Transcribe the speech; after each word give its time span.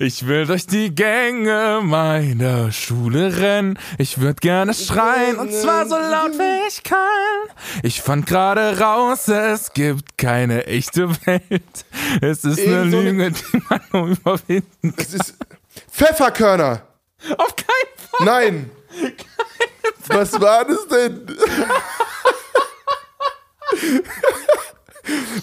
Ich 0.00 0.26
will 0.26 0.46
durch 0.46 0.66
die 0.66 0.94
Gänge 0.94 1.80
meiner 1.82 2.72
Schule 2.72 3.36
rennen. 3.38 3.78
Ich 3.98 4.18
würde 4.20 4.34
gerne 4.40 4.74
schreien 4.74 5.36
und 5.38 5.52
zwar 5.52 5.86
so 5.86 5.96
laut 5.96 6.32
wie 6.38 6.68
ich 6.68 6.82
kann. 6.82 6.98
Ich 7.82 8.02
fand 8.02 8.26
gerade 8.26 8.78
raus, 8.80 9.28
es 9.28 9.72
gibt 9.72 10.18
keine 10.18 10.66
echte 10.66 11.08
Welt. 11.26 11.84
Es 12.20 12.44
ist 12.44 12.58
eine 12.60 12.90
so 12.90 12.98
eine- 12.98 13.10
Lüge, 13.10 13.30
die 13.32 13.62
man 13.68 13.80
nur 13.92 14.06
überwinden 14.08 14.94
kann. 14.94 14.94
Es 14.98 15.14
ist 15.14 15.34
Pfefferkörner. 15.90 16.82
Auf 17.36 17.54
keinen 17.56 18.08
Fall. 18.10 18.24
Nein. 18.26 18.70
Was 20.08 20.40
war 20.40 20.64
das 20.64 20.86
denn? 20.88 21.26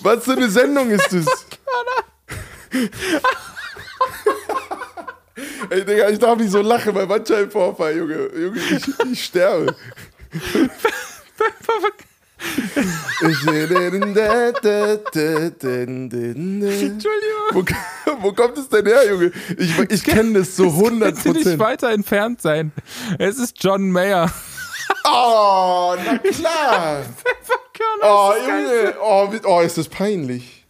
Was 0.04 0.24
für 0.24 0.34
eine 0.34 0.50
Sendung 0.50 0.90
ist 0.92 1.12
das? 1.12 1.26
Ey, 5.70 5.84
Digga, 5.84 6.10
ich 6.10 6.20
darf 6.20 6.38
nicht 6.38 6.52
so 6.52 6.62
lachen 6.62 6.94
bei 6.94 7.06
Bandscheibenvorfall, 7.06 7.98
Junge. 7.98 8.30
Junge, 8.36 8.60
ich, 8.60 8.88
ich 9.12 9.24
sterbe. 9.26 9.76
Entschuldigung. 16.82 17.52
Wo, 17.54 17.64
wo 18.22 18.34
kommt 18.34 18.58
es 18.58 18.70
denn 18.70 18.86
her, 18.86 19.08
Junge? 19.10 19.32
Ich, 19.58 19.78
ich 19.90 20.04
kenne 20.04 20.40
das 20.40 20.56
so 20.56 20.66
100 20.66 21.10
Kannst 21.10 21.26
du 21.26 21.30
nicht 21.32 21.44
Prozent. 21.44 21.60
weiter 21.60 21.90
entfernt 21.92 22.42
sein. 22.42 22.72
Es 23.18 23.38
ist 23.38 23.62
John 23.64 23.90
Mayer. 23.92 24.32
Oh, 25.06 25.96
na 25.98 26.18
klar. 26.18 27.02
Pfefferkörner. 27.24 28.04
Oh. 28.04 28.34
Junge. 28.48 28.96
Oh, 29.02 29.30
oh, 29.46 29.62
ist 29.62 29.78
das 29.78 29.88
peinlich. 29.88 30.65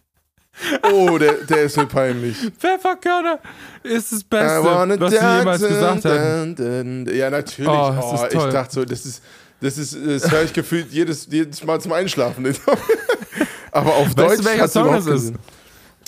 Oh, 0.94 1.18
der, 1.18 1.34
der 1.44 1.64
ist 1.64 1.76
mir 1.78 1.86
peinlich. 1.86 2.38
Pfefferkörner 2.60 3.40
ist 3.84 4.12
das 4.14 4.24
Beste, 4.24 4.64
was 4.64 5.12
sie 5.12 5.18
jemals 5.38 5.62
gesagt 5.62 6.06
haben. 6.06 7.06
Ja, 7.14 7.30
natürlich. 7.30 7.70
Oh, 7.70 7.94
Oh, 8.02 8.26
ich 8.30 8.44
dachte 8.54 8.74
so, 8.74 8.86
das 8.86 9.06
ist, 9.06 9.22
das 9.62 9.78
ist, 9.78 9.96
das 9.96 10.32
höre 10.32 10.44
ich 10.44 10.54
gefühlt 10.54 10.92
jedes, 10.92 11.28
jedes 11.30 11.64
Mal 11.64 11.80
zum 11.82 11.92
Einschlafen. 11.92 12.46
Aber 13.72 13.96
auf 13.96 14.08
Weißt 14.08 14.20
Deutsch 14.20 14.38
du, 14.40 14.46
welcher 14.46 14.68
Song 14.70 14.92
das 14.94 15.06
ist? 15.06 15.34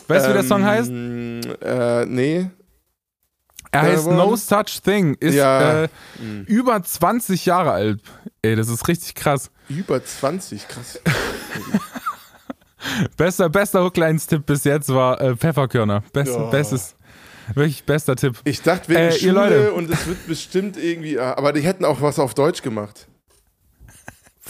Weißt 0.08 0.26
du, 0.26 0.30
wie 0.30 0.34
der 0.34 0.44
Song 0.44 0.64
heißt? 0.64 0.90
Ähm, 0.90 1.42
Äh, 1.62 2.06
nee. 2.06 2.50
Er 3.72 3.82
heißt 3.82 4.08
Äh, 4.08 4.14
No 4.14 4.28
One? 4.30 4.38
Such 4.38 4.82
Thing. 4.82 5.16
Ist 5.20 5.36
Ja. 5.36 5.84
äh, 5.84 5.88
über 6.46 6.82
20 6.82 7.46
Jahre 7.46 7.72
alt. 7.72 8.00
Ey, 8.42 8.56
das 8.56 8.70
ist 8.70 8.88
richtig 8.88 9.16
krass. 9.16 9.52
Über 9.68 10.02
20, 10.04 10.66
krass. 10.70 11.02
Bester, 13.18 13.50
bester 13.50 13.84
Hooklines-Tipp 13.84 14.46
bis 14.46 14.64
jetzt 14.64 14.90
war 14.90 15.20
äh, 15.20 15.36
Pfefferkörner. 15.36 16.04
Best, 16.14 16.34
Ja. 16.36 16.44
Bestes, 16.50 16.96
wirklich 17.56 17.84
bester 17.84 18.16
Tipp. 18.16 18.36
Ich 18.44 18.62
dachte 18.62 18.90
wegen 18.90 19.00
Äh, 19.00 19.06
ihr 19.08 19.12
Schule 19.20 19.32
Leute. 19.32 19.74
und 19.74 19.90
es 19.92 20.06
wird 20.08 20.28
bestimmt 20.28 20.78
irgendwie, 20.78 21.20
ah, 21.20 21.34
aber 21.38 21.54
die 21.54 21.62
hätten 21.62 21.86
auch 21.86 22.02
was 22.02 22.20
auf 22.20 22.34
Deutsch 22.34 22.62
gemacht. 22.62 23.08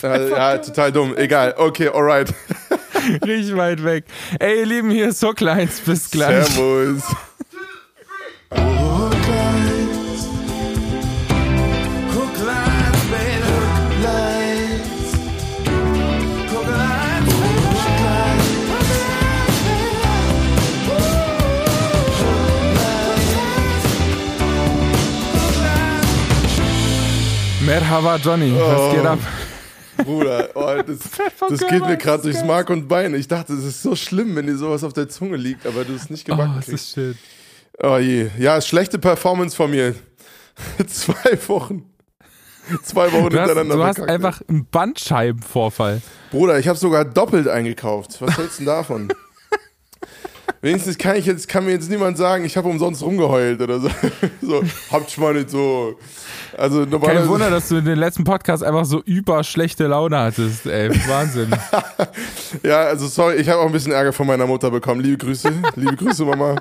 Äh, 0.03 0.29
ja, 0.31 0.57
total 0.57 0.91
dumm. 0.91 1.15
Egal. 1.17 1.55
Okay, 1.57 1.87
alright. 1.89 2.33
richtig 3.25 3.55
weit 3.55 3.83
weg. 3.83 4.05
Ey, 4.39 4.59
ihr 4.59 4.65
Lieben, 4.65 4.91
hier 4.91 5.09
ist 5.09 5.23
Hooklines. 5.23 5.79
Bis 5.79 6.09
gleich. 6.11 6.45
Servus. 6.47 7.03
Merhaba 27.67 28.15
Johnny, 28.15 28.53
was 28.55 28.79
Oh. 28.79 28.91
geht 28.95 29.05
ab? 29.05 29.19
Bruder, 29.97 30.49
oh, 30.55 30.81
das, 30.87 30.99
das 31.49 31.67
geht 31.67 31.85
mir 31.85 31.97
gerade 31.97 32.23
durchs 32.23 32.43
Mark 32.45 32.69
und 32.69 32.87
Bein. 32.87 33.13
Ich 33.13 33.27
dachte, 33.27 33.51
es 33.53 33.65
ist 33.65 33.83
so 33.83 33.93
schlimm, 33.95 34.35
wenn 34.37 34.47
dir 34.47 34.55
sowas 34.55 34.85
auf 34.85 34.93
der 34.93 35.09
Zunge 35.09 35.35
liegt, 35.35 35.65
aber 35.67 35.83
du 35.83 35.93
es 35.93 36.09
nicht 36.09 36.25
Oh, 36.29 36.31
gebacken 36.31 36.53
das 36.55 36.65
kriegst. 36.67 36.85
ist 36.87 36.93
schön. 36.93 37.17
Oh 37.83 37.97
je. 37.97 38.29
Ja, 38.39 38.61
schlechte 38.61 38.99
Performance 38.99 39.53
von 39.55 39.69
mir. 39.71 39.95
Zwei 40.87 41.37
Wochen. 41.47 41.83
Zwei 42.83 43.11
Wochen 43.11 43.29
Du 43.31 43.37
hast, 43.39 43.47
hintereinander 43.47 43.75
du 43.75 43.83
hast 43.83 43.95
verkackt. 43.97 44.15
einfach 44.25 44.41
einen 44.47 44.65
Bandscheibenvorfall. 44.65 46.01
Bruder, 46.31 46.59
ich 46.59 46.67
habe 46.69 46.77
sogar 46.79 47.03
doppelt 47.03 47.49
eingekauft. 47.49 48.21
Was 48.21 48.37
hältst 48.37 48.59
du 48.59 48.63
denn 48.63 48.67
davon? 48.73 49.07
Wenigstens 50.61 50.97
kann 50.97 51.15
ich 51.15 51.25
jetzt, 51.25 51.47
kann 51.47 51.65
mir 51.65 51.71
jetzt 51.71 51.89
niemand 51.89 52.17
sagen, 52.17 52.45
ich 52.45 52.57
habe 52.57 52.67
umsonst 52.67 53.03
rumgeheult 53.03 53.61
oder 53.61 53.79
so. 53.79 53.89
so 54.41 54.63
habt 54.91 55.11
schon 55.11 55.23
mal 55.23 55.33
nicht 55.33 55.49
so. 55.49 55.97
Also 56.57 56.85
Kein. 56.85 57.27
Wunder, 57.27 57.49
dass 57.49 57.67
du 57.69 57.77
in 57.77 57.85
den 57.85 57.99
letzten 57.99 58.23
Podcast 58.23 58.63
einfach 58.63 58.85
so 58.85 59.01
über 59.05 59.43
schlechte 59.43 59.85
Laune 59.85 60.17
hattest, 60.17 60.65
ey. 60.65 60.89
Wahnsinn. 61.07 61.51
Ja, 62.63 62.83
also 62.83 63.07
sorry, 63.07 63.35
ich 63.35 63.49
habe 63.49 63.59
auch 63.59 63.65
ein 63.65 63.71
bisschen 63.73 63.91
Ärger 63.91 64.13
von 64.13 64.25
meiner 64.25 64.47
Mutter 64.47 64.71
bekommen. 64.71 65.01
Liebe 65.01 65.17
Grüße, 65.17 65.51
liebe 65.75 65.95
Grüße, 65.97 66.23
Mama. 66.23 66.55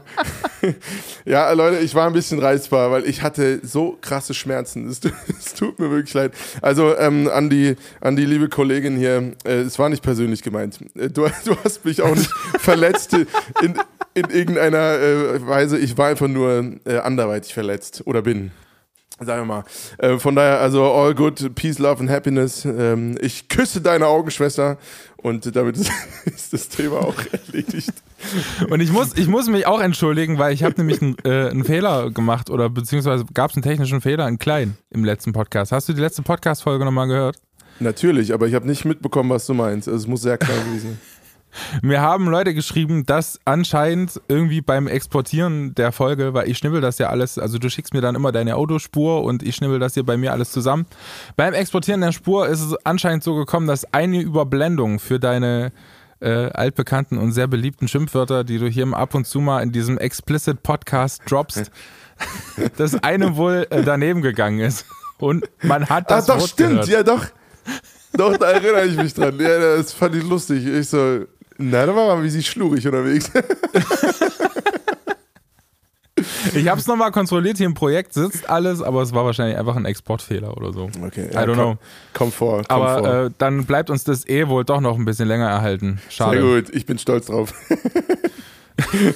ja, 1.25 1.51
Leute, 1.53 1.79
ich 1.79 1.95
war 1.95 2.09
ein 2.09 2.13
bisschen 2.13 2.41
reizbar, 2.41 2.91
weil 2.91 3.05
ich 3.05 3.23
hatte 3.23 3.61
so 3.63 3.97
krasse 4.01 4.35
Schmerzen. 4.35 4.89
Es, 4.89 5.01
es 5.39 5.55
tut 5.55 5.79
mir 5.79 5.91
wirklich 5.91 6.13
leid. 6.13 6.33
Also 6.61 6.97
ähm, 6.99 7.31
an 7.33 7.49
die 7.51 7.77
an 8.01 8.17
die 8.17 8.25
liebe 8.25 8.49
Kollegin 8.49 8.97
hier, 8.97 9.33
äh, 9.45 9.61
es 9.61 9.79
war 9.79 9.89
nicht 9.89 10.03
persönlich 10.03 10.43
gemeint. 10.43 10.79
Äh, 10.97 11.11
Du, 11.17 11.27
du 11.45 11.57
hast 11.65 11.85
mich 11.85 12.03
auch 12.03 12.15
nicht 12.15 12.31
verletzt 12.59 13.15
in, 13.15 13.75
in 14.15 14.31
irgendeiner 14.31 14.99
äh, 14.99 15.47
Weise. 15.47 15.79
Ich 15.79 15.99
war 15.99 16.09
einfach 16.09 16.29
nur 16.29 16.77
äh, 16.85 16.99
anderweitig 16.99 17.55
verletzt 17.55 18.03
oder 18.07 18.23
bin. 18.23 18.51
Sagen 19.19 19.43
wir 19.43 19.47
mal. 19.47 19.65
Äh, 19.97 20.19
von 20.19 20.37
daher, 20.37 20.61
also 20.61 20.85
all 20.85 21.15
good, 21.15 21.55
peace, 21.55 21.79
love 21.79 22.01
and 22.01 22.11
happiness. 22.11 22.67
Ähm, 22.67 23.17
ich 23.21 23.49
küsse 23.49 23.81
deine 23.81 24.07
Augenschwester 24.07 24.77
und 25.17 25.57
damit 25.57 25.79
ist, 25.79 25.91
ist 26.27 26.53
das 26.53 26.69
Thema 26.69 26.99
auch 26.99 27.15
erledigt. 27.33 27.93
Und 28.69 28.81
ich 28.81 28.93
muss, 28.93 29.17
ich 29.17 29.27
muss 29.27 29.49
mich 29.49 29.67
auch 29.67 29.81
entschuldigen, 29.81 30.39
weil 30.39 30.53
ich 30.53 30.63
habe 30.63 30.75
nämlich 30.77 31.01
einen, 31.01 31.17
äh, 31.25 31.49
einen 31.49 31.65
Fehler 31.65 32.11
gemacht 32.11 32.51
oder 32.51 32.69
beziehungsweise 32.69 33.25
gab 33.33 33.51
es 33.51 33.57
einen 33.57 33.63
technischen 33.63 34.03
Fehler, 34.03 34.27
einen 34.27 34.39
kleinen, 34.39 34.77
im 34.91 35.03
letzten 35.03 35.33
Podcast. 35.33 35.73
Hast 35.73 35.89
du 35.89 35.95
die 35.95 36.01
letzte 36.03 36.23
Podcast-Folge 36.23 36.85
nochmal 36.85 37.09
gehört? 37.09 37.39
Natürlich, 37.81 38.35
aber 38.35 38.47
ich 38.47 38.55
habe 38.55 38.67
nicht 38.67 38.85
mitbekommen, 38.85 39.31
was 39.31 39.47
du 39.47 39.55
meinst. 39.55 39.89
Also 39.89 39.99
es 39.99 40.07
muss 40.07 40.23
sehr 40.23 40.37
klar 40.37 40.59
gewesen 40.59 40.81
sein. 40.81 40.99
Mir 41.83 42.00
haben 42.00 42.28
Leute 42.28 42.55
geschrieben, 42.55 43.05
dass 43.06 43.39
anscheinend 43.44 44.21
irgendwie 44.28 44.61
beim 44.61 44.87
Exportieren 44.87 45.75
der 45.75 45.93
Folge, 45.93 46.34
weil 46.34 46.49
ich 46.49 46.59
schnibbel 46.59 46.81
das 46.81 46.99
ja 46.99 47.09
alles, 47.09 47.39
also 47.39 47.59
du 47.59 47.69
schickst 47.71 47.94
mir 47.94 48.00
dann 48.00 48.15
immer 48.15 48.33
deine 48.33 48.56
Autospur 48.56 49.22
und 49.25 49.43
ich 49.43 49.56
schnibbel 49.56 49.78
das 49.78 49.95
hier 49.95 50.05
bei 50.05 50.16
mir 50.16 50.33
alles 50.33 50.50
zusammen. 50.53 50.87
Beim 51.37 51.55
Exportieren 51.55 52.00
der 52.00 52.12
Spur 52.12 52.49
ist 52.49 52.61
es 52.61 52.75
anscheinend 52.84 53.22
so 53.25 53.34
gekommen, 53.34 53.66
dass 53.66 53.93
eine 53.93 54.21
Überblendung 54.21 54.99
für 54.99 55.19
deine 55.19 55.72
äh, 56.21 56.50
altbekannten 56.50 57.19
und 57.19 57.33
sehr 57.33 57.47
beliebten 57.47 57.89
Schimpfwörter, 57.89 58.43
die 58.45 58.59
du 58.59 58.69
hier 58.69 58.87
ab 58.95 59.15
und 59.15 59.27
zu 59.27 59.41
mal 59.41 59.62
in 59.62 59.72
diesem 59.72 59.99
Explicit 59.99 60.62
Podcast 60.62 61.22
droppst, 61.31 61.71
dass 62.78 63.03
eine 63.03 63.37
wohl 63.37 63.66
äh, 63.71 63.83
daneben 63.83 64.22
gegangen 64.22 64.61
ist. 64.61 64.87
Und 65.19 65.49
man 65.62 65.87
hat 65.89 66.11
Ah, 66.11 66.16
das 66.16 66.27
doch, 66.27 66.39
Wort 66.41 66.49
stimmt, 66.50 66.71
gehört. 66.71 66.89
ja 66.89 67.03
doch. 67.03 67.27
Doch, 68.15 68.37
da 68.39 68.50
erinnere 68.53 68.84
ich 68.87 68.97
mich 68.97 69.12
dran. 69.12 69.39
Ja, 69.39 69.59
das 69.77 69.93
fand 69.93 70.15
ich 70.15 70.22
lustig. 70.22 70.66
Ich 70.66 70.89
so, 70.89 71.25
na, 71.59 71.87
da 71.87 71.94
war 71.94 72.17
mal 72.17 72.22
wie 72.22 72.31
sie 72.31 72.43
schlurig 72.43 72.87
unterwegs. 72.87 73.31
Ich 76.55 76.69
habe 76.69 76.81
es 76.81 76.87
nochmal 76.87 77.12
kontrolliert, 77.12 77.59
hier 77.59 77.67
im 77.67 77.75
Projekt 77.75 78.15
sitzt 78.15 78.49
alles, 78.49 78.81
aber 78.81 79.03
es 79.03 79.12
war 79.12 79.25
wahrscheinlich 79.27 79.59
einfach 79.59 79.77
ein 79.77 79.84
Exportfehler 79.84 80.56
oder 80.56 80.72
so. 80.72 80.89
Okay, 81.05 81.28
I 81.33 81.37
don't 81.37 81.55
know. 81.55 81.77
Vor. 82.31 82.62
Aber 82.69 83.27
äh, 83.27 83.31
dann 83.37 83.66
bleibt 83.66 83.91
uns 83.91 84.05
das 84.05 84.27
eh 84.27 84.49
wohl 84.49 84.65
doch 84.65 84.81
noch 84.81 84.97
ein 84.97 85.05
bisschen 85.05 85.28
länger 85.28 85.49
erhalten. 85.49 86.00
Schade. 86.09 86.41
Sehr 86.41 86.62
gut, 86.62 86.75
ich 86.75 86.87
bin 86.87 86.99
stolz 86.99 87.27
drauf. 87.27 87.53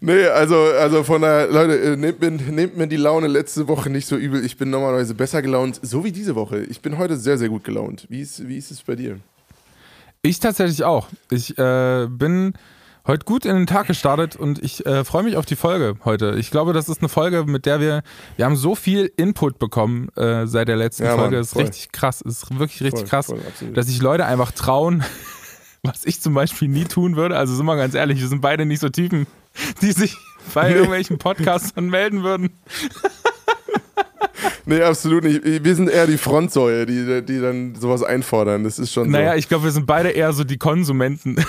nee, 0.00 0.24
also, 0.26 0.56
also 0.56 1.04
von 1.04 1.20
der, 1.20 1.48
Leute, 1.48 1.78
äh, 1.78 1.96
nehmt 1.96 2.20
mir, 2.20 2.30
nehmt 2.30 2.76
mir 2.76 2.86
die 2.86 2.96
Laune 2.96 3.26
letzte 3.26 3.68
Woche 3.68 3.90
nicht 3.90 4.06
so 4.06 4.16
übel. 4.16 4.44
Ich 4.44 4.56
bin 4.56 4.70
normalerweise 4.70 5.14
besser 5.14 5.42
gelaunt, 5.42 5.78
so 5.82 6.04
wie 6.04 6.12
diese 6.12 6.34
Woche. 6.34 6.60
Ich 6.64 6.80
bin 6.80 6.96
heute 6.96 7.16
sehr, 7.16 7.36
sehr 7.36 7.50
gut 7.50 7.64
gelaunt. 7.64 8.06
Wie 8.08 8.22
ist, 8.22 8.48
wie 8.48 8.56
ist 8.56 8.70
es 8.70 8.82
bei 8.82 8.96
dir? 8.96 9.18
Ich 10.24 10.38
tatsächlich 10.38 10.84
auch. 10.84 11.08
Ich 11.30 11.58
äh, 11.58 12.06
bin 12.08 12.52
heute 13.08 13.24
gut 13.24 13.44
in 13.44 13.56
den 13.56 13.66
Tag 13.66 13.88
gestartet 13.88 14.36
und 14.36 14.62
ich 14.62 14.86
äh, 14.86 15.04
freue 15.04 15.24
mich 15.24 15.36
auf 15.36 15.46
die 15.46 15.56
Folge 15.56 15.96
heute. 16.04 16.36
Ich 16.38 16.52
glaube, 16.52 16.72
das 16.72 16.88
ist 16.88 17.00
eine 17.00 17.08
Folge, 17.08 17.42
mit 17.44 17.66
der 17.66 17.80
wir, 17.80 18.04
wir 18.36 18.44
haben 18.44 18.54
so 18.54 18.76
viel 18.76 19.10
Input 19.16 19.58
bekommen 19.58 20.10
äh, 20.10 20.46
seit 20.46 20.68
der 20.68 20.76
letzten 20.76 21.02
Ja, 21.06 21.16
Folge. 21.16 21.34
Mann, 21.34 21.42
ist 21.42 21.56
richtig 21.56 21.90
krass. 21.90 22.20
Ist 22.20 22.56
wirklich 22.56 22.84
richtig 22.84 23.00
Voll, 23.00 23.08
krass, 23.08 23.26
voll, 23.26 23.40
dass 23.74 23.86
sich 23.88 24.00
Leute 24.00 24.24
einfach 24.24 24.52
trauen, 24.52 25.02
was 25.82 26.04
ich 26.04 26.20
zum 26.20 26.34
Beispiel 26.34 26.68
nie 26.68 26.84
tun 26.84 27.16
würde. 27.16 27.36
Also 27.36 27.56
sind 27.56 27.66
wir 27.66 27.76
ganz 27.76 27.94
ehrlich, 27.94 28.20
wir 28.20 28.28
sind 28.28 28.42
beide 28.42 28.64
nicht 28.64 28.78
so 28.78 28.90
Typen, 28.90 29.26
die 29.80 29.90
sich 29.90 30.16
bei 30.54 30.70
irgendwelchen 30.70 31.18
Podcasts 31.18 31.74
dann 31.74 31.90
melden 31.90 32.22
würden. 32.22 32.50
Nee, 34.64 34.80
absolut 34.80 35.24
nicht. 35.24 35.42
Wir 35.44 35.74
sind 35.74 35.90
eher 35.90 36.06
die 36.06 36.16
Frontsäue, 36.16 36.86
die, 36.86 37.22
die 37.22 37.40
dann 37.40 37.74
sowas 37.74 38.02
einfordern. 38.02 38.62
Das 38.64 38.78
ist 38.78 38.92
schon 38.92 39.10
Naja, 39.10 39.32
so. 39.32 39.38
ich 39.38 39.48
glaube, 39.48 39.64
wir 39.64 39.72
sind 39.72 39.86
beide 39.86 40.10
eher 40.10 40.32
so 40.32 40.44
die 40.44 40.58
Konsumenten. 40.58 41.36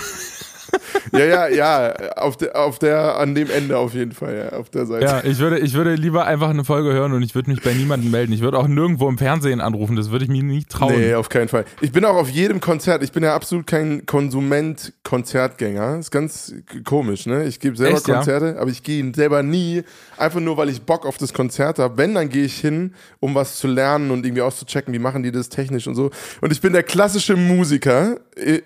Ja, 1.12 1.24
ja, 1.24 1.48
ja, 1.48 1.94
auf 2.16 2.36
der, 2.36 2.56
auf 2.56 2.78
der, 2.78 3.18
an 3.18 3.34
dem 3.34 3.50
Ende 3.50 3.78
auf 3.78 3.94
jeden 3.94 4.12
Fall, 4.12 4.50
ja, 4.50 4.58
auf 4.58 4.70
der 4.70 4.86
Seite. 4.86 5.04
Ja, 5.04 5.22
ich 5.24 5.38
würde, 5.38 5.58
ich 5.58 5.74
würde 5.74 5.94
lieber 5.94 6.26
einfach 6.26 6.50
eine 6.50 6.64
Folge 6.64 6.92
hören 6.92 7.12
und 7.12 7.22
ich 7.22 7.34
würde 7.34 7.50
mich 7.50 7.62
bei 7.62 7.72
niemandem 7.72 8.10
melden. 8.10 8.32
Ich 8.32 8.40
würde 8.40 8.58
auch 8.58 8.66
nirgendwo 8.66 9.08
im 9.08 9.18
Fernsehen 9.18 9.60
anrufen, 9.60 9.96
das 9.96 10.10
würde 10.10 10.24
ich 10.24 10.30
mir 10.30 10.42
nie 10.42 10.64
trauen. 10.64 10.98
Nee, 10.98 11.14
auf 11.14 11.28
keinen 11.28 11.48
Fall. 11.48 11.64
Ich 11.80 11.92
bin 11.92 12.04
auch 12.04 12.16
auf 12.16 12.28
jedem 12.28 12.60
Konzert, 12.60 13.02
ich 13.02 13.12
bin 13.12 13.22
ja 13.22 13.34
absolut 13.34 13.66
kein 13.66 14.06
Konsument-Konzertgänger. 14.06 15.98
Ist 15.98 16.10
ganz 16.10 16.54
komisch, 16.84 17.26
ne? 17.26 17.44
Ich 17.44 17.60
gebe 17.60 17.76
selber 17.76 17.98
Echt, 17.98 18.08
ja? 18.08 18.16
Konzerte, 18.16 18.56
aber 18.58 18.70
ich 18.70 18.82
gehe 18.82 19.12
selber 19.14 19.42
nie, 19.42 19.84
einfach 20.16 20.40
nur, 20.40 20.56
weil 20.56 20.68
ich 20.68 20.82
Bock 20.82 21.06
auf 21.06 21.18
das 21.18 21.32
Konzert 21.32 21.78
habe. 21.78 21.96
Wenn, 21.96 22.14
dann 22.14 22.28
gehe 22.28 22.44
ich 22.44 22.58
hin, 22.58 22.94
um 23.20 23.34
was 23.34 23.56
zu 23.56 23.68
lernen 23.68 24.10
und 24.10 24.24
irgendwie 24.24 24.42
auszuchecken, 24.42 24.92
wie 24.94 24.98
machen 24.98 25.22
die 25.22 25.30
das 25.30 25.48
technisch 25.48 25.86
und 25.86 25.94
so. 25.94 26.10
Und 26.40 26.52
ich 26.52 26.60
bin 26.60 26.72
der 26.72 26.82
klassische 26.82 27.36
Musiker 27.36 28.16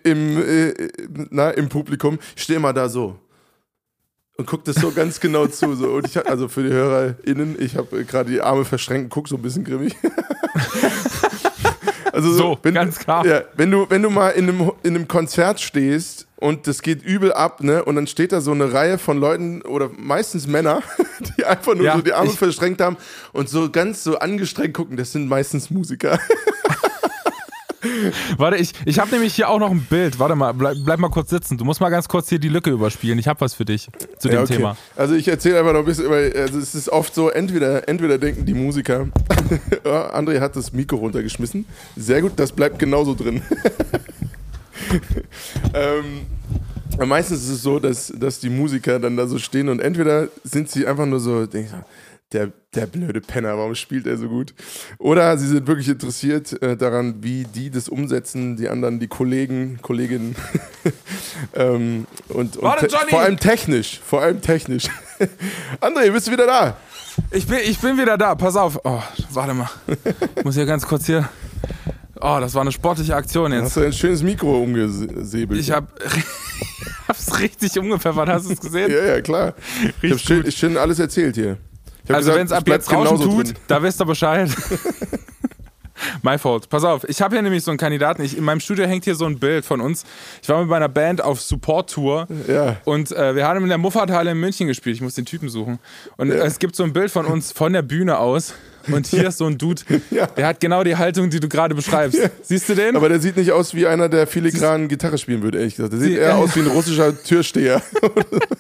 im, 0.03 0.43
na, 1.31 1.51
im 1.51 1.69
Publikum. 1.69 1.98
Ich 2.37 2.43
stehe 2.45 2.59
immer 2.59 2.73
da 2.73 2.89
so. 2.89 3.19
Und 4.37 4.47
guck 4.47 4.65
das 4.65 4.77
so 4.77 4.93
ganz 4.93 5.19
genau 5.19 5.47
zu. 5.49 5.75
So. 5.75 5.89
Und 5.91 6.07
ich 6.07 6.17
hab, 6.17 6.29
also 6.31 6.49
für 6.49 6.63
die 6.63 6.71
HörerInnen, 6.71 7.61
ich 7.61 7.77
habe 7.77 8.05
gerade 8.05 8.31
die 8.31 8.41
Arme 8.41 8.65
verschränkt 8.65 9.05
und 9.05 9.11
guck 9.11 9.29
so 9.29 9.37
ein 9.37 9.43
bisschen 9.43 9.65
grimmig. 9.65 9.97
Also 12.19 12.33
So, 12.33 12.59
ganz 12.63 12.99
klar. 12.99 13.25
Ja, 13.25 13.43
wenn 13.55 13.71
du, 13.71 13.87
wenn 13.91 14.03
du 14.03 14.11
mal 14.11 14.31
in 14.31 14.49
einem, 14.49 14.73
in 14.83 14.97
einem 14.97 15.07
Konzert 15.07 15.61
stehst 15.61 16.27
und 16.37 16.67
das 16.67 16.83
geht 16.83 17.03
übel 17.05 17.33
ab, 17.33 17.63
ne, 17.63 17.85
und 17.85 17.95
dann 17.95 18.09
steht 18.09 18.33
da 18.33 18.41
so 18.41 18.51
eine 18.51 18.73
Reihe 18.73 18.99
von 18.99 19.19
Leuten 19.19 19.63
oder 19.63 19.89
meistens 19.97 20.49
Männer, 20.49 20.83
die 21.39 21.45
einfach 21.45 21.75
nur 21.77 21.85
Ja, 21.85 21.95
so 21.97 22.03
die 22.03 22.13
Arme 22.13 22.31
verschränkt 22.31 22.81
haben 22.81 22.97
und 23.33 23.49
so 23.49 23.71
ganz 23.71 24.03
so 24.03 24.19
angestrengt 24.19 24.75
gucken, 24.75 24.97
das 24.97 25.13
sind 25.13 25.29
meistens 25.29 25.71
Musiker. 25.71 26.19
Warte, 28.37 28.57
ich, 28.57 28.73
ich 28.85 28.99
habe 28.99 29.11
nämlich 29.11 29.35
hier 29.35 29.49
auch 29.49 29.59
noch 29.59 29.71
ein 29.71 29.83
Bild. 29.83 30.19
Warte 30.19 30.35
mal, 30.35 30.53
bleib, 30.53 30.77
bleib 30.85 30.99
mal 30.99 31.11
kurz 31.11 31.31
sitzen. 31.31 31.57
Du 31.59 31.65
musst 31.65 31.81
mal 31.81 31.91
ganz 31.91 32.09
kurz 32.09 32.29
hier 32.29 32.39
die 32.39 32.49
Lücke 32.49 32.71
überspielen. 32.71 33.19
Ich 33.19 33.29
habe 33.29 33.41
was 33.41 33.55
für 33.55 33.65
dich 33.65 33.89
zu 34.19 34.29
dem 34.29 34.37
Ja, 34.37 34.43
okay. 34.43 34.57
Thema. 34.57 34.77
Also 34.97 35.15
ich 35.15 35.29
erzähle 35.29 35.59
einfach 35.61 35.73
noch 35.73 35.81
ein 35.81 35.85
bisschen, 35.85 36.07
über, 36.07 36.17
also 36.17 36.59
es 36.59 36.75
ist 36.75 36.89
oft 36.89 37.15
so, 37.15 37.31
entweder, 37.31 37.89
entweder 37.89 38.19
denken 38.19 38.45
die 38.45 38.55
Musiker, 38.55 39.09
ja, 39.85 40.15
André 40.19 40.41
hat 40.41 40.57
das 40.57 40.73
Mikro 40.73 40.97
runtergeschmissen. 40.97 41.65
Sehr 41.97 42.21
gut, 42.23 42.33
das 42.37 42.53
bleibt 42.53 42.79
genauso 42.79 43.15
drin. 43.15 43.43
ähm, 45.75 46.27
meistens 47.07 47.45
ist 47.45 47.51
es 47.51 47.63
so, 47.63 47.79
dass, 47.79 48.13
dass 48.17 48.41
die 48.41 48.51
Musiker 48.51 48.99
dann 48.99 49.17
da 49.17 49.27
so 49.27 49.39
stehen 49.39 49.69
und 49.69 49.81
entweder 49.81 50.29
sind 50.45 50.71
sie 50.71 50.87
einfach 50.87 51.07
nur 51.07 51.21
so, 51.21 51.47
denk 51.47 51.67
ich 51.67 51.71
so, 51.71 51.77
der, 52.33 52.53
der 52.75 52.87
blöde 52.87 53.21
Penner, 53.21 53.57
warum 53.57 53.75
spielt 53.75 54.07
er 54.07 54.17
so 54.19 54.29
gut? 54.29 54.55
Oder 54.99 55.39
sie 55.39 55.47
sind 55.47 55.67
wirklich 55.67 55.89
interessiert 55.89 56.61
äh, 56.63 56.77
daran, 56.77 57.23
wie 57.23 57.45
die 57.45 57.71
das 57.71 57.89
umsetzen, 57.89 58.57
die 58.57 58.69
anderen, 58.69 59.01
die 59.01 59.09
Kollegen, 59.09 59.79
Kolleginnen. 59.81 60.37
ähm, 61.55 62.07
und 62.29 62.57
und 62.57 62.63
Warte, 62.63 62.89
vor 63.09 63.21
allem 63.21 63.39
technisch, 63.39 64.01
vor 64.05 64.21
allem 64.23 64.43
technisch. 64.43 64.85
André, 65.81 66.11
bist 66.11 66.27
du 66.27 66.33
wieder 66.33 66.47
da? 66.47 66.77
Ich 67.31 67.47
bin, 67.47 67.59
ich 67.65 67.79
bin 67.79 67.99
wieder 67.99 68.17
da. 68.19 68.35
Pass 68.35 68.57
auf. 68.57 68.79
Oh, 68.85 69.03
warte 69.33 69.55
mal. 69.55 69.69
Ich 70.37 70.45
muss 70.45 70.55
hier 70.55 70.67
ganz 70.67 70.87
kurz 70.87 71.07
hier. 71.07 71.29
Oh, 72.21 72.39
das 72.41 72.55
war 72.55 72.63
eine 72.63 72.73
sportliche 72.73 73.15
Aktion 73.15 73.53
Hast 73.53 73.63
jetzt. 73.63 73.77
du 73.77 73.81
ein 73.83 73.93
schönes 73.93 74.23
Mikro 74.23 74.63
umgesäbelt? 74.63 75.61
Ich 75.61 75.71
hab, 75.71 75.93
hab's 77.09 77.39
richtig 77.39 77.79
umgepfeffert. 77.79 78.29
Hast 78.29 78.49
du 78.49 78.53
es 78.53 78.61
gesehen? 78.61 78.91
Ja, 78.91 79.05
ja, 79.05 79.21
klar. 79.21 79.55
Ich 79.57 79.85
habe 79.85 80.03
Richtig 80.03 80.23
schön, 80.23 80.37
gut. 80.39 80.49
ich 80.49 80.57
schön 80.57 80.77
alles 80.77 80.99
erzählt 80.99 81.37
hier. 81.37 81.59
Also 82.09 82.35
wenn 82.35 82.47
es 82.47 82.53
ab 82.53 82.67
jetzt 82.69 82.89
genauso 82.89 83.25
tut, 83.25 83.47
drin. 83.49 83.55
da 83.69 83.83
wisst 83.83 84.01
ihr 84.01 84.05
Bescheid. 84.07 84.51
My 86.23 86.39
fault. 86.39 86.69
Pass 86.69 86.85
auf, 86.85 87.03
ich 87.09 87.21
habe 87.21 87.35
hier 87.35 87.43
nämlich 87.43 87.65
so 87.65 87.73
einen 87.73 87.79
Kandidaten. 87.79 88.23
Ich, 88.23 88.37
in 88.39 88.45
meinem 88.45 88.61
Studio 88.61 88.87
hängt 88.87 89.03
hier 89.05 89.17
so 89.17 89.25
ein 89.25 89.41
Bild 89.41 89.65
von 89.65 89.81
uns. 89.81 90.05
Ich 90.41 90.49
war 90.49 90.61
mit 90.61 90.69
meiner 90.69 90.89
Band 90.89 91.21
auf 91.21 91.41
Support-Tour 91.41 92.29
Ja. 92.47 92.77
und 92.85 93.11
äh, 93.11 93.35
wir 93.35 93.45
haben 93.47 93.63
in 93.65 93.69
der 93.69 93.79
Muffathalle 93.79 94.31
in 94.31 94.39
München 94.39 94.69
gespielt. 94.69 94.95
Ich 94.95 95.03
muss 95.03 95.15
den 95.15 95.25
Typen 95.27 95.49
suchen. 95.49 95.81
Und 96.17 96.31
es 96.31 96.61
gibt 96.61 96.77
so 96.77 96.85
ein 96.85 96.93
Bild 96.93 97.11
von 97.11 97.27
uns 97.27 97.51
von 97.51 97.73
der 97.73 97.83
Bühne 97.83 98.19
aus. 98.19 98.55
Und 98.93 99.09
hier 99.09 99.27
ist 99.29 99.39
so 99.39 99.47
ein 99.47 99.59
Dude, 99.59 99.83
Ja. 100.13 100.27
der 100.27 100.47
hat 100.47 100.61
genau 100.61 100.85
die 100.85 100.97
Haltung, 100.97 101.31
die 101.31 101.41
du 101.41 101.49
gerade 101.49 101.75
beschreibst. 101.75 102.19
Siehst 102.43 102.69
du 102.69 102.75
den? 102.77 102.95
Aber 102.95 103.09
der 103.09 103.19
sieht 103.21 103.37
nicht 103.37 103.51
aus 103.51 103.75
wie 103.75 103.87
einer, 103.89 104.09
der 104.09 104.29
filigran 104.29 104.87
Gitarre 104.87 105.19
spielen 105.19 105.43
würde, 105.43 105.59
ehrlich 105.59 105.75
gesagt. 105.75 105.93
Der 105.95 106.01
sieht 106.01 106.13
Sie- 106.13 106.19
eher 106.19 106.37
aus 106.39 106.55
wie 106.55 106.61
ein 106.61 106.69
russischer 106.69 107.21
Türsteher. 107.25 107.83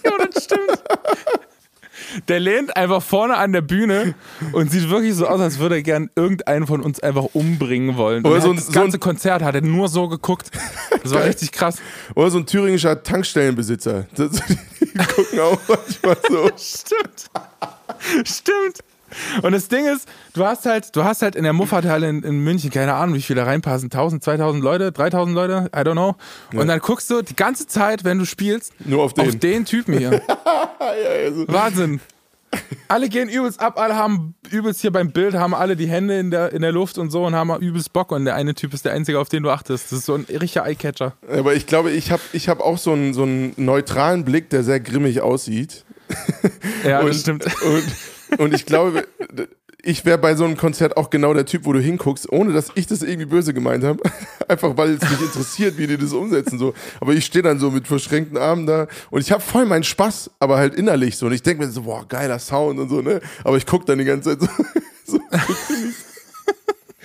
Ja, 0.05 0.11
das 0.33 0.45
stimmt. 0.45 0.83
Der 2.26 2.41
lehnt 2.41 2.76
einfach 2.76 3.03
vorne 3.03 3.37
an 3.37 3.53
der 3.53 3.61
Bühne 3.61 4.15
und 4.53 4.70
sieht 4.70 4.88
wirklich 4.91 5.15
so 5.15 5.26
aus, 5.26 5.41
als 5.41 5.59
würde 5.59 5.76
er 5.76 5.82
gern 5.82 6.11
irgendeinen 6.17 6.67
von 6.67 6.81
uns 6.82 7.00
einfach 7.00 7.25
umbringen 7.35 7.97
wollen. 7.97 8.25
Und 8.25 8.26
Oder 8.31 8.37
er 8.37 8.43
so 8.43 8.50
ein- 8.50 8.56
das 8.56 8.67
so 8.67 8.70
ein- 8.73 8.75
ganze 8.75 8.99
Konzert 8.99 9.43
hat 9.43 9.55
er 9.55 9.61
nur 9.61 9.88
so 9.88 10.09
geguckt. 10.09 10.50
Das 11.03 11.12
war 11.15 11.25
richtig 11.25 11.53
krass. 11.53 11.76
Oder 12.15 12.31
so 12.31 12.38
ein 12.38 12.47
thüringischer 12.47 13.03
Tankstellenbesitzer. 13.03 14.06
Das, 14.17 14.31
die 14.81 14.94
gucken 15.15 15.41
auch 15.41 15.59
manchmal 15.69 16.17
so. 16.29 16.50
Stimmt. 16.56 17.31
Stimmt. 18.26 18.79
Und 19.43 19.53
das 19.53 19.69
Ding 19.69 19.87
ist, 19.87 20.09
du 20.35 20.45
hast 20.45 20.67
halt, 20.67 20.95
du 20.95 21.05
hast 21.05 21.23
halt 21.23 21.37
in 21.37 21.45
der 21.45 21.53
Muffathalle 21.53 22.09
in, 22.09 22.23
in 22.23 22.41
München, 22.41 22.71
keine 22.71 22.95
Ahnung, 22.95 23.15
wie 23.15 23.23
viele 23.23 23.47
reinpassen, 23.47 23.87
1000, 23.87 24.23
2000 24.23 24.63
Leute, 24.63 24.93
3000 24.93 25.35
Leute, 25.35 25.71
I 25.75 25.81
don't 25.81 25.93
know. 25.93 26.17
Und 26.55 26.69
dann 26.69 26.81
guckst 26.81 27.11
du 27.11 27.23
die 27.23 27.37
ganze 27.37 27.67
Zeit, 27.67 28.05
wenn 28.05 28.19
du 28.19 28.25
spielst, 28.25 28.73
Nur 28.85 29.03
auf 29.03 29.15
den. 29.15 29.29
auf 29.29 29.37
den 29.37 29.65
Typen 29.65 29.97
hier. 29.97 30.11
also, 30.79 31.49
Wahnsinn. 31.49 32.01
Alle 32.89 33.11
gehen 33.11 33.29
übelst 33.29 33.61
ab, 33.61 33.79
alle 33.79 33.97
haben 33.97 34.35
übelst 34.51 34.81
hier 34.81 34.91
beim 34.91 35.11
Bild, 35.11 35.35
haben 35.35 35.55
alle 35.55 35.77
die 35.77 35.87
Hände 35.87 36.19
in 36.19 36.31
der, 36.31 36.53
in 36.53 36.63
der 36.63 36.73
Luft 36.73 36.97
und 36.97 37.11
so 37.11 37.27
und 37.27 37.35
haben 37.35 37.55
übelst 37.61 37.93
Bock. 37.93 38.11
Und 38.11 38.25
der 38.25 38.37
eine 38.37 38.55
Typ 38.55 38.73
ist 38.73 38.87
der 38.87 38.93
einzige, 38.93 39.19
auf 39.19 39.29
den 39.29 39.43
du 39.43 39.51
achtest. 39.51 39.93
Das 39.93 39.99
ist 39.99 40.07
so 40.07 40.15
ein 40.15 40.25
richtiger 40.25 40.65
Eyecatcher. 40.65 41.13
aber 41.31 41.55
ich 41.55 41.67
glaube, 41.67 41.91
ich 41.91 42.11
habe 42.11 42.23
ich 42.33 42.49
hab 42.49 42.61
auch 42.61 42.79
so 42.79 42.93
einen, 42.93 43.13
so 43.13 43.25
einen 43.25 43.53
neutralen 43.57 44.25
Blick, 44.25 44.49
der 44.49 44.63
sehr 44.65 44.81
grimmig 44.81 45.21
aussieht. 45.21 45.85
Ja, 46.87 47.01
und, 47.01 47.09
das 47.09 47.21
stimmt. 47.21 47.45
Und, 47.45 47.85
und 48.37 48.55
ich 48.55 48.67
glaube, 48.67 49.07
ich 49.83 50.05
wäre 50.05 50.19
bei 50.19 50.35
so 50.35 50.45
einem 50.45 50.57
Konzert 50.57 50.97
auch 50.97 51.09
genau 51.09 51.33
der 51.33 51.47
Typ, 51.47 51.65
wo 51.65 51.73
du 51.73 51.81
hinguckst, 51.81 52.31
ohne 52.31 52.53
dass 52.53 52.71
ich 52.75 52.87
das 52.87 53.03
irgendwie 53.03 53.27
böse 53.27 53.55
gemeint 53.55 53.85
habe. 53.85 54.03
Einfach 54.49 54.77
weil 54.77 54.95
es 54.95 55.09
mich 55.09 55.21
interessiert, 55.21 55.79
wie 55.79 55.87
die 55.87 55.97
das 55.97 56.13
umsetzen. 56.13 56.59
So. 56.59 56.75
Aber 57.01 57.13
ich 57.15 57.25
stehe 57.25 57.43
dann 57.43 57.59
so 57.59 57.71
mit 57.71 57.87
verschränkten 57.87 58.37
Armen 58.37 58.67
da 58.67 58.89
und 59.11 59.21
ich 59.21 59.31
habe 59.31 59.43
voll 59.43 59.67
meinen 59.67 59.85
Spaß, 59.85 60.31
aber 60.41 60.59
halt 60.59 60.75
innerlich 60.75 61.17
so. 61.17 61.27
Und 61.27 61.33
ich 61.33 61.43
denke 61.43 61.65
mir 61.65 61.71
so, 61.71 61.83
boah, 61.83 62.07
geiler 62.07 62.39
Sound 62.39 62.79
und 62.79 62.89
so, 62.89 63.01
ne? 63.01 63.21
Aber 63.45 63.57
ich 63.57 63.67
gucke 63.67 63.85
dann 63.85 63.99
die 63.99 64.05
ganze 64.05 64.37
Zeit 64.37 64.51
so. 65.05 65.19
so 65.19 65.21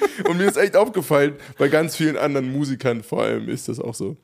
Und 0.30 0.38
mir 0.38 0.46
ist 0.46 0.58
echt 0.58 0.76
aufgefallen, 0.76 1.34
bei 1.58 1.68
ganz 1.68 1.96
vielen 1.96 2.18
anderen 2.18 2.52
Musikern 2.52 3.04
vor 3.04 3.24
allem 3.24 3.50
ist 3.50 3.68
das 3.70 3.80
auch 3.80 3.94
so. 3.94 4.18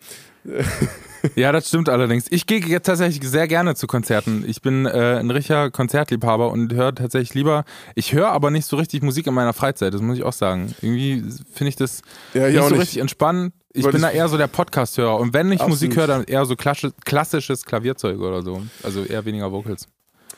Ja, 1.35 1.51
das 1.51 1.67
stimmt 1.67 1.89
allerdings. 1.89 2.27
Ich 2.29 2.45
gehe 2.47 2.59
jetzt 2.59 2.85
tatsächlich 2.85 3.27
sehr 3.29 3.47
gerne 3.47 3.75
zu 3.75 3.87
Konzerten. 3.87 4.45
Ich 4.47 4.61
bin 4.61 4.85
äh, 4.85 5.17
ein 5.19 5.29
richtiger 5.29 5.69
Konzertliebhaber 5.69 6.49
und 6.49 6.73
höre 6.73 6.95
tatsächlich 6.95 7.33
lieber. 7.33 7.65
Ich 7.95 8.13
höre 8.13 8.29
aber 8.29 8.49
nicht 8.49 8.65
so 8.65 8.77
richtig 8.77 9.03
Musik 9.03 9.27
in 9.27 9.33
meiner 9.33 9.51
Freizeit, 9.53 9.93
das 9.93 10.01
muss 10.01 10.17
ich 10.17 10.23
auch 10.23 10.33
sagen. 10.33 10.73
Irgendwie 10.81 11.23
finde 11.53 11.69
ich 11.69 11.75
das 11.75 12.01
Ja, 12.33 12.47
ich 12.47 12.53
nicht 12.55 12.63
so 12.63 12.69
nicht. 12.69 12.79
richtig 12.81 12.97
entspannend. 12.99 13.53
Ich 13.73 13.83
Weil 13.83 13.91
bin 13.91 14.01
da 14.01 14.09
eher 14.09 14.27
so 14.29 14.37
der 14.37 14.47
Podcast-Hörer. 14.47 15.19
Und 15.19 15.33
wenn 15.33 15.51
ich. 15.51 15.61
Musik 15.67 15.95
höre, 15.95 16.07
dann 16.07 16.23
eher 16.23 16.45
so 16.45 16.55
klassi- 16.55 16.93
klassisches 17.05 17.65
Klavierzeug 17.65 18.19
oder 18.19 18.41
so. 18.41 18.63
Also 18.81 19.03
eher 19.03 19.25
weniger 19.25 19.51
Vocals. 19.51 19.87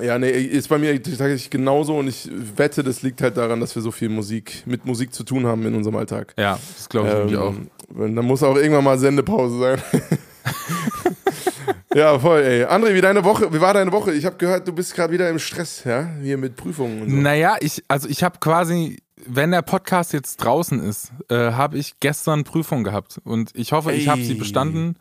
Ja, 0.01 0.17
nee, 0.19 0.29
ist 0.29 0.69
bei 0.69 0.77
mir 0.77 1.01
tatsächlich 1.01 1.49
genauso 1.49 1.97
und 1.97 2.07
ich 2.07 2.29
wette, 2.57 2.83
das 2.83 3.01
liegt 3.01 3.21
halt 3.21 3.37
daran, 3.37 3.59
dass 3.59 3.75
wir 3.75 3.81
so 3.81 3.91
viel 3.91 4.09
Musik 4.09 4.63
mit 4.65 4.85
Musik 4.85 5.13
zu 5.13 5.23
tun 5.23 5.45
haben 5.45 5.65
in 5.65 5.75
unserem 5.75 5.95
Alltag. 5.95 6.33
Ja, 6.37 6.59
das 6.75 6.89
glaube 6.89 7.07
ich 7.09 7.13
nämlich 7.13 7.37
auch. 7.37 7.53
Ähm, 7.97 8.15
dann 8.15 8.25
muss 8.25 8.43
auch 8.43 8.55
irgendwann 8.55 8.83
mal 8.83 8.97
Sendepause 8.97 9.59
sein. 9.59 9.81
ja, 11.95 12.17
voll, 12.19 12.41
ey. 12.41 12.65
André, 12.65 12.93
wie 12.93 13.01
deine 13.01 13.23
Woche? 13.23 13.53
Wie 13.53 13.61
war 13.61 13.73
deine 13.73 13.91
Woche? 13.91 14.13
Ich 14.13 14.25
habe 14.25 14.37
gehört, 14.37 14.67
du 14.67 14.73
bist 14.73 14.95
gerade 14.95 15.13
wieder 15.13 15.29
im 15.29 15.39
Stress, 15.39 15.83
ja? 15.83 16.09
Hier 16.21 16.37
mit 16.37 16.55
Prüfungen 16.55 17.01
und 17.01 17.09
so. 17.09 17.15
Naja, 17.15 17.57
ich, 17.59 17.83
also 17.87 18.07
ich 18.07 18.23
habe 18.23 18.39
quasi, 18.39 18.97
wenn 19.25 19.51
der 19.51 19.61
Podcast 19.61 20.13
jetzt 20.13 20.37
draußen 20.37 20.81
ist, 20.81 21.11
äh, 21.29 21.35
habe 21.35 21.77
ich 21.77 21.99
gestern 21.99 22.43
Prüfung 22.43 22.83
gehabt 22.83 23.19
und 23.23 23.51
ich 23.53 23.71
hoffe, 23.71 23.91
ich 23.93 24.07
habe 24.07 24.23
sie 24.23 24.33
Ey. 24.33 24.39
bestanden. 24.39 24.95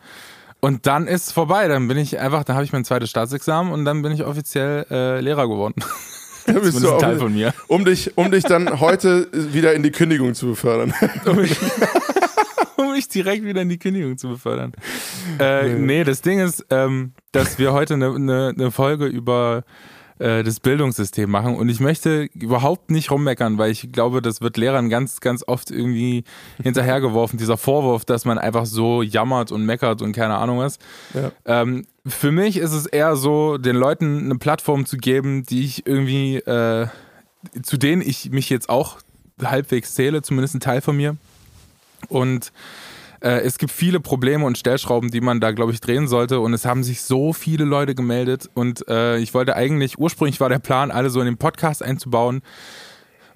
Und 0.61 0.87
dann 0.87 1.07
ist 1.07 1.33
vorbei. 1.33 1.69
Dann 1.69 1.89
bin 1.89 1.97
ich 1.97 2.19
einfach, 2.19 2.45
dann 2.45 2.57
habe 2.57 2.65
ich 2.65 2.73
mein 2.73 2.85
zweites 2.85 3.11
Staatsexamen 3.11 3.73
und 3.73 3.85
dann 3.85 4.03
bin 4.03 4.13
ich 4.13 4.25
offiziell 4.25 4.87
äh, 4.91 5.21
Lehrer 5.21 5.49
geworden. 5.49 5.75
Da 6.47 6.55
bist 6.55 6.73
Zumindest 6.73 6.85
du 6.85 6.89
ein 6.89 6.95
auch 6.95 7.01
Teil 7.01 7.19
von 7.19 7.35
mir. 7.35 7.55
um, 7.69 7.85
dich, 7.85 8.17
um 8.17 8.31
dich 8.31 8.45
dann 8.45 8.81
heute 8.81 9.29
wieder 9.31 9.75
in 9.75 9.83
die 9.83 9.91
Kündigung 9.91 10.35
zu 10.35 10.47
befördern. 10.47 10.95
um 11.27 11.37
mich, 11.37 11.55
um 12.77 12.93
mich 12.93 13.09
direkt 13.09 13.45
wieder 13.45 13.61
in 13.61 13.69
die 13.69 13.79
Kündigung 13.79 14.17
zu 14.17 14.29
befördern. 14.29 14.73
Äh, 15.39 15.75
nee, 15.75 16.03
das 16.03 16.23
Ding 16.23 16.41
ist, 16.41 16.65
ähm, 16.71 17.13
dass 17.33 17.59
wir 17.59 17.73
heute 17.75 17.95
eine 17.95 18.19
ne, 18.19 18.55
ne 18.57 18.71
Folge 18.71 19.05
über 19.05 19.65
äh, 20.21 20.43
das 20.43 20.61
Bildungssystem 20.61 21.31
machen 21.31 21.57
und 21.57 21.71
ich 21.71 21.81
möchte 21.81 22.29
überhaupt 22.35 22.91
nicht 22.91 23.11
rummeckern, 23.11 23.57
weil 23.57 23.71
ich 23.71 23.91
glaube, 23.91 24.21
das 24.21 24.43
wird 24.43 24.59
Lehrern 24.59 24.91
ganz, 24.91 25.21
ganz 25.21 25.43
oft 25.47 25.71
irgendwie 25.71 26.25
hinterhergeworfen, 26.63 27.39
dieser 27.39 27.57
Vorwurf, 27.57 28.05
dass 28.05 28.27
man 28.27 28.39
einfach 28.39 28.67
so 28.67 29.03
jammert 29.03 29.51
und 29.51 29.65
meckert 29.65 30.03
und 30.03 30.13
keine 30.13 30.37
Ahnung 30.37 30.59
was. 30.59 30.79
Ja. 31.15 31.33
Ähm, 31.47 31.87
für 32.07 32.33
mich 32.33 32.59
ist 32.59 32.73
es 32.73 32.85
eher 32.85 33.17
so, 33.17 33.57
den 33.57 33.77
Leuten 33.77 34.25
eine 34.25 34.37
Plattform 34.37 34.85
zu 34.85 34.99
geben, 34.99 35.45
die 35.45 35.65
ich 35.65 35.87
irgendwie, 35.87 36.37
äh, 36.37 36.87
zu 37.63 37.79
denen 37.79 38.03
ich 38.03 38.31
mich 38.31 38.51
jetzt 38.51 38.69
auch 38.69 38.99
halbwegs 39.43 39.95
zähle, 39.95 40.21
zumindest 40.21 40.55
ein 40.55 40.61
Teil 40.61 40.83
von 40.83 40.97
mir. 40.97 41.17
Und 42.09 42.53
Äh, 43.21 43.41
es 43.41 43.59
gibt 43.59 43.73
viele 43.73 44.01
Probleme 44.01 44.45
und 44.45 44.59
Stellschrauben, 44.59 45.11
die 45.11 45.21
man 45.21 45.41
da, 45.41 45.53
glaube 45.53 45.73
ich, 45.73 45.81
drehen 45.81 46.09
sollte. 46.09 46.41
Und 46.41 46.55
es 46.55 46.65
haben 46.65 46.83
sich 46.83 47.03
so 47.03 47.33
viele 47.33 47.65
Leute 47.65 47.95
gemeldet. 47.95 48.49
Und 48.55 48.87
äh, 48.89 49.19
ich 49.19 49.35
wollte 49.35 49.57
eigentlich, 49.57 49.99
ursprünglich 49.99 50.41
war 50.41 50.49
der 50.49 50.59
Plan, 50.59 50.91
alle 50.91 51.11
so 51.11 51.21
in 51.21 51.27
den 51.27 51.37
Podcast 51.37 51.83
einzubauen. 51.83 52.43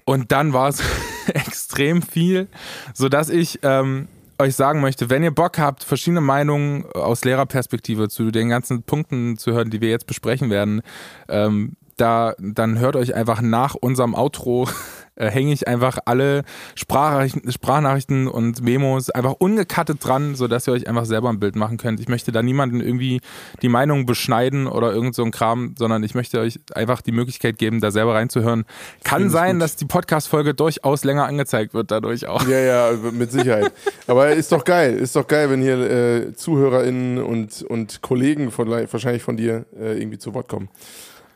Und 0.04 0.32
dann 0.32 0.52
war 0.52 0.68
es 0.68 0.82
extrem 1.26 2.02
viel, 2.02 2.48
sodass 2.92 3.28
ich 3.30 3.60
ähm, 3.62 4.08
euch 4.38 4.54
sagen 4.54 4.80
möchte, 4.80 5.10
wenn 5.10 5.22
ihr 5.22 5.30
Bock 5.30 5.58
habt, 5.58 5.84
verschiedene 5.84 6.20
Meinungen 6.20 6.84
aus 6.92 7.24
Lehrerperspektive 7.24 8.08
zu 8.08 8.30
den 8.30 8.48
ganzen 8.48 8.82
Punkten 8.82 9.38
zu 9.38 9.52
hören, 9.52 9.70
die 9.70 9.80
wir 9.80 9.90
jetzt 9.90 10.06
besprechen 10.06 10.50
werden, 10.50 10.82
ähm, 11.28 11.76
da, 11.96 12.34
dann 12.38 12.78
hört 12.78 12.96
euch 12.96 13.14
einfach 13.14 13.40
nach 13.40 13.74
unserem 13.74 14.14
Outro 14.14 14.68
äh, 15.16 15.30
hänge 15.30 15.52
ich 15.52 15.68
einfach 15.68 15.98
alle 16.04 16.42
Sprachnachrichten, 16.74 17.52
Sprachnachrichten 17.52 18.28
und 18.28 18.62
Memos 18.62 19.10
einfach 19.10 19.34
ungekattet 19.38 20.04
dran, 20.04 20.34
sodass 20.34 20.66
ihr 20.66 20.72
euch 20.72 20.88
einfach 20.88 21.04
selber 21.04 21.28
ein 21.28 21.38
Bild 21.38 21.56
machen 21.56 21.76
könnt. 21.76 22.00
Ich 22.00 22.08
möchte 22.08 22.32
da 22.32 22.42
niemanden 22.42 22.80
irgendwie 22.80 23.20
die 23.62 23.68
Meinung 23.68 24.06
beschneiden 24.06 24.66
oder 24.66 24.92
irgend 24.92 25.14
so 25.14 25.24
ein 25.24 25.30
Kram, 25.30 25.74
sondern 25.78 26.02
ich 26.02 26.14
möchte 26.14 26.40
euch 26.40 26.58
einfach 26.74 27.00
die 27.00 27.12
Möglichkeit 27.12 27.58
geben, 27.58 27.80
da 27.80 27.90
selber 27.90 28.14
reinzuhören. 28.14 28.64
Kann 29.04 29.30
sein, 29.30 29.58
dass 29.60 29.76
die 29.76 29.86
Podcast-Folge 29.86 30.54
durchaus 30.54 31.04
länger 31.04 31.26
angezeigt 31.26 31.74
wird, 31.74 31.90
dadurch 31.90 32.26
auch. 32.26 32.46
Ja, 32.48 32.58
ja, 32.58 32.90
mit 33.12 33.30
Sicherheit. 33.30 33.72
Aber 34.06 34.30
ist 34.30 34.52
doch 34.52 34.64
geil, 34.64 34.94
ist 34.94 35.16
doch 35.16 35.26
geil, 35.26 35.50
wenn 35.50 35.62
hier 35.62 35.78
äh, 35.78 36.34
ZuhörerInnen 36.34 37.22
und, 37.22 37.62
und 37.62 38.02
Kollegen 38.02 38.50
von, 38.50 38.68
wahrscheinlich 38.68 39.22
von 39.22 39.36
dir 39.36 39.64
äh, 39.78 39.98
irgendwie 39.98 40.18
zu 40.18 40.34
Wort 40.34 40.48
kommen. 40.48 40.68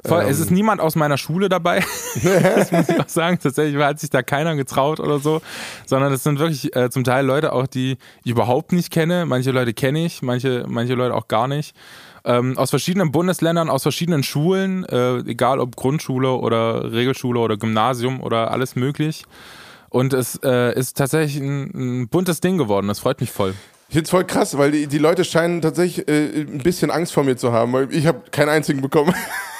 Voll, 0.04 0.22
ähm. 0.22 0.28
Es 0.28 0.38
ist 0.38 0.50
niemand 0.50 0.80
aus 0.80 0.94
meiner 0.94 1.18
Schule 1.18 1.48
dabei. 1.48 1.84
das 2.22 2.70
muss 2.70 2.88
ich 2.88 3.00
auch 3.00 3.08
sagen. 3.08 3.38
Tatsächlich 3.42 3.82
hat 3.82 3.98
sich 3.98 4.10
da 4.10 4.22
keiner 4.22 4.54
getraut 4.56 5.00
oder 5.00 5.18
so. 5.18 5.40
Sondern 5.86 6.12
es 6.12 6.22
sind 6.22 6.38
wirklich 6.38 6.74
äh, 6.76 6.90
zum 6.90 7.04
Teil 7.04 7.26
Leute 7.26 7.52
auch, 7.52 7.66
die 7.66 7.98
ich 8.24 8.30
überhaupt 8.30 8.72
nicht 8.72 8.92
kenne. 8.92 9.26
Manche 9.26 9.50
Leute 9.50 9.74
kenne 9.74 10.04
ich, 10.04 10.22
manche, 10.22 10.64
manche 10.68 10.94
Leute 10.94 11.14
auch 11.14 11.28
gar 11.28 11.48
nicht. 11.48 11.74
Ähm, 12.24 12.58
aus 12.58 12.70
verschiedenen 12.70 13.10
Bundesländern, 13.10 13.70
aus 13.70 13.82
verschiedenen 13.82 14.22
Schulen, 14.22 14.84
äh, 14.84 15.18
egal 15.18 15.60
ob 15.60 15.76
Grundschule 15.76 16.32
oder 16.32 16.92
Regelschule 16.92 17.40
oder 17.40 17.56
Gymnasium 17.56 18.20
oder 18.20 18.50
alles 18.50 18.76
möglich. 18.76 19.24
Und 19.88 20.12
es 20.12 20.38
äh, 20.44 20.78
ist 20.78 20.96
tatsächlich 20.98 21.42
ein, 21.42 22.02
ein 22.02 22.08
buntes 22.08 22.40
Ding 22.40 22.58
geworden. 22.58 22.88
Das 22.88 22.98
freut 22.98 23.20
mich 23.20 23.30
voll. 23.30 23.54
Ich 23.88 23.94
finde 23.94 24.04
es 24.04 24.10
voll 24.10 24.24
krass, 24.24 24.58
weil 24.58 24.70
die, 24.70 24.86
die 24.86 24.98
Leute 24.98 25.24
scheinen 25.24 25.62
tatsächlich 25.62 26.06
äh, 26.08 26.42
ein 26.42 26.58
bisschen 26.58 26.90
Angst 26.90 27.14
vor 27.14 27.24
mir 27.24 27.36
zu 27.36 27.52
haben, 27.52 27.72
weil 27.72 27.92
ich 27.92 28.06
habe 28.06 28.30
keinen 28.30 28.50
einzigen 28.50 28.82
bekommen. 28.82 29.14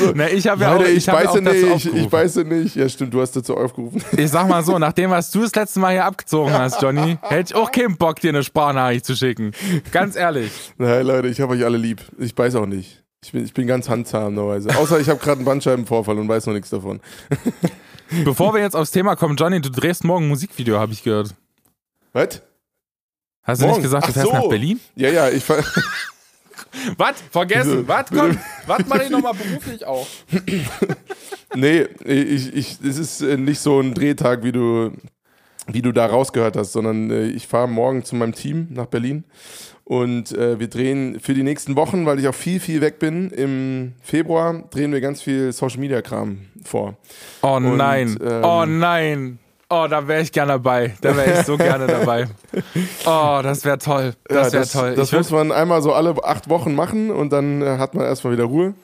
so, 0.00 0.12
Na, 0.14 0.28
ich 0.30 0.46
habe 0.46 0.62
ja 0.62 0.76
auch, 0.76 0.80
ich, 0.82 0.96
ich 0.96 1.06
beiße 1.06 1.40
nicht, 1.40 1.86
ich, 1.86 1.94
ich 1.94 2.08
beiße 2.08 2.44
nicht. 2.44 2.76
Ja, 2.76 2.88
stimmt, 2.88 3.14
du 3.14 3.20
hast 3.20 3.32
dazu 3.36 3.56
aufgerufen. 3.56 4.02
Ich 4.16 4.30
sag 4.30 4.48
mal 4.48 4.62
so, 4.64 4.78
nachdem 4.78 5.10
was 5.10 5.30
du 5.30 5.42
das 5.42 5.54
letzte 5.54 5.80
Mal 5.80 5.92
hier 5.92 6.04
abgezogen 6.04 6.52
hast, 6.52 6.80
Johnny, 6.82 7.18
hätte 7.22 7.52
ich 7.52 7.54
auch 7.54 7.70
keinen 7.70 7.96
Bock, 7.96 8.20
dir 8.20 8.30
eine 8.30 8.42
Sprachnachricht 8.42 9.04
zu 9.04 9.14
schicken. 9.16 9.52
Ganz 9.92 10.16
ehrlich. 10.16 10.50
Nein, 10.78 11.06
Leute, 11.06 11.28
ich 11.28 11.40
habe 11.40 11.54
euch 11.54 11.64
alle 11.64 11.78
lieb. 11.78 12.00
Ich 12.18 12.34
beiße 12.34 12.60
auch 12.60 12.66
nicht. 12.66 13.02
Ich 13.24 13.32
bin, 13.32 13.44
ich 13.44 13.54
bin 13.54 13.66
ganz 13.66 13.88
handzahm 13.88 14.34
normalerweise. 14.34 14.76
Außer 14.76 15.00
ich 15.00 15.08
habe 15.08 15.18
gerade 15.18 15.38
einen 15.38 15.46
Bandscheibenvorfall 15.46 16.18
und 16.18 16.28
weiß 16.28 16.46
noch 16.46 16.54
nichts 16.54 16.70
davon. 16.70 17.00
Bevor 18.24 18.52
wir 18.52 18.60
jetzt 18.60 18.76
aufs 18.76 18.90
Thema 18.90 19.16
kommen, 19.16 19.36
Johnny, 19.36 19.60
du 19.60 19.70
drehst 19.70 20.04
morgen 20.04 20.26
ein 20.26 20.28
Musikvideo, 20.28 20.78
habe 20.78 20.92
ich 20.92 21.02
gehört. 21.02 21.34
Was? 22.12 22.42
Hast 23.42 23.60
du 23.60 23.66
morgen? 23.66 23.78
nicht 23.78 23.84
gesagt, 23.84 24.04
du 24.06 24.10
Ach 24.10 24.14
fährst 24.14 24.28
so. 24.28 24.34
nach 24.34 24.48
Berlin? 24.48 24.78
Ja, 24.94 25.10
ja, 25.10 25.28
ich 25.30 25.42
fahr 25.42 25.58
Was? 26.96 27.22
Vergessen. 27.30 27.86
Was? 27.86 28.06
Komm. 28.08 28.38
Was 28.66 28.86
mache 28.86 29.04
ich 29.04 29.10
nochmal 29.10 29.34
beruflich 29.34 29.84
auch? 29.86 30.06
nee, 31.54 31.86
ich, 32.04 32.54
ich, 32.54 32.78
es 32.82 32.98
ist 32.98 33.20
äh, 33.20 33.36
nicht 33.36 33.60
so 33.60 33.80
ein 33.80 33.94
Drehtag, 33.94 34.42
wie 34.44 34.52
du, 34.52 34.92
wie 35.66 35.82
du 35.82 35.92
da 35.92 36.06
rausgehört 36.06 36.56
hast, 36.56 36.72
sondern 36.72 37.10
äh, 37.10 37.26
ich 37.26 37.46
fahre 37.46 37.68
morgen 37.68 38.04
zu 38.04 38.16
meinem 38.16 38.34
Team 38.34 38.68
nach 38.70 38.86
Berlin 38.86 39.24
und 39.84 40.32
äh, 40.32 40.58
wir 40.58 40.68
drehen 40.68 41.20
für 41.20 41.34
die 41.34 41.42
nächsten 41.42 41.76
Wochen, 41.76 42.06
weil 42.06 42.18
ich 42.18 42.26
auch 42.26 42.34
viel, 42.34 42.58
viel 42.58 42.80
weg 42.80 42.98
bin, 42.98 43.30
im 43.30 43.92
Februar 44.00 44.64
drehen 44.70 44.92
wir 44.92 45.00
ganz 45.00 45.20
viel 45.20 45.52
Social 45.52 45.78
Media 45.78 46.00
Kram 46.00 46.46
vor. 46.64 46.96
Oh 47.42 47.58
nein. 47.60 48.16
Und, 48.16 48.22
ähm, 48.22 48.44
oh 48.44 48.64
nein. 48.66 49.38
Oh, 49.70 49.86
da 49.88 50.06
wäre 50.06 50.20
ich 50.22 50.30
gerne 50.30 50.52
dabei. 50.52 50.94
Da 51.00 51.16
wäre 51.16 51.40
ich 51.40 51.46
so 51.46 51.56
gerne 51.56 51.86
dabei. 51.86 52.28
Oh, 53.06 53.40
das 53.42 53.64
wäre 53.64 53.78
toll. 53.78 54.14
Das 54.28 54.52
wäre 54.52 54.64
ja, 54.64 54.70
toll. 54.70 54.94
Das 54.94 55.12
muss 55.12 55.30
man 55.30 55.52
einmal 55.52 55.82
so 55.82 55.92
alle 55.92 56.14
acht 56.22 56.48
Wochen 56.48 56.74
machen 56.74 57.10
und 57.10 57.32
dann 57.32 57.62
äh, 57.62 57.78
hat 57.78 57.94
man 57.94 58.04
erstmal 58.04 58.34
wieder 58.34 58.44
Ruhe. 58.44 58.74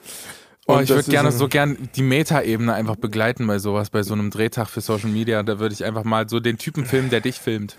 Oh, 0.67 0.79
ich 0.79 0.89
würde 0.89 1.09
gerne 1.09 1.31
so 1.31 1.47
gern 1.47 1.89
die 1.95 2.03
Meta-Ebene 2.03 2.73
einfach 2.73 2.95
begleiten 2.95 3.47
bei 3.47 3.59
sowas, 3.59 3.89
bei 3.89 4.03
so 4.03 4.13
einem 4.13 4.29
Drehtag 4.29 4.69
für 4.69 4.81
Social 4.81 5.09
Media. 5.09 5.43
Da 5.43 5.59
würde 5.59 5.73
ich 5.73 5.83
einfach 5.83 6.03
mal 6.03 6.29
so 6.29 6.39
den 6.39 6.57
Typen 6.57 6.85
filmen, 6.85 7.09
der 7.09 7.21
dich 7.21 7.39
filmt. 7.39 7.75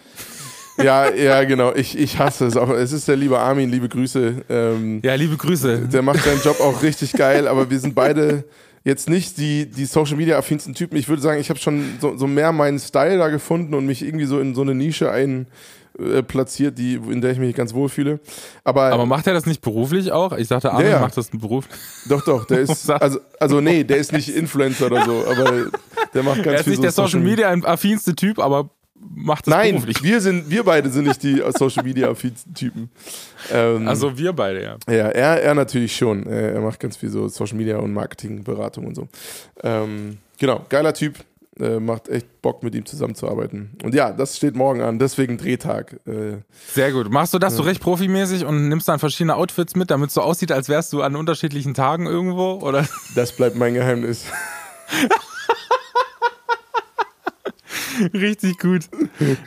Ja, 0.79 1.11
ja, 1.11 1.45
genau. 1.45 1.75
Ich, 1.75 1.99
ich 1.99 2.19
hasse 2.19 2.47
es 2.47 2.57
auch. 2.57 2.71
Es 2.71 2.93
ist 2.93 3.07
der 3.09 3.17
liebe 3.17 3.39
Armin, 3.39 3.71
liebe 3.71 3.89
Grüße. 3.89 4.45
Ähm, 4.49 5.01
ja, 5.05 5.15
liebe 5.15 5.37
Grüße. 5.37 5.89
Der 5.89 6.03
macht 6.03 6.23
seinen 6.25 6.43
Job 6.43 6.61
auch 6.61 6.83
richtig 6.83 7.13
geil, 7.13 7.47
aber 7.47 7.71
wir 7.71 7.79
sind 7.79 7.95
beide 7.95 8.45
jetzt 8.85 9.09
nicht 9.09 9.39
die, 9.39 9.67
die 9.67 9.85
Social 9.85 10.17
Media 10.17 10.39
affinsten 10.39 10.75
Typen. 10.75 10.97
Ich 10.97 11.09
würde 11.09 11.23
sagen, 11.23 11.41
ich 11.41 11.51
habe 11.51 11.61
schon 11.61 11.85
so, 12.01 12.17
so 12.17 12.27
mehr 12.27 12.53
meinen 12.53 12.79
Style 12.79 13.19
da 13.19 13.29
gefunden 13.29 13.75
und 13.75 13.87
mich 13.87 14.03
irgendwie 14.03 14.27
so 14.27 14.41
in 14.41 14.55
so 14.55 14.63
eine 14.63 14.75
Nische 14.75 15.11
ein 15.11 15.47
äh, 15.99 16.23
platziert, 16.23 16.79
die, 16.79 16.95
in 16.95 17.21
der 17.21 17.33
ich 17.33 17.39
mich 17.39 17.55
ganz 17.55 17.75
wohl 17.75 17.89
fühle. 17.89 18.21
Aber, 18.65 18.85
aber 18.85 19.07
macht 19.07 19.27
er 19.27 19.35
das 19.35 19.47
nicht 19.47 19.61
beruflich 19.61 20.11
auch? 20.11 20.33
Ich 20.33 20.49
dachte, 20.49 20.73
Armin 20.73 20.87
ja, 20.87 20.93
ja. 20.93 21.01
macht 21.01 21.17
das 21.17 21.29
Beruf. 21.29 21.69
Doch, 22.09 22.25
doch, 22.25 22.47
der 22.47 22.61
ist, 22.61 22.89
also, 22.91 23.21
also 23.39 23.61
nee, 23.61 23.85
der 23.85 23.99
ist 23.99 24.13
nicht 24.13 24.35
Influencer 24.35 24.87
oder 24.87 25.05
so, 25.05 25.25
aber 25.29 25.67
der 26.15 26.23
macht 26.23 26.43
ganz 26.43 26.45
viel. 26.45 26.53
Er 26.53 26.61
ist 26.61 26.67
nicht 26.67 26.77
so 26.77 26.83
der 26.83 26.93
Social 26.93 27.21
Media 27.21 27.53
affinste 27.53 28.17
Typ, 28.17 28.39
aber 28.39 28.71
macht 29.15 29.47
das 29.47 29.55
Nein, 29.55 29.73
beruflich. 29.73 30.03
wir 30.03 30.21
sind, 30.21 30.49
wir 30.51 30.65
beide 30.65 30.91
sind 30.91 31.07
nicht 31.07 31.23
die 31.23 31.43
Social 31.57 31.85
Media 31.85 32.13
Typen. 32.55 32.91
Ähm, 33.51 33.89
also 33.89 34.17
wir 34.17 34.33
beide, 34.33 34.63
ja. 34.63 34.77
Ja, 34.89 35.09
er, 35.09 35.43
er 35.43 35.55
natürlich 35.55 35.97
schon. 35.97 36.27
Er 36.27 36.61
macht 36.61 36.81
ganz 36.81 36.97
viel 36.97 37.11
so 37.11 37.29
Social 37.29 37.57
Media 37.57 37.79
und 37.79 37.93
Marketingberatung 37.93 38.87
und 38.87 38.95
so. 38.95 39.09
Ähm, 39.63 40.19
genau, 40.39 40.65
geiler 40.69 40.95
Typ. 40.95 41.17
Äh, 41.61 41.81
macht 41.81 42.09
echt 42.09 42.41
Bock, 42.41 42.63
mit 42.63 42.75
ihm 42.75 42.87
zusammenzuarbeiten. 42.87 43.77
Und 43.83 43.95
ja, 43.95 44.11
das 44.11 44.39
steht 44.39 44.57
morgen 44.57 44.81
an, 44.81 44.99
deswegen 44.99 45.37
Drehtag. 45.37 46.01
Äh, 46.07 46.39
Sehr 46.69 46.93
gut. 46.93 47.11
Machst 47.11 47.35
du 47.35 47.39
das 47.39 47.53
ja. 47.53 47.57
so 47.59 47.63
recht 47.65 47.83
profimäßig 47.83 48.47
und 48.47 48.71
nimmst 48.71 48.89
dann 48.89 48.99
verschiedene 48.99 49.37
Outfits 49.37 49.77
mit, 49.77 49.91
damit 49.91 50.09
es 50.09 50.15
so 50.15 50.23
aussieht, 50.23 50.51
als 50.51 50.71
wärst 50.71 50.95
du 50.95 51.03
an 51.03 51.15
unterschiedlichen 51.15 51.75
Tagen 51.75 52.07
irgendwo? 52.07 52.55
Oder? 52.63 52.89
Das 53.15 53.33
bleibt 53.33 53.57
mein 53.57 53.75
Geheimnis. 53.75 54.25
Richtig 58.15 58.59
gut. 58.59 58.83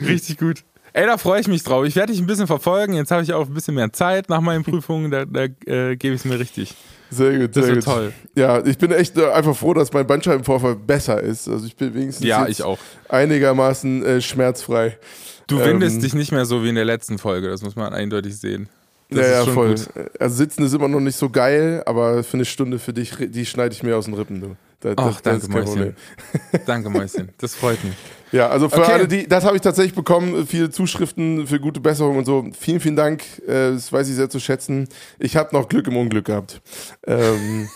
Richtig 0.00 0.38
gut. 0.38 0.64
Ey, 0.92 1.04
da 1.04 1.18
freue 1.18 1.40
ich 1.40 1.48
mich 1.48 1.62
drauf. 1.62 1.84
Ich 1.84 1.94
werde 1.94 2.12
dich 2.12 2.22
ein 2.22 2.26
bisschen 2.26 2.46
verfolgen. 2.46 2.94
Jetzt 2.94 3.10
habe 3.10 3.22
ich 3.22 3.32
auch 3.34 3.46
ein 3.46 3.52
bisschen 3.52 3.74
mehr 3.74 3.92
Zeit 3.92 4.30
nach 4.30 4.40
meinen 4.40 4.64
Prüfungen. 4.64 5.10
Da, 5.10 5.26
da 5.26 5.44
äh, 5.66 5.94
gebe 5.96 6.14
ich 6.14 6.20
es 6.20 6.24
mir 6.24 6.38
richtig. 6.40 6.74
Sehr 7.10 7.38
gut, 7.38 7.54
das 7.54 7.66
sehr 7.66 7.74
gut. 7.74 7.84
toll. 7.84 8.12
Ja, 8.34 8.64
ich 8.64 8.78
bin 8.78 8.90
echt 8.92 9.16
äh, 9.18 9.30
einfach 9.30 9.54
froh, 9.54 9.74
dass 9.74 9.92
mein 9.92 10.06
Bandscheibenvorfall 10.06 10.74
besser 10.74 11.20
ist. 11.20 11.48
Also 11.48 11.66
ich 11.66 11.76
bin 11.76 11.94
wenigstens 11.94 12.26
ja, 12.26 12.48
ich 12.48 12.62
auch. 12.62 12.78
einigermaßen 13.08 14.04
äh, 14.04 14.20
schmerzfrei. 14.22 14.98
Du 15.46 15.60
windest 15.60 15.96
ähm, 15.96 16.02
dich 16.02 16.14
nicht 16.14 16.32
mehr 16.32 16.46
so 16.46 16.64
wie 16.64 16.70
in 16.70 16.74
der 16.74 16.84
letzten 16.84 17.18
Folge. 17.18 17.48
Das 17.48 17.62
muss 17.62 17.76
man 17.76 17.92
eindeutig 17.92 18.38
sehen. 18.38 18.68
Das 19.08 19.20
ja, 19.20 19.44
ja, 19.44 19.44
voll. 19.44 19.74
Gut. 19.74 19.88
Also 20.18 20.36
sitzen 20.36 20.64
ist 20.64 20.74
immer 20.74 20.88
noch 20.88 21.00
nicht 21.00 21.16
so 21.16 21.30
geil, 21.30 21.82
aber 21.86 22.24
für 22.24 22.34
eine 22.34 22.44
Stunde 22.44 22.78
für 22.78 22.92
dich, 22.92 23.14
die 23.18 23.46
schneide 23.46 23.72
ich 23.74 23.82
mir 23.82 23.96
aus 23.96 24.06
den 24.06 24.14
Rippen, 24.14 24.40
du. 24.40 24.56
Das, 24.80 24.94
Ach, 24.98 25.20
das, 25.20 25.48
danke, 25.48 25.48
Mäuschen. 25.48 25.96
danke, 26.66 26.90
Mäuschen. 26.90 27.30
Das 27.38 27.54
freut 27.54 27.82
mich. 27.82 27.94
Ja, 28.30 28.48
also 28.48 28.68
für 28.68 28.82
okay. 28.82 28.92
alle, 28.92 29.08
die, 29.08 29.26
das 29.26 29.44
habe 29.44 29.56
ich 29.56 29.62
tatsächlich 29.62 29.94
bekommen, 29.94 30.46
viele 30.46 30.70
Zuschriften 30.70 31.46
für 31.46 31.58
gute 31.60 31.80
Besserung 31.80 32.18
und 32.18 32.24
so. 32.24 32.44
Vielen, 32.58 32.80
vielen 32.80 32.96
Dank. 32.96 33.22
Äh, 33.46 33.72
das 33.72 33.92
weiß 33.92 34.08
ich 34.08 34.16
sehr 34.16 34.28
zu 34.28 34.38
schätzen. 34.38 34.88
Ich 35.18 35.36
habe 35.36 35.56
noch 35.56 35.68
Glück 35.68 35.86
im 35.86 35.96
Unglück 35.96 36.26
gehabt. 36.26 36.60
Ähm, 37.06 37.68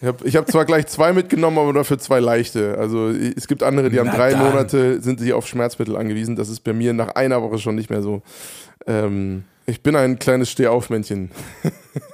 ich 0.00 0.06
habe 0.06 0.28
ich 0.28 0.36
hab 0.36 0.48
zwar 0.48 0.64
gleich 0.64 0.86
zwei 0.86 1.12
mitgenommen, 1.12 1.58
aber 1.58 1.72
dafür 1.72 1.98
zwei 1.98 2.20
leichte. 2.20 2.78
Also 2.78 3.08
es 3.08 3.48
gibt 3.48 3.64
andere, 3.64 3.90
die 3.90 3.98
haben 3.98 4.10
drei 4.10 4.30
dann. 4.30 4.44
Monate, 4.44 5.00
sind 5.00 5.18
sie 5.18 5.32
auf 5.32 5.46
Schmerzmittel 5.48 5.96
angewiesen. 5.96 6.36
Das 6.36 6.48
ist 6.48 6.60
bei 6.60 6.72
mir 6.72 6.92
nach 6.92 7.16
einer 7.16 7.42
Woche 7.42 7.58
schon 7.58 7.74
nicht 7.74 7.90
mehr 7.90 8.02
so. 8.02 8.22
Ähm, 8.86 9.42
ich 9.68 9.82
bin 9.82 9.94
ein 9.96 10.18
kleines 10.18 10.50
Stehaufmännchen. 10.50 11.30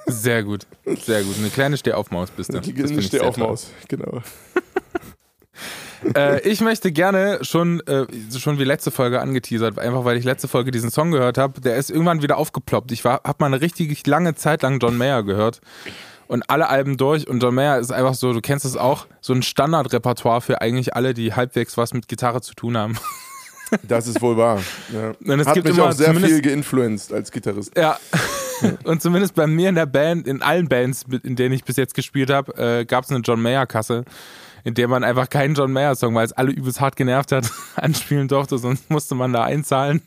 Sehr 0.07 0.43
gut, 0.43 0.67
sehr 0.85 1.23
gut. 1.23 1.37
Eine 1.37 1.49
kleine 1.49 1.77
Stehaufmaus 1.77 2.29
bist 2.29 2.53
du. 2.53 2.57
Eine 2.57 3.01
Stehaufmaus, 3.01 3.71
genau. 3.87 4.21
äh, 6.15 6.41
ich 6.47 6.59
möchte 6.59 6.91
gerne 6.91 7.39
schon, 7.41 7.79
äh, 7.87 8.05
schon 8.37 8.59
wie 8.59 8.65
letzte 8.65 8.91
Folge 8.91 9.21
angeteasert, 9.21 9.79
einfach 9.79 10.03
weil 10.03 10.17
ich 10.17 10.25
letzte 10.25 10.49
Folge 10.49 10.71
diesen 10.71 10.91
Song 10.91 11.11
gehört 11.11 11.37
habe. 11.37 11.61
Der 11.61 11.77
ist 11.77 11.89
irgendwann 11.89 12.21
wieder 12.21 12.37
aufgeploppt. 12.37 12.91
Ich 12.91 13.05
habe 13.05 13.35
mal 13.39 13.47
eine 13.47 13.61
richtig 13.61 14.05
lange 14.05 14.35
Zeit 14.35 14.61
lang 14.61 14.79
John 14.79 14.97
Mayer 14.97 15.23
gehört 15.23 15.61
und 16.27 16.49
alle 16.49 16.67
Alben 16.67 16.97
durch. 16.97 17.27
Und 17.27 17.41
John 17.41 17.55
Mayer 17.55 17.79
ist 17.79 17.91
einfach 17.91 18.15
so, 18.15 18.33
du 18.33 18.41
kennst 18.41 18.65
es 18.65 18.75
auch, 18.75 19.07
so 19.21 19.33
ein 19.33 19.43
Standardrepertoire 19.43 20.41
für 20.41 20.61
eigentlich 20.61 20.93
alle, 20.93 21.13
die 21.13 21.33
halbwegs 21.33 21.77
was 21.77 21.93
mit 21.93 22.09
Gitarre 22.09 22.41
zu 22.41 22.53
tun 22.53 22.77
haben. 22.77 22.97
Das 23.83 24.07
ist 24.07 24.21
wohl 24.21 24.37
wahr. 24.37 24.61
Ja. 24.93 25.13
Und 25.25 25.39
es 25.39 25.47
Hat 25.47 25.55
gibt 25.55 25.67
mich 25.67 25.79
auch 25.79 25.91
sehr 25.91 26.13
viel 26.15 26.41
geinfluenced 26.41 27.13
als 27.13 27.31
Gitarrist. 27.31 27.75
Ja. 27.77 27.97
Und 28.83 29.01
zumindest 29.01 29.35
bei 29.35 29.47
mir 29.47 29.69
in 29.69 29.75
der 29.75 29.85
Band, 29.85 30.27
in 30.27 30.41
allen 30.41 30.69
Bands, 30.69 31.05
in 31.23 31.35
denen 31.35 31.53
ich 31.53 31.63
bis 31.63 31.75
jetzt 31.75 31.93
gespielt 31.93 32.29
habe, 32.29 32.55
äh, 32.57 32.85
gab 32.85 33.03
es 33.03 33.11
eine 33.11 33.19
John 33.19 33.41
Mayer-Kasse 33.41 34.05
in 34.65 34.73
der 34.73 34.87
man 34.87 35.03
einfach 35.03 35.29
keinen 35.29 35.53
John 35.53 35.71
Mayer 35.71 35.95
Song, 35.95 36.15
weil 36.15 36.25
es 36.25 36.33
alle 36.33 36.51
übelst 36.51 36.81
hart 36.81 36.95
genervt 36.97 37.31
hat, 37.31 37.49
anspielen 37.75 38.27
durfte, 38.27 38.57
sonst 38.57 38.89
musste 38.89 39.15
man 39.15 39.31
da 39.31 39.43
einzahlen. 39.43 40.01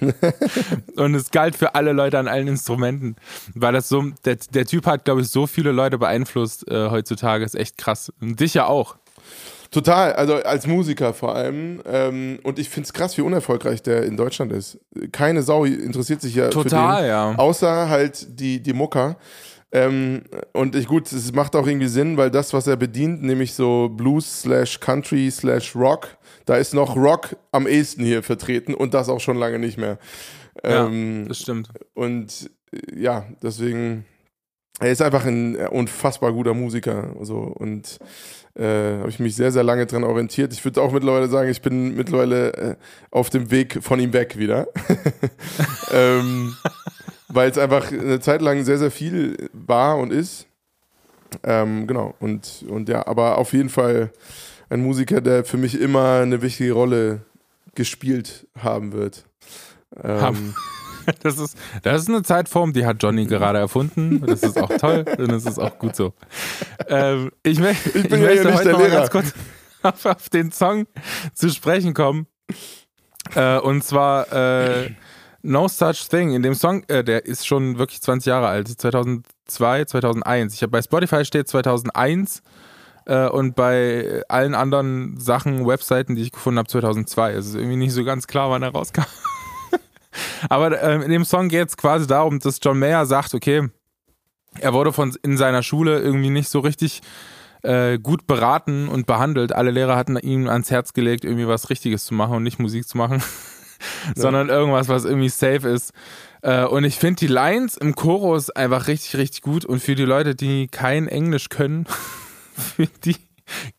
und 0.96 1.14
es 1.14 1.32
galt 1.32 1.56
für 1.56 1.74
alle 1.74 1.92
Leute 1.92 2.18
an 2.18 2.28
allen 2.28 2.46
Instrumenten, 2.46 3.16
weil 3.54 3.72
das 3.72 3.88
so, 3.88 4.04
der, 4.24 4.36
der 4.36 4.64
Typ 4.64 4.86
hat, 4.86 5.04
glaube 5.04 5.22
ich, 5.22 5.28
so 5.28 5.48
viele 5.48 5.72
Leute 5.72 5.98
beeinflusst 5.98 6.68
äh, 6.70 6.90
heutzutage, 6.90 7.44
ist 7.44 7.56
echt 7.56 7.76
krass. 7.76 8.12
Und 8.20 8.38
dich 8.38 8.54
ja 8.54 8.66
auch. 8.66 8.96
Total, 9.70 10.14
also 10.14 10.34
als 10.34 10.66
Musiker 10.66 11.12
vor 11.12 11.34
allem. 11.34 11.82
Ähm, 11.86 12.38
und 12.42 12.58
ich 12.58 12.68
finde 12.70 12.86
es 12.86 12.92
krass, 12.92 13.18
wie 13.18 13.22
unerfolgreich 13.22 13.82
der 13.82 14.04
in 14.04 14.16
Deutschland 14.16 14.52
ist. 14.52 14.78
Keine 15.12 15.42
Sau 15.42 15.64
interessiert 15.64 16.22
sich 16.22 16.34
ja 16.34 16.48
Total, 16.48 16.96
für 16.96 17.02
den, 17.02 17.08
ja. 17.08 17.34
außer 17.36 17.88
halt 17.88 18.40
die, 18.40 18.62
die 18.62 18.72
Mucker. 18.72 19.16
Ähm, 19.70 20.22
und 20.54 20.74
ich, 20.74 20.86
gut, 20.86 21.12
es 21.12 21.32
macht 21.34 21.54
auch 21.54 21.66
irgendwie 21.66 21.88
Sinn, 21.88 22.16
weil 22.16 22.30
das, 22.30 22.54
was 22.54 22.66
er 22.66 22.76
bedient, 22.76 23.22
nämlich 23.22 23.52
so 23.52 23.90
Blues 23.90 24.42
slash 24.42 24.80
Country 24.80 25.30
slash 25.30 25.76
Rock, 25.76 26.16
da 26.46 26.56
ist 26.56 26.72
noch 26.72 26.96
Rock 26.96 27.36
am 27.52 27.66
ehesten 27.66 28.02
hier 28.02 28.22
vertreten 28.22 28.72
und 28.72 28.94
das 28.94 29.10
auch 29.10 29.20
schon 29.20 29.36
lange 29.36 29.58
nicht 29.58 29.76
mehr. 29.76 29.98
Ähm, 30.64 31.22
ja, 31.22 31.28
das 31.28 31.40
stimmt. 31.40 31.68
Und 31.92 32.50
äh, 32.72 33.02
ja, 33.02 33.26
deswegen, 33.42 34.06
er 34.80 34.90
ist 34.90 35.02
einfach 35.02 35.26
ein 35.26 35.56
unfassbar 35.56 36.32
guter 36.32 36.54
Musiker. 36.54 37.14
So, 37.20 37.36
und 37.36 37.98
äh, 38.58 38.98
habe 38.98 39.08
ich 39.08 39.18
mich 39.18 39.36
sehr, 39.36 39.52
sehr 39.52 39.62
lange 39.62 39.86
dran 39.86 40.04
orientiert. 40.04 40.52
Ich 40.52 40.64
würde 40.64 40.82
auch 40.82 40.92
mittlerweile 40.92 41.28
sagen, 41.28 41.48
ich 41.48 41.62
bin 41.62 41.94
mittlerweile 41.94 42.52
äh, 42.54 42.76
auf 43.10 43.30
dem 43.30 43.50
Weg 43.50 43.78
von 43.82 44.00
ihm 44.00 44.12
weg 44.12 44.36
wieder. 44.36 44.66
ähm, 45.92 46.54
Weil 47.28 47.50
es 47.50 47.58
einfach 47.58 47.92
eine 47.92 48.20
Zeit 48.20 48.40
lang 48.42 48.64
sehr, 48.64 48.78
sehr 48.78 48.90
viel 48.90 49.50
war 49.52 49.98
und 49.98 50.12
ist. 50.12 50.46
Ähm, 51.44 51.86
genau, 51.86 52.14
und, 52.20 52.64
und 52.68 52.88
ja, 52.88 53.06
aber 53.06 53.36
auf 53.36 53.52
jeden 53.52 53.68
Fall 53.68 54.10
ein 54.70 54.82
Musiker, 54.82 55.20
der 55.20 55.44
für 55.44 55.58
mich 55.58 55.78
immer 55.78 56.20
eine 56.20 56.42
wichtige 56.42 56.72
Rolle 56.72 57.20
gespielt 57.74 58.46
haben 58.58 58.92
wird. 58.92 59.24
Ähm, 60.02 60.54
das 61.22 61.38
ist, 61.38 61.56
das 61.82 62.02
ist 62.02 62.08
eine 62.08 62.22
Zeitform, 62.22 62.72
die 62.72 62.84
hat 62.84 63.02
Johnny 63.02 63.26
gerade 63.26 63.58
erfunden. 63.58 64.20
Das 64.26 64.42
ist 64.42 64.58
auch 64.58 64.68
toll 64.78 65.04
und 65.18 65.32
das 65.32 65.46
ist 65.46 65.58
auch 65.58 65.78
gut 65.78 65.96
so. 65.96 66.12
Ähm, 66.88 67.30
ich, 67.42 67.58
mö 67.58 67.70
ich, 67.70 67.94
ich 67.94 68.10
möchte 68.10 68.48
ja 68.48 68.54
heute 68.54 68.70
noch 68.72 68.78
mal 68.78 68.90
ganz 68.90 69.10
kurz 69.10 69.32
auf, 69.82 70.06
auf, 70.06 70.28
den 70.28 70.52
Song 70.52 70.86
zu 71.34 71.50
sprechen 71.50 71.94
kommen. 71.94 72.26
Äh, 73.34 73.58
und 73.58 73.84
zwar 73.84 74.32
äh, 74.32 74.90
No 75.42 75.68
Such 75.68 76.08
Thing. 76.08 76.32
In 76.32 76.42
dem 76.42 76.54
Song, 76.54 76.84
äh, 76.88 77.04
der 77.04 77.26
ist 77.26 77.46
schon 77.46 77.78
wirklich 77.78 78.00
20 78.02 78.26
Jahre 78.26 78.48
alt, 78.48 78.68
2002, 78.68 79.84
2001. 79.84 80.54
Ich 80.54 80.62
habe 80.62 80.70
bei 80.70 80.82
Spotify 80.82 81.24
steht 81.24 81.48
2001 81.48 82.42
äh, 83.06 83.28
und 83.28 83.54
bei 83.54 84.22
allen 84.28 84.54
anderen 84.54 85.18
Sachen, 85.18 85.66
Webseiten, 85.66 86.16
die 86.16 86.22
ich 86.22 86.32
gefunden 86.32 86.58
habe, 86.58 86.68
2002. 86.68 87.32
Es 87.32 87.46
ist 87.46 87.54
irgendwie 87.54 87.76
nicht 87.76 87.92
so 87.92 88.04
ganz 88.04 88.26
klar, 88.26 88.50
wann 88.50 88.62
er 88.62 88.70
rauskam. 88.70 89.04
Aber 90.48 90.80
äh, 90.80 91.02
in 91.04 91.10
dem 91.10 91.24
Song 91.24 91.48
geht 91.48 91.68
es 91.68 91.76
quasi 91.76 92.06
darum, 92.06 92.38
dass 92.38 92.60
John 92.62 92.78
Mayer 92.78 93.06
sagt, 93.06 93.34
okay, 93.34 93.68
er 94.60 94.72
wurde 94.72 94.92
von 94.92 95.14
in 95.22 95.36
seiner 95.36 95.62
Schule 95.62 96.00
irgendwie 96.00 96.30
nicht 96.30 96.48
so 96.48 96.60
richtig 96.60 97.02
äh, 97.62 97.98
gut 97.98 98.26
beraten 98.26 98.88
und 98.88 99.06
behandelt. 99.06 99.52
Alle 99.52 99.70
Lehrer 99.70 99.96
hatten 99.96 100.16
ihm 100.16 100.48
ans 100.48 100.70
Herz 100.70 100.92
gelegt, 100.92 101.24
irgendwie 101.24 101.48
was 101.48 101.70
Richtiges 101.70 102.04
zu 102.04 102.14
machen 102.14 102.36
und 102.36 102.42
nicht 102.42 102.58
Musik 102.58 102.88
zu 102.88 102.96
machen, 102.96 103.22
sondern 104.14 104.48
irgendwas, 104.48 104.88
was 104.88 105.04
irgendwie 105.04 105.28
safe 105.28 105.68
ist. 105.68 105.92
Äh, 106.42 106.64
und 106.64 106.84
ich 106.84 106.96
finde 106.96 107.20
die 107.20 107.26
Lines 107.26 107.76
im 107.76 107.94
Chorus 107.94 108.50
einfach 108.50 108.86
richtig, 108.86 109.16
richtig 109.16 109.42
gut. 109.42 109.64
Und 109.64 109.80
für 109.80 109.94
die 109.94 110.04
Leute, 110.04 110.34
die 110.34 110.68
kein 110.68 111.08
Englisch 111.08 111.48
können, 111.48 111.86
für 112.54 112.86
die 113.04 113.16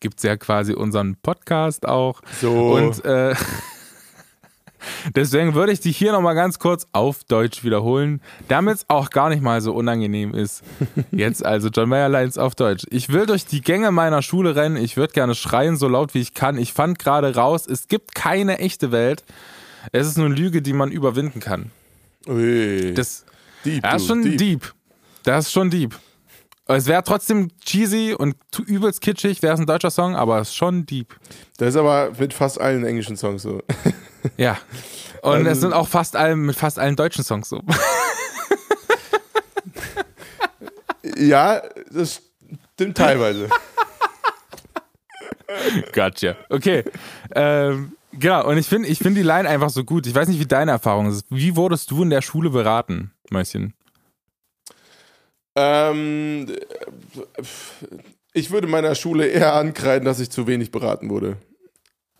gibt 0.00 0.18
es 0.18 0.24
ja 0.24 0.36
quasi 0.36 0.74
unseren 0.74 1.16
Podcast 1.16 1.86
auch. 1.86 2.20
So. 2.40 2.74
Und 2.74 3.04
äh, 3.04 3.34
Deswegen 5.14 5.54
würde 5.54 5.72
ich 5.72 5.80
dich 5.80 5.96
hier 5.96 6.12
nochmal 6.12 6.34
ganz 6.34 6.58
kurz 6.58 6.86
auf 6.92 7.24
Deutsch 7.24 7.64
wiederholen, 7.64 8.20
damit 8.48 8.76
es 8.76 8.84
auch 8.88 9.10
gar 9.10 9.28
nicht 9.28 9.42
mal 9.42 9.60
so 9.60 9.72
unangenehm 9.74 10.34
ist. 10.34 10.62
Jetzt 11.10 11.44
also 11.44 11.68
John 11.68 11.88
Mayer 11.88 12.08
Lines 12.08 12.38
auf 12.38 12.54
Deutsch. 12.54 12.84
Ich 12.90 13.10
will 13.10 13.26
durch 13.26 13.46
die 13.46 13.60
Gänge 13.60 13.90
meiner 13.90 14.22
Schule 14.22 14.56
rennen, 14.56 14.76
ich 14.76 14.96
würde 14.96 15.12
gerne 15.12 15.34
schreien, 15.34 15.76
so 15.76 15.88
laut 15.88 16.14
wie 16.14 16.20
ich 16.20 16.34
kann. 16.34 16.58
Ich 16.58 16.72
fand 16.72 16.98
gerade 16.98 17.34
raus, 17.34 17.66
es 17.66 17.88
gibt 17.88 18.14
keine 18.14 18.58
echte 18.58 18.92
Welt. 18.92 19.24
Es 19.92 20.06
ist 20.06 20.18
nur 20.18 20.26
eine 20.26 20.34
Lüge, 20.34 20.62
die 20.62 20.72
man 20.72 20.90
überwinden 20.90 21.40
kann. 21.40 21.70
Ui. 22.26 22.92
Das, 22.94 23.24
deep, 23.64 23.82
das 23.82 24.02
ist 24.02 24.08
schon 24.08 24.22
deep. 24.22 24.38
deep. 24.38 24.74
Das 25.24 25.46
ist 25.46 25.52
schon 25.52 25.70
deep. 25.70 25.98
Es 26.66 26.86
wäre 26.86 27.02
trotzdem 27.02 27.48
cheesy 27.64 28.14
und 28.16 28.36
übelst 28.66 29.00
kitschig, 29.00 29.42
wäre 29.42 29.54
es 29.54 29.60
ein 29.60 29.66
deutscher 29.66 29.90
Song, 29.90 30.14
aber 30.14 30.38
es 30.38 30.50
ist 30.50 30.54
schon 30.54 30.86
deep. 30.86 31.16
Das 31.56 31.70
ist 31.70 31.76
aber 31.76 32.12
mit 32.16 32.32
fast 32.32 32.60
allen 32.60 32.84
englischen 32.84 33.16
Songs 33.16 33.42
so. 33.42 33.60
Ja. 34.36 34.58
Und 35.22 35.32
also, 35.32 35.50
es 35.50 35.60
sind 35.60 35.72
auch 35.72 35.88
fast 35.88 36.16
allen, 36.16 36.40
mit 36.40 36.56
fast 36.56 36.78
allen 36.78 36.96
deutschen 36.96 37.24
Songs 37.24 37.48
so. 37.48 37.62
ja, 41.16 41.62
das 41.90 42.22
stimmt 42.74 42.96
teilweise. 42.96 43.48
Gotcha. 45.92 46.36
Okay. 46.48 46.84
Ähm, 47.34 47.92
genau, 48.12 48.48
und 48.48 48.56
ich 48.56 48.66
finde 48.66 48.88
ich 48.88 48.98
find 48.98 49.16
die 49.16 49.22
Line 49.22 49.48
einfach 49.48 49.70
so 49.70 49.84
gut. 49.84 50.06
Ich 50.06 50.14
weiß 50.14 50.28
nicht, 50.28 50.40
wie 50.40 50.46
deine 50.46 50.70
Erfahrung 50.70 51.10
ist. 51.10 51.26
Wie 51.28 51.56
wurdest 51.56 51.90
du 51.90 52.02
in 52.02 52.10
der 52.10 52.22
Schule 52.22 52.50
beraten, 52.50 53.12
Mäuschen? 53.30 53.74
Ähm, 55.56 56.46
ich 58.32 58.50
würde 58.50 58.68
meiner 58.68 58.94
Schule 58.94 59.26
eher 59.26 59.54
ankreiden, 59.54 60.04
dass 60.04 60.20
ich 60.20 60.30
zu 60.30 60.46
wenig 60.46 60.70
beraten 60.70 61.10
wurde. 61.10 61.36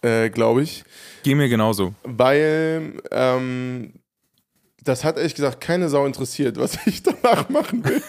Äh, 0.02 0.30
Glaube 0.30 0.62
ich. 0.62 0.84
Geh 1.22 1.34
mir 1.34 1.48
genauso. 1.48 1.94
Weil 2.04 2.94
ähm, 3.10 3.92
das 4.82 5.04
hat 5.04 5.16
ehrlich 5.16 5.34
gesagt 5.34 5.60
keine 5.60 5.88
Sau 5.88 6.06
interessiert, 6.06 6.56
was 6.58 6.78
ich 6.86 7.02
danach 7.22 7.48
machen 7.48 7.84
will. 7.84 8.02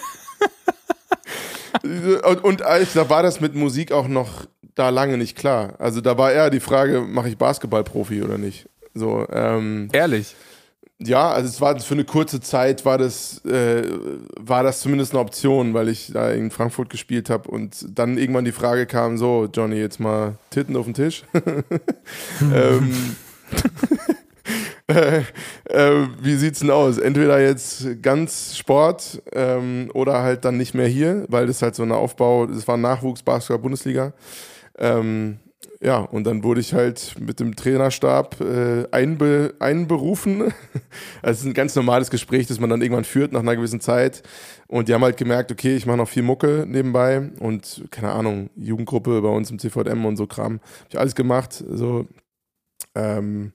und, 2.24 2.44
und 2.44 2.62
ehrlich 2.62 2.90
gesagt 2.90 3.10
war 3.10 3.24
das 3.24 3.42
mit 3.42 3.56
Musik 3.56 3.92
auch 3.92 4.08
noch 4.08 4.46
da 4.76 4.90
lange 4.90 5.18
nicht 5.18 5.38
klar. 5.38 5.76
Also 5.80 6.02
da 6.02 6.18
war 6.18 6.32
eher 6.32 6.50
die 6.50 6.60
Frage, 6.60 7.02
mache 7.02 7.30
ich 7.30 7.38
Basketballprofi 7.38 8.24
oder 8.24 8.38
nicht? 8.38 8.70
So, 8.94 9.28
ähm, 9.32 9.90
Ehrlich? 9.92 10.36
Ja, 11.04 11.32
also 11.32 11.50
es 11.50 11.60
war 11.60 11.80
für 11.80 11.96
eine 11.96 12.04
kurze 12.04 12.42
Zeit 12.42 12.86
war 12.86 13.00
das, 13.00 13.44
äh, 13.46 13.84
war 14.40 14.62
das 14.62 14.82
zumindest 14.82 15.14
eine 15.14 15.22
Option, 15.22 15.74
weil 15.74 15.90
ich 15.90 16.12
da 16.14 16.30
in 16.32 16.52
Frankfurt 16.52 16.92
gespielt 16.92 17.30
habe 17.32 17.50
und 17.50 17.88
dann 17.98 18.20
irgendwann 18.20 18.46
die 18.46 18.52
Frage 18.52 18.86
kam, 18.86 19.18
so, 19.18 19.50
Johnny, 19.52 19.78
jetzt 19.78 20.00
mal 20.00 20.36
Titten 20.52 20.76
auf 20.76 20.86
den 20.86 20.94
Tisch. 20.94 21.24
ähm, 22.54 23.16
äh, 24.88 25.22
äh, 25.66 26.08
wie 26.22 26.36
sieht's 26.36 26.60
denn 26.60 26.70
aus? 26.70 27.00
Entweder 27.00 27.42
jetzt 27.42 28.04
ganz 28.04 28.56
Sport 28.56 29.24
ähm, 29.34 29.90
oder 29.96 30.22
halt 30.22 30.46
dann 30.46 30.58
nicht 30.58 30.76
mehr 30.76 30.88
hier, 30.88 31.26
weil 31.30 31.48
das 31.48 31.64
halt 31.64 31.74
so 31.74 31.82
ein 31.82 31.92
Aufbau, 31.92 32.46
das 32.46 32.68
war 32.68 32.78
Nachwuchs 32.78 33.24
Basketball 33.24 33.60
Bundesliga. 33.60 34.14
Ähm, 34.78 35.40
ja, 35.84 35.98
und 36.00 36.26
dann 36.26 36.44
wurde 36.44 36.62
ich 36.62 36.76
halt 36.76 37.16
mit 37.20 37.40
dem 37.40 37.56
Trainerstab 37.56 38.40
äh, 38.40 38.86
einbe 38.92 39.56
einberufen. 39.60 40.42
also 41.24 41.32
es 41.32 41.40
ist 41.40 41.46
ein 41.46 41.56
ganz 41.56 41.76
normales 41.76 42.12
Gespräch, 42.12 42.46
das 42.46 42.60
man 42.60 42.70
dann 42.70 42.84
irgendwann 42.84 43.04
führt 43.04 43.32
nach 43.32 43.40
einer 43.40 43.56
gewissen 43.56 43.82
Zeit. 43.82 44.22
Und 44.68 44.88
die 44.88 44.94
haben 44.94 45.04
halt 45.04 45.18
gemerkt, 45.18 45.52
okay, 45.52 45.76
ich 45.76 45.88
mache 45.88 45.98
noch 45.98 46.08
viel 46.08 46.22
Mucke 46.22 46.66
nebenbei 46.68 47.32
und 47.40 47.84
keine 47.90 48.12
Ahnung, 48.12 48.52
Jugendgruppe 48.56 49.22
bei 49.22 49.30
uns 49.30 49.50
im 49.50 49.58
CVM 49.58 50.06
und 50.06 50.18
so 50.18 50.28
Kram. 50.28 50.60
Hab 50.82 50.90
ich 50.90 51.00
alles 51.00 51.16
gemacht. 51.16 51.64
So, 51.68 52.08
ähm, 52.94 53.54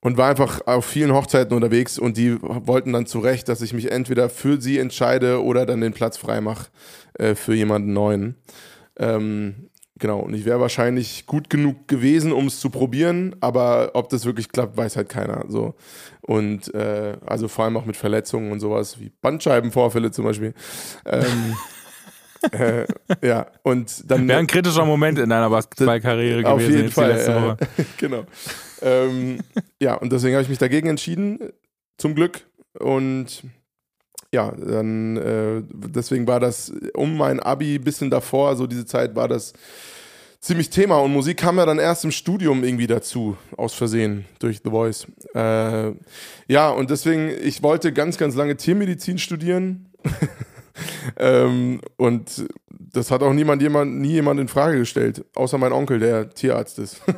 und 0.00 0.18
war 0.18 0.28
einfach 0.28 0.66
auf 0.66 0.84
vielen 0.84 1.12
Hochzeiten 1.12 1.54
unterwegs 1.54 1.98
und 1.98 2.16
die 2.18 2.36
wollten 2.42 2.92
dann 2.92 3.06
zu 3.06 3.20
Recht, 3.20 3.48
dass 3.48 3.62
ich 3.62 3.72
mich 3.72 3.90
entweder 3.90 4.28
für 4.28 4.60
sie 4.60 4.78
entscheide 4.78 5.42
oder 5.42 5.64
dann 5.64 5.80
den 5.80 5.92
Platz 5.92 6.18
frei 6.18 6.40
mache 6.40 6.68
äh, 7.14 7.34
für 7.34 7.54
jemanden 7.54 7.92
neuen. 7.92 8.36
Ähm, 8.98 9.70
Genau, 10.02 10.18
und 10.18 10.34
ich 10.34 10.44
wäre 10.44 10.58
wahrscheinlich 10.58 11.26
gut 11.26 11.48
genug 11.48 11.86
gewesen, 11.86 12.32
um 12.32 12.48
es 12.48 12.58
zu 12.58 12.70
probieren, 12.70 13.36
aber 13.38 13.92
ob 13.94 14.08
das 14.08 14.24
wirklich 14.24 14.48
klappt, 14.48 14.76
weiß 14.76 14.96
halt 14.96 15.08
keiner. 15.08 15.44
So. 15.46 15.76
Und 16.22 16.74
äh, 16.74 17.14
also 17.24 17.46
vor 17.46 17.66
allem 17.66 17.76
auch 17.76 17.84
mit 17.84 17.96
Verletzungen 17.96 18.50
und 18.50 18.58
sowas, 18.58 18.98
wie 18.98 19.12
Bandscheibenvorfälle 19.20 20.10
zum 20.10 20.24
Beispiel. 20.24 20.54
Ähm, 21.06 21.56
äh, 22.50 22.84
ja, 23.24 23.46
und 23.62 24.10
dann. 24.10 24.26
Wäre 24.26 24.40
ein 24.40 24.48
kritischer 24.48 24.84
Moment 24.84 25.20
in 25.20 25.30
deiner 25.30 25.48
Basketballkarriere 25.48 26.42
gewesen. 26.42 26.52
Auf 26.52 26.68
jeden 26.68 26.90
Fall. 26.90 27.56
Äh, 27.78 27.84
genau. 27.96 28.24
ähm, 28.80 29.38
ja, 29.80 29.94
und 29.94 30.10
deswegen 30.10 30.34
habe 30.34 30.42
ich 30.42 30.48
mich 30.48 30.58
dagegen 30.58 30.88
entschieden, 30.88 31.38
zum 31.96 32.16
Glück. 32.16 32.40
Und 32.76 33.44
ja, 34.34 34.50
dann 34.50 35.16
äh, 35.16 35.62
deswegen 35.70 36.26
war 36.26 36.40
das 36.40 36.72
um 36.94 37.16
mein 37.16 37.38
Abi 37.38 37.78
bisschen 37.78 38.10
davor, 38.10 38.56
so 38.56 38.66
diese 38.66 38.84
Zeit 38.84 39.14
war 39.14 39.28
das 39.28 39.52
ziemlich 40.42 40.68
Thema 40.70 40.98
und 40.98 41.12
Musik 41.12 41.38
kam 41.38 41.56
ja 41.56 41.64
dann 41.64 41.78
erst 41.78 42.04
im 42.04 42.10
Studium 42.10 42.64
irgendwie 42.64 42.88
dazu, 42.88 43.38
aus 43.56 43.72
Versehen 43.72 44.26
durch 44.40 44.60
The 44.62 44.70
Voice. 44.70 45.06
Äh, 45.34 45.92
ja, 46.48 46.68
und 46.68 46.90
deswegen, 46.90 47.30
ich 47.42 47.62
wollte 47.62 47.92
ganz, 47.92 48.18
ganz 48.18 48.34
lange 48.34 48.56
Tiermedizin 48.56 49.18
studieren. 49.18 49.88
ähm, 51.16 51.80
und 51.96 52.44
das 52.68 53.10
hat 53.12 53.22
auch 53.22 53.32
niemand, 53.32 53.62
jemand, 53.62 54.00
nie 54.00 54.10
jemand 54.10 54.40
in 54.40 54.48
Frage 54.48 54.78
gestellt, 54.78 55.24
außer 55.34 55.56
mein 55.58 55.72
Onkel, 55.72 56.00
der 56.00 56.28
Tierarzt 56.30 56.80
ist. 56.80 57.00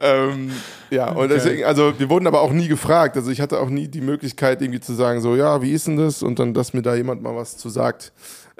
ähm, 0.00 0.50
ja, 0.90 1.12
und 1.12 1.28
deswegen, 1.30 1.62
also 1.62 1.96
wir 1.96 2.10
wurden 2.10 2.26
aber 2.26 2.40
auch 2.40 2.52
nie 2.52 2.66
gefragt. 2.66 3.16
Also 3.16 3.30
ich 3.30 3.40
hatte 3.40 3.60
auch 3.60 3.70
nie 3.70 3.86
die 3.86 4.00
Möglichkeit, 4.00 4.60
irgendwie 4.62 4.80
zu 4.80 4.94
sagen, 4.94 5.20
so, 5.20 5.36
ja, 5.36 5.62
wie 5.62 5.70
ist 5.70 5.86
denn 5.86 5.96
das? 5.96 6.24
Und 6.24 6.40
dann, 6.40 6.54
dass 6.54 6.74
mir 6.74 6.82
da 6.82 6.96
jemand 6.96 7.22
mal 7.22 7.36
was 7.36 7.56
zu 7.56 7.68
sagt. 7.68 8.12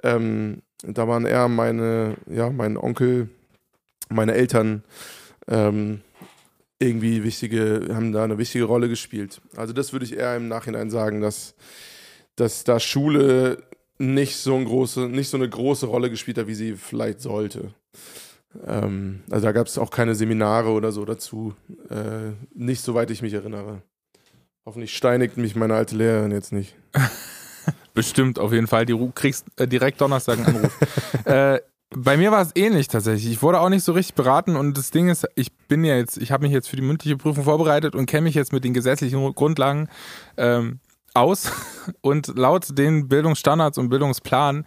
Ähm, 0.05 0.63
da 0.83 1.09
waren 1.09 1.27
eher 1.27 1.49
meine, 1.49 2.17
ja, 2.29 2.51
mein 2.51 2.77
Onkel, 2.77 3.29
meine 4.09 4.35
Eltern 4.35 4.83
ähm, 5.49 6.01
irgendwie 6.79 7.23
wichtige, 7.23 7.89
haben 7.93 8.13
da 8.13 8.25
eine 8.25 8.39
wichtige 8.39 8.65
Rolle 8.65 8.89
gespielt. 8.89 9.41
Also 9.57 9.73
das 9.73 9.93
würde 9.93 10.07
ich 10.07 10.17
eher 10.17 10.37
im 10.37 10.49
Nachhinein 10.49 10.91
sagen, 10.91 11.21
dass, 11.21 11.55
dass 12.37 12.65
da 12.65 12.81
Schule 12.81 13.63
nicht 13.99 14.37
so, 14.37 14.57
ein 14.57 14.65
große, 14.65 15.09
nicht 15.09 15.29
so 15.29 15.37
eine 15.37 15.49
große 15.49 15.87
Rolle 15.87 16.09
gespielt 16.09 16.39
hat, 16.39 16.47
wie 16.47 16.55
sie 16.55 16.77
vielleicht 16.77 17.21
sollte. 17.21 17.75
Ähm, 18.67 19.23
also 19.31 19.45
da 19.45 19.53
gab 19.53 19.67
es 19.67 19.77
auch 19.77 19.91
keine 19.91 20.15
Seminare 20.15 20.71
oder 20.71 20.91
so 20.91 21.05
dazu. 21.05 21.55
Äh, 21.91 22.33
nicht 22.55 22.83
soweit 22.83 23.11
ich 23.11 23.21
mich 23.21 23.35
erinnere. 23.35 23.83
Hoffentlich 24.65 24.97
steinigt 24.97 25.37
mich 25.37 25.55
meine 25.55 25.75
alte 25.75 25.97
Lehrerin 25.97 26.33
jetzt 26.33 26.53
nicht. 26.53 26.75
Bestimmt, 28.01 28.39
auf 28.39 28.53
jeden 28.53 28.67
Fall. 28.67 28.87
Du 28.87 29.11
kriegst 29.13 29.47
äh, 29.57 29.69
direkt 29.69 30.01
Donnerstag 30.01 30.39
einen 30.39 30.57
Anruf. 30.57 30.79
äh, 31.27 31.61
bei 31.91 32.17
mir 32.17 32.31
war 32.31 32.41
es 32.41 32.53
ähnlich 32.55 32.89
tatsächlich. 32.89 33.31
Ich 33.31 33.43
wurde 33.43 33.61
auch 33.61 33.69
nicht 33.69 33.85
so 33.85 33.93
richtig 33.93 34.15
beraten 34.15 34.57
und 34.57 34.79
das 34.79 34.91
Ding 34.91 35.09
ist, 35.09 35.27
ich 35.35 35.53
bin 35.69 35.85
ja 35.85 35.97
jetzt, 35.97 36.17
ich 36.17 36.33
habe 36.33 36.45
mich 36.45 36.53
jetzt 36.53 36.69
für 36.69 36.77
die 36.77 36.83
mündliche 36.83 37.17
Prüfung 37.17 37.45
vorbereitet 37.45 37.95
und 37.95 38.07
kenne 38.07 38.23
mich 38.23 38.35
jetzt 38.35 38.53
mit 38.53 38.65
den 38.65 38.73
gesetzlichen 38.73 39.35
Grundlagen 39.35 39.89
ähm, 40.37 40.81
aus. 41.13 41.53
Und 42.03 42.39
laut 42.39 42.79
den 42.79 43.09
Bildungsstandards 43.09 43.77
und 43.79 43.89
Bildungsplan 43.89 44.65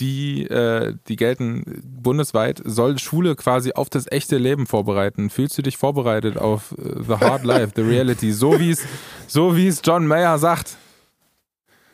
die, 0.00 0.44
äh, 0.46 0.94
die 1.08 1.16
gelten 1.16 1.82
bundesweit, 1.84 2.60
soll 2.64 2.98
Schule 2.98 3.36
quasi 3.36 3.72
auf 3.72 3.90
das 3.90 4.10
echte 4.10 4.38
Leben 4.38 4.66
vorbereiten. 4.66 5.30
Fühlst 5.30 5.56
du 5.58 5.62
dich 5.62 5.76
vorbereitet 5.76 6.36
auf 6.36 6.72
uh, 6.72 7.02
The 7.02 7.14
Hard 7.14 7.44
Life, 7.44 7.72
The 7.76 7.82
Reality, 7.82 8.32
so 8.32 8.58
wie 8.58 8.70
es 8.70 8.84
so 9.26 9.56
wie 9.56 9.68
es 9.68 9.82
John 9.84 10.06
Mayer 10.06 10.38
sagt? 10.38 10.76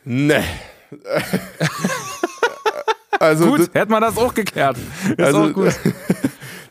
Nee. 0.03 0.43
also 3.19 3.45
gut, 3.45 3.59
das, 3.59 3.69
hätte 3.73 3.91
man 3.91 4.01
das 4.01 4.17
auch 4.17 4.33
geklärt. 4.33 4.77
Ist 5.09 5.19
also, 5.19 5.43
auch 5.43 5.53
gut. 5.53 5.73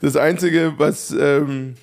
Das 0.03 0.17
Einzige, 0.17 0.73
was, 0.79 1.11
ähm, 1.11 1.75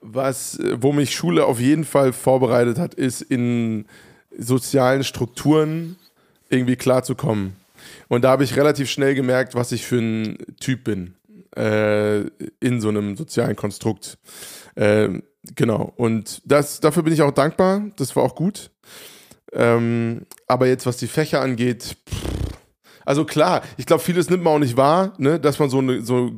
was, 0.00 0.58
wo 0.76 0.92
mich 0.92 1.14
Schule 1.14 1.44
auf 1.44 1.60
jeden 1.60 1.84
Fall 1.84 2.14
vorbereitet 2.14 2.78
hat, 2.78 2.94
ist 2.94 3.20
in 3.20 3.84
sozialen 4.38 5.04
Strukturen 5.04 5.96
irgendwie 6.48 6.76
klarzukommen. 6.76 7.54
Und 8.08 8.22
da 8.22 8.30
habe 8.30 8.44
ich 8.44 8.56
relativ 8.56 8.90
schnell 8.90 9.14
gemerkt, 9.14 9.54
was 9.54 9.72
ich 9.72 9.84
für 9.84 9.98
ein 9.98 10.38
Typ 10.58 10.84
bin 10.84 11.14
äh, 11.56 12.20
in 12.60 12.80
so 12.80 12.88
einem 12.88 13.16
sozialen 13.16 13.56
Konstrukt. 13.56 14.18
Äh, 14.74 15.20
genau. 15.54 15.92
Und 15.96 16.42
das, 16.44 16.80
dafür 16.80 17.02
bin 17.02 17.12
ich 17.12 17.22
auch 17.22 17.32
dankbar. 17.32 17.82
Das 17.96 18.14
war 18.16 18.22
auch 18.22 18.34
gut. 18.34 18.70
Ähm, 19.56 20.26
aber 20.46 20.66
jetzt, 20.66 20.84
was 20.86 20.98
die 20.98 21.06
Fächer 21.06 21.40
angeht, 21.40 21.96
pff, 22.08 22.26
also 23.06 23.24
klar, 23.24 23.62
ich 23.78 23.86
glaube, 23.86 24.02
vieles 24.02 24.28
nimmt 24.28 24.42
man 24.42 24.54
auch 24.54 24.58
nicht 24.58 24.76
wahr, 24.76 25.14
ne? 25.18 25.40
dass 25.40 25.58
man 25.58 25.70
so 25.70 25.78
eine 25.78 26.02
so 26.02 26.32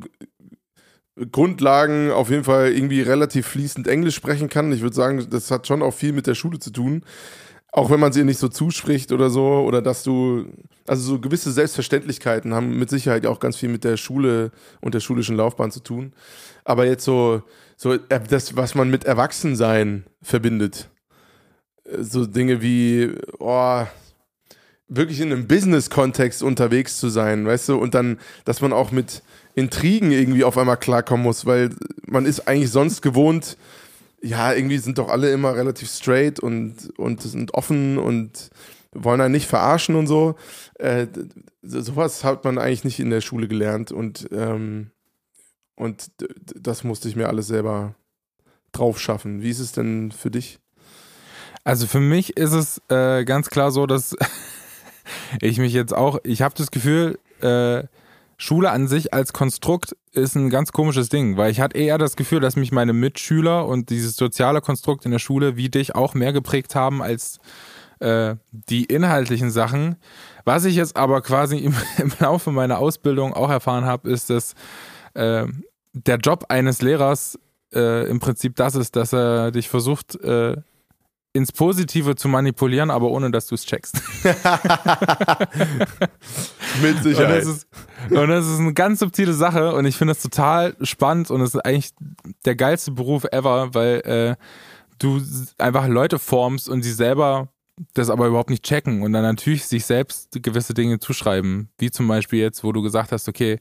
Grundlagen 1.31 2.11
auf 2.11 2.29
jeden 2.29 2.45
Fall 2.45 2.71
irgendwie 2.71 3.01
relativ 3.01 3.47
fließend 3.47 3.87
Englisch 3.87 4.15
sprechen 4.15 4.49
kann. 4.49 4.71
Ich 4.71 4.81
würde 4.81 4.95
sagen, 4.95 5.27
das 5.29 5.51
hat 5.51 5.67
schon 5.67 5.81
auch 5.81 5.93
viel 5.93 6.13
mit 6.13 6.27
der 6.27 6.35
Schule 6.35 6.59
zu 6.59 6.71
tun. 6.71 7.03
Auch 7.71 7.89
wenn 7.89 7.99
man 7.99 8.13
sie 8.13 8.23
nicht 8.23 8.39
so 8.39 8.47
zuspricht 8.47 9.11
oder 9.11 9.29
so, 9.29 9.63
oder 9.65 9.81
dass 9.81 10.03
du, 10.03 10.45
also 10.87 11.03
so 11.03 11.19
gewisse 11.19 11.51
Selbstverständlichkeiten 11.51 12.53
haben 12.53 12.79
mit 12.79 12.89
Sicherheit 12.89 13.25
auch 13.25 13.39
ganz 13.39 13.57
viel 13.57 13.69
mit 13.69 13.83
der 13.83 13.97
Schule 13.97 14.51
und 14.79 14.95
der 14.95 15.01
schulischen 15.01 15.35
Laufbahn 15.35 15.71
zu 15.71 15.81
tun. 15.81 16.13
Aber 16.63 16.85
jetzt 16.85 17.03
so, 17.03 17.43
so 17.77 17.93
äh, 17.93 17.99
das, 18.27 18.55
was 18.55 18.73
man 18.73 18.89
mit 18.89 19.03
Erwachsensein 19.03 20.05
verbindet, 20.21 20.89
so 21.97 22.25
Dinge 22.25 22.61
wie, 22.61 23.11
oh, 23.39 23.83
wirklich 24.87 25.21
in 25.21 25.31
einem 25.31 25.47
Business-Kontext 25.47 26.43
unterwegs 26.43 26.97
zu 26.97 27.09
sein, 27.09 27.45
weißt 27.45 27.69
du, 27.69 27.77
und 27.77 27.93
dann, 27.93 28.19
dass 28.45 28.61
man 28.61 28.73
auch 28.73 28.91
mit 28.91 29.21
Intrigen 29.55 30.11
irgendwie 30.11 30.43
auf 30.43 30.57
einmal 30.57 30.77
klarkommen 30.77 31.23
muss, 31.23 31.45
weil 31.45 31.69
man 32.05 32.25
ist 32.25 32.47
eigentlich 32.47 32.71
sonst 32.71 33.01
gewohnt, 33.01 33.57
ja, 34.21 34.53
irgendwie 34.53 34.79
sind 34.79 34.97
doch 34.97 35.09
alle 35.09 35.31
immer 35.31 35.55
relativ 35.55 35.89
straight 35.89 36.39
und, 36.39 36.91
und 36.97 37.21
sind 37.21 37.53
offen 37.53 37.97
und 37.97 38.49
wollen 38.91 39.21
einen 39.21 39.31
nicht 39.31 39.47
verarschen 39.47 39.95
und 39.95 40.07
so. 40.07 40.35
Äh, 40.75 41.07
sowas 41.61 42.23
hat 42.23 42.43
man 42.43 42.57
eigentlich 42.57 42.83
nicht 42.83 42.99
in 42.99 43.11
der 43.11 43.21
Schule 43.21 43.47
gelernt 43.47 43.91
und, 43.91 44.27
ähm, 44.31 44.91
und 45.75 46.11
das 46.55 46.83
musste 46.83 47.07
ich 47.07 47.15
mir 47.15 47.27
alles 47.29 47.47
selber 47.47 47.95
drauf 48.71 48.99
schaffen. 48.99 49.41
Wie 49.41 49.49
ist 49.49 49.59
es 49.59 49.71
denn 49.71 50.11
für 50.11 50.31
dich? 50.31 50.59
Also 51.63 51.87
für 51.87 51.99
mich 51.99 52.37
ist 52.37 52.53
es 52.53 52.81
äh, 52.89 53.25
ganz 53.25 53.49
klar 53.49 53.71
so, 53.71 53.85
dass 53.85 54.15
ich 55.41 55.59
mich 55.59 55.73
jetzt 55.73 55.93
auch, 55.93 56.19
ich 56.23 56.41
habe 56.41 56.55
das 56.55 56.71
Gefühl, 56.71 57.19
äh, 57.41 57.83
Schule 58.37 58.71
an 58.71 58.87
sich 58.87 59.13
als 59.13 59.33
Konstrukt 59.33 59.95
ist 60.13 60.35
ein 60.35 60.49
ganz 60.49 60.71
komisches 60.71 61.09
Ding, 61.09 61.35
weil 61.35 61.51
ich 61.51 61.59
hatte 61.59 61.77
eher 61.77 61.97
das 61.97 62.15
Gefühl, 62.15 62.39
dass 62.39 62.55
mich 62.55 62.71
meine 62.71 62.93
Mitschüler 62.93 63.65
und 63.67 63.89
dieses 63.89 64.15
soziale 64.15 64.61
Konstrukt 64.61 65.05
in 65.05 65.11
der 65.11 65.19
Schule 65.19 65.57
wie 65.57 65.69
dich 65.69 65.93
auch 65.93 66.13
mehr 66.13 66.31
geprägt 66.31 66.73
haben 66.73 67.03
als 67.03 67.39
äh, 67.99 68.35
die 68.51 68.85
inhaltlichen 68.85 69.51
Sachen. 69.51 69.97
Was 70.45 70.63
ich 70.63 70.75
jetzt 70.75 70.95
aber 70.95 71.21
quasi 71.21 71.57
im, 71.65 71.75
im 71.97 72.11
Laufe 72.19 72.51
meiner 72.51 72.79
Ausbildung 72.79 73.33
auch 73.33 73.49
erfahren 73.49 73.85
habe, 73.85 74.09
ist, 74.09 74.29
dass 74.29 74.53
äh, 75.15 75.45
der 75.93 76.17
Job 76.17 76.45
eines 76.47 76.81
Lehrers 76.81 77.37
äh, 77.73 78.09
im 78.09 78.19
Prinzip 78.19 78.55
das 78.55 78.75
ist, 78.75 78.95
dass 78.95 79.13
er 79.13 79.51
dich 79.51 79.67
versucht, 79.67 80.15
äh, 80.23 80.55
ins 81.33 81.51
Positive 81.51 82.15
zu 82.15 82.27
manipulieren, 82.27 82.89
aber 82.89 83.09
ohne 83.11 83.29
dass 83.29 83.47
du 83.47 83.55
es 83.55 83.65
checkst. 83.65 84.01
Mit 86.81 87.03
Sicherheit. 87.03 87.45
Und 87.45 87.47
das, 87.47 87.47
ist, 87.47 87.67
und 88.09 88.27
das 88.29 88.47
ist 88.47 88.59
eine 88.59 88.73
ganz 88.73 88.99
subtile 88.99 89.33
Sache 89.33 89.73
und 89.73 89.85
ich 89.85 89.95
finde 89.95 90.13
das 90.13 90.23
total 90.23 90.75
spannend 90.81 91.29
und 91.29 91.41
es 91.41 91.53
ist 91.53 91.61
eigentlich 91.61 91.91
der 92.45 92.55
geilste 92.55 92.91
Beruf 92.91 93.25
ever, 93.31 93.73
weil 93.73 94.01
äh, 94.01 94.35
du 94.97 95.21
einfach 95.57 95.87
Leute 95.87 96.17
formst 96.19 96.67
und 96.67 96.81
sie 96.81 96.93
selber 96.93 97.49
das 97.93 98.09
aber 98.09 98.27
überhaupt 98.27 98.49
nicht 98.49 98.63
checken 98.63 99.03
und 99.03 99.13
dann 99.13 99.23
natürlich 99.23 99.65
sich 99.65 99.85
selbst 99.85 100.29
gewisse 100.31 100.73
Dinge 100.73 100.99
zuschreiben. 100.99 101.69
Wie 101.77 101.91
zum 101.91 102.07
Beispiel 102.07 102.39
jetzt, 102.39 102.63
wo 102.63 102.71
du 102.71 102.81
gesagt 102.81 103.11
hast, 103.11 103.29
okay, 103.29 103.59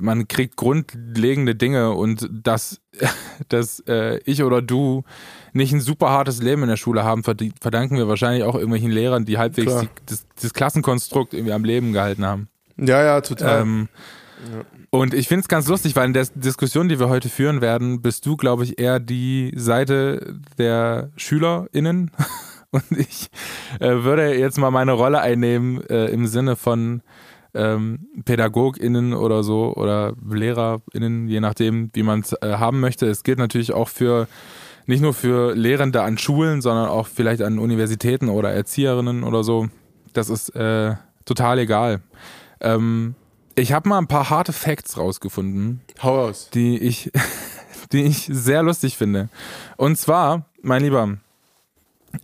man 0.00 0.28
kriegt 0.28 0.56
grundlegende 0.56 1.54
Dinge 1.54 1.92
und 1.92 2.28
dass, 2.30 2.80
dass 3.48 3.80
äh, 3.86 4.18
ich 4.24 4.42
oder 4.42 4.62
du 4.62 5.04
nicht 5.52 5.72
ein 5.72 5.80
super 5.80 6.10
hartes 6.10 6.42
Leben 6.42 6.62
in 6.62 6.68
der 6.68 6.76
Schule 6.76 7.04
haben, 7.04 7.22
verdanken 7.24 7.96
wir 7.96 8.08
wahrscheinlich 8.08 8.44
auch 8.44 8.54
irgendwelchen 8.54 8.90
Lehrern, 8.90 9.24
die 9.24 9.38
halbwegs 9.38 9.80
die, 9.80 9.88
das, 10.06 10.26
das, 10.40 10.54
Klassenkonstrukt 10.54 11.34
irgendwie 11.34 11.52
am 11.52 11.64
Leben 11.64 11.92
gehalten 11.92 12.24
haben. 12.24 12.48
Ja, 12.78 13.02
ja, 13.02 13.20
total. 13.20 13.62
Ähm, 13.62 13.88
ja. 14.50 14.64
Und 14.90 15.14
ich 15.14 15.28
finde 15.28 15.42
es 15.42 15.48
ganz 15.48 15.68
lustig, 15.68 15.96
weil 15.96 16.06
in 16.06 16.12
der 16.12 16.26
Diskussion, 16.34 16.88
die 16.88 16.98
wir 16.98 17.08
heute 17.08 17.28
führen 17.28 17.60
werden, 17.60 18.02
bist 18.02 18.26
du, 18.26 18.36
glaube 18.36 18.64
ich, 18.64 18.78
eher 18.78 19.00
die 19.00 19.52
Seite 19.56 20.38
der 20.58 21.10
SchülerInnen. 21.16 22.10
Und 22.70 22.90
ich 22.98 23.28
äh, 23.80 24.02
würde 24.02 24.34
jetzt 24.34 24.58
mal 24.58 24.70
meine 24.70 24.92
Rolle 24.92 25.20
einnehmen 25.20 25.82
äh, 25.88 26.06
im 26.06 26.26
Sinne 26.26 26.56
von 26.56 27.02
ähm, 27.54 28.08
PädagogInnen 28.24 29.14
oder 29.14 29.42
so 29.42 29.74
oder 29.74 30.14
LehrerInnen, 30.28 31.28
je 31.28 31.40
nachdem, 31.40 31.90
wie 31.92 32.02
man 32.02 32.20
es 32.20 32.32
äh, 32.32 32.56
haben 32.56 32.80
möchte. 32.80 33.06
Es 33.06 33.22
gilt 33.22 33.38
natürlich 33.38 33.72
auch 33.72 33.88
für 33.88 34.28
nicht 34.86 35.00
nur 35.00 35.14
für 35.14 35.54
Lehrende 35.54 36.02
an 36.02 36.18
Schulen, 36.18 36.60
sondern 36.60 36.88
auch 36.88 37.06
vielleicht 37.06 37.42
an 37.42 37.58
Universitäten 37.58 38.28
oder 38.28 38.50
Erzieherinnen 38.50 39.22
oder 39.22 39.44
so. 39.44 39.68
Das 40.12 40.28
ist 40.28 40.50
äh, 40.50 40.94
total 41.24 41.58
egal. 41.58 42.00
Ähm, 42.60 43.14
ich 43.54 43.72
habe 43.72 43.88
mal 43.88 43.98
ein 43.98 44.06
paar 44.06 44.30
harte 44.30 44.52
Facts 44.52 44.96
rausgefunden. 44.96 45.82
Hau 46.02 46.26
aus. 46.26 46.50
Die 46.50 46.78
ich, 46.78 47.10
die 47.92 48.02
ich 48.02 48.28
sehr 48.30 48.62
lustig 48.62 48.96
finde. 48.96 49.28
Und 49.76 49.98
zwar, 49.98 50.46
mein 50.62 50.82
Lieber, 50.82 51.18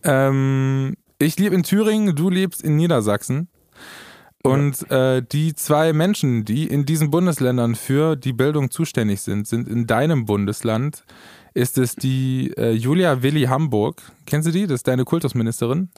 ähm, 0.03 0.95
ich 1.17 1.37
lebe 1.37 1.55
in 1.55 1.63
Thüringen, 1.63 2.15
du 2.15 2.29
lebst 2.29 2.61
in 2.61 2.75
Niedersachsen. 2.75 3.47
Und 4.41 4.89
äh, 4.89 5.21
die 5.21 5.53
zwei 5.53 5.91
Menschen, 5.91 6.45
die 6.45 6.67
in 6.67 6.85
diesen 6.85 7.11
Bundesländern 7.11 7.75
für 7.75 8.15
die 8.15 8.31
Bildung 8.31 8.71
zuständig 8.71 9.21
sind, 9.21 9.47
sind 9.47 9.67
in 9.67 9.85
deinem 9.85 10.25
Bundesland. 10.25 11.03
Ist 11.53 11.77
es 11.77 11.95
die 11.95 12.53
äh, 12.57 12.71
Julia 12.71 13.21
Willi 13.21 13.43
Hamburg? 13.43 14.01
Kennst 14.25 14.47
du 14.47 14.51
die? 14.51 14.65
Das 14.65 14.75
ist 14.75 14.87
deine 14.87 15.03
Kultusministerin. 15.03 15.89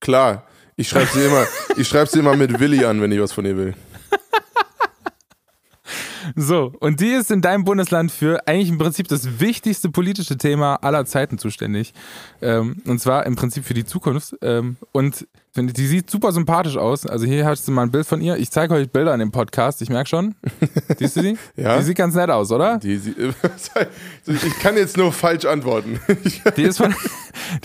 Klar. 0.00 0.44
Ich 0.76 0.88
schreibe 0.88 1.08
sie 1.12 1.24
immer, 1.24 1.44
ich 1.76 1.88
schreibe 1.88 2.08
sie 2.08 2.20
immer 2.20 2.36
mit 2.36 2.60
Willi 2.60 2.84
an, 2.84 3.00
wenn 3.00 3.10
ich 3.10 3.20
was 3.20 3.32
von 3.32 3.44
ihr 3.44 3.56
will. 3.56 3.74
So, 6.36 6.72
und 6.80 7.00
die 7.00 7.10
ist 7.10 7.30
in 7.30 7.40
deinem 7.40 7.64
Bundesland 7.64 8.10
für 8.12 8.46
eigentlich 8.46 8.68
im 8.68 8.78
Prinzip 8.78 9.08
das 9.08 9.40
wichtigste 9.40 9.90
politische 9.90 10.36
Thema 10.36 10.76
aller 10.76 11.04
Zeiten 11.04 11.38
zuständig. 11.38 11.92
Ähm, 12.42 12.82
und 12.86 13.00
zwar 13.00 13.26
im 13.26 13.36
Prinzip 13.36 13.64
für 13.64 13.74
die 13.74 13.84
Zukunft. 13.84 14.36
Ähm, 14.42 14.76
und 14.92 15.26
die 15.56 15.86
sieht 15.88 16.08
super 16.08 16.30
sympathisch 16.30 16.76
aus. 16.76 17.04
Also 17.04 17.26
hier 17.26 17.44
hast 17.44 17.66
du 17.66 17.72
mal 17.72 17.82
ein 17.82 17.90
Bild 17.90 18.06
von 18.06 18.20
ihr. 18.20 18.36
Ich 18.36 18.50
zeige 18.52 18.74
euch 18.74 18.90
Bilder 18.90 19.12
in 19.12 19.18
dem 19.18 19.32
Podcast, 19.32 19.82
ich 19.82 19.88
merke 19.90 20.08
schon. 20.08 20.36
Siehst 20.98 21.16
du 21.16 21.22
die? 21.22 21.36
Ja. 21.56 21.76
Die 21.78 21.82
sieht 21.82 21.96
ganz 21.96 22.14
nett 22.14 22.30
aus, 22.30 22.52
oder? 22.52 22.78
Die, 22.78 22.96
sie- 22.96 23.14
ich 24.26 24.58
kann 24.60 24.76
jetzt 24.76 24.96
nur 24.96 25.12
falsch 25.12 25.46
antworten. 25.46 25.98
Die 26.56 26.62
ist 26.62 26.78
von, 26.78 26.94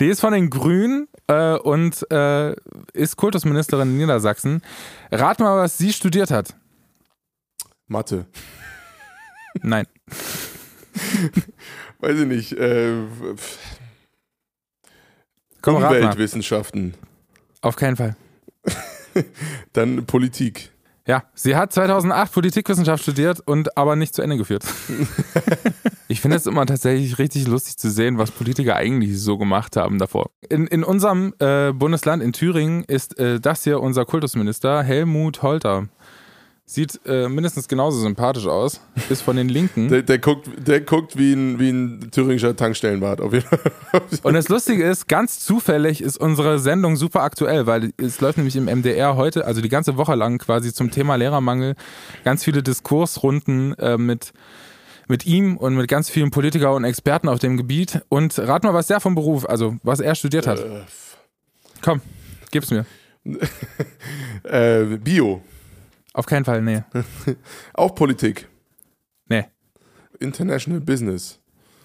die 0.00 0.06
ist 0.06 0.20
von 0.20 0.32
den 0.32 0.50
Grünen 0.50 1.06
äh, 1.28 1.54
und 1.56 2.10
äh, 2.10 2.54
ist 2.94 3.16
Kultusministerin 3.16 3.90
in 3.90 3.98
Niedersachsen. 3.98 4.62
Rat 5.12 5.38
mal, 5.38 5.56
was 5.58 5.78
sie 5.78 5.92
studiert 5.92 6.30
hat. 6.30 6.54
Mathe. 7.86 8.26
Nein. 9.62 9.86
Weiß 12.00 12.18
ich 12.18 12.26
nicht. 12.26 12.52
Äh, 12.52 12.94
Komm. 15.62 15.76
Umweltwissenschaften. 15.76 16.94
Auf 17.62 17.76
keinen 17.76 17.96
Fall. 17.96 18.16
Dann 19.72 20.04
Politik. 20.04 20.70
Ja, 21.06 21.24
sie 21.34 21.54
hat 21.54 21.70
2008 21.72 22.32
Politikwissenschaft 22.32 23.02
studiert 23.02 23.40
und 23.44 23.76
aber 23.76 23.94
nicht 23.94 24.14
zu 24.14 24.22
Ende 24.22 24.38
geführt. 24.38 24.64
ich 26.08 26.22
finde 26.22 26.38
es 26.38 26.46
immer 26.46 26.64
tatsächlich 26.64 27.18
richtig 27.18 27.46
lustig 27.46 27.76
zu 27.76 27.90
sehen, 27.90 28.16
was 28.16 28.30
Politiker 28.30 28.76
eigentlich 28.76 29.20
so 29.20 29.36
gemacht 29.36 29.76
haben 29.76 29.98
davor. 29.98 30.30
In, 30.48 30.66
in 30.66 30.82
unserem 30.82 31.34
äh, 31.40 31.72
Bundesland, 31.72 32.22
in 32.22 32.32
Thüringen, 32.32 32.84
ist 32.84 33.18
äh, 33.18 33.38
das 33.38 33.64
hier 33.64 33.80
unser 33.80 34.06
Kultusminister, 34.06 34.82
Helmut 34.82 35.42
Holter. 35.42 35.88
Sieht 36.66 36.98
äh, 37.04 37.28
mindestens 37.28 37.68
genauso 37.68 38.00
sympathisch 38.00 38.46
aus, 38.46 38.80
ist 39.10 39.20
von 39.20 39.36
den 39.36 39.50
Linken. 39.50 39.88
Der, 39.94 40.02
der, 40.02 40.18
guckt, 40.18 40.48
der 40.56 40.80
guckt 40.80 41.18
wie 41.18 41.34
ein, 41.34 41.58
wie 41.58 41.68
ein 41.68 42.10
thüringischer 42.10 42.56
Tankstellenwart. 42.56 43.20
Auf 43.20 43.34
jeden 43.34 43.46
Fall. 43.46 43.60
Und 44.22 44.32
das 44.32 44.48
Lustige 44.48 44.82
ist, 44.82 45.06
ganz 45.06 45.40
zufällig 45.40 46.00
ist 46.00 46.16
unsere 46.16 46.58
Sendung 46.58 46.96
super 46.96 47.20
aktuell, 47.20 47.66
weil 47.66 47.92
es 47.98 48.22
läuft 48.22 48.38
nämlich 48.38 48.56
im 48.56 48.64
MDR 48.64 49.14
heute, 49.14 49.44
also 49.44 49.60
die 49.60 49.68
ganze 49.68 49.98
Woche 49.98 50.14
lang 50.14 50.38
quasi 50.38 50.72
zum 50.72 50.90
Thema 50.90 51.16
Lehrermangel, 51.16 51.74
ganz 52.24 52.44
viele 52.44 52.62
Diskursrunden 52.62 53.74
äh, 53.74 53.98
mit, 53.98 54.32
mit 55.06 55.26
ihm 55.26 55.58
und 55.58 55.74
mit 55.74 55.86
ganz 55.88 56.08
vielen 56.08 56.30
Politiker 56.30 56.74
und 56.74 56.84
Experten 56.84 57.28
auf 57.28 57.40
dem 57.40 57.58
Gebiet. 57.58 58.00
Und 58.08 58.38
rat 58.38 58.64
mal, 58.64 58.72
was 58.72 58.86
der 58.86 59.00
vom 59.00 59.14
Beruf, 59.14 59.46
also 59.46 59.76
was 59.82 60.00
er 60.00 60.14
studiert 60.14 60.46
hat. 60.46 60.60
Äh, 60.60 60.80
Komm, 61.82 62.00
gib's 62.50 62.70
mir. 62.70 62.86
äh, 64.44 64.96
Bio. 64.96 65.42
Auf 66.14 66.26
keinen 66.26 66.44
Fall, 66.46 66.62
nee. 66.62 66.82
Auch 67.74 67.94
Politik. 67.94 68.48
Nee, 69.28 69.44
International 70.20 70.80
Business. 70.80 71.40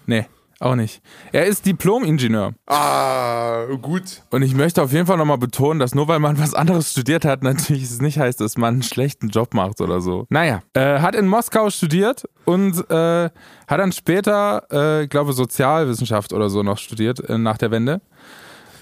nee, 0.06 0.26
auch 0.62 0.74
nicht. 0.74 1.00
Er 1.32 1.46
ist 1.46 1.64
Diplom-Ingenieur. 1.64 2.52
Ah, 2.66 3.64
gut. 3.80 4.22
Und 4.30 4.42
ich 4.42 4.54
möchte 4.54 4.82
auf 4.82 4.92
jeden 4.92 5.06
Fall 5.06 5.16
nochmal 5.16 5.38
betonen, 5.38 5.80
dass 5.80 5.94
nur 5.94 6.06
weil 6.06 6.18
man 6.18 6.38
was 6.38 6.52
anderes 6.52 6.90
studiert 6.92 7.24
hat, 7.24 7.42
natürlich 7.42 7.84
es 7.84 8.02
nicht 8.02 8.18
heißt, 8.18 8.42
dass 8.42 8.58
man 8.58 8.74
einen 8.74 8.82
schlechten 8.82 9.28
Job 9.30 9.54
macht 9.54 9.80
oder 9.80 10.02
so. 10.02 10.26
Naja, 10.28 10.60
äh, 10.74 10.98
hat 11.00 11.14
in 11.14 11.26
Moskau 11.28 11.70
studiert 11.70 12.24
und 12.44 12.76
äh, 12.90 13.30
hat 13.30 13.30
dann 13.68 13.92
später, 13.92 14.66
äh, 14.70 15.04
ich 15.04 15.08
glaube, 15.08 15.32
Sozialwissenschaft 15.32 16.34
oder 16.34 16.50
so 16.50 16.62
noch 16.62 16.76
studiert 16.76 17.20
äh, 17.20 17.38
nach 17.38 17.56
der 17.56 17.70
Wende 17.70 18.02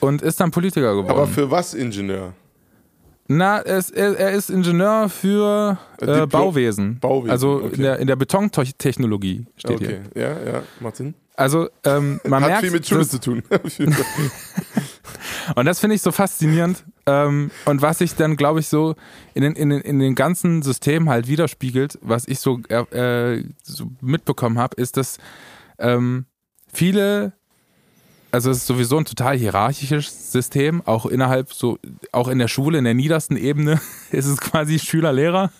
und 0.00 0.20
ist 0.20 0.40
dann 0.40 0.50
Politiker 0.50 0.94
geworden. 0.96 1.10
Aber 1.12 1.28
für 1.28 1.48
was 1.48 1.74
Ingenieur? 1.74 2.32
Na, 3.28 3.60
es, 3.60 3.90
er, 3.90 4.18
er 4.18 4.32
ist 4.32 4.48
Ingenieur 4.48 5.10
für 5.10 5.78
Äh, 6.00 6.22
äh, 6.22 6.26
Bauwesen. 6.26 6.98
Bauwesen, 6.98 7.30
Also 7.30 7.62
okay. 7.64 7.76
in 7.76 7.82
der, 7.82 7.98
in 7.98 8.06
der 8.06 8.16
Betontechnologie 8.16 9.44
steht 9.56 9.80
hier. 9.80 9.88
Okay, 9.88 10.20
ja, 10.20 10.30
ja, 10.30 10.62
macht 10.80 10.96
Sinn. 10.96 11.14
Also 11.36 11.68
ähm, 11.84 12.20
man 12.24 12.42
Hat 12.42 12.50
merkt, 12.50 12.62
viel 12.62 12.72
mit 12.72 12.88
Schule 12.88 13.06
zu 13.06 13.20
tun. 13.20 13.42
Und 15.54 15.66
das 15.66 15.80
finde 15.80 15.96
ich 15.96 16.02
so 16.02 16.12
faszinierend. 16.12 16.84
Ähm, 17.06 17.50
und 17.64 17.82
was 17.82 17.98
sich 17.98 18.14
dann, 18.14 18.36
glaube 18.36 18.60
ich, 18.60 18.68
so 18.68 18.94
in 19.34 19.42
den, 19.42 19.54
in, 19.54 19.70
den, 19.70 19.80
in 19.80 19.98
den 19.98 20.14
ganzen 20.14 20.62
Systemen 20.62 21.08
halt 21.08 21.28
widerspiegelt, 21.28 21.98
was 22.02 22.26
ich 22.28 22.40
so, 22.40 22.60
äh, 22.68 23.42
so 23.62 23.86
mitbekommen 24.00 24.58
habe, 24.58 24.80
ist, 24.80 24.96
dass 24.96 25.18
ähm, 25.78 26.26
viele, 26.72 27.32
also 28.30 28.50
es 28.50 28.58
ist 28.58 28.66
sowieso 28.66 28.98
ein 28.98 29.04
total 29.04 29.36
hierarchisches 29.36 30.32
System, 30.32 30.82
auch 30.84 31.06
innerhalb 31.06 31.52
so, 31.52 31.78
auch 32.12 32.28
in 32.28 32.38
der 32.38 32.48
Schule, 32.48 32.78
in 32.78 32.84
der 32.84 32.94
niedersten 32.94 33.36
Ebene 33.36 33.80
ist 34.10 34.26
es 34.26 34.40
quasi 34.40 34.78
Schüler-Lehrer. 34.78 35.50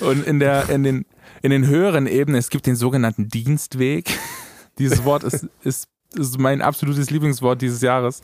Und 0.00 0.26
in 0.26 0.38
der, 0.38 0.68
in 0.70 0.82
den, 0.82 1.06
in 1.42 1.50
den 1.50 1.66
höheren 1.66 2.06
Ebenen, 2.06 2.38
es 2.38 2.50
gibt 2.50 2.66
den 2.66 2.76
sogenannten 2.76 3.28
Dienstweg. 3.28 4.10
Dieses 4.78 5.04
Wort 5.04 5.24
ist, 5.24 5.48
ist, 5.62 5.88
ist 6.14 6.38
mein 6.38 6.62
absolutes 6.62 7.10
Lieblingswort 7.10 7.60
dieses 7.60 7.82
Jahres 7.82 8.22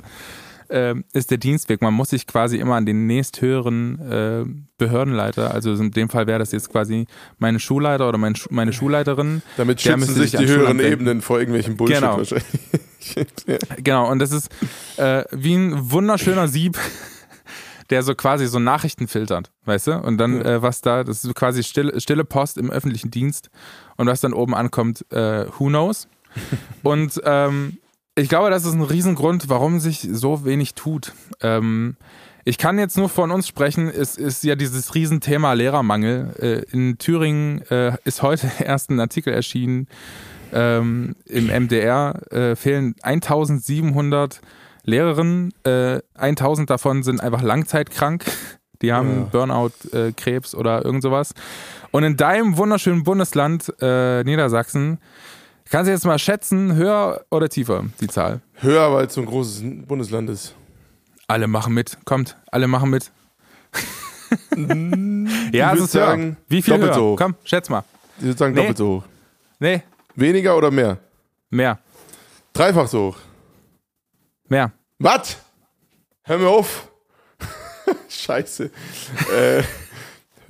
ähm, 0.71 1.05
ist 1.13 1.31
der 1.31 1.39
Dienstweg. 1.39 1.83
Man 1.83 1.95
muss 1.95 2.11
sich 2.11 2.27
quasi 2.27 2.59
immer 2.59 2.77
an 2.77 2.87
den 2.87 3.07
nächsthöheren 3.07 3.99
äh, 4.01 4.45
Behördenleiter, 4.79 5.53
also 5.53 5.73
in 5.75 5.91
dem 5.91 6.09
Fall 6.09 6.27
wäre 6.27 6.39
das 6.39 6.53
jetzt 6.53 6.71
quasi 6.71 7.07
meine 7.39 7.61
Schulleiter 7.61 8.09
oder 8.09 8.19
mein, 8.19 8.35
meine 8.51 8.73
Schulleiterin. 8.73 9.43
Damit 9.57 9.81
schützen 9.81 10.15
sich 10.15 10.33
die 10.33 10.47
höheren. 10.47 10.81
Ebenen 10.81 11.23
vor 11.23 11.39
irgendwelchen 11.39 11.77
Bullshit 11.77 12.01
Genau. 12.01 12.19
wahrscheinlich. 12.19 12.47
Genau, 13.83 14.11
und 14.11 14.19
das 14.19 14.33
ist 14.33 14.49
äh, 14.97 15.25
wie 15.31 15.55
ein 15.55 15.91
wunderschöner 15.91 16.49
Sieb, 16.49 16.79
der 17.91 18.03
so 18.03 18.15
quasi 18.15 18.47
so 18.47 18.59
Nachrichten 18.59 19.09
filtert, 19.09 19.51
weißt 19.65 19.89
du? 19.89 19.93
Und 19.99 20.19
dann, 20.19 20.41
äh, 20.43 20.63
was 20.63 20.81
da, 20.81 21.05
das 21.05 21.25
ist 21.25 21.35
quasi 21.35 21.63
stille, 21.63 22.01
stille 22.01 22.25
Post 22.25 22.59
im 22.59 22.71
öffentlichen 22.71 23.11
Dienst 23.11 23.51
und 23.97 24.07
was 24.07 24.21
dann 24.21 24.33
oben 24.33 24.55
ankommt, 24.55 25.05
äh, 25.13 25.47
who 25.59 25.67
knows? 25.67 26.09
Und 26.83 27.21
ähm, 27.25 27.79
ich 28.17 28.29
glaube, 28.29 28.51
das 28.51 28.65
ist 28.65 28.75
ein 28.75 28.83
Riesengrund, 28.83 29.49
warum 29.49 29.81
sich 29.81 30.09
so 30.11 30.45
wenig 30.45 30.75
tut. 30.75 31.13
Ähm, 31.41 31.97
ich 32.45 32.59
kann 32.59 32.79
jetzt 32.79 32.99
nur 32.99 33.09
von 33.09 33.31
uns 33.31 33.49
sprechen. 33.49 33.89
Es 33.89 34.17
ist 34.17 34.45
ja 34.45 34.55
dieses 34.55 34.95
Riesenthema 34.95 35.55
Lehrermangel. 35.55 36.35
Äh, 36.39 36.73
in 36.73 36.99
Thüringen 36.99 37.63
äh, 37.71 37.97
ist 38.05 38.23
heute 38.23 38.51
erst 38.59 38.91
ein 38.91 39.01
Artikel 39.01 39.33
erschienen. 39.33 39.89
Ähm, 40.55 41.17
Im 41.27 41.47
MDR 41.49 42.21
äh, 42.33 42.57
fehlen 42.57 42.95
1700 43.03 44.41
Lehrerinnen. 44.85 45.53
Äh, 45.65 46.01
1000 46.15 46.71
davon 46.71 47.03
sind 47.03 47.21
einfach 47.21 47.43
langzeitkrank. 47.43 48.25
Die 48.83 48.93
haben 48.93 49.21
Ja. 49.21 49.25
Burnout, 49.33 49.73
äh, 49.93 50.13
Krebs 50.13 50.55
oder 50.55 50.85
irgend 50.85 51.03
sowas. 51.03 51.35
Und 51.91 52.05
in 52.05 52.17
deinem 52.17 52.57
wunderschönen 52.57 53.03
Bundesland 53.05 53.73
äh, 53.81 54.23
Niedersachsen 54.25 54.99
Kannst 55.71 55.89
du 55.89 55.93
jetzt 55.93 56.05
mal 56.05 56.19
schätzen, 56.19 56.75
höher 56.77 57.25
oder 57.31 57.49
tiefer, 57.49 57.85
die 58.01 58.07
Zahl? 58.07 58.43
Höher, 58.57 58.93
weil 58.93 59.07
es 59.07 59.15
so 59.15 59.23
ein 59.23 59.27
großes 59.27 59.63
Bundesland 59.89 60.29
ist. 60.29 60.55
Alle 61.27 61.49
machen 61.49 61.73
mit. 61.73 61.97
Kommt, 62.05 62.37
alle 62.53 62.69
machen 62.69 62.91
mit. 62.91 63.11
ja, 65.53 65.73
würd 65.73 65.79
es 65.79 65.85
ist 65.87 65.95
höher. 65.95 66.07
sagen, 66.07 66.37
Wie 66.49 66.63
viel 66.63 66.75
doppelt 66.75 66.91
höher? 66.91 66.95
so 66.95 67.11
hoch. 67.13 67.17
Komm, 67.17 67.35
schätz 67.45 67.69
mal. 67.71 67.83
Ich 68.19 68.25
würde 68.25 68.39
sagen, 68.39 68.55
Nee. 68.55 68.61
doppelt 68.61 68.79
so 68.79 68.89
hoch. 68.89 69.05
Nee, 69.59 69.83
Weniger 70.17 70.57
oder 70.57 70.71
mehr? 70.71 70.99
mehr. 71.51 71.79
Dreifach 72.53 72.89
so 72.89 73.09
hoch. 73.09 73.19
Mehr. 74.49 74.73
Was? 74.99 75.39
Hör 76.23 76.39
mir 76.39 76.49
auf. 76.49 76.91
Scheiße. 78.09 78.71
äh, 79.33 79.63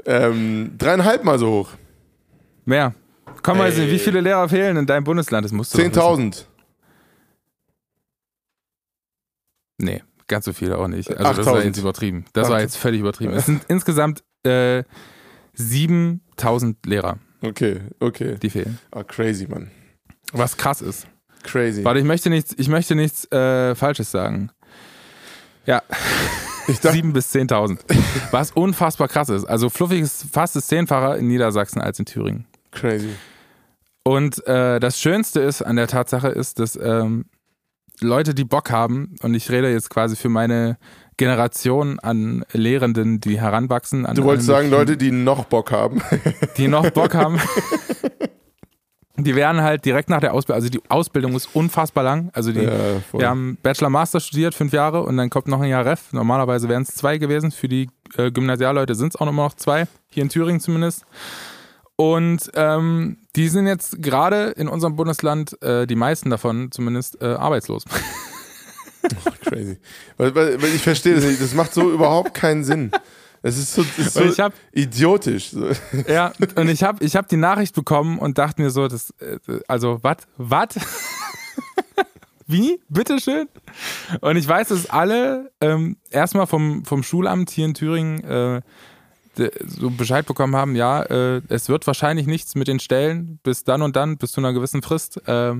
ähm, 0.07 0.77
dreieinhalb 0.77 1.25
Mal 1.25 1.39
so 1.39 1.51
hoch. 1.51 1.71
Mehr. 2.65 2.95
Komm 3.43 3.59
mal, 3.59 3.75
wie 3.77 3.99
viele 3.99 4.21
Lehrer 4.21 4.49
fehlen 4.49 4.77
in 4.77 4.87
deinem 4.87 5.05
Bundesland? 5.05 5.45
Das 5.45 5.53
musst 5.53 5.75
du 5.75 5.79
doch 5.79 5.85
wissen. 5.85 6.33
10.000. 6.33 6.45
Nee, 9.79 10.03
ganz 10.29 10.45
so 10.45 10.53
viele 10.53 10.79
auch 10.79 10.89
nicht. 10.89 11.11
Also 11.11 11.23
das 11.23 11.47
war 11.47 11.55
8000. 11.55 11.65
jetzt 11.65 11.79
übertrieben. 11.79 12.25
Das 12.33 12.49
war 12.49 12.57
8000. 12.57 12.63
jetzt 12.63 12.77
völlig 12.77 13.01
übertrieben. 13.01 13.33
Es 13.35 13.47
sind 13.47 13.65
insgesamt 13.69 14.25
äh, 14.45 14.85
7000 15.55 16.87
Lehrer, 16.87 17.19
Okay, 17.45 17.81
okay. 18.01 18.37
die 18.41 18.51
fehlen. 18.51 18.79
Ah, 18.91 19.03
crazy, 19.03 19.47
Mann. 19.47 19.71
Was 20.33 20.57
krass 20.57 20.81
ist. 20.81 21.07
Crazy. 21.43 21.85
Warte, 21.85 22.01
ich 22.01 22.07
möchte 22.07 22.31
nichts, 22.31 22.55
ich 22.57 22.69
möchte 22.69 22.95
nichts 22.95 23.31
äh, 23.31 23.75
Falsches 23.75 24.11
sagen. 24.11 24.51
Ja, 25.67 25.83
Ich 26.67 26.81
dachte, 26.81 26.97
7 26.97 27.13
bis 27.13 27.35
10.000. 27.35 27.79
Was 28.31 28.53
unfassbar 28.53 29.09
krass 29.09 29.29
ist. 29.29 29.45
Also 29.45 29.69
Fluffig 29.69 30.01
ist 30.01 30.27
fast 30.33 30.57
das 30.57 30.67
Zehnfache 30.67 31.19
in 31.19 31.27
Niedersachsen 31.29 31.81
als 31.81 31.99
in 31.99 32.07
Thüringen. 32.07 32.47
crazy. 32.73 33.11
Und 34.03 34.47
äh, 34.47 34.81
das 34.81 35.01
Schönste 35.01 35.41
ist 35.41 35.63
an 35.63 35.77
der 35.77 35.87
Tatsache 35.87 36.29
ist, 36.29 36.59
dass 36.59 36.77
ähm, 36.77 37.25
Leute, 38.01 38.35
die 38.35 38.45
Bock 38.45 38.71
haben, 38.71 39.17
und 39.23 39.35
ich 39.35 39.51
rede 39.51 39.71
jetzt 39.71 39.89
quasi 39.89 40.15
für 40.17 40.29
meine 40.29 40.77
Generation 41.17 41.99
an 42.01 42.45
Lehrenden, 42.53 43.21
die 43.21 43.41
heranwachsen, 43.41 44.07
an 44.07 44.17
Du 44.17 44.25
wolltest 44.25 44.47
sagen, 44.47 44.71
Leute, 44.71 44.97
die 44.97 45.11
noch 45.11 45.45
Bock 45.45 45.71
haben. 45.71 46.03
die 46.57 46.69
noch 46.69 46.91
Bock 46.91 47.15
haben. 47.15 47.41
Die 49.17 49.37
werden 49.37 49.63
halt 49.63 49.85
direkt 49.85 50.11
nach 50.11 50.19
der 50.19 50.35
Ausbildung, 50.35 50.57
also 50.57 50.69
die 50.69 50.81
Ausbildung 50.89 51.37
ist 51.37 51.55
unfassbar 51.55 52.03
lang. 52.03 52.31
Also 52.33 52.51
die, 52.51 52.65
Ja, 52.65 53.01
wir 53.13 53.29
haben 53.29 53.57
Bachelor 53.63 53.89
Master 53.89 54.19
studiert, 54.19 54.57
fünf 54.57 54.73
Jahre 54.73 55.05
und 55.05 55.17
dann 55.17 55.31
kommt 55.31 55.47
noch 55.47 55.61
ein 55.61 55.69
Jahr 55.69 55.87
Ref. 55.87 56.13
Normalerweise 56.13 56.69
wären 56.69 56.83
es 56.83 56.89
zwei 56.89 57.19
gewesen. 57.19 57.53
Für 57.53 57.69
die 57.69 57.89
äh, 58.17 58.33
Gymnasialleute 58.33 58.97
sind 58.97 59.15
es 59.15 59.17
auch 59.21 59.29
immer 59.29 59.45
noch 59.45 59.55
zwei, 59.55 59.87
hier 60.11 60.25
in 60.25 60.31
Thüringen 60.31 60.59
zumindest. 60.59 61.05
Und 61.95 62.51
ähm, 62.57 63.19
die 63.37 63.49
sind 63.49 63.69
jetzt 63.69 64.03
gerade 64.03 64.47
in 64.57 64.67
unserem 64.67 64.97
Bundesland, 64.97 65.63
äh, 65.63 65.87
die 65.87 65.95
meisten 65.95 66.29
davon 66.29 66.73
zumindest, 66.73 67.23
äh, 67.23 67.27
arbeitslos. 67.27 67.85
Crazy. 69.45 69.79
Weil, 70.17 70.35
weil, 70.35 70.63
weil 70.63 70.75
ich 70.75 70.83
verstehe 70.83 71.15
das 71.15 71.25
nicht. 71.25 71.41
Das 71.41 71.55
macht 71.55 71.75
so 71.75 71.91
überhaupt 71.91 72.35
keinen 72.35 72.65
Sinn. 72.65 72.91
Es 73.43 73.59
ist 73.59 73.75
so, 73.75 73.85
das 73.99 74.17
ist 74.17 74.37
so 74.37 74.43
hab, 74.43 74.55
idiotisch. 74.73 75.51
Ja, 76.09 76.33
und 76.57 76.69
ich 76.69 76.83
habe 76.83 77.05
ich 77.05 77.15
hab 77.15 77.29
die 77.29 77.37
Nachricht 77.37 77.75
bekommen 77.75 78.19
und 78.19 78.39
dachte 78.39 78.63
mir 78.63 78.71
so, 78.71 78.89
das, 78.89 79.11
äh, 79.21 79.39
also, 79.69 79.99
was? 80.03 80.17
Was? 80.39 80.69
Wie? 82.47 82.81
Bitteschön? 82.89 83.49
Und 84.21 84.37
ich 84.37 84.49
weiß, 84.49 84.69
dass 84.69 84.89
alle 84.89 85.53
ähm, 85.61 85.97
erstmal 86.11 86.47
vom, 86.47 86.85
vom 86.85 87.03
Schulamt 87.03 87.51
hier 87.51 87.67
in 87.67 87.75
Thüringen 87.75 88.25
äh, 88.25 88.63
so 89.67 89.91
Bescheid 89.91 90.25
bekommen 90.27 90.57
haben, 90.57 90.77
ja, 90.77 91.03
äh, 91.03 91.43
es 91.49 91.69
wird 91.69 91.87
wahrscheinlich 91.87 92.27
nichts 92.27 92.55
mit 92.55 92.69
den 92.69 92.81
Stellen 92.81 93.41
bis 93.43 93.65
dann 93.65 93.83
und 93.83 93.97
dann, 93.97 94.17
bis 94.17 94.33
zu 94.33 94.41
einer 94.41 94.53
gewissen 94.53 94.83
Frist. 94.83 95.27
Äh, 95.29 95.55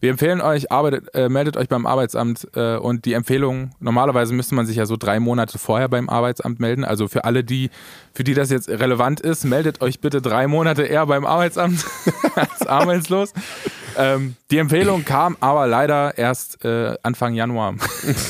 wir 0.00 0.10
empfehlen 0.10 0.40
euch, 0.40 0.70
arbeitet, 0.70 1.14
äh, 1.14 1.28
meldet 1.28 1.56
euch 1.56 1.68
beim 1.68 1.86
Arbeitsamt 1.86 2.48
äh, 2.54 2.76
und 2.76 3.04
die 3.04 3.14
Empfehlung, 3.14 3.70
normalerweise 3.80 4.34
müsste 4.34 4.54
man 4.54 4.66
sich 4.66 4.76
ja 4.76 4.86
so 4.86 4.96
drei 4.96 5.20
Monate 5.20 5.58
vorher 5.58 5.88
beim 5.88 6.08
Arbeitsamt 6.08 6.60
melden. 6.60 6.84
Also 6.84 7.08
für 7.08 7.24
alle, 7.24 7.44
die, 7.44 7.70
für 8.12 8.24
die 8.24 8.34
das 8.34 8.50
jetzt 8.50 8.68
relevant 8.68 9.20
ist, 9.20 9.44
meldet 9.44 9.80
euch 9.80 10.00
bitte 10.00 10.20
drei 10.20 10.46
Monate 10.46 10.82
eher 10.82 11.06
beim 11.06 11.24
Arbeitsamt 11.24 11.84
als 12.34 12.66
arbeitslos. 12.66 13.32
Ähm, 13.96 14.36
die 14.50 14.58
Empfehlung 14.58 15.04
kam 15.04 15.36
aber 15.40 15.66
leider 15.66 16.16
erst 16.16 16.64
äh, 16.64 16.96
Anfang 17.02 17.34
Januar. 17.34 17.74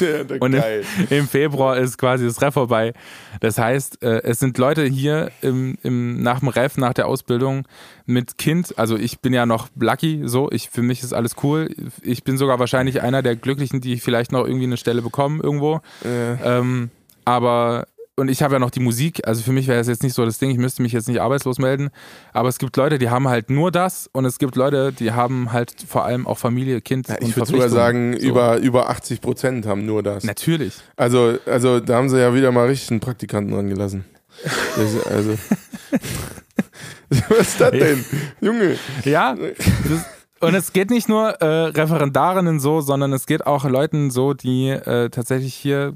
Ja, 0.00 0.36
und 0.40 0.54
im, 0.54 0.62
im, 1.10 1.28
Februar 1.28 1.76
ist 1.76 1.98
quasi 1.98 2.24
das 2.24 2.40
Ref 2.42 2.54
vorbei. 2.54 2.92
Das 3.40 3.58
heißt, 3.58 4.02
äh, 4.02 4.22
es 4.22 4.40
sind 4.40 4.58
Leute 4.58 4.84
hier 4.84 5.30
im, 5.42 5.78
im, 5.82 6.22
nach 6.22 6.40
dem 6.40 6.48
Ref, 6.48 6.76
nach 6.76 6.94
der 6.94 7.06
Ausbildung 7.06 7.66
mit 8.06 8.38
Kind. 8.38 8.78
Also 8.78 8.96
ich 8.96 9.20
bin 9.20 9.32
ja 9.32 9.46
noch 9.46 9.68
lucky, 9.78 10.22
so. 10.24 10.50
Ich, 10.50 10.70
für 10.70 10.82
mich 10.82 11.02
ist 11.02 11.12
alles 11.12 11.36
cool. 11.42 11.74
Ich 12.02 12.24
bin 12.24 12.38
sogar 12.38 12.58
wahrscheinlich 12.58 13.02
einer 13.02 13.22
der 13.22 13.36
Glücklichen, 13.36 13.80
die 13.80 13.98
vielleicht 13.98 14.32
noch 14.32 14.46
irgendwie 14.46 14.64
eine 14.64 14.76
Stelle 14.76 15.02
bekommen 15.02 15.40
irgendwo. 15.40 15.80
Ja. 16.04 16.58
Ähm, 16.58 16.90
aber 17.24 17.86
und 18.16 18.28
ich 18.28 18.42
habe 18.42 18.54
ja 18.54 18.58
noch 18.58 18.70
die 18.70 18.80
Musik, 18.80 19.26
also 19.26 19.42
für 19.42 19.52
mich 19.52 19.66
wäre 19.66 19.78
das 19.78 19.88
jetzt 19.88 20.02
nicht 20.02 20.14
so 20.14 20.24
das 20.24 20.38
Ding, 20.38 20.50
ich 20.50 20.58
müsste 20.58 20.82
mich 20.82 20.92
jetzt 20.92 21.08
nicht 21.08 21.20
arbeitslos 21.20 21.58
melden, 21.58 21.90
aber 22.32 22.48
es 22.48 22.58
gibt 22.58 22.76
Leute, 22.76 22.98
die 22.98 23.10
haben 23.10 23.28
halt 23.28 23.50
nur 23.50 23.72
das 23.72 24.08
und 24.12 24.24
es 24.24 24.38
gibt 24.38 24.56
Leute, 24.56 24.92
die 24.92 25.12
haben 25.12 25.52
halt 25.52 25.74
vor 25.86 26.04
allem 26.04 26.26
auch 26.26 26.38
Familie, 26.38 26.80
Kind 26.80 27.08
ja, 27.08 27.16
Ich 27.20 27.36
würde 27.36 27.50
sogar 27.50 27.68
sagen, 27.68 28.16
so. 28.18 28.26
über, 28.26 28.58
über 28.58 28.88
80 28.88 29.20
Prozent 29.20 29.66
haben 29.66 29.84
nur 29.84 30.02
das. 30.02 30.24
Natürlich. 30.24 30.74
Also, 30.96 31.38
also 31.46 31.80
da 31.80 31.96
haben 31.96 32.08
sie 32.08 32.20
ja 32.20 32.34
wieder 32.34 32.52
mal 32.52 32.68
richtig 32.68 32.92
einen 32.92 33.00
Praktikanten 33.00 33.52
dran 33.52 33.68
gelassen. 33.68 34.04
also. 35.10 35.36
Was 37.28 37.38
ist 37.38 37.60
das 37.60 37.70
denn? 37.70 38.04
Junge. 38.40 38.76
Ja, 39.04 39.34
das, 39.34 40.04
und 40.40 40.54
es 40.54 40.72
geht 40.72 40.90
nicht 40.90 41.08
nur 41.08 41.28
äh, 41.40 41.66
Referendarinnen 41.68 42.60
so, 42.60 42.80
sondern 42.80 43.12
es 43.12 43.26
geht 43.26 43.46
auch 43.46 43.64
Leuten 43.64 44.10
so, 44.10 44.34
die 44.34 44.68
äh, 44.68 45.08
tatsächlich 45.10 45.54
hier 45.54 45.94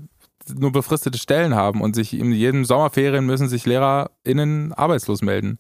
nur 0.57 0.73
befristete 0.73 1.19
Stellen 1.19 1.55
haben 1.55 1.81
und 1.81 1.95
sich 1.95 2.19
in 2.19 2.33
jedem 2.33 2.65
Sommerferien 2.65 3.27
müssen 3.27 3.49
sich 3.49 3.67
LehrerInnen 3.67 4.73
arbeitslos 4.73 5.23
melden. 5.23 5.59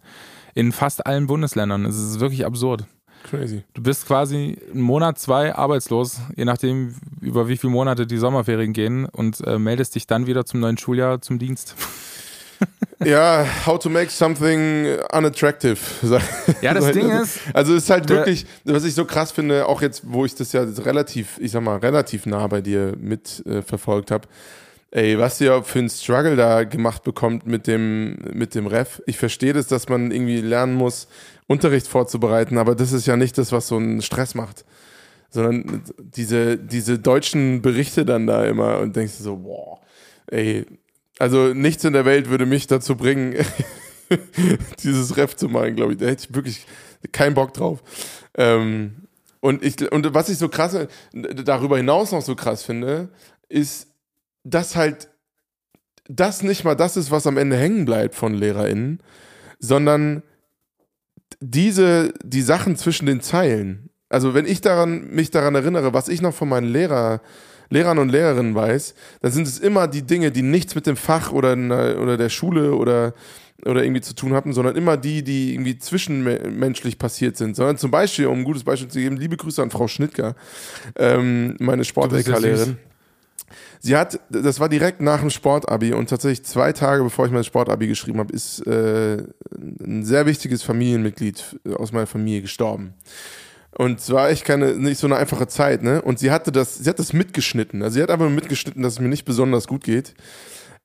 In 0.54 0.72
fast 0.72 1.06
allen 1.06 1.26
Bundesländern. 1.26 1.84
Es 1.84 1.96
ist 1.96 2.20
wirklich 2.20 2.44
absurd. 2.44 2.84
Crazy. 3.24 3.64
Du 3.74 3.82
bist 3.82 4.06
quasi 4.06 4.58
einen 4.72 4.82
Monat, 4.82 5.18
zwei 5.18 5.54
arbeitslos, 5.54 6.20
je 6.36 6.44
nachdem, 6.44 6.94
über 7.20 7.48
wie 7.48 7.56
viele 7.56 7.72
Monate 7.72 8.06
die 8.06 8.16
Sommerferien 8.16 8.72
gehen 8.72 9.06
und 9.06 9.40
äh, 9.46 9.58
meldest 9.58 9.94
dich 9.94 10.06
dann 10.06 10.26
wieder 10.26 10.44
zum 10.44 10.60
neuen 10.60 10.78
Schuljahr 10.78 11.20
zum 11.20 11.38
Dienst. 11.38 11.74
ja, 13.04 13.46
how 13.66 13.78
to 13.78 13.90
make 13.90 14.10
something 14.10 14.86
unattractive. 15.12 15.78
Ja, 16.62 16.74
das 16.74 16.90
Ding 16.92 17.10
ist. 17.10 17.40
Also 17.52 17.74
es 17.74 17.84
ist 17.84 17.90
halt 17.90 18.08
wirklich, 18.08 18.46
was 18.64 18.84
ich 18.84 18.94
so 18.94 19.04
krass 19.04 19.30
finde, 19.32 19.66
auch 19.66 19.82
jetzt, 19.82 20.02
wo 20.06 20.24
ich 20.24 20.34
das 20.34 20.52
ja 20.52 20.62
relativ, 20.62 21.38
ich 21.38 21.52
sag 21.52 21.62
mal, 21.62 21.78
relativ 21.78 22.26
nah 22.26 22.46
bei 22.46 22.60
dir 22.60 22.94
mitverfolgt 22.98 24.10
äh, 24.10 24.14
habe, 24.14 24.28
Ey, 24.90 25.18
was 25.18 25.40
ihr 25.40 25.62
für 25.64 25.80
einen 25.80 25.90
Struggle 25.90 26.34
da 26.34 26.64
gemacht 26.64 27.02
bekommt 27.02 27.46
mit 27.46 27.66
dem, 27.66 28.16
mit 28.32 28.54
dem 28.54 28.66
Ref. 28.66 29.02
Ich 29.06 29.18
verstehe 29.18 29.52
das, 29.52 29.66
dass 29.66 29.88
man 29.88 30.10
irgendwie 30.10 30.40
lernen 30.40 30.74
muss, 30.74 31.08
Unterricht 31.46 31.86
vorzubereiten, 31.86 32.56
aber 32.56 32.74
das 32.74 32.92
ist 32.92 33.06
ja 33.06 33.16
nicht 33.16 33.36
das, 33.36 33.52
was 33.52 33.68
so 33.68 33.76
einen 33.76 34.00
Stress 34.00 34.34
macht. 34.34 34.64
Sondern 35.30 35.82
diese, 35.98 36.56
diese 36.56 36.98
deutschen 36.98 37.60
Berichte 37.60 38.06
dann 38.06 38.26
da 38.26 38.46
immer 38.46 38.78
und 38.78 38.96
denkst 38.96 39.18
du 39.18 39.24
so, 39.24 39.36
boah, 39.36 39.78
ey, 40.28 40.64
also 41.18 41.52
nichts 41.52 41.84
in 41.84 41.92
der 41.92 42.06
Welt 42.06 42.30
würde 42.30 42.46
mich 42.46 42.66
dazu 42.66 42.96
bringen, 42.96 43.34
dieses 44.82 45.18
Ref 45.18 45.36
zu 45.36 45.48
machen, 45.48 45.76
glaube 45.76 45.92
ich. 45.92 45.98
Da 45.98 46.06
hätte 46.06 46.26
ich 46.28 46.34
wirklich 46.34 46.66
keinen 47.12 47.34
Bock 47.34 47.52
drauf. 47.52 47.82
Ähm, 48.34 49.08
und, 49.40 49.62
ich, 49.62 49.92
und 49.92 50.14
was 50.14 50.30
ich 50.30 50.38
so 50.38 50.48
krass, 50.48 50.76
darüber 51.12 51.76
hinaus 51.76 52.12
noch 52.12 52.22
so 52.22 52.34
krass 52.34 52.62
finde, 52.62 53.10
ist, 53.48 53.87
dass 54.48 54.76
halt 54.76 55.10
das 56.08 56.42
nicht 56.42 56.64
mal 56.64 56.74
das 56.74 56.96
ist, 56.96 57.10
was 57.10 57.26
am 57.26 57.36
Ende 57.36 57.56
hängen 57.56 57.84
bleibt 57.84 58.14
von 58.14 58.34
LehrerInnen, 58.34 59.00
sondern 59.58 60.22
diese, 61.40 62.14
die 62.24 62.42
Sachen 62.42 62.76
zwischen 62.76 63.06
den 63.06 63.20
Zeilen. 63.20 63.90
Also 64.08 64.32
wenn 64.32 64.46
ich 64.46 64.62
daran, 64.62 65.10
mich 65.10 65.30
daran 65.30 65.54
erinnere, 65.54 65.92
was 65.92 66.08
ich 66.08 66.22
noch 66.22 66.34
von 66.34 66.48
meinen 66.48 66.66
Lehrer, 66.66 67.20
Lehrern 67.68 67.98
und 67.98 68.08
Lehrerinnen 68.08 68.54
weiß, 68.54 68.94
dann 69.20 69.32
sind 69.32 69.46
es 69.46 69.58
immer 69.58 69.86
die 69.86 70.02
Dinge, 70.02 70.32
die 70.32 70.40
nichts 70.40 70.74
mit 70.74 70.86
dem 70.86 70.96
Fach 70.96 71.30
oder, 71.32 71.52
oder 72.00 72.16
der 72.16 72.30
Schule 72.30 72.74
oder, 72.74 73.12
oder 73.66 73.82
irgendwie 73.84 74.00
zu 74.00 74.14
tun 74.14 74.32
hatten, 74.32 74.54
sondern 74.54 74.76
immer 74.76 74.96
die, 74.96 75.22
die 75.22 75.52
irgendwie 75.52 75.78
zwischenmenschlich 75.78 76.98
passiert 76.98 77.36
sind. 77.36 77.54
Sondern 77.54 77.76
zum 77.76 77.90
Beispiel, 77.90 78.26
um 78.28 78.38
ein 78.38 78.44
gutes 78.44 78.64
Beispiel 78.64 78.88
zu 78.88 78.98
geben, 78.98 79.18
liebe 79.18 79.36
Grüße 79.36 79.62
an 79.62 79.70
Frau 79.70 79.88
Schnittger, 79.88 80.34
ähm, 80.96 81.56
meine 81.58 81.84
Sport-LK-Lehrerin. 81.84 82.78
Sie 83.80 83.96
hat, 83.96 84.20
das 84.28 84.60
war 84.60 84.68
direkt 84.68 85.00
nach 85.00 85.20
dem 85.20 85.30
Sportabi 85.30 85.92
und 85.92 86.10
tatsächlich 86.10 86.44
zwei 86.44 86.72
Tage 86.72 87.02
bevor 87.02 87.26
ich 87.26 87.32
mein 87.32 87.44
Sportabi 87.44 87.86
geschrieben 87.86 88.18
habe, 88.18 88.32
ist 88.32 88.66
äh, 88.66 89.18
ein 89.56 90.04
sehr 90.04 90.26
wichtiges 90.26 90.62
Familienmitglied 90.62 91.60
aus 91.76 91.92
meiner 91.92 92.06
Familie 92.06 92.42
gestorben. 92.42 92.94
Und 93.76 94.00
es 94.00 94.10
war 94.10 94.30
echt 94.30 94.44
keine, 94.44 94.74
nicht 94.74 94.98
so 94.98 95.06
eine 95.06 95.16
einfache 95.16 95.46
Zeit, 95.46 95.82
ne? 95.82 96.02
Und 96.02 96.18
sie 96.18 96.30
hatte 96.30 96.50
das, 96.50 96.78
sie 96.78 96.90
hat 96.90 96.98
das 96.98 97.12
mitgeschnitten. 97.12 97.82
Also 97.82 97.94
sie 97.94 98.02
hat 98.02 98.10
einfach 98.10 98.28
mitgeschnitten, 98.28 98.82
dass 98.82 98.94
es 98.94 99.00
mir 99.00 99.08
nicht 99.08 99.24
besonders 99.24 99.68
gut 99.68 99.84
geht. 99.84 100.14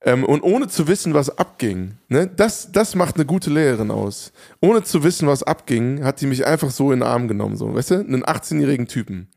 Ähm, 0.02 0.24
und 0.24 0.42
ohne 0.42 0.68
zu 0.68 0.86
wissen, 0.86 1.14
was 1.14 1.36
abging, 1.38 1.94
ne? 2.08 2.28
Das, 2.28 2.70
das 2.70 2.94
macht 2.94 3.16
eine 3.16 3.24
gute 3.24 3.50
Lehrerin 3.50 3.90
aus. 3.90 4.32
Ohne 4.60 4.84
zu 4.84 5.02
wissen, 5.02 5.26
was 5.26 5.42
abging, 5.42 6.04
hat 6.04 6.18
sie 6.18 6.26
mich 6.26 6.46
einfach 6.46 6.70
so 6.70 6.92
in 6.92 7.00
den 7.00 7.08
Arm 7.08 7.26
genommen, 7.26 7.56
so, 7.56 7.74
weißt 7.74 7.90
du? 7.90 7.94
Einen 7.96 8.24
18-jährigen 8.24 8.86
Typen. 8.86 9.28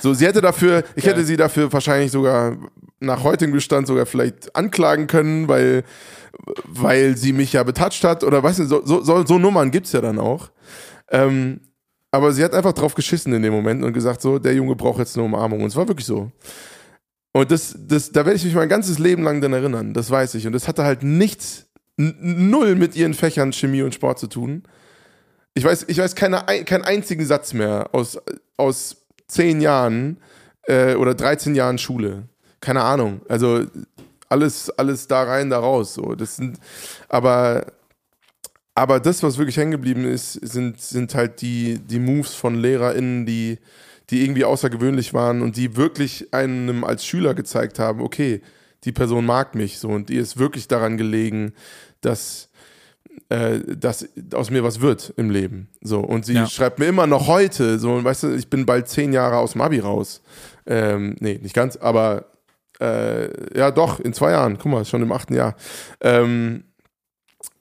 So, 0.00 0.14
sie 0.14 0.26
hätte 0.26 0.40
dafür, 0.40 0.84
ich 0.94 1.06
hätte 1.06 1.24
sie 1.24 1.36
dafür 1.36 1.72
wahrscheinlich 1.72 2.12
sogar 2.12 2.56
nach 3.00 3.24
heutigem 3.24 3.58
Stand 3.60 3.86
sogar 3.86 4.06
vielleicht 4.06 4.54
anklagen 4.54 5.06
können, 5.06 5.48
weil, 5.48 5.84
weil 6.64 7.16
sie 7.16 7.32
mich 7.32 7.52
ja 7.52 7.62
betatscht 7.62 8.04
hat 8.04 8.24
oder 8.24 8.42
weißt 8.42 8.60
du, 8.60 8.64
so, 8.66 8.84
so, 8.84 9.24
so 9.24 9.38
Nummern 9.38 9.70
gibt's 9.70 9.92
ja 9.92 10.00
dann 10.00 10.18
auch. 10.18 10.50
Ähm, 11.10 11.60
aber 12.10 12.32
sie 12.32 12.44
hat 12.44 12.54
einfach 12.54 12.72
drauf 12.72 12.94
geschissen 12.94 13.32
in 13.32 13.42
dem 13.42 13.52
Moment 13.52 13.84
und 13.84 13.92
gesagt, 13.92 14.22
so, 14.22 14.38
der 14.38 14.54
Junge 14.54 14.74
braucht 14.74 14.98
jetzt 14.98 15.16
eine 15.16 15.26
Umarmung. 15.26 15.60
Und 15.60 15.68
es 15.68 15.76
war 15.76 15.86
wirklich 15.86 16.06
so. 16.06 16.30
Und 17.32 17.50
das, 17.50 17.76
das, 17.78 18.10
da 18.10 18.24
werde 18.24 18.36
ich 18.36 18.44
mich 18.44 18.54
mein 18.54 18.68
ganzes 18.68 18.98
Leben 18.98 19.22
lang 19.22 19.42
dann 19.42 19.52
erinnern, 19.52 19.92
das 19.92 20.10
weiß 20.10 20.34
ich. 20.36 20.46
Und 20.46 20.54
das 20.54 20.68
hatte 20.68 20.84
halt 20.84 21.02
nichts, 21.02 21.66
null 21.98 22.74
mit 22.74 22.96
ihren 22.96 23.12
Fächern 23.12 23.52
Chemie 23.52 23.82
und 23.82 23.94
Sport 23.94 24.18
zu 24.18 24.26
tun. 24.26 24.62
Ich 25.52 25.64
weiß, 25.64 25.86
ich 25.88 25.98
weiß 25.98 26.14
keine, 26.14 26.44
keinen 26.64 26.84
einzigen 26.84 27.26
Satz 27.26 27.52
mehr 27.52 27.90
aus, 27.92 28.18
aus 28.56 29.05
zehn 29.26 29.60
Jahren 29.60 30.18
äh, 30.62 30.94
oder 30.94 31.14
13 31.14 31.54
Jahren 31.54 31.78
Schule. 31.78 32.28
Keine 32.60 32.82
Ahnung. 32.82 33.20
Also 33.28 33.66
alles, 34.28 34.70
alles 34.70 35.06
da 35.06 35.22
rein, 35.22 35.50
da 35.50 35.58
raus. 35.58 35.94
So. 35.94 36.14
Das 36.14 36.36
sind, 36.36 36.58
aber, 37.08 37.66
aber 38.74 39.00
das, 39.00 39.22
was 39.22 39.38
wirklich 39.38 39.56
hängen 39.56 39.72
geblieben 39.72 40.04
ist, 40.04 40.32
sind, 40.32 40.80
sind 40.80 41.14
halt 41.14 41.40
die, 41.40 41.78
die 41.78 41.98
Moves 41.98 42.34
von 42.34 42.56
LehrerInnen, 42.56 43.26
die, 43.26 43.58
die 44.10 44.24
irgendwie 44.24 44.44
außergewöhnlich 44.44 45.14
waren 45.14 45.42
und 45.42 45.56
die 45.56 45.76
wirklich 45.76 46.32
einem 46.32 46.84
als 46.84 47.04
Schüler 47.04 47.34
gezeigt 47.34 47.78
haben, 47.78 48.00
okay, 48.00 48.42
die 48.84 48.92
Person 48.92 49.26
mag 49.26 49.54
mich 49.54 49.78
so 49.78 49.88
und 49.88 50.08
die 50.08 50.16
ist 50.16 50.38
wirklich 50.38 50.68
daran 50.68 50.96
gelegen, 50.96 51.52
dass 52.00 52.48
äh, 53.28 53.58
dass 53.76 54.08
aus 54.34 54.50
mir 54.50 54.62
was 54.62 54.80
wird 54.80 55.12
im 55.16 55.30
Leben. 55.30 55.68
So, 55.80 56.00
und 56.00 56.24
sie 56.24 56.34
ja. 56.34 56.46
schreibt 56.46 56.78
mir 56.78 56.86
immer 56.86 57.06
noch 57.06 57.26
heute, 57.26 57.78
so, 57.78 58.02
weißt 58.02 58.24
du, 58.24 58.34
ich 58.34 58.48
bin 58.48 58.66
bald 58.66 58.88
zehn 58.88 59.12
Jahre 59.12 59.38
aus 59.38 59.52
dem 59.52 59.60
Abi 59.60 59.80
raus. 59.80 60.22
Ähm, 60.66 61.16
nee, 61.20 61.38
nicht 61.42 61.54
ganz, 61.54 61.76
aber 61.76 62.26
äh, 62.80 63.58
ja, 63.58 63.70
doch, 63.70 64.00
in 64.00 64.12
zwei 64.12 64.32
Jahren, 64.32 64.58
guck 64.58 64.70
mal, 64.70 64.84
schon 64.84 65.02
im 65.02 65.12
achten 65.12 65.34
Jahr. 65.34 65.56
Ähm, 66.00 66.64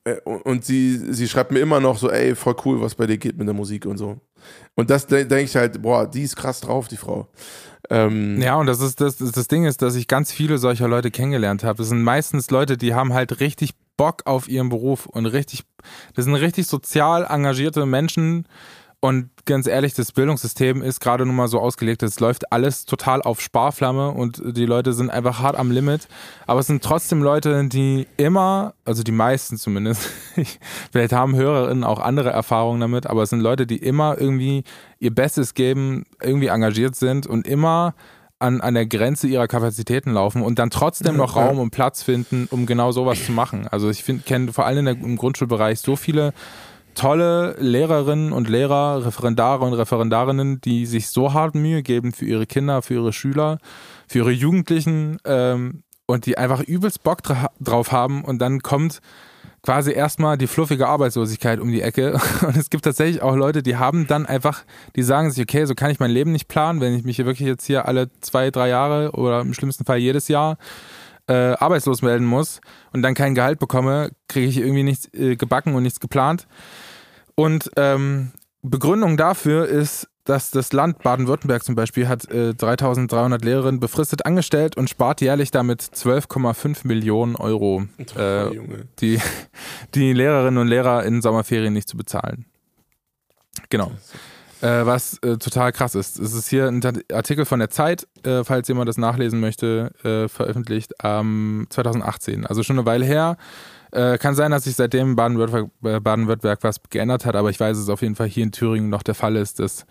äh, 0.03 0.19
und 0.21 0.65
sie, 0.65 0.97
sie 0.97 1.27
schreibt 1.27 1.51
mir 1.51 1.59
immer 1.59 1.79
noch 1.79 1.97
so, 1.97 2.09
ey, 2.09 2.35
voll 2.35 2.55
cool, 2.65 2.81
was 2.81 2.95
bei 2.95 3.07
dir 3.07 3.17
geht 3.17 3.37
mit 3.37 3.47
der 3.47 3.55
Musik 3.55 3.85
und 3.85 3.97
so. 3.97 4.19
Und 4.75 4.89
das 4.89 5.07
denke 5.07 5.41
ich 5.41 5.55
halt, 5.55 5.81
boah, 5.81 6.09
die 6.09 6.23
ist 6.23 6.35
krass 6.35 6.61
drauf, 6.61 6.87
die 6.87 6.97
Frau. 6.97 7.27
Ähm 7.89 8.41
ja, 8.41 8.55
und 8.55 8.67
das 8.67 8.81
ist 8.81 9.01
das, 9.01 9.17
das 9.17 9.47
Ding 9.47 9.65
ist, 9.65 9.81
dass 9.81 9.95
ich 9.95 10.07
ganz 10.07 10.31
viele 10.31 10.57
solcher 10.57 10.87
Leute 10.87 11.11
kennengelernt 11.11 11.63
habe. 11.63 11.77
Das 11.77 11.89
sind 11.89 12.03
meistens 12.03 12.49
Leute, 12.51 12.77
die 12.77 12.93
haben 12.93 13.13
halt 13.13 13.39
richtig 13.39 13.73
Bock 13.97 14.23
auf 14.25 14.47
ihren 14.47 14.69
Beruf 14.69 15.05
und 15.05 15.25
richtig, 15.25 15.63
das 16.15 16.25
sind 16.25 16.35
richtig 16.35 16.67
sozial 16.67 17.25
engagierte 17.29 17.85
Menschen. 17.85 18.47
Und 19.01 19.29
ganz 19.45 19.67
ehrlich, 19.67 19.93
das 19.93 20.11
Bildungssystem 20.11 20.81
ist 20.81 20.99
gerade 20.99 21.27
nun 21.27 21.35
mal 21.35 21.47
so 21.47 21.59
ausgelegt, 21.59 22.01
es 22.01 22.19
läuft 22.19 22.51
alles 22.51 22.85
total 22.85 23.21
auf 23.21 23.39
Sparflamme 23.39 24.09
und 24.09 24.41
die 24.43 24.65
Leute 24.65 24.93
sind 24.93 25.11
einfach 25.11 25.39
hart 25.39 25.57
am 25.57 25.69
Limit. 25.69 26.07
Aber 26.47 26.61
es 26.61 26.67
sind 26.67 26.83
trotzdem 26.83 27.21
Leute, 27.21 27.67
die 27.67 28.07
immer, 28.17 28.73
also 28.83 29.03
die 29.03 29.11
meisten 29.11 29.57
zumindest, 29.57 30.09
vielleicht 30.91 31.13
haben 31.13 31.35
Hörerinnen 31.35 31.83
auch 31.83 31.99
andere 31.99 32.31
Erfahrungen 32.31 32.81
damit, 32.81 33.05
aber 33.05 33.21
es 33.21 33.29
sind 33.29 33.41
Leute, 33.41 33.67
die 33.67 33.77
immer 33.77 34.19
irgendwie 34.19 34.63
ihr 34.97 35.13
Bestes 35.13 35.53
geben, 35.53 36.05
irgendwie 36.19 36.47
engagiert 36.47 36.95
sind 36.95 37.27
und 37.27 37.45
immer 37.45 37.93
an, 38.45 38.61
an 38.61 38.75
der 38.75 38.85
Grenze 38.85 39.27
ihrer 39.27 39.47
Kapazitäten 39.47 40.11
laufen 40.11 40.41
und 40.41 40.59
dann 40.59 40.69
trotzdem 40.69 41.17
noch 41.17 41.35
Raum 41.35 41.59
und 41.59 41.71
Platz 41.71 42.03
finden, 42.03 42.47
um 42.51 42.65
genau 42.65 42.91
sowas 42.91 43.25
zu 43.25 43.31
machen. 43.31 43.67
Also 43.67 43.89
ich 43.89 44.03
kenne 44.25 44.53
vor 44.53 44.65
allem 44.65 44.87
im 44.87 45.17
Grundschulbereich 45.17 45.79
so 45.79 45.95
viele 45.95 46.33
tolle 46.93 47.55
Lehrerinnen 47.59 48.31
und 48.31 48.47
Lehrer, 48.47 49.05
Referendare 49.05 49.65
und 49.65 49.73
Referendarinnen, 49.73 50.61
die 50.61 50.85
sich 50.85 51.09
so 51.09 51.33
hart 51.33 51.55
Mühe 51.55 51.83
geben 51.83 52.13
für 52.13 52.25
ihre 52.25 52.45
Kinder, 52.45 52.81
für 52.81 52.93
ihre 52.93 53.13
Schüler, 53.13 53.57
für 54.07 54.19
ihre 54.19 54.31
Jugendlichen 54.31 55.17
ähm, 55.25 55.83
und 56.05 56.25
die 56.25 56.37
einfach 56.37 56.61
übelst 56.61 57.03
Bock 57.03 57.23
dra 57.23 57.49
drauf 57.59 57.91
haben 57.91 58.23
und 58.23 58.39
dann 58.39 58.61
kommt 58.61 59.01
quasi 59.65 59.91
erstmal 59.91 60.37
die 60.37 60.45
fluffige 60.45 60.87
Arbeitslosigkeit 60.87 61.59
um 61.59 61.71
die 61.71 61.81
Ecke. 61.81 62.13
Und 62.41 62.55
es 62.55 62.69
gibt 62.69 62.85
tatsächlich 62.85 63.23
auch 63.23 63.35
Leute, 63.35 63.63
die 63.63 63.77
haben 63.77 64.05
dann 64.05 64.27
einfach, 64.27 64.63
die 64.95 65.01
sagen 65.01 65.31
sich, 65.31 65.41
okay, 65.41 65.65
so 65.65 65.73
kann 65.73 65.89
ich 65.89 65.99
mein 65.99 66.11
Leben 66.11 66.31
nicht 66.31 66.47
planen, 66.47 66.81
wenn 66.81 66.95
ich 66.95 67.03
mich 67.03 67.15
hier 67.15 67.25
wirklich 67.25 67.47
jetzt 67.47 67.65
hier 67.65 67.87
alle 67.87 68.09
zwei, 68.21 68.51
drei 68.51 68.69
Jahre 68.69 69.11
oder 69.13 69.41
im 69.41 69.55
schlimmsten 69.55 69.83
Fall 69.83 69.97
jedes 69.97 70.27
Jahr 70.27 70.57
äh, 71.27 71.33
arbeitslos 71.33 72.03
melden 72.03 72.25
muss 72.25 72.61
und 72.93 73.01
dann 73.01 73.15
kein 73.15 73.33
Gehalt 73.33 73.57
bekomme, 73.57 74.11
kriege 74.27 74.47
ich 74.47 74.57
irgendwie 74.57 74.83
nichts 74.83 75.11
äh, 75.15 75.35
gebacken 75.35 75.73
und 75.73 75.81
nichts 75.81 75.99
geplant. 75.99 76.45
Und 77.33 77.71
ähm, 77.75 78.33
Begründung 78.69 79.17
dafür 79.17 79.67
ist, 79.67 80.07
dass 80.25 80.49
das 80.49 80.73
Land 80.73 81.03
Baden-Württemberg 81.03 81.63
zum 81.63 81.75
Beispiel 81.75 82.07
hat 82.07 82.29
äh, 82.31 82.53
3300 82.55 83.45
Lehrerinnen 83.45 83.79
befristet 83.79 84.25
angestellt 84.25 84.75
und 84.75 84.89
spart 84.89 85.21
jährlich 85.21 85.51
damit 85.51 85.81
12,5 85.81 86.87
Millionen 86.87 87.35
Euro, 87.35 87.83
äh, 88.15 88.49
die, 88.99 89.21
die 89.93 90.13
Lehrerinnen 90.13 90.57
und 90.57 90.67
Lehrer 90.67 91.03
in 91.03 91.21
Sommerferien 91.21 91.73
nicht 91.73 91.87
zu 91.87 91.95
bezahlen. 91.95 92.45
Genau. 93.69 93.91
Äh, 94.61 94.85
was 94.85 95.19
äh, 95.19 95.37
total 95.37 95.71
krass 95.71 95.93
ist. 95.93 96.17
Es 96.17 96.33
ist 96.33 96.49
hier 96.49 96.67
ein 96.67 96.81
Artikel 97.11 97.45
von 97.45 97.59
der 97.59 97.69
Zeit, 97.69 98.07
äh, 98.23 98.43
falls 98.43 98.67
jemand 98.67 98.89
das 98.89 98.97
nachlesen 98.97 99.39
möchte, 99.39 99.91
äh, 100.03 100.27
veröffentlicht 100.27 100.93
ähm, 101.03 101.67
2018. 101.69 102.47
Also 102.47 102.63
schon 102.63 102.79
eine 102.79 102.85
Weile 102.87 103.05
her. 103.05 103.37
Äh, 103.95 104.17
kann 104.17 104.35
sein, 104.35 104.51
dass 104.51 104.65
sich 104.65 104.75
seitdem 104.75 105.15
Baden-Württemberg 105.15 105.69
äh, 105.83 105.99
Baden 106.01 106.27
was 106.27 106.81
geändert 106.89 107.25
hat, 107.25 107.37
aber 107.37 107.49
ich 107.49 107.57
weiß, 107.57 107.77
dass 107.77 107.83
es 107.83 107.89
auf 107.89 108.01
jeden 108.01 108.15
Fall 108.15 108.27
hier 108.27 108.43
in 108.43 108.51
Thüringen 108.51 108.89
noch 108.89 109.03
der 109.03 109.15
Fall 109.15 109.37
ist, 109.37 109.59
dass 109.59 109.85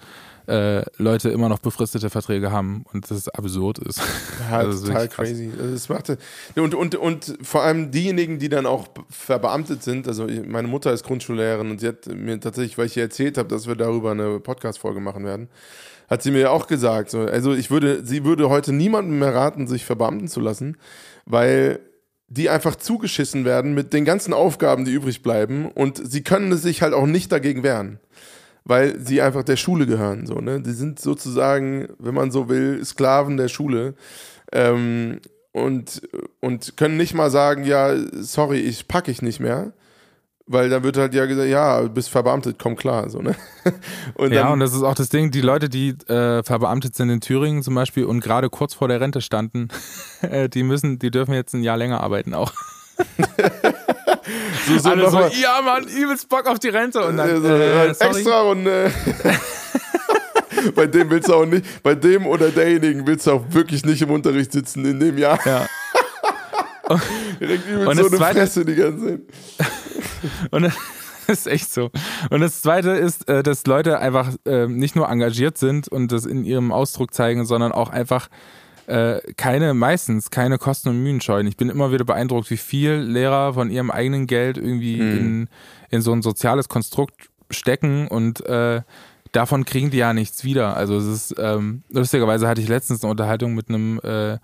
äh, 0.47 0.85
Leute 0.99 1.31
immer 1.31 1.49
noch 1.49 1.59
befristete 1.59 2.11
Verträge 2.11 2.53
haben 2.53 2.85
und 2.93 3.11
das 3.11 3.31
absurd 3.31 3.79
ist. 3.79 4.03
Ja, 4.51 4.59
also 4.59 4.89
total 4.89 5.09
crazy. 5.09 5.51
Also 5.59 5.73
das 5.73 5.89
machte, 5.89 6.19
und, 6.55 6.75
und, 6.75 6.97
und 6.97 7.39
vor 7.41 7.63
allem 7.63 7.93
diejenigen, 7.93 8.39
die 8.39 8.51
dann 8.51 8.67
auch 8.67 8.89
verbeamtet 9.09 9.83
sind, 9.83 10.07
also 10.07 10.27
meine 10.47 10.69
Mutter 10.69 10.93
ist 10.93 11.05
Grundschullehrerin 11.05 11.71
und 11.71 11.81
sie 11.81 11.89
hat 11.89 12.07
mir 12.07 12.39
tatsächlich, 12.39 12.77
weil 12.77 12.87
ich 12.87 12.99
ihr 12.99 13.05
erzählt 13.05 13.39
habe, 13.39 13.49
dass 13.49 13.67
wir 13.67 13.75
darüber 13.75 14.11
eine 14.11 14.39
Podcast-Folge 14.39 15.01
machen 15.01 15.25
werden, 15.25 15.49
hat 16.11 16.23
sie 16.23 16.31
mir 16.31 16.53
auch 16.53 16.67
gesagt, 16.67 17.09
so, 17.09 17.21
also 17.21 17.55
ich 17.55 17.71
würde, 17.71 18.05
sie 18.05 18.27
würde 18.27 18.51
heute 18.51 18.75
niemandem 18.75 19.19
mehr 19.19 19.35
raten, 19.35 19.67
sich 19.67 19.87
verbeamten 19.87 20.29
zu 20.29 20.41
lassen, 20.41 20.77
weil 21.25 21.81
die 22.29 22.51
einfach 22.51 22.77
zugeschissen 22.77 23.45
werden 23.45 23.75
mit 23.75 23.93
den 23.93 24.05
ganzen 24.05 24.33
Aufgaben, 24.33 24.85
die 24.85 24.93
übrig 24.93 25.23
bleiben 25.23 25.71
und 25.71 26.01
sie 26.05 26.23
können 26.23 26.57
sich 26.57 26.83
halt 26.83 26.95
auch 26.95 27.07
nicht 27.07 27.31
dagegen 27.31 27.63
wehren, 27.63 28.01
weil 28.65 28.99
sie 28.99 29.21
einfach 29.21 29.45
der 29.45 29.57
Schule 29.57 29.87
gehören. 29.87 30.27
So, 30.27 30.37
ne? 30.37 30.61
Die 30.61 30.73
sind 30.73 30.99
sozusagen, 30.99 31.89
wenn 31.99 32.15
man 32.15 32.31
so 32.31 32.49
will, 32.49 32.85
Sklaven 32.85 33.37
der 33.37 33.49
Schule 33.49 33.95
ähm, 34.53 35.21
und, 35.53 36.03
und 36.41 36.77
können 36.77 36.97
nicht 36.97 37.15
mal 37.15 37.31
sagen, 37.31 37.65
ja, 37.65 37.95
sorry, 38.13 38.59
ich 38.59 38.89
packe 38.89 39.11
ich 39.11 39.23
nicht 39.23 39.41
mehr, 39.41 39.73
weil 40.47 40.69
da 40.69 40.83
wird 40.83 40.97
halt 40.97 41.15
ja 41.15 41.25
gesagt, 41.27 41.49
ja, 41.49 41.81
du 41.81 41.89
bist 41.89 42.11
verbeamtet, 42.11 42.59
komm 42.59 42.77
klar, 42.77 43.09
so, 43.09 43.21
ne? 43.21 43.35
Und 44.15 44.33
ja, 44.33 44.53
und 44.53 44.61
das 44.61 44.75
ist 44.75 44.83
auch 44.83 44.95
das 44.95 45.09
Ding, 45.09 45.31
die 45.31 45.41
Leute, 45.41 45.69
die 45.69 45.91
äh, 46.09 46.43
verbeamtet 46.43 46.95
sind 46.95 47.09
in 47.09 47.21
Thüringen 47.21 47.63
zum 47.63 47.75
Beispiel 47.75 48.05
und 48.05 48.21
gerade 48.21 48.51
kurz 48.51 48.75
vor 48.75 48.89
der 48.89 49.01
Rente 49.01 49.23
standen, 49.23 49.69
äh, 50.21 50.49
die 50.49 50.63
müssen, 50.63 50.99
die 50.99 51.11
dürfen 51.11 51.33
jetzt 51.33 51.55
ein 51.55 51.63
Jahr 51.63 51.79
länger 51.79 52.03
arbeiten 52.03 52.35
auch. 52.35 52.53
so, 54.67 54.79
so, 54.79 54.89
Alle 54.91 55.11
so, 55.11 55.19
ja 55.19 55.61
Mann, 55.65 55.85
übelst 55.85 56.29
Bock 56.29 56.47
auf 56.47 56.59
die 56.59 56.69
Rente 56.69 57.05
und 57.05 57.17
dann, 57.17 57.45
äh, 57.45 57.89
extra 57.89 58.43
und 58.43 58.67
äh, 58.67 58.91
bei 60.75 60.87
dem 60.87 61.11
willst 61.11 61.29
du 61.29 61.35
auch 61.35 61.47
nicht, 61.47 61.83
bei 61.83 61.95
dem 61.95 62.27
oder 62.27 62.51
derjenigen 62.51 63.07
willst 63.07 63.27
du 63.27 63.33
auch 63.33 63.45
wirklich 63.49 63.85
nicht 63.85 64.03
im 64.03 64.11
Unterricht 64.11 64.53
sitzen 64.53 64.85
in 64.85 65.01
dem 65.01 65.19
Jahr. 65.19 65.39
Ja. 65.47 65.67
Direkt 67.41 67.69
übelst 67.69 67.89
und 67.89 67.97
so 67.97 68.07
eine 68.07 68.17
zweite, 68.17 68.39
Fresse 68.41 68.65
die 68.65 68.75
ganze 68.75 69.07
Zeit. 69.07 69.21
Und 70.51 70.63
das 70.63 70.75
ist 71.27 71.47
echt 71.47 71.73
so. 71.73 71.91
Und 72.31 72.41
das 72.41 72.63
Zweite 72.63 72.91
ist, 72.91 73.29
äh, 73.29 73.43
dass 73.43 73.67
Leute 73.67 73.99
einfach 73.99 74.33
äh, 74.45 74.67
nicht 74.67 74.97
nur 74.97 75.09
engagiert 75.09 75.59
sind 75.59 75.89
und 75.89 76.13
das 76.13 76.27
in 76.27 76.45
ihrem 76.45 76.73
Ausdruck 76.73 77.15
zeigen, 77.15 77.47
sondern 77.47 77.73
auch 77.73 77.91
einfach 77.91 78.29
äh, 78.87 79.21
keine, 79.37 79.75
meistens 79.75 80.31
keine 80.31 80.59
Kosten 80.59 80.91
und 80.91 81.03
Mühen 81.03 81.21
scheuen. 81.21 81.47
Ich 81.47 81.57
bin 81.57 81.71
immer 81.71 81.93
wieder 81.93 82.05
beeindruckt, 82.05 82.51
wie 82.51 82.57
viel 82.57 82.93
Lehrer 82.93 83.55
von 83.55 83.71
ihrem 83.71 83.91
eigenen 83.91 84.27
Geld 84.27 84.59
irgendwie 84.59 85.01
mhm. 85.01 85.19
in, 85.19 85.49
in 85.91 86.03
so 86.03 86.13
ein 86.13 86.23
soziales 86.23 86.69
Konstrukt 86.69 87.31
stecken 87.51 88.09
und 88.09 88.45
äh, 88.47 88.83
davon 89.33 89.65
kriegen 89.65 89.91
die 89.91 89.99
ja 89.99 90.13
nichts 90.13 90.45
wieder. 90.45 90.77
Also 90.77 90.97
es 90.97 91.07
ist, 91.07 91.35
ähm, 91.39 91.83
lustigerweise 91.91 92.47
hatte 92.47 92.61
ich 92.61 92.69
letztens 92.69 93.03
eine 93.03 93.11
Unterhaltung 93.11 93.55
mit 93.55 93.69
einem 93.69 94.01
äh, 94.03 94.39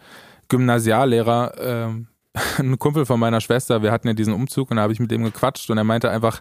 Gymnasiallehrer, 0.48 1.52
ähm, 1.60 2.06
ein 2.58 2.78
Kumpel 2.78 3.06
von 3.06 3.18
meiner 3.20 3.40
Schwester, 3.40 3.82
wir 3.82 3.92
hatten 3.92 4.08
ja 4.08 4.14
diesen 4.14 4.34
Umzug 4.34 4.70
und 4.70 4.76
da 4.76 4.82
habe 4.82 4.92
ich 4.92 5.00
mit 5.00 5.10
dem 5.10 5.24
gequatscht 5.24 5.70
und 5.70 5.78
er 5.78 5.84
meinte 5.84 6.10
einfach, 6.10 6.40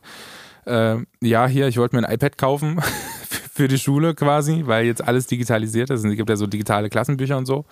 äh, 0.65 0.97
ja, 1.21 1.47
hier, 1.47 1.67
ich 1.67 1.77
wollte 1.77 1.95
mir 1.95 2.07
ein 2.07 2.13
iPad 2.13 2.37
kaufen 2.37 2.79
für 3.53 3.67
die 3.67 3.79
Schule 3.79 4.13
quasi, 4.13 4.63
weil 4.65 4.85
jetzt 4.85 5.03
alles 5.03 5.27
digitalisiert 5.27 5.89
ist. 5.89 6.03
Und 6.03 6.11
es 6.11 6.17
gibt 6.17 6.29
ja 6.29 6.35
so 6.35 6.47
digitale 6.47 6.89
Klassenbücher 6.89 7.37
und 7.37 7.45
so. 7.45 7.65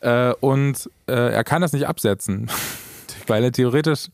Äh, 0.00 0.32
und 0.40 0.90
äh, 1.06 1.32
er 1.34 1.44
kann 1.44 1.62
das 1.62 1.72
nicht 1.72 1.86
absetzen. 1.86 2.50
weil 3.28 3.42
er 3.42 3.50
theoretisch 3.52 4.08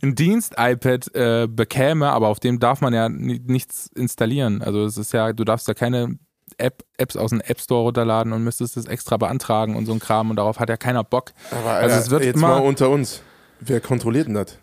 ein 0.00 0.14
Dienst-iPad 0.14 1.14
äh, 1.14 1.48
bekäme, 1.48 2.10
aber 2.10 2.28
auf 2.28 2.38
dem 2.38 2.60
darf 2.60 2.80
man 2.80 2.94
ja 2.94 3.08
nichts 3.08 3.90
installieren. 3.96 4.62
Also 4.62 4.84
es 4.84 4.96
ist 4.96 5.12
ja, 5.12 5.32
du 5.32 5.44
darfst 5.44 5.66
ja 5.66 5.74
keine 5.74 6.18
App, 6.58 6.84
Apps 6.96 7.16
aus 7.16 7.30
dem 7.30 7.40
App 7.40 7.60
Store 7.60 7.82
runterladen 7.82 8.32
und 8.32 8.44
müsstest 8.44 8.76
das 8.76 8.86
extra 8.86 9.16
beantragen 9.16 9.76
und 9.76 9.86
so 9.86 9.92
ein 9.92 9.98
Kram 9.98 10.30
und 10.30 10.36
darauf 10.36 10.60
hat 10.60 10.68
ja 10.68 10.76
keiner 10.76 11.04
Bock. 11.04 11.32
Aber 11.50 11.70
also 11.70 11.96
es 11.96 12.10
wird 12.10 12.24
jetzt 12.24 12.36
mal 12.36 12.58
unter 12.58 12.90
uns. 12.90 13.22
Wer 13.60 13.80
kontrolliert 13.80 14.26
denn 14.28 14.34
das? 14.34 14.58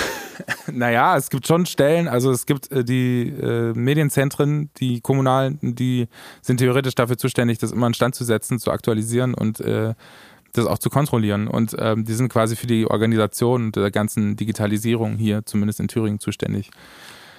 naja, 0.72 1.16
es 1.16 1.30
gibt 1.30 1.46
schon 1.46 1.66
Stellen, 1.66 2.08
also 2.08 2.30
es 2.30 2.46
gibt 2.46 2.70
äh, 2.70 2.84
die 2.84 3.28
äh, 3.28 3.72
Medienzentren, 3.74 4.70
die 4.78 5.00
kommunalen, 5.00 5.58
die 5.62 6.08
sind 6.42 6.58
theoretisch 6.58 6.94
dafür 6.94 7.16
zuständig, 7.16 7.58
das 7.58 7.72
immer 7.72 7.86
in 7.86 7.94
Stand 7.94 8.14
zu 8.14 8.24
setzen, 8.24 8.58
zu 8.58 8.70
aktualisieren 8.70 9.34
und 9.34 9.60
äh, 9.60 9.94
das 10.52 10.66
auch 10.66 10.78
zu 10.78 10.90
kontrollieren. 10.90 11.48
Und 11.48 11.76
ähm, 11.78 12.04
die 12.04 12.14
sind 12.14 12.28
quasi 12.28 12.56
für 12.56 12.66
die 12.66 12.86
Organisation 12.86 13.72
der 13.72 13.90
ganzen 13.90 14.36
Digitalisierung 14.36 15.16
hier, 15.16 15.46
zumindest 15.46 15.80
in 15.80 15.88
Thüringen, 15.88 16.18
zuständig. 16.18 16.70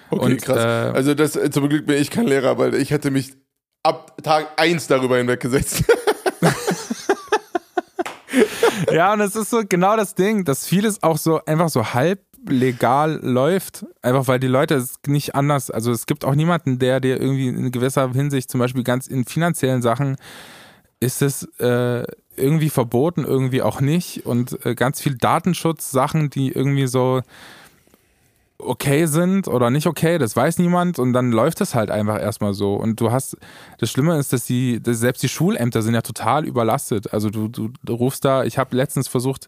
Okay, 0.09 0.25
und, 0.25 0.41
krass. 0.41 0.57
Äh, 0.57 0.95
also 0.95 1.13
das, 1.13 1.37
zum 1.51 1.69
Glück 1.69 1.85
bin 1.85 2.01
ich 2.01 2.09
kein 2.09 2.27
Lehrer, 2.27 2.57
weil 2.57 2.75
ich 2.75 2.91
hätte 2.91 3.11
mich 3.11 3.33
ab 3.83 4.17
Tag 4.23 4.47
1 4.57 4.87
darüber 4.87 5.17
hinweggesetzt. 5.17 5.83
ja, 8.91 9.13
und 9.13 9.21
es 9.21 9.35
ist 9.35 9.49
so 9.49 9.61
genau 9.67 9.95
das 9.95 10.15
Ding, 10.15 10.45
dass 10.45 10.65
vieles 10.65 11.03
auch 11.03 11.17
so 11.17 11.43
einfach 11.45 11.69
so 11.69 11.93
halb 11.93 12.19
legal 12.47 13.19
läuft, 13.21 13.85
einfach 14.01 14.27
weil 14.27 14.39
die 14.39 14.47
Leute 14.47 14.75
es 14.75 14.95
nicht 15.05 15.35
anders, 15.35 15.69
also 15.69 15.91
es 15.91 16.07
gibt 16.07 16.25
auch 16.25 16.33
niemanden, 16.33 16.79
der 16.79 16.99
dir 16.99 17.21
irgendwie 17.21 17.49
in 17.49 17.71
gewisser 17.71 18.11
Hinsicht, 18.11 18.49
zum 18.49 18.59
Beispiel 18.59 18.83
ganz 18.83 19.07
in 19.07 19.25
finanziellen 19.25 19.81
Sachen, 19.81 20.17
ist 20.99 21.21
es 21.21 21.43
äh, 21.59 22.03
irgendwie 22.35 22.69
verboten, 22.69 23.25
irgendwie 23.25 23.61
auch 23.61 23.81
nicht 23.81 24.25
und 24.25 24.65
äh, 24.65 24.75
ganz 24.75 25.01
viel 25.01 25.15
Datenschutzsachen, 25.15 26.29
die 26.29 26.51
irgendwie 26.51 26.87
so 26.87 27.21
okay 28.63 29.05
sind 29.05 29.47
oder 29.47 29.69
nicht 29.69 29.87
okay, 29.87 30.17
das 30.17 30.35
weiß 30.35 30.59
niemand 30.59 30.99
und 30.99 31.13
dann 31.13 31.31
läuft 31.31 31.61
es 31.61 31.75
halt 31.75 31.91
einfach 31.91 32.19
erstmal 32.19 32.53
so. 32.53 32.75
Und 32.75 32.99
du 32.99 33.11
hast, 33.11 33.37
das 33.79 33.91
Schlimme 33.91 34.17
ist, 34.17 34.33
dass 34.33 34.45
die, 34.45 34.81
dass 34.81 34.99
selbst 34.99 35.23
die 35.23 35.29
Schulämter 35.29 35.81
sind 35.81 35.93
ja 35.93 36.01
total 36.01 36.45
überlastet. 36.45 37.13
Also 37.13 37.29
du, 37.29 37.47
du, 37.47 37.69
du 37.83 37.93
rufst 37.93 38.25
da, 38.25 38.43
ich 38.43 38.57
habe 38.57 38.75
letztens 38.75 39.07
versucht, 39.07 39.47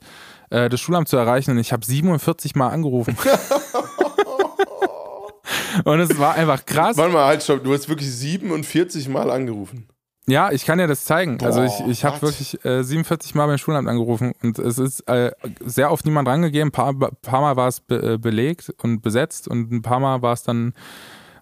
äh, 0.50 0.70
das 0.70 0.80
Schulamt 0.80 1.08
zu 1.08 1.18
erreichen 1.18 1.52
und 1.52 1.58
ich 1.58 1.74
habe 1.74 1.86
47 1.86 2.56
Mal 2.56 2.70
angerufen. 2.70 3.18
und 5.84 6.00
es 6.00 6.18
war 6.18 6.36
einfach 6.36 6.66
krass. 6.66 6.98
Warte 6.98 7.14
mal, 7.14 7.26
halt, 7.26 7.44
stopp, 7.44 7.64
du 7.64 7.74
hast 7.74 7.90
wirklich 7.90 8.12
47 8.12 9.10
Mal 9.10 9.30
angerufen. 9.30 9.88
Ja, 10.26 10.52
ich 10.52 10.66
kann 10.66 10.78
dir 10.78 10.88
das 10.88 11.04
zeigen. 11.04 11.38
Boah, 11.38 11.48
also 11.48 11.64
ich, 11.64 11.80
ich 11.88 12.06
habe 12.06 12.22
wirklich 12.22 12.64
äh, 12.64 12.82
47 12.84 13.36
Mal 13.36 13.48
beim 13.48 13.58
Schulamt 13.58 13.90
angerufen 13.90 14.34
und 14.42 14.58
es 14.58 14.78
ist 14.78 15.02
äh, 15.10 15.32
sehr 15.60 15.92
oft 15.92 16.06
niemand 16.06 16.28
rangegeben. 16.30 16.70
Ein 16.70 16.72
paar, 16.72 16.94
paar 16.94 17.42
Mal 17.42 17.58
war 17.58 17.68
es 17.68 17.82
be 17.82 18.14
äh, 18.14 18.18
belegt 18.18 18.74
und 18.82 19.02
besetzt 19.02 19.48
und 19.50 19.72
ein 19.72 19.82
paar 19.82 20.00
Mal 20.00 20.22
war 20.22 20.34
es 20.34 20.44
dann, 20.44 20.74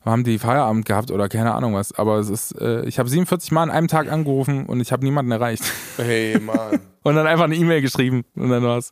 haben 0.04 0.24
die 0.24 0.40
Feierabend 0.40 0.86
gehabt 0.86 1.12
oder 1.12 1.30
keine 1.30 1.54
Ahnung 1.54 1.76
was. 1.76 1.94
Aber 1.94 2.18
es 2.18 2.30
ist, 2.30 2.60
äh, 2.60 2.84
ich 2.86 2.98
habe 2.98 3.08
47 3.08 3.52
Mal 3.52 3.64
an 3.64 3.70
einem 3.70 3.88
Tag 3.88 4.12
angerufen 4.12 4.66
und 4.66 4.80
ich 4.80 4.92
habe 4.92 5.04
niemanden 5.04 5.32
erreicht. 5.32 5.64
Hey, 5.98 6.40
Mann. 6.40 6.80
Und 7.04 7.16
dann 7.16 7.26
einfach 7.26 7.46
eine 7.46 7.56
E-Mail 7.56 7.82
geschrieben 7.82 8.26
und 8.36 8.50
dann 8.52 8.62
war's. 8.62 8.92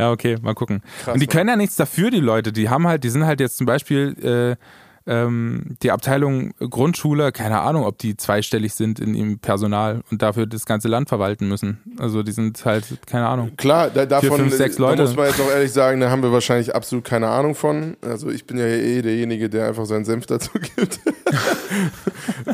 Ja, 0.00 0.10
okay, 0.10 0.36
mal 0.42 0.54
gucken. 0.54 0.82
Krass, 1.04 1.14
und 1.14 1.20
die 1.20 1.26
Mann. 1.26 1.32
können 1.32 1.48
ja 1.48 1.54
nichts 1.54 1.76
dafür, 1.76 2.10
die 2.10 2.18
Leute. 2.18 2.50
Die 2.52 2.68
haben 2.68 2.88
halt, 2.88 3.04
die 3.04 3.08
sind 3.08 3.24
halt 3.24 3.38
jetzt 3.38 3.56
zum 3.56 3.66
Beispiel 3.66 4.56
äh, 4.58 4.64
ähm, 5.06 5.76
die 5.82 5.92
Abteilung 5.92 6.52
Grundschule, 6.58 7.30
keine 7.30 7.60
Ahnung, 7.60 7.84
ob 7.84 7.98
die 7.98 8.16
zweistellig 8.16 8.74
sind 8.74 8.98
in 8.98 9.14
ihrem 9.14 9.38
Personal 9.38 10.02
und 10.10 10.22
dafür 10.22 10.46
das 10.46 10.66
ganze 10.66 10.88
Land 10.88 11.08
verwalten 11.08 11.48
müssen. 11.48 11.78
Also 11.98 12.22
die 12.22 12.32
sind 12.32 12.64
halt, 12.64 12.84
keine 13.06 13.28
Ahnung. 13.28 13.52
Klar, 13.56 13.90
da, 13.90 14.04
davon 14.04 14.40
fünf, 14.40 14.54
sechs 14.54 14.76
da 14.76 14.82
Leute. 14.82 15.02
muss 15.02 15.16
man 15.16 15.26
jetzt 15.26 15.40
auch 15.40 15.50
ehrlich 15.50 15.72
sagen, 15.72 16.00
da 16.00 16.10
haben 16.10 16.22
wir 16.22 16.32
wahrscheinlich 16.32 16.74
absolut 16.74 17.04
keine 17.04 17.28
Ahnung 17.28 17.54
von. 17.54 17.96
Also 18.02 18.30
ich 18.30 18.46
bin 18.46 18.58
ja 18.58 18.66
eh 18.66 19.00
derjenige, 19.00 19.48
der 19.48 19.68
einfach 19.68 19.86
seinen 19.86 20.04
Senf 20.04 20.26
dazu 20.26 20.50
gibt. 20.76 21.00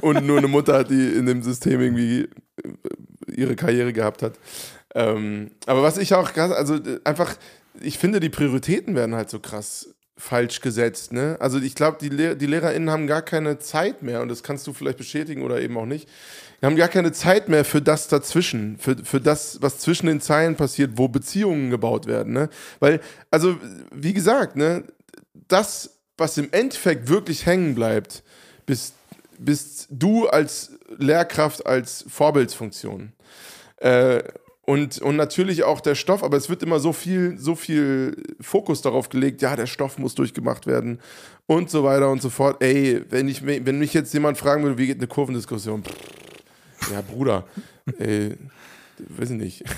Und 0.02 0.26
nur 0.26 0.38
eine 0.38 0.48
Mutter 0.48 0.74
hat, 0.78 0.90
die 0.90 1.08
in 1.08 1.26
dem 1.26 1.42
System 1.42 1.80
irgendwie 1.80 2.22
äh, 2.22 2.28
ihre 3.34 3.56
Karriere 3.56 3.92
gehabt 3.92 4.22
hat. 4.22 4.38
Ähm, 4.94 5.52
aber 5.66 5.82
was 5.82 5.96
ich 5.96 6.14
auch 6.14 6.32
krass, 6.32 6.52
also 6.52 6.74
äh, 6.74 7.00
einfach, 7.04 7.34
ich 7.80 7.98
finde, 7.98 8.20
die 8.20 8.28
Prioritäten 8.28 8.94
werden 8.94 9.14
halt 9.14 9.30
so 9.30 9.38
krass 9.38 9.94
falsch 10.22 10.60
gesetzt. 10.60 11.12
Ne? 11.12 11.36
Also 11.40 11.58
ich 11.58 11.74
glaube, 11.74 11.98
die, 12.00 12.08
Lehr 12.08 12.36
die 12.36 12.46
LehrerInnen 12.46 12.90
haben 12.90 13.08
gar 13.08 13.22
keine 13.22 13.58
Zeit 13.58 14.02
mehr, 14.02 14.22
und 14.22 14.28
das 14.28 14.44
kannst 14.44 14.66
du 14.66 14.72
vielleicht 14.72 14.98
bestätigen 14.98 15.42
oder 15.42 15.60
eben 15.60 15.76
auch 15.76 15.84
nicht, 15.84 16.08
die 16.60 16.66
haben 16.66 16.76
gar 16.76 16.88
keine 16.88 17.10
Zeit 17.10 17.48
mehr 17.48 17.64
für 17.64 17.82
das 17.82 18.06
dazwischen, 18.06 18.78
für, 18.78 18.96
für 19.02 19.20
das, 19.20 19.60
was 19.60 19.80
zwischen 19.80 20.06
den 20.06 20.20
Zeilen 20.20 20.54
passiert, 20.54 20.92
wo 20.94 21.08
Beziehungen 21.08 21.70
gebaut 21.70 22.06
werden. 22.06 22.32
Ne? 22.32 22.50
Weil, 22.78 23.00
also, 23.32 23.56
wie 23.92 24.12
gesagt, 24.12 24.54
ne, 24.54 24.84
das, 25.48 25.98
was 26.16 26.38
im 26.38 26.52
Endeffekt 26.52 27.08
wirklich 27.08 27.44
hängen 27.44 27.74
bleibt, 27.74 28.22
bist, 28.64 28.94
bist 29.38 29.88
du 29.90 30.28
als 30.28 30.78
Lehrkraft, 30.98 31.66
als 31.66 32.04
Vorbildsfunktion. 32.08 33.12
Äh, 33.78 34.22
und, 34.64 35.00
und 35.00 35.16
natürlich 35.16 35.64
auch 35.64 35.80
der 35.80 35.96
Stoff, 35.96 36.22
aber 36.22 36.36
es 36.36 36.48
wird 36.48 36.62
immer 36.62 36.78
so 36.78 36.92
viel, 36.92 37.36
so 37.36 37.56
viel 37.56 38.16
Fokus 38.40 38.80
darauf 38.80 39.08
gelegt, 39.08 39.42
ja, 39.42 39.56
der 39.56 39.66
Stoff 39.66 39.98
muss 39.98 40.14
durchgemacht 40.14 40.66
werden 40.66 41.00
und 41.46 41.68
so 41.68 41.82
weiter 41.82 42.10
und 42.10 42.22
so 42.22 42.30
fort. 42.30 42.62
Ey, 42.62 43.02
wenn, 43.10 43.26
ich, 43.26 43.44
wenn 43.44 43.78
mich 43.78 43.92
jetzt 43.92 44.14
jemand 44.14 44.38
fragen 44.38 44.62
würde, 44.62 44.78
wie 44.78 44.86
geht 44.86 44.98
eine 44.98 45.08
Kurvendiskussion? 45.08 45.82
Ja, 46.92 47.00
Bruder, 47.00 47.44
ey, 47.98 48.36
weiß 49.08 49.30
ich 49.30 49.36
nicht. 49.36 49.64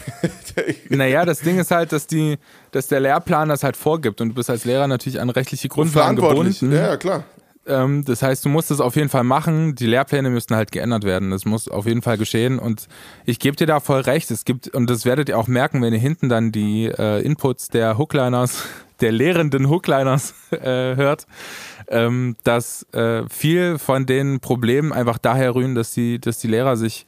Naja, 0.89 1.25
das 1.25 1.41
Ding 1.41 1.59
ist 1.59 1.73
halt, 1.73 1.91
dass 1.91 2.07
die, 2.07 2.37
dass 2.71 2.87
der 2.87 3.01
Lehrplan 3.01 3.49
das 3.49 3.65
halt 3.65 3.77
vorgibt 3.77 4.21
und 4.21 4.29
du 4.29 4.35
bist 4.35 4.49
als 4.49 4.65
Lehrer 4.65 4.87
natürlich 4.87 5.21
an 5.21 5.31
rechtliche 5.31 5.69
Grundlagen 5.69 6.17
Verantwortlich. 6.17 6.61
gebunden. 6.61 6.77
Ja, 6.77 6.97
klar. 6.97 7.25
Ähm, 7.67 8.05
das 8.05 8.23
heißt, 8.23 8.45
du 8.45 8.49
musst 8.49 8.71
es 8.71 8.81
auf 8.81 8.97
jeden 8.97 9.09
Fall 9.09 9.25
machen. 9.25 9.75
Die 9.75 9.87
Lehrpläne 9.87 10.31
müssten 10.31 10.55
halt 10.55 10.73
geändert 10.73 11.05
werden. 11.05 11.31
Das 11.31 11.45
muss 11.45 11.69
auf 11.69 11.87
jeden 11.87 12.03
Fall 12.03 12.19
geschehen. 12.19 12.59
Und 12.59 12.89
ich 13.25 13.39
gebe 13.39 13.57
dir 13.57 13.67
da 13.67 13.81
voll 13.81 14.01
recht. 14.01 14.31
Es 14.31 14.45
gibt, 14.45 14.69
und 14.69 14.89
das 14.91 15.05
werdet 15.05 15.29
ihr 15.29 15.39
auch 15.39 15.49
merken, 15.49 15.83
wenn 15.83 15.93
ihr 15.93 16.01
hinten 16.01 16.29
dann 16.29 16.53
die 16.53 16.87
äh, 16.87 17.23
Inputs 17.23 17.69
der 17.69 17.99
Hookliners, 17.99 18.65
der 19.01 19.13
lehrenden 19.13 19.69
Hookliners 19.69 20.35
äh, 20.51 20.97
hört, 20.97 21.27
ähm, 21.89 22.37
dass 22.45 22.87
äh, 22.93 23.29
viel 23.29 23.79
von 23.79 24.07
den 24.07 24.41
Problemen 24.41 24.93
einfach 24.93 25.19
daher 25.19 25.55
rühren, 25.55 25.75
dass 25.75 25.93
die, 25.93 26.19
dass 26.19 26.39
die 26.39 26.49
Lehrer 26.49 26.77
sich, 26.77 27.07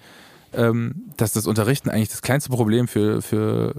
ähm, 0.53 1.05
dass 1.17 1.33
das 1.33 1.47
Unterrichten 1.47 1.91
eigentlich 1.91 2.09
das 2.09 2.23
kleinste 2.23 2.51
Problem 2.51 2.89
für, 2.89 3.23
für 3.23 3.75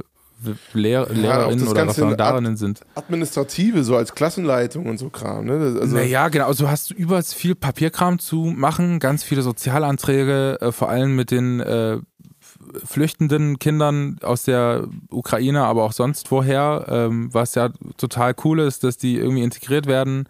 Lehr 0.74 1.08
Lehrerinnen 1.10 1.60
das 1.60 1.70
oder 1.70 1.88
Referendarinnen 1.88 2.58
sind. 2.58 2.82
Administrative, 2.96 3.84
so 3.84 3.96
als 3.96 4.14
Klassenleitung 4.14 4.86
und 4.86 4.98
so 4.98 5.10
Kram. 5.10 5.46
Ne? 5.46 5.80
Also, 5.82 5.96
naja, 5.96 6.30
genau. 6.30 6.48
Also 6.48 6.66
du 6.66 6.70
hast 6.70 6.92
übelst 6.92 7.34
viel 7.36 7.56
Papierkram 7.56 8.20
zu 8.20 8.54
machen, 8.56 9.00
ganz 9.00 9.24
viele 9.24 9.42
Sozialanträge, 9.42 10.58
äh, 10.62 10.72
vor 10.72 10.90
allem 10.90 11.16
mit 11.16 11.32
den 11.32 11.60
äh, 11.60 11.98
flüchtenden 12.86 13.60
Kindern 13.60 14.18
aus 14.22 14.44
der 14.44 14.88
Ukraine, 15.10 15.64
aber 15.64 15.84
auch 15.84 15.94
sonst 15.94 16.32
woher, 16.32 16.86
ähm, 16.90 17.34
was 17.34 17.56
ja 17.56 17.70
total 17.98 18.36
cool 18.44 18.60
ist, 18.60 18.84
dass 18.84 18.98
die 18.98 19.18
irgendwie 19.18 19.44
integriert 19.44 19.88
werden. 19.88 20.28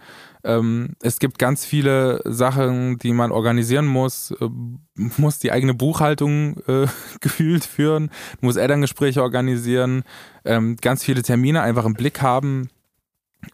Ähm, 0.48 0.96
es 1.02 1.20
gibt 1.20 1.40
ganz 1.40 1.66
viele 1.66 2.22
Sachen, 2.24 2.98
die 3.00 3.12
man 3.12 3.34
organisieren 3.34 3.86
muss, 3.86 4.32
äh, 4.32 4.48
muss 4.96 5.40
die 5.40 5.52
eigene 5.52 5.74
Buchhaltung 5.74 6.58
äh, 6.68 6.88
gefühlt 7.20 7.66
führen, 7.66 8.10
muss 8.40 8.56
Elterngespräche 8.56 9.22
organisieren, 9.22 10.04
ähm, 10.46 10.78
ganz 10.78 11.04
viele 11.04 11.22
Termine 11.22 11.62
einfach 11.64 11.84
im 11.84 11.96
Blick 11.96 12.22
haben. 12.22 12.70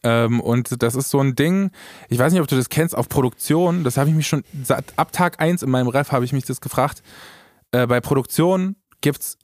Ähm, 0.03 0.39
und 0.39 0.83
das 0.83 0.93
ist 0.93 1.09
so 1.09 1.19
ein 1.19 1.33
Ding, 1.33 1.71
ich 2.09 2.19
weiß 2.19 2.31
nicht, 2.31 2.41
ob 2.43 2.47
du 2.47 2.55
das 2.55 2.69
kennst, 2.69 2.95
auf 2.95 3.09
Produktion, 3.09 3.83
das 3.83 3.97
habe 3.97 4.11
ich 4.11 4.15
mich 4.15 4.27
schon, 4.27 4.43
ab 4.95 5.11
Tag 5.11 5.41
1 5.41 5.63
in 5.63 5.71
meinem 5.71 5.87
Ref 5.87 6.11
habe 6.11 6.25
ich 6.25 6.31
mich 6.31 6.45
das 6.45 6.61
gefragt. 6.61 7.01
Äh, 7.71 7.87
bei 7.87 8.01
Produktion 8.01 8.75
gibt's 9.01 9.39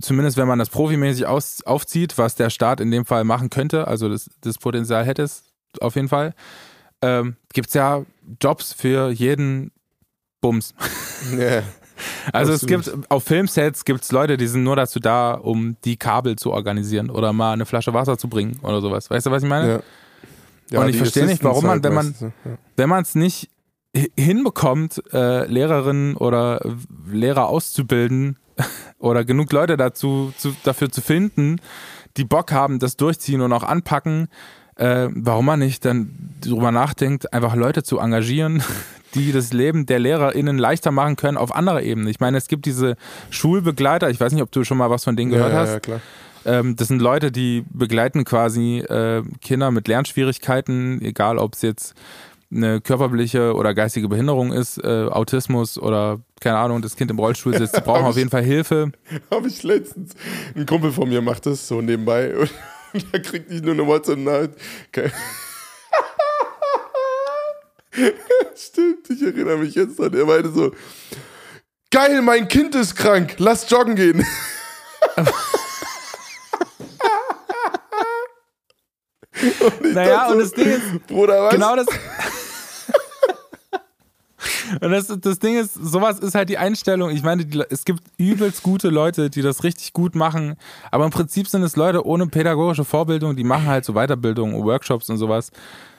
zumindest 0.00 0.36
wenn 0.36 0.48
man 0.48 0.58
das 0.58 0.70
profimäßig 0.70 1.26
aus, 1.26 1.62
aufzieht, 1.64 2.18
was 2.18 2.34
der 2.34 2.50
Staat 2.50 2.80
in 2.80 2.90
dem 2.90 3.04
Fall 3.04 3.24
machen 3.24 3.50
könnte, 3.50 3.86
also 3.86 4.08
das, 4.08 4.30
das 4.40 4.58
Potenzial 4.58 5.04
hätte 5.04 5.22
es 5.22 5.45
auf 5.82 5.94
jeden 5.96 6.08
Fall, 6.08 6.34
ähm, 7.02 7.36
gibt 7.52 7.68
es 7.68 7.74
ja 7.74 8.04
Jobs 8.42 8.72
für 8.72 9.10
jeden 9.10 9.70
Bums. 10.40 10.74
ja. 11.38 11.62
Also 12.30 12.52
es 12.52 12.66
gibt 12.66 12.92
auf 13.08 13.24
Filmsets 13.24 13.86
gibt 13.86 14.02
es 14.02 14.12
Leute, 14.12 14.36
die 14.36 14.46
sind 14.48 14.64
nur 14.64 14.76
dazu 14.76 15.00
da, 15.00 15.32
um 15.32 15.76
die 15.86 15.96
Kabel 15.96 16.36
zu 16.36 16.52
organisieren 16.52 17.08
oder 17.08 17.32
mal 17.32 17.54
eine 17.54 17.64
Flasche 17.64 17.94
Wasser 17.94 18.18
zu 18.18 18.28
bringen 18.28 18.58
oder 18.62 18.82
sowas. 18.82 19.08
Weißt 19.08 19.24
du, 19.24 19.30
was 19.30 19.42
ich 19.42 19.48
meine? 19.48 19.68
Ja. 19.70 19.80
Ja, 20.68 20.80
Und 20.82 20.90
ich 20.90 20.98
verstehe 20.98 21.24
nicht, 21.24 21.42
warum 21.42 21.64
man, 21.64 21.82
wenn 21.82 21.94
man- 21.94 22.06
meistens? 22.08 22.32
Wenn 22.76 22.88
man 22.90 23.00
es 23.02 23.14
nicht 23.14 23.48
hi- 23.96 24.12
hinbekommt, 24.18 25.02
äh, 25.14 25.46
Lehrerinnen 25.46 26.18
oder 26.18 26.60
Lehrer 27.10 27.46
auszubilden 27.48 28.36
oder 28.98 29.24
genug 29.24 29.50
Leute 29.52 29.78
dazu 29.78 30.34
zu, 30.36 30.54
dafür 30.64 30.90
zu 30.90 31.00
finden, 31.00 31.56
die 32.18 32.24
Bock 32.24 32.52
haben, 32.52 32.78
das 32.78 32.98
durchziehen 32.98 33.40
und 33.40 33.54
auch 33.54 33.62
anpacken, 33.64 34.28
äh, 34.76 35.08
warum 35.10 35.46
man 35.46 35.58
nicht 35.58 35.84
dann 35.84 36.10
drüber 36.40 36.70
nachdenkt, 36.70 37.32
einfach 37.32 37.54
Leute 37.54 37.82
zu 37.82 37.98
engagieren, 37.98 38.62
die 39.14 39.32
das 39.32 39.52
Leben 39.52 39.86
der 39.86 39.98
LehrerInnen 39.98 40.58
leichter 40.58 40.90
machen 40.90 41.16
können 41.16 41.36
auf 41.36 41.54
anderer 41.54 41.82
Ebene. 41.82 42.10
Ich 42.10 42.20
meine, 42.20 42.36
es 42.36 42.48
gibt 42.48 42.66
diese 42.66 42.96
Schulbegleiter, 43.30 44.10
ich 44.10 44.20
weiß 44.20 44.32
nicht, 44.32 44.42
ob 44.42 44.52
du 44.52 44.64
schon 44.64 44.78
mal 44.78 44.90
was 44.90 45.04
von 45.04 45.16
denen 45.16 45.30
gehört 45.30 45.52
ja, 45.52 45.58
hast. 45.58 45.72
Ja, 45.72 45.80
klar. 45.80 46.00
Ähm, 46.44 46.76
das 46.76 46.88
sind 46.88 47.02
Leute, 47.02 47.32
die 47.32 47.64
begleiten 47.70 48.24
quasi 48.24 48.78
äh, 48.78 49.22
Kinder 49.40 49.70
mit 49.70 49.88
Lernschwierigkeiten, 49.88 51.02
egal 51.02 51.38
ob 51.38 51.54
es 51.54 51.62
jetzt 51.62 51.94
eine 52.52 52.80
körperliche 52.80 53.54
oder 53.54 53.74
geistige 53.74 54.08
Behinderung 54.08 54.52
ist, 54.52 54.78
äh, 54.78 55.06
Autismus 55.10 55.78
oder 55.78 56.20
keine 56.40 56.58
Ahnung, 56.58 56.82
das 56.82 56.94
Kind 56.94 57.10
im 57.10 57.18
Rollstuhl 57.18 57.56
sitzt, 57.56 57.76
die 57.76 57.80
brauchen 57.80 58.04
auf 58.06 58.16
jeden 58.16 58.30
Fall 58.30 58.44
Hilfe. 58.44 58.92
Habe 59.30 59.48
ich 59.48 59.62
letztens. 59.64 60.14
Ein 60.54 60.66
Kumpel 60.66 60.92
von 60.92 61.08
mir 61.08 61.20
macht 61.20 61.46
das 61.46 61.66
so 61.66 61.80
nebenbei 61.80 62.32
da 63.12 63.18
kriegt 63.18 63.50
nicht 63.50 63.64
nur 63.64 63.74
eine 63.74 63.86
WhatsApp-Nachricht. 63.86 64.54
Okay. 64.88 65.10
Stimmt, 68.56 69.08
ich 69.10 69.22
erinnere 69.22 69.58
mich 69.58 69.74
jetzt 69.74 69.98
dran. 69.98 70.12
Er 70.14 70.26
meinte 70.26 70.50
so: 70.50 70.72
Geil, 71.90 72.20
mein 72.22 72.46
Kind 72.48 72.74
ist 72.74 72.94
krank, 72.94 73.36
lass 73.38 73.68
joggen 73.70 73.94
gehen. 73.94 74.18
und 79.60 79.86
ich 79.86 79.94
Naja, 79.94 80.16
dachte 80.28 80.32
und 80.34 80.38
so, 80.38 80.44
das 80.44 80.52
Ding 80.52 80.68
ist, 80.68 81.06
Bruder, 81.06 81.42
was? 81.44 81.52
genau 81.54 81.76
das. 81.76 81.86
Und 84.80 84.90
das, 84.90 85.06
das 85.06 85.38
Ding 85.38 85.56
ist, 85.56 85.74
sowas 85.74 86.18
ist 86.18 86.34
halt 86.34 86.48
die 86.48 86.58
Einstellung. 86.58 87.10
Ich 87.10 87.22
meine, 87.22 87.44
die, 87.44 87.62
es 87.70 87.84
gibt 87.84 88.02
übelst 88.18 88.62
gute 88.62 88.88
Leute, 88.88 89.30
die 89.30 89.42
das 89.42 89.64
richtig 89.64 89.92
gut 89.92 90.14
machen. 90.14 90.56
Aber 90.90 91.04
im 91.04 91.10
Prinzip 91.10 91.48
sind 91.48 91.62
es 91.62 91.76
Leute 91.76 92.06
ohne 92.06 92.26
pädagogische 92.26 92.84
Vorbildung, 92.84 93.36
die 93.36 93.44
machen 93.44 93.66
halt 93.66 93.84
so 93.84 93.94
Weiterbildung, 93.94 94.64
Workshops 94.64 95.08
und 95.10 95.18
sowas. 95.18 95.50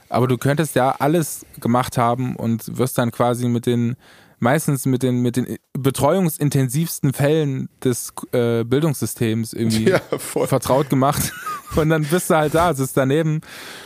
Aber 0.09 0.27
du 0.27 0.37
könntest 0.37 0.75
ja 0.75 0.95
alles 0.99 1.45
gemacht 1.59 1.97
haben 1.97 2.35
und 2.35 2.77
wirst 2.77 2.97
dann 2.97 3.11
quasi 3.11 3.47
mit 3.47 3.65
den, 3.65 3.95
meistens 4.39 4.85
mit 4.85 5.03
den, 5.03 5.21
mit 5.21 5.35
den 5.35 5.57
betreuungsintensivsten 5.73 7.13
Fällen 7.13 7.69
des 7.83 8.13
äh, 8.31 8.63
Bildungssystems 8.63 9.53
irgendwie 9.53 9.89
Ja, 9.89 9.99
vertraut 10.19 10.89
gemacht. 10.89 11.33
Und 11.75 11.89
dann 11.89 12.03
bist 12.03 12.29
du 12.29 12.35
halt 12.35 12.55
da, 12.55 12.73
sitzt 12.73 12.95
daneben 12.97 13.41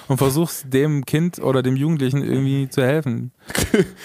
und 0.07 0.17
versuchst 0.17 0.71
dem 0.71 1.03
Kind 1.05 1.39
oder 1.39 1.61
dem 1.63 1.75
Jugendlichen 1.75 2.23
irgendwie 2.23 2.69
zu 2.69 2.83
helfen. 2.83 3.31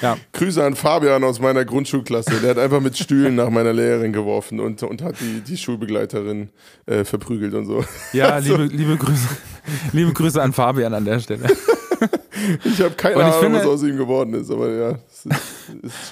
Ja. 0.02 0.16
Grüße 0.32 0.62
an 0.64 0.74
Fabian 0.76 1.24
aus 1.24 1.40
meiner 1.40 1.64
Grundschulklasse. 1.64 2.40
Der 2.40 2.50
hat 2.50 2.58
einfach 2.58 2.80
mit 2.80 2.96
Stühlen 2.96 3.34
nach 3.34 3.50
meiner 3.50 3.72
Lehrerin 3.72 4.12
geworfen 4.12 4.60
und, 4.60 4.82
und 4.82 5.02
hat 5.02 5.16
die, 5.20 5.40
die 5.40 5.56
Schulbegleiterin 5.56 6.50
äh, 6.86 7.04
verprügelt 7.04 7.54
und 7.54 7.66
so. 7.66 7.84
Ja, 8.12 8.38
liebe, 8.38 8.64
liebe 8.64 8.96
Grüße. 8.96 9.28
Liebe 9.92 10.12
Grüße 10.12 10.40
an 10.42 10.52
Fabian 10.52 10.94
an 10.94 11.04
der 11.04 11.20
Stelle. 11.20 11.46
Ich 12.64 12.80
habe 12.82 12.94
keine 12.94 13.14
Und 13.16 13.22
ich 13.22 13.26
Ahnung, 13.28 13.40
finde- 13.40 13.58
was 13.60 13.66
aus 13.66 13.82
ihm 13.82 13.96
geworden 13.96 14.34
ist, 14.34 14.50
aber 14.50 14.68
ja, 14.70 14.94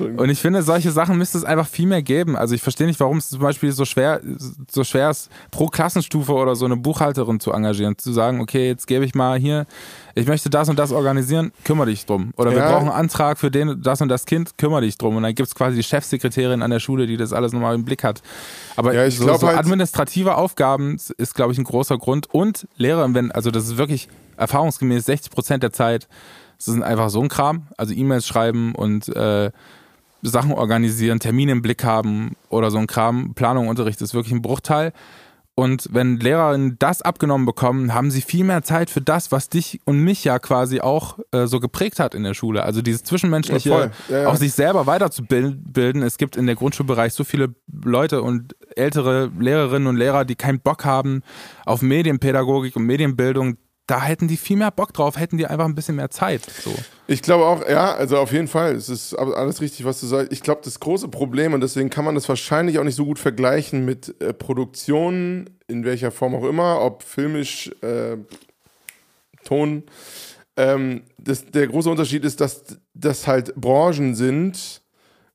Und 0.01 0.29
ich 0.29 0.41
finde, 0.41 0.63
solche 0.63 0.91
Sachen 0.91 1.19
müsste 1.19 1.39
es 1.39 1.45
einfach 1.45 1.67
viel 1.67 1.87
mehr 1.87 2.03
geben. 2.03 2.37
Also 2.37 2.55
ich 2.55 2.63
verstehe 2.63 2.87
nicht, 2.87 3.01
warum 3.01 3.19
es 3.19 3.29
zum 3.29 3.41
Beispiel 3.41 3.73
so 3.73 3.85
schwer, 3.85 4.21
so 4.71 4.85
schwer 4.85 5.11
ist, 5.11 5.31
pro 5.51 5.67
Klassenstufe 5.67 6.33
oder 6.33 6.57
so 6.57 6.65
eine 6.65 6.77
Buchhalterin 6.77 7.41
zu 7.41 7.53
engagieren, 7.53 7.97
zu 7.99 8.13
sagen, 8.13 8.41
okay, 8.41 8.67
jetzt 8.67 8.87
gebe 8.87 9.05
ich 9.05 9.15
mal 9.15 9.39
hier, 9.39 9.67
ich 10.15 10.27
möchte 10.27 10.51
das 10.51 10.69
und 10.69 10.79
das 10.79 10.93
organisieren, 10.93 11.53
kümmere 11.65 11.87
dich 11.87 12.07
drum. 12.07 12.33
Oder 12.37 12.53
ja. 12.53 12.57
wir 12.57 12.63
brauchen 12.65 12.89
einen 12.89 12.99
Antrag 12.99 13.39
für 13.39 13.51
den, 13.51 13.83
das 13.83 14.01
und 14.01 14.09
das 14.09 14.27
Kind, 14.27 14.59
kümmere 14.59 14.83
dich 14.83 14.99
drum. 14.99 15.17
Und 15.17 15.23
dann 15.23 15.35
gibt 15.35 15.49
es 15.49 15.55
quasi 15.55 15.77
die 15.77 15.83
Chefsekretärin 15.83 16.63
an 16.63 16.71
der 16.71 16.81
Schule, 16.81 17.07
die 17.07 17.17
das 17.17 17.33
alles 17.33 17.53
nochmal 17.53 17.75
im 17.75 17.85
Blick 17.85 18.05
hat. 18.05 18.23
Aber 18.77 18.95
ja, 18.95 19.11
so, 19.11 19.37
so 19.37 19.47
halt 19.47 19.59
administrative 19.59 20.37
Aufgaben 20.37 20.97
ist, 21.19 21.35
glaube 21.35 21.53
ich, 21.53 21.59
ein 21.59 21.65
großer 21.65 21.99
Grund. 21.99 22.33
Und 22.33 22.67
Lehrer, 22.77 23.13
wenn, 23.15 23.33
also 23.33 23.51
das 23.51 23.65
ist 23.65 23.77
wirklich 23.77 24.09
erfahrungsgemäß 24.37 25.05
60 25.07 25.31
Prozent 25.31 25.63
der 25.63 25.73
Zeit 25.73 26.09
es 26.59 26.69
ist 26.69 26.83
einfach 26.83 27.11
so 27.11 27.21
ein 27.21 27.29
Kram. 27.29 27.69
Also 27.77 27.95
E-Mails 27.95 28.27
schreiben 28.27 28.75
und 28.75 29.09
äh, 29.15 29.51
Sachen 30.23 30.53
organisieren, 30.53 31.21
Termine 31.21 31.53
im 31.53 31.63
Blick 31.63 31.85
haben 31.85 32.37
oder 32.49 32.71
so 32.71 32.79
ein 32.79 32.87
Kram. 32.87 33.35
Planung, 33.35 33.69
Unterricht 33.69 34.01
ist 34.01 34.15
wirklich 34.15 34.33
ein 34.33 34.43
Bruchteil. 34.43 34.93
Und 35.57 35.89
wenn 35.93 36.19
Lehrerinnen 36.19 36.77
das 36.81 37.01
abgenommen 37.01 37.47
bekommen, 37.47 37.95
haben 37.95 38.11
sie 38.11 38.23
viel 38.23 38.43
mehr 38.43 38.65
Zeit 38.65 38.91
für 38.91 39.01
das, 39.01 39.31
was 39.31 39.49
dich 39.49 39.81
und 39.85 40.01
mich 40.01 40.25
ja 40.25 40.41
quasi 40.41 40.81
auch 40.81 41.21
äh, 41.31 41.47
so 41.47 41.61
geprägt 41.61 42.01
hat 42.01 42.17
in 42.17 42.25
der 42.25 42.35
Schule. 42.35 42.65
Also 42.65 42.83
dieses 42.83 43.05
Zwischenmenschliche, 43.05 43.69
ja, 43.69 43.91
ja, 44.09 44.23
ja. 44.23 44.29
auch 44.29 44.35
sich 44.35 44.53
selber 44.53 44.89
weiterzubilden. 44.89 46.03
Es 46.03 46.19
gibt 46.19 46.37
in 46.37 46.47
der 46.47 46.57
Grundschulbereich 46.57 47.13
so 47.13 47.23
viele 47.23 47.55
Leute 47.85 48.23
und 48.23 48.57
ältere 48.75 49.31
Lehrerinnen 49.39 49.87
und 49.87 49.97
Lehrer, 49.97 50.25
die 50.25 50.35
keinen 50.35 50.59
Bock 50.59 50.85
haben 50.85 51.23
auf 51.65 51.83
Medienpädagogik 51.83 52.75
und 52.75 52.85
Medienbildung 52.85 53.57
da 53.87 54.03
hätten 54.03 54.29
die 54.29 54.37
viel 54.37 54.57
mehr 54.57 54.71
Bock 54.71 54.93
drauf, 54.93 55.19
hätten 55.19 55.37
die 55.37 55.47
einfach 55.47 55.67
ein 55.67 55.75
bisschen 55.75 55.97
mehr 55.97 56.11
Zeit. 56.11 56.43
So. 56.63 56.75
Ich 57.07 57.21
glaube 57.21 57.45
auch, 57.45 57.69
ja, 57.69 57.95
also 57.95 58.17
auf 58.19 58.33
jeden 58.33 58.49
Fall. 58.49 58.75
Es 58.75 58.89
ist 58.89 59.15
alles 59.15 59.61
richtig, 59.61 59.85
was 59.85 60.01
du 60.01 60.07
sagst. 60.07 60.33
Ich 60.33 60.43
glaube, 60.43 60.63
das 60.65 60.81
große 60.81 61.09
Problem, 61.09 61.53
und 61.53 61.61
deswegen 61.61 61.91
kann 61.91 62.05
man 62.05 62.15
das 62.15 62.29
wahrscheinlich 62.29 62.79
auch 62.79 62.85
nicht 62.85 62.95
so 62.95 63.05
gut 63.05 63.19
vergleichen 63.19 63.85
mit 63.85 64.21
äh, 64.23 64.33
Produktionen, 64.33 65.51
in 65.67 65.85
welcher 65.85 66.11
Form 66.11 66.35
auch 66.35 66.45
immer, 66.45 66.81
ob 66.81 67.03
filmisch, 67.03 67.71
äh, 67.83 68.17
Ton. 69.45 69.83
Ähm, 70.57 71.03
das, 71.19 71.45
der 71.47 71.67
große 71.67 71.91
Unterschied 71.91 72.25
ist, 72.25 72.41
dass 72.41 72.65
das 72.95 73.27
halt 73.27 73.55
Branchen 73.55 74.15
sind, 74.15 74.81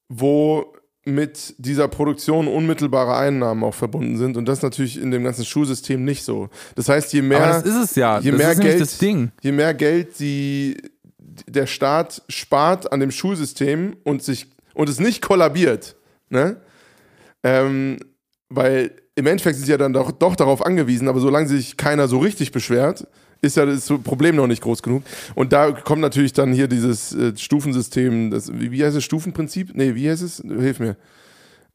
wo 0.08 0.74
mit 1.14 1.56
dieser 1.58 1.88
Produktion 1.88 2.48
unmittelbare 2.48 3.16
Einnahmen 3.16 3.64
auch 3.64 3.74
verbunden 3.74 4.18
sind 4.18 4.38
und 4.38 4.46
das 4.46 4.62
natürlich 4.62 5.02
in 5.02 5.12
dem 5.12 5.24
ganzen 5.24 5.46
Schulsystem 5.46 6.04
nicht 6.04 6.24
so. 6.24 6.50
Das 6.76 6.90
heißt, 6.90 7.14
je 7.14 7.22
mehr, 7.22 7.44
Aber 7.44 7.54
das 7.54 7.66
ist 7.66 7.76
es 7.92 7.96
ja. 7.96 8.20
Je 8.20 8.32
das 8.32 8.40
mehr 8.40 8.56
Geld, 8.56 9.00
je 9.42 9.52
mehr 9.52 9.74
Geld 9.74 10.20
die, 10.20 10.78
der 11.48 11.68
Staat 11.68 12.22
spart 12.30 12.92
an 12.92 13.00
dem 13.00 13.12
Schulsystem 13.12 13.96
und 14.04 14.24
sich 14.24 14.48
und 14.74 14.90
es 14.90 15.00
nicht 15.00 15.22
kollabiert, 15.22 15.96
ne? 16.30 16.58
Ähm, 17.44 17.98
weil 18.50 18.92
im 19.16 19.28
Endeffekt 19.28 19.58
sind 19.58 19.66
sie 19.66 19.72
ja 19.72 19.78
dann 19.78 19.94
doch, 19.94 20.12
doch 20.12 20.36
darauf 20.36 20.66
angewiesen, 20.66 21.08
aber 21.08 21.20
solange 21.20 21.48
sich 21.48 21.78
keiner 21.78 22.08
so 22.08 22.20
richtig 22.20 22.52
beschwert, 22.52 23.08
ist 23.42 23.58
ja 23.58 23.66
das 23.66 23.88
Problem 24.04 24.36
noch 24.36 24.48
nicht 24.48 24.62
groß 24.62 24.84
genug. 24.84 25.04
Und 25.36 25.54
da 25.54 25.72
kommt 25.72 26.02
natürlich 26.02 26.34
dann 26.34 26.54
hier 26.54 26.68
dieses 26.68 27.14
äh, 27.14 27.36
Stufensystem, 27.38 28.32
das, 28.32 28.52
wie, 28.54 28.72
wie 28.72 28.84
heißt 28.84 28.98
es, 28.98 29.04
Stufenprinzip? 29.04 29.72
Nee, 29.76 29.96
wie 29.96 30.10
heißt 30.10 30.22
es? 30.22 30.44
Hilf 30.46 30.80
mir. 30.80 30.98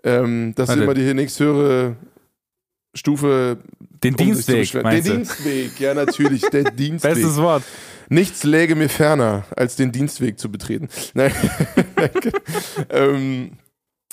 Ähm, 0.03 0.53
das 0.55 0.69
ist 0.69 0.77
immer 0.77 0.95
die 0.95 1.15
nächsthöhere 1.15 1.97
Stufe. 2.95 3.59
Den 4.03 4.15
um 4.15 4.19
Dienstweg. 4.19 4.71
Den 4.71 5.03
Dienstweg, 5.03 5.81
ja, 5.81 5.95
natürlich, 5.95 6.43
der 6.43 6.65
Dienstweg. 6.71 7.15
Bestes 7.15 7.37
Wort. 7.37 7.63
Nichts 8.11 8.45
läge 8.45 8.75
mir 8.75 8.91
ferner, 8.91 9.45
als 9.57 9.77
den 9.77 9.91
Dienstweg 9.91 10.39
zu 10.39 10.51
betreten. 10.51 10.89
Nein. 11.15 11.33
ähm, 12.91 13.53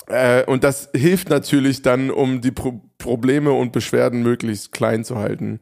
äh, 0.06 0.44
und 0.44 0.64
das 0.64 0.88
hilft 0.94 1.28
natürlich 1.28 1.82
dann, 1.82 2.10
um 2.10 2.40
die 2.40 2.50
Pro 2.50 2.80
Probleme 2.98 3.50
und 3.50 3.72
Beschwerden 3.72 4.22
möglichst 4.22 4.70
klein 4.70 5.04
zu 5.04 5.18
halten. 5.18 5.58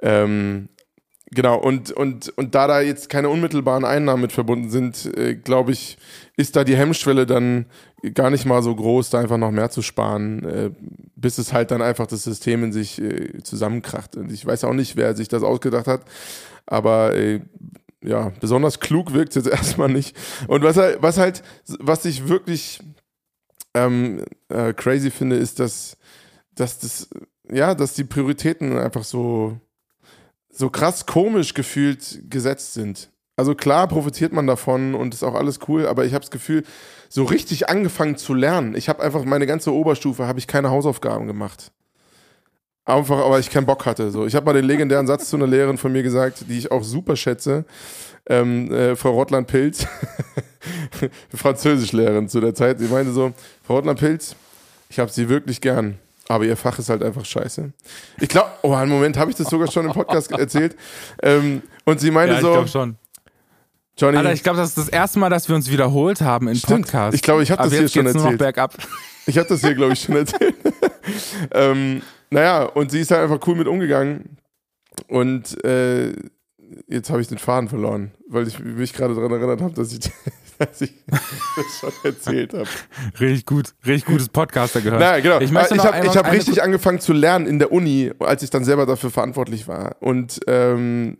Ähm, 0.00 0.68
Genau, 1.32 1.58
und, 1.58 1.90
und, 1.90 2.28
und 2.38 2.54
da 2.54 2.68
da 2.68 2.80
jetzt 2.80 3.08
keine 3.08 3.28
unmittelbaren 3.28 3.84
Einnahmen 3.84 4.22
mit 4.22 4.32
verbunden 4.32 4.70
sind, 4.70 5.06
äh, 5.16 5.34
glaube 5.34 5.72
ich, 5.72 5.98
ist 6.36 6.54
da 6.54 6.62
die 6.62 6.76
Hemmschwelle 6.76 7.26
dann 7.26 7.66
gar 8.14 8.30
nicht 8.30 8.44
mal 8.46 8.62
so 8.62 8.74
groß, 8.74 9.10
da 9.10 9.18
einfach 9.18 9.36
noch 9.38 9.50
mehr 9.50 9.70
zu 9.70 9.82
sparen, 9.82 10.44
äh, 10.44 10.70
bis 11.16 11.38
es 11.38 11.52
halt 11.52 11.72
dann 11.72 11.82
einfach 11.82 12.06
das 12.06 12.22
System 12.22 12.62
in 12.62 12.72
sich 12.72 13.00
äh, 13.00 13.42
zusammenkracht. 13.42 14.16
Und 14.16 14.30
ich 14.30 14.46
weiß 14.46 14.62
auch 14.64 14.72
nicht, 14.72 14.94
wer 14.94 15.16
sich 15.16 15.26
das 15.26 15.42
ausgedacht 15.42 15.88
hat, 15.88 16.02
aber 16.64 17.16
äh, 17.16 17.40
ja, 18.04 18.32
besonders 18.40 18.78
klug 18.78 19.12
wirkt 19.12 19.34
es 19.34 19.44
jetzt 19.44 19.52
erstmal 19.52 19.88
nicht. 19.88 20.16
Und 20.46 20.62
was 20.62 20.76
halt, 20.76 21.02
was 21.02 21.18
halt, 21.18 21.42
was 21.80 22.04
ich 22.04 22.28
wirklich 22.28 22.80
ähm, 23.74 24.24
äh, 24.48 24.72
crazy 24.74 25.10
finde, 25.10 25.36
ist, 25.36 25.58
dass, 25.58 25.96
dass 26.54 26.78
das, 26.78 27.08
ja, 27.50 27.74
dass 27.74 27.94
die 27.94 28.04
Prioritäten 28.04 28.78
einfach 28.78 29.04
so 29.04 29.60
so 30.56 30.70
krass 30.70 31.06
komisch 31.06 31.54
gefühlt 31.54 32.22
gesetzt 32.30 32.72
sind. 32.74 33.10
Also 33.36 33.54
klar 33.54 33.86
profitiert 33.86 34.32
man 34.32 34.46
davon 34.46 34.94
und 34.94 35.12
ist 35.12 35.22
auch 35.22 35.34
alles 35.34 35.60
cool, 35.68 35.86
aber 35.86 36.06
ich 36.06 36.14
habe 36.14 36.22
das 36.22 36.30
Gefühl, 36.30 36.64
so 37.10 37.24
richtig 37.24 37.68
angefangen 37.68 38.16
zu 38.16 38.32
lernen. 38.32 38.74
Ich 38.74 38.88
habe 38.88 39.02
einfach 39.02 39.24
meine 39.24 39.46
ganze 39.46 39.72
Oberstufe 39.72 40.26
habe 40.26 40.38
ich 40.38 40.46
keine 40.46 40.70
Hausaufgaben 40.70 41.26
gemacht. 41.26 41.72
Einfach, 42.86 43.18
aber 43.18 43.38
ich 43.38 43.50
keinen 43.50 43.66
Bock 43.66 43.84
hatte. 43.84 44.10
So, 44.10 44.26
ich 44.26 44.34
habe 44.34 44.46
mal 44.46 44.54
den 44.54 44.64
legendären 44.64 45.06
Satz 45.06 45.28
zu 45.28 45.36
einer 45.36 45.46
Lehrerin 45.46 45.76
von 45.76 45.92
mir 45.92 46.02
gesagt, 46.02 46.44
die 46.48 46.56
ich 46.56 46.70
auch 46.70 46.84
super 46.84 47.16
schätze, 47.16 47.64
ähm, 48.28 48.72
äh, 48.72 48.96
Frau 48.96 49.10
Rottland-Pilz, 49.10 49.86
Französischlehrerin 51.34 52.28
zu 52.28 52.40
der 52.40 52.54
Zeit. 52.54 52.78
Sie 52.78 52.86
meinte 52.86 53.12
so, 53.12 53.32
Frau 53.62 53.74
Rottland-Pilz, 53.74 54.36
ich 54.88 54.98
habe 54.98 55.10
Sie 55.10 55.28
wirklich 55.28 55.60
gern. 55.60 55.98
Aber 56.28 56.44
ihr 56.44 56.56
Fach 56.56 56.78
ist 56.78 56.88
halt 56.88 57.02
einfach 57.02 57.24
scheiße. 57.24 57.72
Ich 58.20 58.28
glaube, 58.28 58.50
oh, 58.62 58.74
einen 58.74 58.90
Moment, 58.90 59.16
habe 59.16 59.30
ich 59.30 59.36
das 59.36 59.48
sogar 59.48 59.70
schon 59.70 59.86
im 59.86 59.92
Podcast 59.92 60.32
erzählt. 60.32 60.76
Ähm, 61.22 61.62
und 61.84 62.00
sie 62.00 62.10
meinte 62.10 62.32
ja, 62.32 62.38
ich 62.38 62.42
so. 62.42 62.48
Ich 62.48 62.54
glaube 62.54 62.68
schon. 62.68 62.96
Johnny. 63.98 64.18
Alter, 64.18 64.32
ich 64.32 64.42
glaube, 64.42 64.58
das 64.58 64.70
ist 64.70 64.78
das 64.78 64.88
erste 64.88 65.18
Mal, 65.18 65.30
dass 65.30 65.48
wir 65.48 65.56
uns 65.56 65.70
wiederholt 65.70 66.20
haben 66.20 66.48
im 66.48 66.56
Stimmt. 66.56 66.86
Podcast. 66.86 67.14
Ich 67.14 67.22
glaube, 67.22 67.42
ich 67.42 67.50
habe 67.50 67.62
das 67.62 67.72
hier 67.72 67.88
schon 67.88 68.06
erzählt. 68.06 68.22
Nur 68.22 68.32
noch 68.32 68.38
bergab. 68.38 68.74
Ich 69.28 69.36
habe 69.38 69.48
das 69.48 69.60
hier, 69.60 69.74
glaube 69.74 69.92
ich, 69.92 70.00
schon 70.02 70.14
erzählt. 70.14 70.54
ähm, 71.50 72.00
naja, 72.30 72.62
und 72.62 72.92
sie 72.92 73.00
ist 73.00 73.10
halt 73.10 73.22
einfach 73.22 73.44
cool 73.48 73.56
mit 73.56 73.66
umgegangen. 73.66 74.38
Und 75.08 75.64
äh, 75.64 76.12
jetzt 76.86 77.10
habe 77.10 77.20
ich 77.20 77.26
den 77.26 77.38
Faden 77.38 77.68
verloren, 77.68 78.12
weil 78.28 78.46
ich 78.46 78.60
mich 78.60 78.92
gerade 78.92 79.16
daran 79.16 79.32
erinnert 79.32 79.60
habe, 79.60 79.74
dass 79.74 79.92
ich 79.92 79.98
dass 80.58 80.80
ich 80.80 80.92
das 81.06 81.78
schon 81.80 81.92
erzählt 82.04 82.54
habe. 82.54 82.68
Richtig 83.20 83.46
gut, 83.46 83.74
richtig 83.86 84.06
gutes 84.06 84.28
Podcaster 84.28 84.80
gehört. 84.80 85.00
Naja, 85.00 85.20
genau. 85.20 85.40
Ich, 85.40 85.50
ich 85.50 85.84
habe 85.84 86.08
hab 86.08 86.32
richtig 86.32 86.62
angefangen 86.62 87.00
zu 87.00 87.12
lernen 87.12 87.46
in 87.46 87.58
der 87.58 87.72
Uni, 87.72 88.12
als 88.20 88.42
ich 88.42 88.50
dann 88.50 88.64
selber 88.64 88.86
dafür 88.86 89.10
verantwortlich 89.10 89.68
war. 89.68 89.96
Und 90.00 90.40
ähm, 90.46 91.18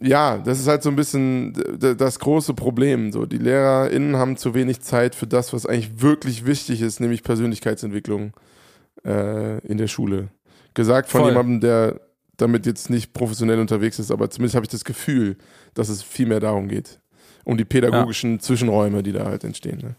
ja, 0.00 0.38
das 0.38 0.58
ist 0.58 0.66
halt 0.66 0.82
so 0.82 0.90
ein 0.90 0.96
bisschen 0.96 1.52
das 1.78 2.18
große 2.18 2.54
Problem. 2.54 3.12
So, 3.12 3.26
die 3.26 3.38
LehrerInnen 3.38 4.16
haben 4.16 4.36
zu 4.36 4.54
wenig 4.54 4.80
Zeit 4.80 5.14
für 5.14 5.26
das, 5.26 5.52
was 5.52 5.66
eigentlich 5.66 6.00
wirklich 6.00 6.46
wichtig 6.46 6.82
ist, 6.82 7.00
nämlich 7.00 7.22
Persönlichkeitsentwicklung 7.22 8.32
äh, 9.04 9.58
in 9.66 9.78
der 9.78 9.88
Schule. 9.88 10.28
Gesagt 10.74 11.10
von 11.10 11.22
Voll. 11.22 11.30
jemandem, 11.30 11.60
der 11.60 12.00
damit 12.36 12.66
jetzt 12.66 12.90
nicht 12.90 13.12
professionell 13.12 13.60
unterwegs 13.60 14.00
ist, 14.00 14.10
aber 14.10 14.28
zumindest 14.28 14.56
habe 14.56 14.64
ich 14.64 14.70
das 14.70 14.84
Gefühl, 14.84 15.36
dass 15.74 15.88
es 15.88 16.02
viel 16.02 16.26
mehr 16.26 16.40
darum 16.40 16.66
geht 16.66 16.98
um 17.44 17.56
die 17.56 17.64
pädagogischen 17.64 18.34
ja. 18.34 18.38
Zwischenräume, 18.40 19.02
die 19.02 19.12
da 19.12 19.24
halt 19.24 19.44
entstehen. 19.44 19.78
Ne? 19.82 19.94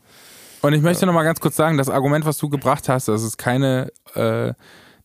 Und 0.61 0.73
ich 0.73 0.81
möchte 0.81 1.01
ja. 1.01 1.05
noch 1.07 1.13
mal 1.13 1.23
ganz 1.23 1.39
kurz 1.39 1.55
sagen, 1.55 1.77
das 1.77 1.89
Argument, 1.89 2.25
was 2.25 2.37
du 2.37 2.49
gebracht 2.49 2.89
hast, 2.89 3.07
dass 3.07 3.21
es 3.21 3.37
keine 3.37 3.91
äh, 4.15 4.53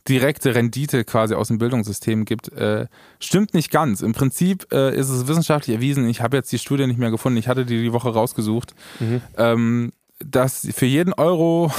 direkte 0.08 0.54
Rendite 0.54 1.04
quasi 1.04 1.34
aus 1.34 1.48
dem 1.48 1.58
Bildungssystem 1.58 2.24
gibt, 2.24 2.50
äh, 2.52 2.86
stimmt 3.18 3.54
nicht 3.54 3.70
ganz. 3.70 4.00
Im 4.00 4.12
Prinzip 4.12 4.66
äh, 4.72 4.94
ist 4.94 5.10
es 5.10 5.28
wissenschaftlich 5.28 5.76
erwiesen, 5.76 6.08
ich 6.08 6.22
habe 6.22 6.36
jetzt 6.36 6.50
die 6.52 6.58
Studie 6.58 6.86
nicht 6.86 6.98
mehr 6.98 7.10
gefunden, 7.10 7.38
ich 7.38 7.48
hatte 7.48 7.66
die 7.66 7.82
die 7.82 7.92
Woche 7.92 8.10
rausgesucht, 8.10 8.74
mhm. 8.98 9.20
ähm, 9.36 9.92
dass 10.24 10.66
für 10.74 10.86
jeden 10.86 11.12
Euro, 11.14 11.72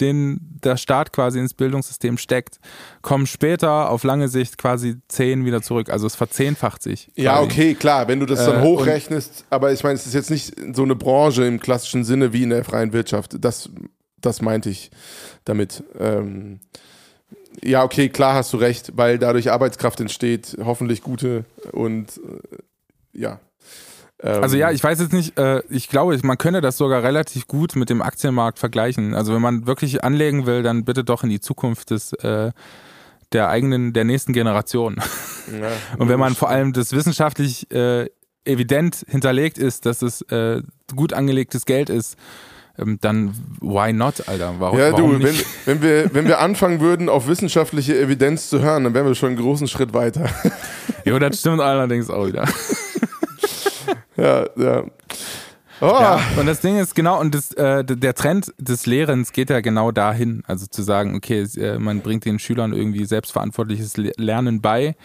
den 0.00 0.38
der 0.62 0.76
Staat 0.76 1.12
quasi 1.12 1.38
ins 1.38 1.54
Bildungssystem 1.54 2.18
steckt, 2.18 2.58
kommen 3.02 3.26
später 3.26 3.90
auf 3.90 4.04
lange 4.04 4.28
Sicht 4.28 4.58
quasi 4.58 4.96
zehn 5.08 5.44
wieder 5.44 5.62
zurück. 5.62 5.90
Also 5.90 6.06
es 6.06 6.14
verzehnfacht 6.14 6.82
sich. 6.82 7.06
Quasi. 7.06 7.22
Ja, 7.22 7.40
okay, 7.40 7.74
klar, 7.74 8.08
wenn 8.08 8.20
du 8.20 8.26
das 8.26 8.44
dann 8.44 8.60
äh, 8.60 8.62
hochrechnest, 8.62 9.44
aber 9.50 9.72
ich 9.72 9.82
meine, 9.82 9.94
es 9.94 10.06
ist 10.06 10.14
jetzt 10.14 10.30
nicht 10.30 10.54
so 10.74 10.82
eine 10.82 10.96
Branche 10.96 11.44
im 11.44 11.60
klassischen 11.60 12.04
Sinne 12.04 12.32
wie 12.32 12.42
in 12.42 12.50
der 12.50 12.64
freien 12.64 12.92
Wirtschaft. 12.92 13.36
Das, 13.40 13.70
das 14.20 14.42
meinte 14.42 14.70
ich 14.70 14.90
damit. 15.44 15.82
Ähm, 15.98 16.60
ja, 17.62 17.82
okay, 17.84 18.10
klar 18.10 18.34
hast 18.34 18.52
du 18.52 18.58
recht, 18.58 18.92
weil 18.96 19.18
dadurch 19.18 19.50
Arbeitskraft 19.50 20.00
entsteht, 20.00 20.58
hoffentlich 20.62 21.02
gute 21.02 21.44
und 21.72 22.18
äh, 22.18 22.58
ja, 23.18 23.40
ähm, 24.22 24.42
also 24.42 24.56
ja, 24.56 24.70
ich 24.70 24.82
weiß 24.82 25.00
jetzt 25.00 25.12
nicht, 25.12 25.38
äh, 25.38 25.62
ich 25.68 25.88
glaube, 25.88 26.18
man 26.22 26.38
könne 26.38 26.60
das 26.60 26.76
sogar 26.76 27.02
relativ 27.02 27.46
gut 27.46 27.76
mit 27.76 27.90
dem 27.90 28.02
Aktienmarkt 28.02 28.58
vergleichen. 28.58 29.14
Also 29.14 29.34
wenn 29.34 29.42
man 29.42 29.66
wirklich 29.66 30.04
anlegen 30.04 30.46
will, 30.46 30.62
dann 30.62 30.84
bitte 30.84 31.04
doch 31.04 31.22
in 31.22 31.30
die 31.30 31.40
Zukunft 31.40 31.90
des 31.90 32.12
äh, 32.14 32.52
der 33.32 33.48
eigenen, 33.48 33.92
der 33.92 34.04
nächsten 34.04 34.32
Generation. 34.32 34.96
Ja, 35.60 35.68
Und 35.98 36.08
wenn 36.08 36.20
man 36.20 36.34
vor 36.34 36.48
allem 36.48 36.72
das 36.72 36.92
wissenschaftlich 36.92 37.70
äh, 37.72 38.08
evident 38.44 39.04
hinterlegt 39.08 39.58
ist, 39.58 39.84
dass 39.84 40.02
es 40.02 40.22
äh, 40.30 40.62
gut 40.94 41.12
angelegtes 41.12 41.66
Geld 41.66 41.90
ist, 41.90 42.16
ähm, 42.78 42.98
dann 43.00 43.34
why 43.60 43.92
not, 43.92 44.28
Alter? 44.28 44.54
Warum, 44.58 44.78
Ja, 44.78 44.92
warum 44.92 45.18
du, 45.18 45.24
wenn, 45.24 45.32
nicht? 45.32 45.46
wenn, 45.66 45.82
wir, 45.82 46.14
wenn 46.14 46.26
wir 46.26 46.38
anfangen 46.38 46.80
würden, 46.80 47.08
auf 47.08 47.26
wissenschaftliche 47.26 47.98
Evidenz 47.98 48.48
zu 48.48 48.60
hören, 48.60 48.84
dann 48.84 48.94
wären 48.94 49.06
wir 49.06 49.14
schon 49.14 49.30
einen 49.30 49.38
großen 49.38 49.66
Schritt 49.66 49.92
weiter. 49.92 50.30
Jo, 51.04 51.18
das 51.18 51.40
stimmt 51.40 51.60
allerdings 51.60 52.10
auch 52.10 52.26
wieder. 52.26 52.46
ja, 54.16 54.46
ja. 54.56 54.84
Oh, 55.80 55.86
Ja, 56.00 56.18
und 56.38 56.46
das 56.46 56.60
Ding 56.60 56.78
ist 56.78 56.94
genau, 56.94 57.20
und 57.20 57.34
das, 57.34 57.52
äh, 57.52 57.84
der 57.84 58.14
Trend 58.14 58.52
des 58.58 58.86
Lehrens 58.86 59.32
geht 59.32 59.50
ja 59.50 59.60
genau 59.60 59.90
dahin. 59.92 60.42
Also 60.46 60.66
zu 60.66 60.82
sagen, 60.82 61.14
okay, 61.14 61.42
äh, 61.58 61.78
man 61.78 62.00
bringt 62.00 62.24
den 62.24 62.38
Schülern 62.38 62.72
irgendwie 62.72 63.04
selbstverantwortliches 63.04 63.96
Le- 63.98 64.12
Lernen 64.16 64.62
bei. 64.62 64.96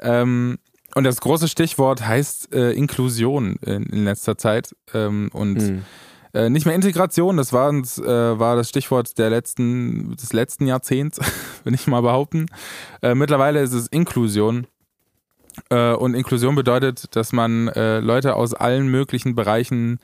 Ähm, 0.00 0.58
und 0.96 1.04
das 1.04 1.20
große 1.20 1.46
Stichwort 1.46 2.04
heißt 2.06 2.52
äh, 2.52 2.72
Inklusion 2.72 3.56
in, 3.64 3.84
in 3.84 4.04
letzter 4.04 4.36
Zeit. 4.36 4.74
Ähm, 4.92 5.30
und 5.32 5.60
Hm. 5.60 5.82
äh, 6.34 6.50
nicht 6.50 6.66
mehr 6.66 6.74
Integration, 6.74 7.36
das 7.36 7.52
war, 7.52 7.70
äh, 7.72 7.82
war 8.38 8.56
das 8.56 8.68
Stichwort 8.70 9.18
der 9.18 9.30
letzten, 9.30 10.16
des 10.16 10.32
letzten 10.32 10.66
Jahrzehnts, 10.66 11.20
will 11.64 11.74
ich 11.74 11.86
mal 11.86 12.02
behaupten. 12.02 12.46
Äh, 13.02 13.14
mittlerweile 13.14 13.60
ist 13.62 13.72
es 13.72 13.86
Inklusion. 13.86 14.66
Äh, 15.70 15.92
und 15.92 16.14
Inklusion 16.14 16.54
bedeutet, 16.54 17.16
dass 17.16 17.32
man 17.32 17.68
äh, 17.68 18.00
Leute 18.00 18.34
aus 18.36 18.54
allen 18.54 18.88
möglichen 18.88 19.34
Bereichen, 19.34 19.98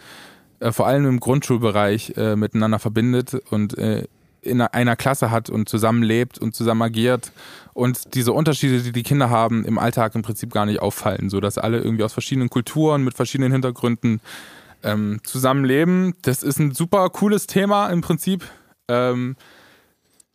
äh, 0.61 0.73
vor 0.73 0.87
allem 0.87 1.07
im 1.07 1.21
Grundschulbereich, 1.21 2.15
miteinander 2.37 2.79
verbindet 2.79 3.35
und 3.51 3.75
in 4.43 4.61
einer 4.61 4.95
Klasse 4.97 5.31
hat 5.31 5.49
und 5.49 5.69
zusammenlebt 5.69 6.39
und 6.39 6.55
zusammen 6.55 6.83
agiert 6.83 7.33
und 7.73 8.15
diese 8.15 8.33
Unterschiede, 8.33 8.83
die 8.83 8.93
die 8.93 9.03
Kinder 9.03 9.31
haben, 9.31 9.65
im 9.65 9.79
Alltag 9.79 10.15
im 10.15 10.23
Prinzip 10.23 10.53
gar 10.53 10.67
nicht 10.67 10.81
auffallen, 10.81 11.31
so 11.31 11.41
dass 11.41 11.59
alle 11.59 11.79
irgendwie 11.79 12.05
aus 12.05 12.13
verschiedenen 12.13 12.51
Kulturen 12.51 13.03
mit 13.03 13.15
verschiedenen 13.15 13.53
Hintergründen 13.53 14.21
ähm, 14.83 15.21
zusammenleben. 15.25 16.15
Das 16.23 16.43
ist 16.43 16.59
ein 16.59 16.73
super 16.73 17.09
cooles 17.11 17.47
Thema 17.47 17.89
im 17.89 18.03
Prinzip. 18.03 18.45
Ähm, 18.89 19.37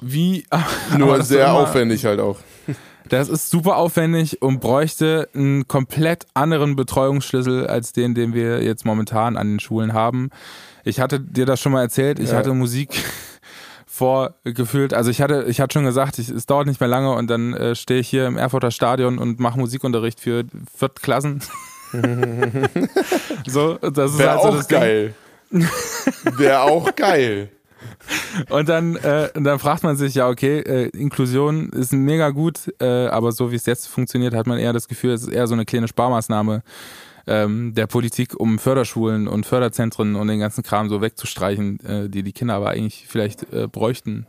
wie 0.01 0.45
Nur 0.97 1.21
sehr 1.23 1.45
immer- 1.45 1.59
aufwendig 1.59 2.05
halt 2.05 2.19
auch. 2.19 2.39
Das 3.09 3.29
ist 3.29 3.49
super 3.49 3.77
aufwendig 3.77 4.41
und 4.41 4.59
bräuchte 4.59 5.29
einen 5.33 5.67
komplett 5.67 6.25
anderen 6.33 6.75
Betreuungsschlüssel 6.75 7.67
als 7.67 7.91
den, 7.93 8.15
den 8.15 8.33
wir 8.33 8.63
jetzt 8.63 8.85
momentan 8.85 9.37
an 9.37 9.47
den 9.47 9.59
Schulen 9.59 9.93
haben. 9.93 10.29
Ich 10.83 10.99
hatte 10.99 11.19
dir 11.19 11.45
das 11.45 11.59
schon 11.59 11.71
mal 11.71 11.81
erzählt. 11.81 12.19
Ich 12.19 12.31
Ja. 12.31 12.37
hatte 12.37 12.53
Musik 12.53 12.89
vorgefühlt. 13.85 14.93
Also 14.93 15.11
ich 15.11 15.21
hatte, 15.21 15.45
ich 15.47 15.59
hatte 15.59 15.73
schon 15.73 15.83
gesagt, 15.85 16.19
ich, 16.19 16.29
es 16.29 16.45
dauert 16.45 16.67
nicht 16.67 16.79
mehr 16.79 16.89
lange 16.89 17.13
und 17.13 17.27
dann 17.29 17.53
äh, 17.53 17.75
stehe 17.75 17.99
ich 17.99 18.07
hier 18.09 18.27
im 18.27 18.37
Erfurter 18.37 18.71
Stadion 18.71 19.17
und 19.19 19.39
mache 19.39 19.59
Musikunterricht 19.59 20.19
für 20.19 20.43
Viertklassen. 20.77 21.41
so, 23.47 23.75
das 23.77 24.11
ist 24.11 24.19
Wäre 24.19 24.31
halt 24.31 24.41
so 24.41 24.47
auch 24.49 24.55
das 24.55 24.67
geil. 24.67 25.13
Wäre 26.37 26.61
auch 26.61 26.95
geil. 26.95 27.49
Und 28.49 28.69
dann, 28.69 28.95
äh, 28.97 29.29
und 29.35 29.43
dann 29.43 29.59
fragt 29.59 29.83
man 29.83 29.95
sich, 29.95 30.15
ja, 30.15 30.27
okay, 30.29 30.59
äh, 30.59 30.89
Inklusion 30.89 31.69
ist 31.69 31.93
mega 31.93 32.29
gut, 32.29 32.73
äh, 32.79 33.07
aber 33.07 33.31
so 33.31 33.51
wie 33.51 33.55
es 33.55 33.65
jetzt 33.65 33.87
funktioniert, 33.87 34.33
hat 34.33 34.47
man 34.47 34.57
eher 34.59 34.73
das 34.73 34.87
Gefühl, 34.87 35.11
es 35.13 35.23
ist 35.23 35.29
eher 35.33 35.47
so 35.47 35.53
eine 35.53 35.65
kleine 35.65 35.87
Sparmaßnahme 35.87 36.61
ähm, 37.27 37.73
der 37.75 37.87
Politik, 37.87 38.39
um 38.39 38.59
Förderschulen 38.59 39.27
und 39.27 39.45
Förderzentren 39.45 40.15
und 40.15 40.27
den 40.27 40.39
ganzen 40.39 40.63
Kram 40.63 40.89
so 40.89 41.01
wegzustreichen, 41.01 41.79
äh, 41.85 42.09
die 42.09 42.23
die 42.23 42.31
Kinder 42.33 42.55
aber 42.55 42.69
eigentlich 42.69 43.05
vielleicht 43.07 43.51
äh, 43.53 43.67
bräuchten. 43.67 44.25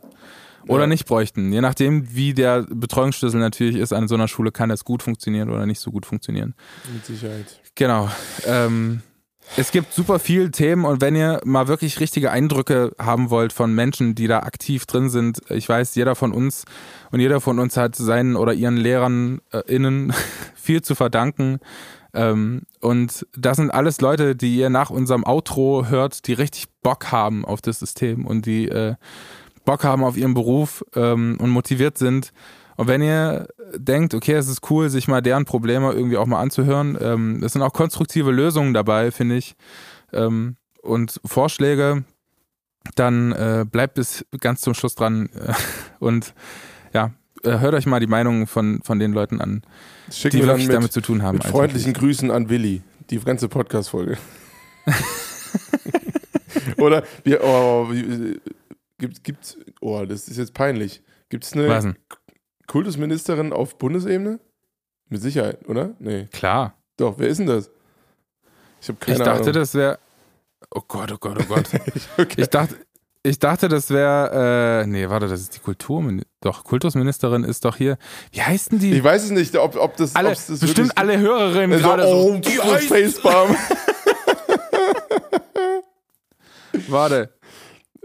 Oder 0.67 0.81
Ja. 0.81 0.87
nicht 0.87 1.07
bräuchten. 1.07 1.51
Je 1.51 1.61
nachdem, 1.61 2.13
wie 2.15 2.35
der 2.35 2.67
Betreuungsschlüssel 2.69 3.39
natürlich 3.39 3.77
ist 3.77 3.93
an 3.93 4.07
so 4.07 4.13
einer 4.13 4.27
Schule, 4.27 4.51
kann 4.51 4.69
das 4.69 4.85
gut 4.85 5.01
funktionieren 5.01 5.49
oder 5.49 5.65
nicht 5.65 5.79
so 5.79 5.91
gut 5.91 6.05
funktionieren. 6.05 6.53
Mit 6.93 7.03
Sicherheit. 7.03 7.59
Genau. 7.73 8.09
Ähm, 8.45 9.01
es 9.57 9.71
gibt 9.71 9.93
super 9.93 10.19
viele 10.19 10.51
Themen 10.51 10.85
und 10.85 11.01
wenn 11.01 11.15
ihr 11.15 11.41
mal 11.43 11.67
wirklich 11.67 11.99
richtige 11.99 12.31
Eindrücke 12.31 12.93
haben 12.97 13.29
wollt 13.29 13.51
von 13.51 13.73
Menschen, 13.73 14.15
die 14.15 14.27
da 14.27 14.39
aktiv 14.39 14.85
drin 14.85 15.09
sind, 15.09 15.41
ich 15.49 15.67
weiß, 15.67 15.95
jeder 15.95 16.15
von 16.15 16.31
uns 16.31 16.65
und 17.11 17.19
jeder 17.19 17.41
von 17.41 17.59
uns 17.59 17.75
hat 17.75 17.95
seinen 17.95 18.35
oder 18.35 18.53
ihren 18.53 18.77
Lehrern 18.77 19.41
äh, 19.51 19.59
innen 19.67 20.13
viel 20.55 20.81
zu 20.81 20.95
verdanken. 20.95 21.59
Ähm, 22.13 22.63
und 22.79 23.25
das 23.37 23.57
sind 23.57 23.71
alles 23.71 24.01
Leute, 24.01 24.35
die 24.35 24.55
ihr 24.55 24.69
nach 24.69 24.89
unserem 24.89 25.25
Outro 25.25 25.85
hört, 25.87 26.27
die 26.27 26.33
richtig 26.33 26.67
Bock 26.81 27.11
haben 27.11 27.45
auf 27.45 27.61
das 27.61 27.79
System 27.79 28.25
und 28.25 28.45
die 28.45 28.67
äh, 28.67 28.95
Bock 29.65 29.83
haben 29.83 30.03
auf 30.03 30.17
ihren 30.17 30.33
Beruf 30.33 30.83
ähm, 30.95 31.37
und 31.39 31.49
motiviert 31.49 31.97
sind. 31.97 32.33
Und 32.81 32.87
wenn 32.87 33.03
ihr 33.03 33.47
denkt, 33.75 34.15
okay, 34.15 34.33
es 34.33 34.47
ist 34.47 34.71
cool, 34.71 34.89
sich 34.89 35.07
mal 35.07 35.21
deren 35.21 35.45
Probleme 35.45 35.91
irgendwie 35.91 36.17
auch 36.17 36.25
mal 36.25 36.41
anzuhören, 36.41 36.97
ähm, 36.99 37.43
es 37.43 37.53
sind 37.53 37.61
auch 37.61 37.73
konstruktive 37.73 38.31
Lösungen 38.31 38.73
dabei, 38.73 39.11
finde 39.11 39.35
ich, 39.35 39.53
ähm, 40.13 40.55
und 40.81 41.21
Vorschläge, 41.23 42.05
dann 42.95 43.33
äh, 43.33 43.65
bleibt 43.71 43.93
bis 43.93 44.25
ganz 44.39 44.61
zum 44.61 44.73
Schluss 44.73 44.95
dran 44.95 45.29
äh, 45.35 45.53
und 45.99 46.33
ja, 46.91 47.11
äh, 47.43 47.59
hört 47.59 47.75
euch 47.75 47.85
mal 47.85 47.99
die 47.99 48.07
Meinungen 48.07 48.47
von, 48.47 48.81
von 48.81 48.97
den 48.97 49.13
Leuten 49.13 49.41
an, 49.41 49.61
schicken 50.11 50.37
die 50.37 50.47
wirklich 50.47 50.65
mit, 50.65 50.75
damit 50.75 50.91
zu 50.91 51.01
tun 51.01 51.21
haben. 51.21 51.37
mit 51.37 51.45
freundlichen 51.45 51.93
Grüßen 51.93 52.31
an 52.31 52.49
Willi. 52.49 52.81
Die 53.11 53.19
ganze 53.19 53.47
Podcast-Folge. 53.47 54.17
Oder 56.77 57.03
wir, 57.23 57.43
oh, 57.43 57.91
wie, 57.91 58.39
gibt, 58.97 59.23
gibt's, 59.23 59.55
oh, 59.81 60.03
das 60.03 60.27
ist 60.27 60.37
jetzt 60.37 60.55
peinlich. 60.55 61.03
Gibt 61.31 61.45
es 61.45 61.53
eine? 61.53 61.95
Kultusministerin 62.67 63.53
auf 63.53 63.77
Bundesebene? 63.77 64.39
Mit 65.09 65.21
Sicherheit, 65.21 65.67
oder? 65.67 65.91
Nee. 65.99 66.27
Klar. 66.31 66.75
Doch, 66.97 67.15
wer 67.17 67.27
ist 67.27 67.37
denn 67.39 67.47
das? 67.47 67.69
Ich 68.81 68.87
habe 68.89 68.97
keine 68.99 69.17
ich 69.17 69.23
dachte, 69.23 69.41
Ahnung. 69.41 69.53
das 69.53 69.75
wäre. 69.75 69.99
Oh 70.73 70.81
Gott, 70.87 71.11
oh 71.11 71.17
Gott, 71.19 71.37
oh 71.41 71.45
Gott. 71.47 71.65
okay. 72.17 72.41
Ich 72.41 72.47
dachte, 72.47 72.75
ich 73.23 73.37
dachte, 73.37 73.67
das 73.67 73.89
wäre. 73.89 74.83
Äh, 74.83 74.87
nee, 74.87 75.07
warte, 75.09 75.27
das 75.27 75.41
ist 75.41 75.55
die 75.55 75.59
Kulturministerin. 75.59 76.31
Doch, 76.41 76.63
Kultusministerin 76.63 77.43
ist 77.43 77.65
doch 77.65 77.75
hier. 77.75 77.97
Wie 78.31 78.41
heißt 78.41 78.71
denn 78.71 78.79
die? 78.79 78.93
Ich 78.93 79.03
weiß 79.03 79.25
es 79.25 79.31
nicht, 79.31 79.55
ob, 79.57 79.75
ob 79.75 79.95
das, 79.97 80.15
alle, 80.15 80.29
das 80.29 80.47
bestimmt 80.47 80.97
alle 80.97 81.19
Hörerinnen 81.19 81.73
Also, 81.73 81.87
gerade 81.87 82.05
oh, 82.07 82.33
so. 82.33 82.39
Die 82.39 82.51
Facepalm. 82.87 83.55
warte. 86.87 87.33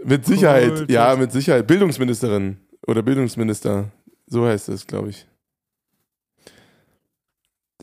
Mit 0.03 0.25
Sicherheit, 0.25 0.69
Kultus- 0.69 0.93
ja, 0.93 1.15
mit 1.15 1.31
Sicherheit. 1.31 1.65
Bildungsministerin 1.65 2.57
oder 2.85 3.01
Bildungsminister. 3.01 3.85
So 4.27 4.45
heißt 4.45 4.69
es, 4.69 4.85
glaube 4.85 5.09
ich. 5.09 5.25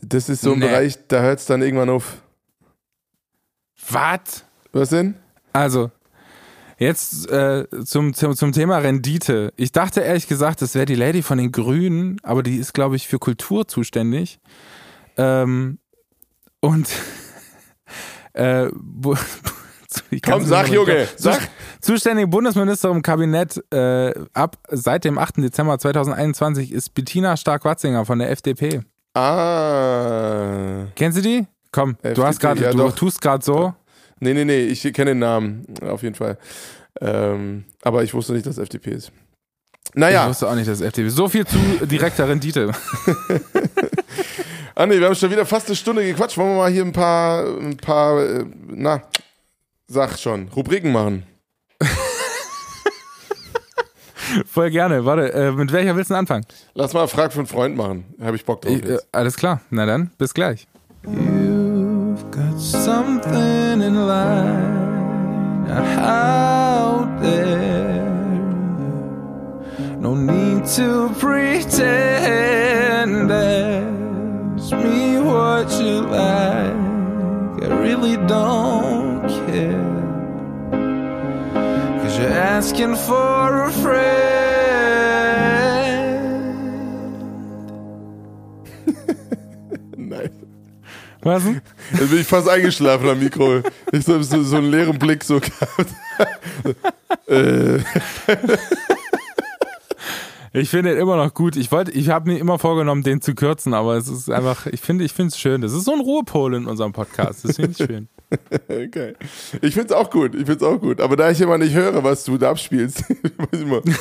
Das 0.01 0.29
ist 0.29 0.41
so 0.41 0.53
ein 0.53 0.59
Nee. 0.59 0.67
Bereich, 0.67 0.97
da 1.07 1.21
hört 1.21 1.39
es 1.39 1.45
dann 1.45 1.61
irgendwann 1.61 1.89
auf. 1.89 2.21
Was? 3.89 4.45
Was 4.71 4.89
denn? 4.89 5.15
Also, 5.53 5.91
jetzt 6.77 7.29
äh, 7.31 7.65
zum, 7.85 8.13
zum, 8.13 8.35
zum 8.35 8.51
Thema 8.51 8.77
Rendite. 8.79 9.53
Ich 9.55 9.71
dachte 9.71 10.01
ehrlich 10.01 10.27
gesagt, 10.27 10.61
das 10.61 10.75
wäre 10.75 10.85
die 10.85 10.95
Lady 10.95 11.21
von 11.21 11.37
den 11.37 11.51
Grünen, 11.51 12.19
aber 12.23 12.43
die 12.43 12.57
ist, 12.57 12.73
glaube 12.73 12.95
ich, 12.95 13.07
für 13.07 13.19
Kultur 13.19 13.67
zuständig. 13.67 14.39
Ähm, 15.17 15.79
und 16.59 16.89
äh, 18.33 18.69
Komm, 20.23 20.43
sag, 20.45 20.69
Junge, 20.69 21.07
sag. 21.17 21.39
Zuständige 21.81 22.27
Bundesministerin 22.27 22.97
im 22.97 23.01
Kabinett 23.03 23.61
äh, 23.71 24.13
ab 24.33 24.57
seit 24.69 25.03
dem 25.05 25.17
8. 25.17 25.37
Dezember 25.37 25.77
2021 25.77 26.71
ist 26.71 26.93
Bettina 26.93 27.37
Stark-Watzinger 27.37 28.05
von 28.05 28.19
der 28.19 28.31
FDP. 28.31 28.81
Ah. 29.13 30.85
Kennst 30.95 31.17
du 31.17 31.21
die? 31.21 31.45
Komm, 31.71 31.97
du 32.01 32.09
FDP, 32.09 32.27
hast 32.27 32.39
gerade, 32.39 32.61
ja 32.63 32.71
du 32.71 32.77
doch. 32.77 32.95
tust 32.95 33.21
gerade 33.21 33.43
so. 33.43 33.73
Nee, 34.19 34.33
nee, 34.33 34.45
nee, 34.45 34.61
ich 34.65 34.81
kenne 34.93 35.11
den 35.11 35.19
Namen, 35.19 35.65
auf 35.81 36.03
jeden 36.03 36.15
Fall. 36.15 36.37
Ähm, 37.01 37.65
aber 37.81 38.03
ich 38.03 38.13
wusste 38.13 38.33
nicht, 38.33 38.45
dass 38.45 38.57
FDP 38.57 38.91
ist. 38.91 39.11
Ich 39.89 39.95
Naja, 39.99 40.27
wusste 40.27 40.47
auch 40.49 40.55
nicht, 40.55 40.67
dass 40.69 40.81
FDP. 40.81 41.09
So 41.09 41.27
viel 41.27 41.45
zu 41.45 41.57
direkter 41.85 42.27
Rendite. 42.27 42.71
Andi, 44.75 44.99
wir 44.99 45.07
haben 45.07 45.15
schon 45.15 45.31
wieder 45.31 45.45
fast 45.45 45.67
eine 45.67 45.75
Stunde 45.75 46.03
gequatscht. 46.03 46.37
Wollen 46.37 46.49
wir 46.49 46.57
mal 46.57 46.71
hier 46.71 46.83
ein 46.83 46.91
paar, 46.91 47.45
ein 47.45 47.77
paar, 47.77 48.21
äh, 48.21 48.45
na, 48.67 49.01
sag 49.87 50.17
schon, 50.17 50.47
Rubriken 50.49 50.91
machen. 50.91 51.23
Voll 54.45 54.69
gerne. 54.71 55.05
Warte, 55.05 55.31
äh, 55.33 55.51
mit 55.51 55.71
welcher 55.71 55.95
willst 55.95 56.09
du 56.11 56.15
anfangen? 56.15 56.45
Lass 56.73 56.93
mal 56.93 57.07
Frag 57.07 57.31
für 57.31 57.39
einen 57.39 57.47
Freund 57.47 57.77
machen. 57.77 58.05
Habe 58.21 58.35
ich 58.35 58.45
Bock 58.45 58.61
drauf 58.61 58.73
Ich, 58.73 58.83
äh, 58.83 58.97
alles 59.11 59.35
klar. 59.35 59.61
Na 59.69 59.85
dann, 59.85 60.11
bis 60.17 60.33
gleich. 60.33 60.67
You've 61.05 62.23
got 62.31 62.59
something 62.59 63.81
in 63.81 63.95
line 64.07 65.67
out 65.99 67.21
there. 67.21 68.03
No 69.99 70.15
need 70.15 70.65
to 70.75 71.09
pretend. 71.19 71.81
Ask 73.31 74.71
me 74.71 75.19
what 75.19 75.69
you 75.79 76.01
like. 76.01 76.94
I 77.65 77.67
really 77.79 78.15
don't 78.27 79.27
care. 79.27 79.81
Cause 82.01 82.19
you're 82.19 82.29
asking 82.29 82.95
for 82.95 83.63
a 83.63 83.71
friend. 83.71 84.35
Nice. 89.97 90.29
Was? 91.23 91.43
Jetzt 91.43 92.09
bin 92.11 92.19
ich 92.19 92.27
fast 92.27 92.47
eingeschlafen 92.47 93.09
am 93.09 93.17
Mikro. 93.17 93.63
Ich 93.91 94.07
habe 94.07 94.23
so, 94.23 94.43
so 94.43 94.57
einen 94.57 94.69
leeren 94.69 94.99
Blick 94.99 95.23
so 95.23 95.39
gehabt. 95.39 95.87
äh, 97.27 97.79
Ich 100.55 100.69
finde 100.69 100.93
ihn 100.93 100.97
immer 100.99 101.15
noch 101.17 101.33
gut. 101.33 101.55
Ich 101.55 101.71
wollte, 101.71 101.91
ich 101.91 102.09
habe 102.09 102.31
mir 102.31 102.39
immer 102.39 102.57
vorgenommen, 102.59 103.03
den 103.03 103.21
zu 103.21 103.35
kürzen, 103.35 103.73
aber 103.73 103.95
es 103.95 104.07
ist 104.07 104.29
einfach, 104.29 104.65
ich 104.67 104.81
finde, 104.81 105.03
ich 105.03 105.13
finde 105.13 105.29
es 105.29 105.37
schön. 105.39 105.61
Das 105.61 105.73
ist 105.73 105.85
so 105.85 105.93
ein 105.93 105.99
Ruhepol 105.99 106.53
in 106.55 106.65
unserem 106.65 106.93
Podcast. 106.93 107.43
Das 107.45 107.55
finde 107.57 107.71
ich 107.71 107.77
schön. 107.77 108.07
okay. 108.69 109.13
Ich 109.61 109.73
finde 109.73 109.93
es 109.93 109.99
auch 109.99 110.09
gut. 110.09 110.33
Ich 110.33 110.45
finde 110.45 110.53
es 110.55 110.63
auch 110.63 110.79
gut. 110.79 111.01
Aber 111.01 111.15
da 111.15 111.29
ich 111.29 111.39
immer 111.41 111.57
nicht 111.57 111.73
höre, 111.73 112.03
was 112.03 112.23
du 112.23 112.37
da 112.37 112.51
abspielst, 112.51 113.01
weiß 113.09 113.47
ich 113.53 113.61
immer. 113.61 113.81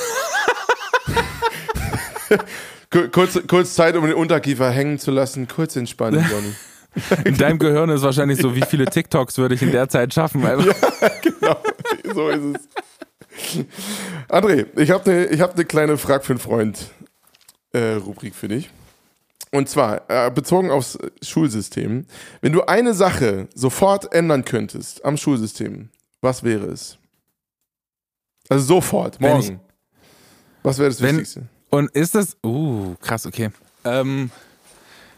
Kur- 2.91 3.09
kurz, 3.09 3.41
kurz 3.49 3.75
Zeit, 3.75 3.97
um 3.97 4.05
den 4.05 4.15
Unterkiefer 4.15 4.71
hängen 4.71 4.99
zu 4.99 5.11
lassen. 5.11 5.49
Kurz 5.49 5.77
entspannen, 5.77 6.25
Johnny. 6.31 6.55
In 7.25 7.37
deinem 7.37 7.59
Gehirn 7.59 7.91
ist 7.91 8.03
wahrscheinlich 8.03 8.41
so, 8.41 8.55
wie 8.55 8.63
viele 8.63 8.85
TikToks 8.85 9.37
würde 9.39 9.57
ich 9.57 9.63
in 9.63 9.73
der 9.73 9.89
Zeit 9.89 10.15
schaffen? 10.15 10.47
Einfach. 10.47 10.73
genau, 11.23 11.57
so 12.15 12.29
ist 12.29 12.57
es. 12.57 12.69
André, 14.29 14.67
ich 14.77 14.91
habe 14.91 15.11
eine 15.11 15.27
ich 15.27 15.41
hab 15.41 15.57
ne 15.57 15.65
kleine 15.65 15.97
Frag 15.99 16.25
für 16.25 16.33
einen 16.33 16.41
Freund 16.41 16.91
äh, 17.73 17.95
Rubrik 17.95 18.35
für 18.35 18.49
dich. 18.49 18.71
Und 19.51 19.69
zwar 19.69 20.03
äh, 20.11 20.31
bezogen 20.31 20.71
aufs 20.71 20.99
Schulsystem. 21.23 22.07
Wenn 22.41 22.53
du 22.53 22.63
eine 22.65 22.93
Sache 22.95 23.47
sofort 23.55 24.13
ändern 24.13 24.45
könntest 24.45 25.05
am 25.05 25.17
Schulsystem, 25.17 25.91
was 26.21 26.43
wäre 26.43 26.67
es? 26.67 26.99
Also 28.49 28.65
sofort, 28.65 29.21
morgen. 29.21 29.61
was 30.63 30.79
wäre 30.79 30.89
das 30.91 31.01
wenn- 31.01 31.17
Wichtigste? 31.19 31.47
Und 31.71 31.91
ist 31.91 32.15
das, 32.15 32.37
uh, 32.45 32.95
krass, 33.01 33.27
okay. 33.27 33.51
Ähm, 33.85 34.31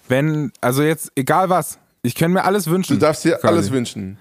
wenn, 0.08 0.52
also 0.60 0.82
jetzt, 0.82 1.12
egal 1.14 1.50
was, 1.50 1.78
ich 2.02 2.14
könnte 2.14 2.34
mir 2.34 2.44
alles 2.44 2.66
wünschen. 2.68 2.94
Du 2.94 3.00
darfst 3.00 3.24
dir 3.24 3.32
quasi. 3.32 3.46
alles 3.46 3.70
wünschen. 3.70 4.16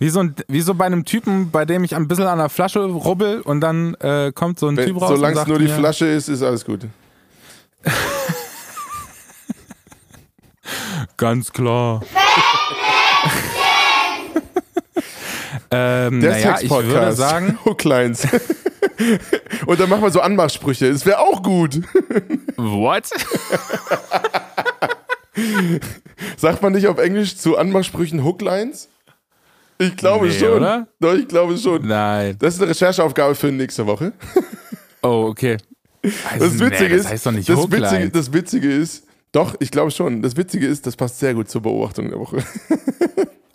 Wie 0.00 0.10
so, 0.10 0.20
ein, 0.20 0.34
wie 0.46 0.60
so 0.60 0.74
bei 0.74 0.86
einem 0.86 1.04
Typen, 1.04 1.50
bei 1.50 1.64
dem 1.64 1.82
ich 1.82 1.96
ein 1.96 2.06
bisschen 2.06 2.26
an 2.28 2.38
der 2.38 2.48
Flasche 2.48 2.84
rubbel 2.84 3.40
und 3.40 3.60
dann 3.60 3.94
äh, 3.94 4.30
kommt 4.32 4.60
so 4.60 4.68
ein 4.68 4.76
Wenn, 4.76 4.86
Typ 4.86 5.00
raus. 5.00 5.08
solange 5.08 5.40
es 5.40 5.46
nur 5.46 5.58
die 5.58 5.66
Flasche 5.68 6.06
ist, 6.06 6.28
ist 6.28 6.42
alles 6.42 6.64
gut. 6.64 6.82
Ganz 11.16 11.52
klar. 11.52 12.02
ähm, 15.70 16.20
Der 16.20 16.30
naja, 16.30 16.58
ich 16.60 16.70
würde 16.70 17.12
sagen, 17.12 17.58
Hooklines. 17.64 18.28
Und 19.66 19.80
dann 19.80 19.88
machen 19.88 20.02
wir 20.02 20.10
so 20.10 20.20
Anmachsprüche. 20.20 20.92
Das 20.92 21.04
wäre 21.06 21.18
auch 21.18 21.42
gut. 21.42 21.80
what? 22.56 23.08
Sagt 26.36 26.62
man 26.62 26.72
nicht 26.72 26.86
auf 26.86 26.98
Englisch 26.98 27.36
zu 27.36 27.56
Anmachsprüchen 27.58 28.22
Hooklines? 28.22 28.88
Ich 29.78 29.96
glaube 29.96 30.26
Nee, 30.26 30.32
schon. 30.38 30.50
oder? 30.52 30.88
Doch, 31.00 31.14
ich 31.14 31.28
glaube 31.28 31.56
schon. 31.56 31.86
Nein. 31.86 32.36
Das 32.38 32.54
ist 32.54 32.60
eine 32.62 32.70
Rechercheaufgabe 32.70 33.34
für 33.34 33.52
nächste 33.52 33.86
Woche. 33.86 34.12
Oh, 35.02 35.26
okay. 35.30 35.56
Also, 36.30 36.46
Das 36.46 36.58
Witzige 36.60 36.88
nee, 36.90 36.94
ist, 36.96 37.04
das 37.04 37.12
heißt 37.12 37.26
doch 37.26 37.32
nicht 37.32 37.48
das. 37.48 37.70
Witzige, 37.70 38.10
das 38.10 38.32
Witzige 38.32 38.72
ist, 38.72 39.04
doch, 39.32 39.54
ich 39.60 39.70
glaube 39.70 39.90
schon. 39.90 40.22
Das 40.22 40.36
Witzige 40.36 40.66
ist, 40.66 40.86
das 40.86 40.96
passt 40.96 41.18
sehr 41.18 41.34
gut 41.34 41.48
zur 41.48 41.62
Beobachtung 41.62 42.08
der 42.10 42.18
Woche. 42.18 42.38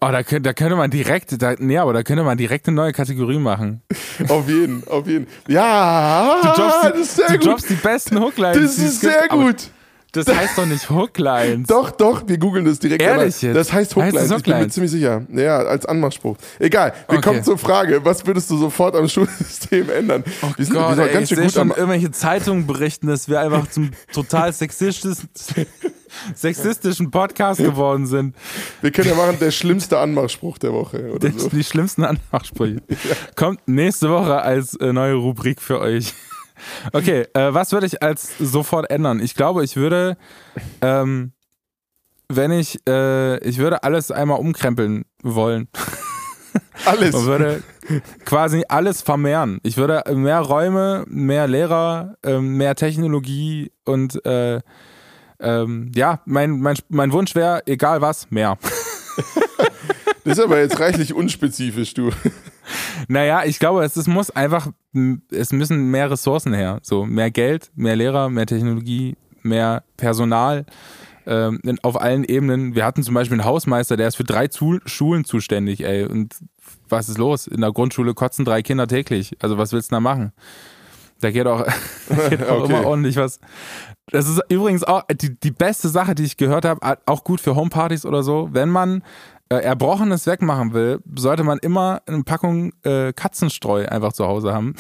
Oh, 0.06 0.12
da 0.12 0.22
könnte, 0.22 0.42
da 0.42 0.52
könnte 0.54 0.76
man 0.76 0.92
direkt, 0.92 1.42
da, 1.42 1.56
nee, 1.60 1.78
aber 1.78 1.94
da 1.94 2.04
könnte 2.04 2.24
man 2.26 2.38
direkt 2.38 2.68
eine 2.68 2.76
neue 2.76 2.92
Kategorie 2.92 3.38
machen. 3.40 3.82
auf 4.28 4.50
jeden, 4.50 4.86
auf 4.90 5.08
jeden. 5.08 5.28
Ja, 5.48 6.42
Du 6.42 6.48
droppst 6.62 6.84
die, 6.84 6.90
das 6.90 7.00
ist 7.00 7.16
sehr 7.16 7.28
du 7.30 7.38
droppst 7.38 7.70
die 7.70 7.74
besten 7.76 8.20
Hooklines. 8.20 8.58
Das 8.58 8.78
ist 8.80 9.00
sehr 9.00 9.30
gut. 9.30 9.70
Das 10.14 10.28
heißt 10.28 10.58
doch 10.58 10.66
nicht 10.66 10.90
Hooklines. 10.90 11.68
Doch, 11.74 11.92
doch, 11.92 12.24
wir 12.28 12.38
googeln 12.38 12.66
das 12.66 12.80
direkt. 12.80 13.02
Ehrlich 13.02 13.42
jetzt? 13.42 13.56
Das 13.56 13.74
heißt 13.74 13.96
Heißt 13.96 14.14
Hooklines, 14.14 14.32
es 14.32 14.38
ich 14.38 14.44
bin 14.44 14.52
mir 14.54 14.56
Hooklines? 14.58 14.74
ziemlich 14.74 14.92
sicher. 14.92 15.22
Ja, 15.34 15.58
als 15.58 15.86
Anmachspruch. 15.86 16.38
Egal, 16.60 16.94
wir 17.10 17.18
Okay. 17.18 17.22
kommen 17.30 17.44
zur 17.44 17.58
Frage, 17.58 18.06
was 18.06 18.26
würdest 18.26 18.50
du 18.52 18.58
sofort 18.58 18.96
am 18.96 19.08
Schulsystem 19.10 19.90
ändern? 19.90 20.24
wir 20.56 20.66
sind, 20.66 20.76
wir 20.76 20.82
Gott, 20.82 20.96
sind 20.96 21.08
ey, 21.08 21.14
ganz 21.14 21.32
ich 21.32 21.38
schön 21.38 21.46
gut 21.48 21.58
am... 21.58 21.70
irgendwelche 21.72 22.12
Zeitungen 22.12 22.68
berichten, 22.68 23.08
dass 23.08 23.28
wir 23.28 23.40
einfach 23.42 23.68
zum 23.70 23.90
total 24.14 24.54
sexistischen, 24.54 25.30
sexistischen 26.36 27.12
Podcast 27.12 27.60
geworden 27.60 28.06
sind. 28.06 28.36
Wir 28.82 28.92
können 28.92 29.10
ja 29.10 29.16
machen, 29.16 29.38
der 29.40 29.52
schlimmste 29.52 29.98
Anmachspruch 29.98 30.58
der 30.58 30.74
Woche 30.74 31.12
oder 31.12 31.30
Das 31.30 31.42
so. 31.44 31.50
die 31.50 31.64
schlimmsten 31.64 32.04
Anmachsprüche. 32.04 32.82
Kommt 33.36 33.68
nächste 33.68 34.10
Woche 34.10 34.42
als 34.42 34.76
äh, 34.76 34.94
neue 34.94 35.16
Rubrik 35.16 35.62
für 35.62 35.80
euch. 35.80 36.14
Okay, 36.92 37.26
äh, 37.34 37.54
was 37.54 37.72
würde 37.72 37.88
ich 37.88 38.02
als 38.02 38.38
sofort 38.40 38.90
ändern? 38.90 39.20
Ich 39.20 39.36
glaube, 39.36 39.64
ich 39.64 39.76
würde, 39.76 40.18
ähm, 40.82 41.32
wenn 42.30 42.52
ich, 42.52 42.80
äh, 42.88 43.38
ich 43.48 43.58
würde 43.58 43.84
alles 43.84 44.12
einmal 44.12 44.40
umkrempeln 44.40 45.06
wollen. 45.22 45.68
Alles. 46.86 47.14
Man 47.14 47.26
würde 47.26 47.64
quasi 48.26 48.64
alles 48.68 49.02
vermehren. 49.02 49.60
Ich 49.64 49.78
würde 49.78 50.04
mehr 50.14 50.40
Räume, 50.40 51.04
mehr 51.08 51.48
Lehrer, 51.48 52.16
ähm, 52.24 52.58
mehr 52.58 52.76
Technologie 52.76 53.72
und 53.86 54.24
äh, 54.26 54.62
ähm, 55.40 55.92
ja, 55.96 56.22
mein, 56.26 56.60
mein, 56.60 56.78
mein 56.90 57.12
Wunsch 57.12 57.36
wäre, 57.36 57.64
egal 57.66 58.02
was, 58.02 58.30
mehr. 58.32 58.58
Das 60.26 60.38
ist 60.38 60.44
aber 60.44 60.60
jetzt 60.60 60.80
reichlich 60.80 61.14
unspezifisch, 61.14 61.94
du. 61.94 62.10
Naja, 63.08 63.44
ich 63.46 63.60
glaube, 63.60 63.84
es, 63.84 63.96
es 63.96 64.08
muss 64.08 64.30
einfach, 64.32 64.70
es 65.32 65.52
müssen 65.52 65.92
mehr 65.92 66.10
Ressourcen 66.12 66.54
her. 66.54 66.80
So, 66.82 67.06
mehr 67.06 67.32
Geld, 67.32 67.72
mehr 67.76 67.96
Lehrer, 67.96 68.30
mehr 68.30 68.46
Technologie, 68.46 69.16
mehr 69.42 69.84
Personal 69.98 70.66
ähm, 71.26 71.60
auf 71.82 72.00
allen 72.02 72.24
Ebenen. 72.24 72.76
Wir 72.76 72.86
hatten 72.86 73.04
zum 73.04 73.14
Beispiel 73.16 73.40
einen 73.40 73.48
Hausmeister, 73.48 73.98
der 73.98 74.08
ist 74.08 74.16
für 74.16 74.24
drei 74.24 74.48
Zu 74.48 74.80
Schulen 74.86 75.26
zuständig, 75.26 75.84
ey. 75.84 76.06
Und 76.06 76.36
was 76.90 77.10
ist 77.10 77.18
los? 77.18 77.48
In 77.48 77.62
der 77.62 77.72
Grundschule 77.72 78.14
kotzen 78.14 78.46
drei 78.46 78.62
Kinder 78.62 78.88
täglich. 78.88 79.36
Also 79.42 79.58
was 79.58 79.72
willst 79.74 79.92
du 79.92 79.96
da 79.96 80.00
machen? 80.00 80.32
Da 81.22 81.32
geht 81.32 81.48
auch, 81.48 81.66
geht 82.30 82.44
auch 82.48 82.64
Okay. 82.64 82.74
immer 82.74 82.86
ordentlich 82.86 83.16
was. 83.16 83.40
Das 84.08 84.28
ist 84.28 84.42
übrigens 84.50 84.84
auch 84.84 85.04
die, 85.14 85.40
die 85.40 85.52
beste 85.52 85.88
Sache, 85.88 86.14
die 86.14 86.24
ich 86.24 86.36
gehört 86.36 86.66
habe, 86.66 86.98
auch 87.06 87.24
gut 87.24 87.40
für 87.40 87.56
Homepartys 87.56 88.06
oder 88.06 88.22
so. 88.22 88.50
Wenn 88.52 88.70
man 88.70 89.02
äh, 89.50 89.56
Erbrochenes 89.56 90.26
wegmachen 90.28 90.74
will, 90.74 91.00
sollte 91.16 91.44
man 91.44 91.60
immer 91.60 92.02
eine 92.06 92.24
Packung 92.24 92.74
äh, 92.84 93.14
Katzenstreu 93.14 93.86
einfach 93.86 94.14
zu 94.14 94.26
Hause 94.26 94.54
haben. 94.54 94.76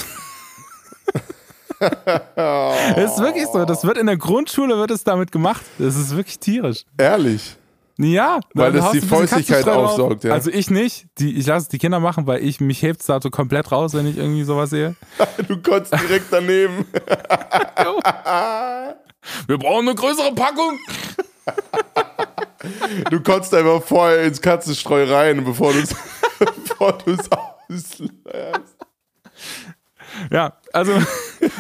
Das 1.80 2.96
ist 3.14 3.20
wirklich 3.20 3.48
so. 3.48 3.66
Das 3.66 3.84
wird 3.84 3.98
in 3.98 4.06
der 4.06 4.18
Grundschule 4.18 4.78
wird 4.78 4.92
es 4.92 5.04
damit 5.04 5.32
gemacht. 5.32 5.64
Das 5.80 5.96
ist 5.96 6.16
wirklich 6.16 6.40
tierisch. 6.40 6.86
Ehrlich. 6.98 7.58
Ja, 7.98 8.40
Weil 8.56 8.72
das 8.72 8.92
die 8.92 9.02
Feuchtigkeit 9.02 9.68
aufsaugt, 9.68 10.24
ja. 10.24 10.34
Also 10.34 10.50
ich 10.50 10.72
nicht. 10.72 11.06
Die, 11.20 11.38
ich 11.38 11.46
lasse 11.46 11.64
es 11.64 11.70
die 11.70 11.78
Kinder 11.78 12.00
machen, 12.00 12.26
weil 12.26 12.44
ich 12.44 12.60
mich 12.60 12.82
hebt's 12.82 13.06
da 13.06 13.22
so 13.22 13.30
komplett 13.30 13.72
raus, 13.72 13.94
wenn 13.94 14.08
ich 14.08 14.18
irgendwie 14.18 14.44
sowas 14.44 14.72
sehe. 14.72 14.96
Du 15.48 15.62
kotzt 15.62 15.94
direkt 15.94 16.26
daneben. 16.32 16.86
Wir 19.48 19.58
brauchen 19.58 19.88
eine 19.88 19.96
größere 19.96 20.34
Packung. 20.34 20.78
Du 23.10 23.20
kotzt 23.22 23.54
einfach 23.54 23.84
vorher 23.84 24.24
ins 24.24 24.42
Katzenstreu 24.42 25.04
rein, 25.12 25.44
bevor 25.44 25.74
du 25.74 25.80
es 25.80 25.96
bevor 26.40 26.98
du's 27.00 27.30
ausleerst. 27.32 28.78
Ja, 30.32 30.54
also 30.72 30.94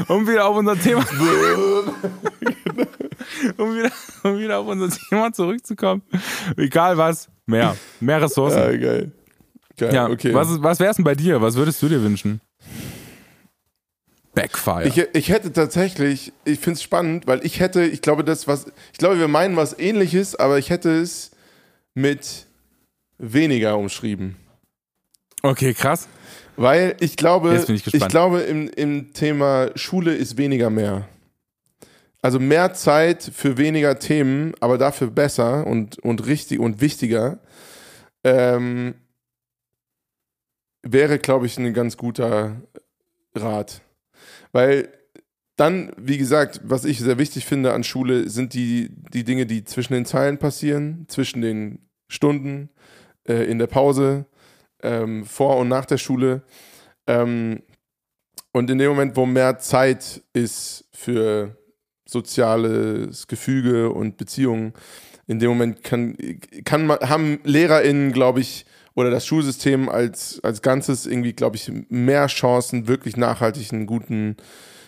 um 0.08 0.28
wieder 0.28 0.45
auf 0.45 0.56
unser 0.58 0.78
Thema, 0.78 1.04
um 3.58 3.76
wieder, 3.76 3.91
um 4.24 4.38
wieder 4.39 4.60
auf 4.60 4.68
unser 4.68 4.89
Thema 4.89 5.34
zurückzukommen. 5.34 6.04
Egal 6.58 6.97
was, 6.97 7.30
mehr, 7.45 7.76
mehr 7.99 8.22
Ressourcen. 8.22 8.60
Ja, 8.60 8.78
geil. 8.78 9.12
Geil, 9.78 9.93
Ja, 9.93 10.08
okay. 10.08 10.34
was, 10.34 10.62
was 10.62 10.80
wär's 10.80 10.97
denn 10.97 11.06
bei 11.06 11.16
dir? 11.16 11.41
Was 11.41 11.56
würdest 11.56 11.82
du 11.82 11.89
dir 11.89 12.04
wünschen? 12.04 12.41
Backfire. 14.34 14.88
Ich, 14.88 14.98
ich 14.98 15.30
hätte 15.30 15.54
tatsächlich, 15.54 16.34
ich 16.44 16.60
finde 16.60 16.78
es 16.78 16.84
spannend, 16.84 17.28
weil 17.28 17.46
ich 17.46 17.60
hätte, 17.60 17.84
ich 17.84 18.02
glaube, 18.02 18.24
das, 18.24 18.48
was, 18.48 18.66
ich 18.92 18.98
glaube, 18.98 19.20
wir 19.20 19.28
meinen 19.28 19.56
was 19.56 19.78
ähnliches, 19.78 20.36
aber 20.36 20.58
ich 20.58 20.70
hätte 20.70 20.92
es 20.92 21.32
mit 21.94 22.48
weniger 23.18 23.78
umschrieben. 23.78 24.36
okay, 25.44 25.74
krass. 25.74 26.08
Weil 26.56 26.96
ich 27.00 27.18
glaube, 27.18 27.64
ich 27.68 27.84
gespannt. 27.84 28.12
glaube, 28.12 28.42
im, 28.42 28.68
im 28.70 29.14
Thema 29.14 29.72
Schule 29.76 30.14
ist 30.14 30.38
weniger 30.38 30.70
mehr. 30.70 31.08
Also 32.22 32.40
mehr 32.40 32.74
Zeit 32.74 33.24
für 33.24 33.58
weniger 33.58 34.00
Themen, 34.00 34.54
aber 34.60 34.78
dafür 34.78 35.08
besser 35.10 35.68
und, 35.68 36.00
und 36.00 36.26
richtig 36.26 36.60
und 36.60 36.80
wichtiger. 36.80 37.40
Ähm, 38.24 38.96
wäre, 40.84 41.20
glaube 41.20 41.48
ich, 41.48 41.58
ein 41.58 41.74
ganz 41.74 41.98
guter 41.98 42.56
Rat. 43.36 43.82
Weil 44.54 44.89
dann, 45.58 45.91
wie 45.97 46.18
gesagt, 46.18 46.62
was 46.64 46.86
ich 46.86 46.99
sehr 46.99 47.18
wichtig 47.18 47.45
finde 47.45 47.74
an 47.74 47.84
Schule, 47.84 48.30
sind 48.30 48.54
die, 48.54 48.89
die 49.14 49.24
Dinge, 49.24 49.45
die 49.45 49.66
zwischen 49.66 49.93
den 49.93 50.06
Zeilen 50.06 50.38
passieren, 50.38 51.06
zwischen 51.10 51.41
den 51.41 51.89
Stunden, 52.08 52.70
äh, 53.28 53.43
in 53.49 53.60
der 53.60 53.68
Pause, 53.68 54.26
ähm, 54.82 55.26
vor 55.26 55.58
und 55.58 55.68
nach 55.68 55.86
der 55.86 55.97
Schule. 55.97 56.43
Ähm, 57.08 57.62
und 58.51 58.70
in 58.70 58.78
dem 58.78 58.89
Moment, 58.89 59.16
wo 59.16 59.26
mehr 59.26 59.60
Zeit 59.60 60.24
ist 60.34 60.86
für 60.91 61.58
soziales 62.06 63.28
Gefüge 63.28 63.89
und 63.89 64.18
Beziehungen, 64.18 64.74
in 65.26 65.39
dem 65.39 65.49
Moment 65.49 65.84
kann, 65.84 66.18
kann 66.66 66.86
man, 66.86 66.99
haben 66.99 67.39
LehrerInnen, 67.43 68.12
glaube 68.12 68.41
ich, 68.41 68.66
oder 68.96 69.10
das 69.10 69.26
Schulsystem 69.26 69.89
als, 69.89 70.39
als 70.44 70.62
Ganzes 70.62 71.06
irgendwie, 71.06 71.34
glaube 71.34 71.56
ich, 71.56 71.72
mehr 71.89 72.28
Chancen, 72.28 72.88
wirklich 72.88 73.18
nachhaltig 73.18 73.74
einen 73.74 73.88
guten, 73.88 74.38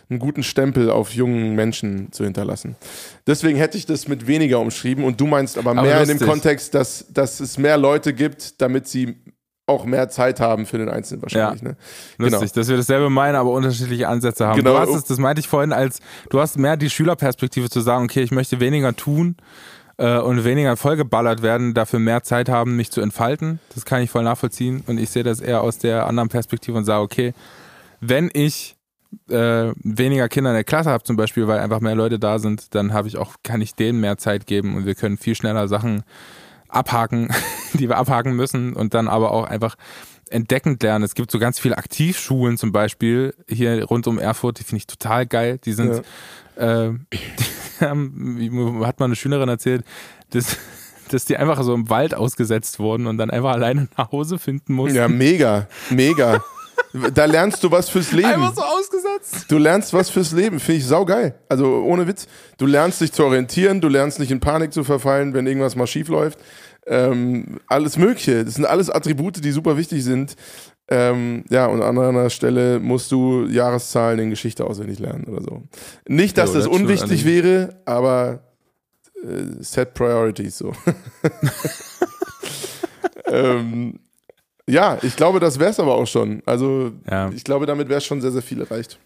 einen 0.09 0.19
guten 0.19 0.43
Stempel 0.43 0.89
auf 0.89 1.13
jungen 1.13 1.55
Menschen 1.55 2.11
zu 2.11 2.23
hinterlassen. 2.23 2.75
Deswegen 3.25 3.57
hätte 3.57 3.77
ich 3.77 3.85
das 3.85 4.07
mit 4.07 4.27
weniger 4.27 4.59
umschrieben 4.59 5.03
und 5.03 5.19
du 5.19 5.25
meinst 5.25 5.57
aber 5.57 5.73
mehr 5.73 5.95
aber 5.95 6.11
in 6.11 6.17
dem 6.17 6.27
Kontext, 6.27 6.75
dass, 6.75 7.05
dass 7.09 7.39
es 7.39 7.57
mehr 7.57 7.77
Leute 7.77 8.13
gibt, 8.13 8.61
damit 8.61 8.87
sie 8.87 9.15
auch 9.67 9.85
mehr 9.85 10.09
Zeit 10.09 10.39
haben 10.39 10.67
für 10.67 10.77
den 10.77 10.89
Einzelnen 10.89 11.23
wahrscheinlich. 11.23 11.63
Ja. 11.63 11.69
Ne? 11.69 11.77
Lustig, 12.17 12.39
genau. 12.39 12.53
dass 12.53 12.67
wir 12.67 12.77
dasselbe 12.77 13.09
meinen, 13.09 13.35
aber 13.35 13.49
unterschiedliche 13.51 14.07
Ansätze 14.07 14.45
haben. 14.45 14.57
Genau. 14.57 14.73
Du 14.73 14.79
hast 14.79 14.95
es, 14.95 15.05
das 15.05 15.17
meinte 15.17 15.39
ich 15.39 15.47
vorhin, 15.47 15.73
als 15.73 15.99
du 16.29 16.39
hast 16.39 16.59
mehr 16.59 16.77
die 16.77 16.89
Schülerperspektive 16.89 17.69
zu 17.69 17.81
sagen, 17.81 18.05
okay, 18.05 18.21
ich 18.21 18.29
möchte 18.31 18.59
weniger 18.59 18.95
tun 18.95 19.37
äh, 19.97 20.19
und 20.19 20.43
weniger 20.43 20.77
vollgeballert 20.77 21.41
werden, 21.41 21.73
dafür 21.73 21.99
mehr 21.99 22.23
Zeit 22.23 22.49
haben, 22.49 22.75
mich 22.75 22.91
zu 22.91 23.01
entfalten. 23.01 23.59
Das 23.73 23.85
kann 23.85 24.01
ich 24.01 24.09
voll 24.09 24.23
nachvollziehen. 24.23 24.83
Und 24.87 24.97
ich 24.97 25.09
sehe 25.09 25.23
das 25.23 25.39
eher 25.39 25.61
aus 25.61 25.77
der 25.77 26.07
anderen 26.07 26.29
Perspektive 26.29 26.77
und 26.77 26.85
sage, 26.85 27.01
okay, 27.01 27.33
wenn 28.01 28.29
ich 28.33 28.75
äh, 29.29 29.71
weniger 29.83 30.27
Kinder 30.27 30.51
in 30.51 30.55
der 30.55 30.63
Klasse 30.63 30.89
habe, 30.89 31.03
zum 31.03 31.15
Beispiel, 31.15 31.47
weil 31.47 31.59
einfach 31.59 31.79
mehr 31.79 31.95
Leute 31.95 32.19
da 32.19 32.39
sind, 32.39 32.75
dann 32.75 32.93
habe 32.93 33.07
ich 33.07 33.17
auch, 33.17 33.35
kann 33.43 33.61
ich 33.61 33.75
denen 33.75 33.99
mehr 33.99 34.17
Zeit 34.17 34.45
geben 34.45 34.75
und 34.75 34.85
wir 34.85 34.95
können 34.95 35.17
viel 35.17 35.35
schneller 35.35 35.67
Sachen 35.67 36.03
abhaken, 36.67 37.29
die 37.73 37.87
wir 37.87 37.97
abhaken 37.97 38.35
müssen 38.35 38.73
und 38.73 38.93
dann 38.93 39.07
aber 39.07 39.31
auch 39.31 39.45
einfach 39.45 39.75
entdeckend 40.29 40.81
lernen. 40.83 41.05
Es 41.05 41.15
gibt 41.15 41.31
so 41.31 41.39
ganz 41.39 41.59
viele 41.59 41.77
Aktivschulen 41.77 42.57
zum 42.57 42.71
Beispiel 42.71 43.33
hier 43.47 43.83
rund 43.85 44.07
um 44.07 44.19
Erfurt, 44.19 44.59
die 44.59 44.63
finde 44.63 44.77
ich 44.77 44.87
total 44.87 45.25
geil. 45.25 45.59
Die 45.63 45.73
sind, 45.73 46.03
ja. 46.57 46.87
äh, 46.87 46.93
haben, 47.81 48.81
hat 48.85 48.99
mal 48.99 49.05
eine 49.05 49.15
Schülerin 49.15 49.49
erzählt, 49.49 49.83
dass, 50.31 50.57
dass 51.09 51.25
die 51.25 51.37
einfach 51.37 51.61
so 51.63 51.73
im 51.73 51.89
Wald 51.89 52.13
ausgesetzt 52.13 52.79
wurden 52.79 53.07
und 53.07 53.17
dann 53.17 53.29
einfach 53.29 53.51
alleine 53.51 53.87
nach 53.97 54.11
Hause 54.11 54.39
finden 54.39 54.73
mussten. 54.73 54.97
Ja, 54.97 55.07
mega, 55.07 55.67
mega. 55.89 56.43
Da 57.13 57.25
lernst 57.25 57.63
du 57.63 57.71
was 57.71 57.89
fürs 57.89 58.11
Leben. 58.11 58.27
Einfach 58.27 58.55
so 58.55 58.61
ausgesetzt. 58.61 59.45
Du 59.49 59.57
lernst 59.57 59.93
was 59.93 60.09
fürs 60.09 60.31
Leben, 60.31 60.59
finde 60.59 60.79
ich 60.79 60.85
saugeil. 60.85 61.35
Also 61.49 61.83
ohne 61.83 62.07
Witz. 62.07 62.27
Du 62.57 62.65
lernst 62.65 63.01
dich 63.01 63.11
zu 63.11 63.23
orientieren, 63.23 63.81
du 63.81 63.89
lernst 63.89 64.19
nicht 64.19 64.31
in 64.31 64.39
Panik 64.39 64.73
zu 64.73 64.83
verfallen, 64.83 65.33
wenn 65.33 65.45
irgendwas 65.47 65.75
mal 65.75 65.87
schief 65.87 66.07
läuft. 66.07 66.39
Ähm, 66.87 67.59
alles 67.67 67.97
Mögliche. 67.97 68.45
Das 68.45 68.55
sind 68.55 68.65
alles 68.65 68.89
Attribute, 68.89 69.43
die 69.43 69.51
super 69.51 69.75
wichtig 69.77 70.03
sind. 70.03 70.35
Ähm, 70.87 71.43
ja, 71.49 71.65
und 71.65 71.81
an 71.81 71.97
einer 71.97 72.29
Stelle 72.29 72.79
musst 72.79 73.11
du 73.11 73.45
Jahreszahlen 73.47 74.19
in 74.19 74.29
Geschichte 74.29 74.65
auswendig 74.65 74.99
lernen 74.99 75.25
oder 75.25 75.41
so. 75.41 75.63
Nicht, 76.07 76.37
dass 76.37 76.53
jo, 76.53 76.59
das 76.59 76.67
unwichtig 76.67 77.25
wäre, 77.25 77.75
aber 77.85 78.43
äh, 79.23 79.63
set 79.63 79.95
priorities 79.95 80.59
so. 80.59 80.73
ähm, 83.25 83.99
ja, 84.67 84.97
ich 85.01 85.15
glaube, 85.15 85.39
das 85.39 85.57
wäre 85.57 85.71
es 85.71 85.79
aber 85.79 85.95
auch 85.95 86.07
schon. 86.07 86.43
Also, 86.45 86.91
ja. 87.09 87.29
ich 87.29 87.43
glaube, 87.43 87.65
damit 87.65 87.89
wäre 87.89 88.01
schon 88.01 88.21
sehr, 88.21 88.31
sehr 88.31 88.43
viel 88.43 88.61
erreicht. 88.61 88.99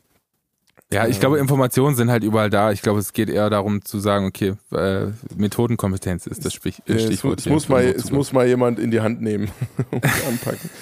Ja, 0.91 1.07
ich 1.07 1.19
glaube, 1.19 1.37
Informationen 1.37 1.95
sind 1.95 2.09
halt 2.09 2.23
überall 2.23 2.49
da. 2.49 2.71
Ich 2.71 2.81
glaube, 2.81 2.99
es 2.99 3.13
geht 3.13 3.29
eher 3.29 3.49
darum 3.51 3.85
zu 3.85 3.99
sagen, 3.99 4.25
okay, 4.25 4.55
äh, 4.71 5.11
Methodenkompetenz 5.37 6.25
ist 6.25 6.43
das 6.43 6.53
Stich 6.53 6.81
Stichwort. 6.87 7.39
Es, 7.39 7.45
es, 7.45 7.51
muss 7.51 7.69
mal, 7.69 7.83
es 7.83 8.11
muss 8.11 8.33
mal 8.33 8.47
jemand 8.47 8.79
in 8.79 8.89
die 8.89 8.99
Hand 8.99 9.21
nehmen 9.21 9.51
und 9.91 10.03
anpacken. 10.27 10.69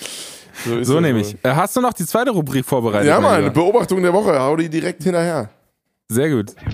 So, 0.66 0.84
so 0.84 1.00
nehme 1.00 1.22
ich. 1.22 1.36
Äh, 1.44 1.54
hast 1.54 1.76
du 1.76 1.82
noch 1.82 1.94
die 1.94 2.06
zweite 2.06 2.32
Rubrik 2.32 2.66
vorbereitet? 2.66 3.08
Ja, 3.08 3.20
Mann, 3.20 3.54
Beobachtung 3.54 4.02
der 4.02 4.14
Woche. 4.14 4.40
Hau 4.40 4.56
die 4.56 4.70
direkt 4.70 5.04
hinterher. 5.04 5.50
Sehr 6.10 6.30
gut. 6.30 6.54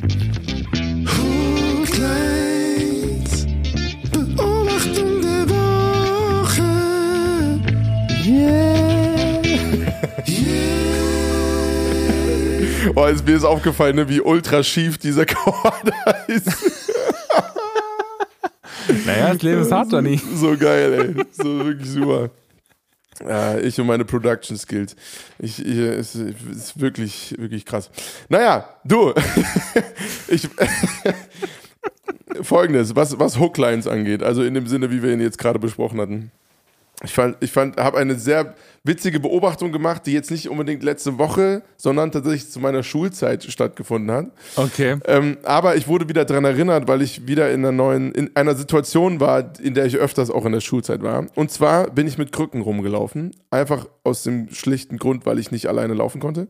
Oh, 12.96 13.06
ist 13.06 13.26
mir 13.26 13.38
ist 13.38 13.44
aufgefallen, 13.44 13.96
ne, 13.96 14.08
wie 14.10 14.22
ultra 14.22 14.62
schief 14.62 14.98
dieser 14.98 15.26
Chord 15.26 15.92
ist. 16.28 16.48
naja, 19.06 19.34
das 19.34 19.42
Leben 19.42 19.62
ist 19.62 19.72
hart, 19.72 19.92
Donny. 19.92 20.22
So 20.36 20.56
geil, 20.58 21.16
ey. 21.16 21.26
So 21.32 21.66
wirklich 21.66 21.90
super. 21.90 22.30
Ich 23.64 23.80
und 23.80 23.88
meine 23.88 24.06
Production 24.06 24.58
Skills. 24.58 24.96
Ich, 25.40 25.64
ich, 25.66 25.78
es 25.78 26.16
ist 26.16 26.80
wirklich, 26.80 27.36
wirklich 27.38 27.66
krass. 27.66 27.90
Naja, 28.30 28.68
du. 28.84 29.14
ich, 30.28 30.50
Folgendes, 32.42 32.96
was, 32.96 33.20
was 33.20 33.40
Hooklines 33.40 33.88
angeht, 33.88 34.24
also 34.24 34.44
in 34.44 34.54
dem 34.54 34.68
Sinne, 34.68 34.92
wie 34.92 35.04
wir 35.04 35.12
ihn 35.12 35.22
jetzt 35.22 35.38
gerade 35.38 35.60
besprochen 35.60 36.02
hatten. 36.02 36.32
Ich 37.02 37.12
fand, 37.12 37.38
ich 37.42 37.52
fand, 37.52 37.78
habe 37.78 37.98
eine 37.98 38.16
sehr 38.16 38.56
witzige 38.84 39.20
Beobachtung 39.20 39.72
gemacht, 39.72 40.06
die 40.06 40.14
jetzt 40.14 40.30
nicht 40.30 40.48
unbedingt 40.48 40.84
letzte 40.84 41.18
Woche, 41.18 41.64
sondern 41.76 42.12
tatsächlich 42.12 42.50
zu 42.50 42.60
meiner 42.60 42.84
Schulzeit 42.84 43.44
stattgefunden 43.44 44.12
hat. 44.12 44.28
Okay. 44.56 44.98
Ähm, 45.06 45.38
aber 45.44 45.76
ich 45.76 45.88
wurde 45.88 46.08
wieder 46.08 46.24
daran 46.24 46.46
erinnert, 46.46 46.88
weil 46.88 47.02
ich 47.02 47.28
wieder 47.28 47.52
in 47.52 47.62
einer 47.62 47.72
neuen, 47.72 48.12
in 48.14 48.36
einer 48.36 48.56
Situation 48.56 49.20
war, 49.20 49.54
in 49.60 49.74
der 49.74 49.86
ich 49.86 49.98
öfters 49.98 50.30
auch 50.30 50.46
in 50.46 50.52
der 50.52 50.62
Schulzeit 50.62 51.02
war. 51.02 51.26
Und 51.36 51.52
zwar 51.52 51.90
bin 51.90 52.08
ich 52.08 52.18
mit 52.18 52.32
Krücken 52.32 52.62
rumgelaufen. 52.62 53.36
Einfach 53.50 53.88
aus 54.04 54.24
dem 54.24 54.54
schlichten 54.54 54.98
Grund, 54.98 55.26
weil 55.26 55.40
ich 55.40 55.52
nicht 55.52 55.68
alleine 55.68 55.96
laufen 55.96 56.22
konnte. 56.22 56.48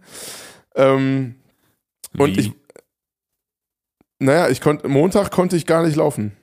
Ähm, 0.76 1.36
und 2.18 2.38
ich, 2.38 2.52
naja, 4.20 4.50
ich 4.50 4.62
konnte, 4.62 4.88
Montag 4.88 5.32
konnte 5.32 5.56
ich 5.56 5.66
gar 5.66 5.84
nicht 5.84 5.96
laufen. 5.96 6.34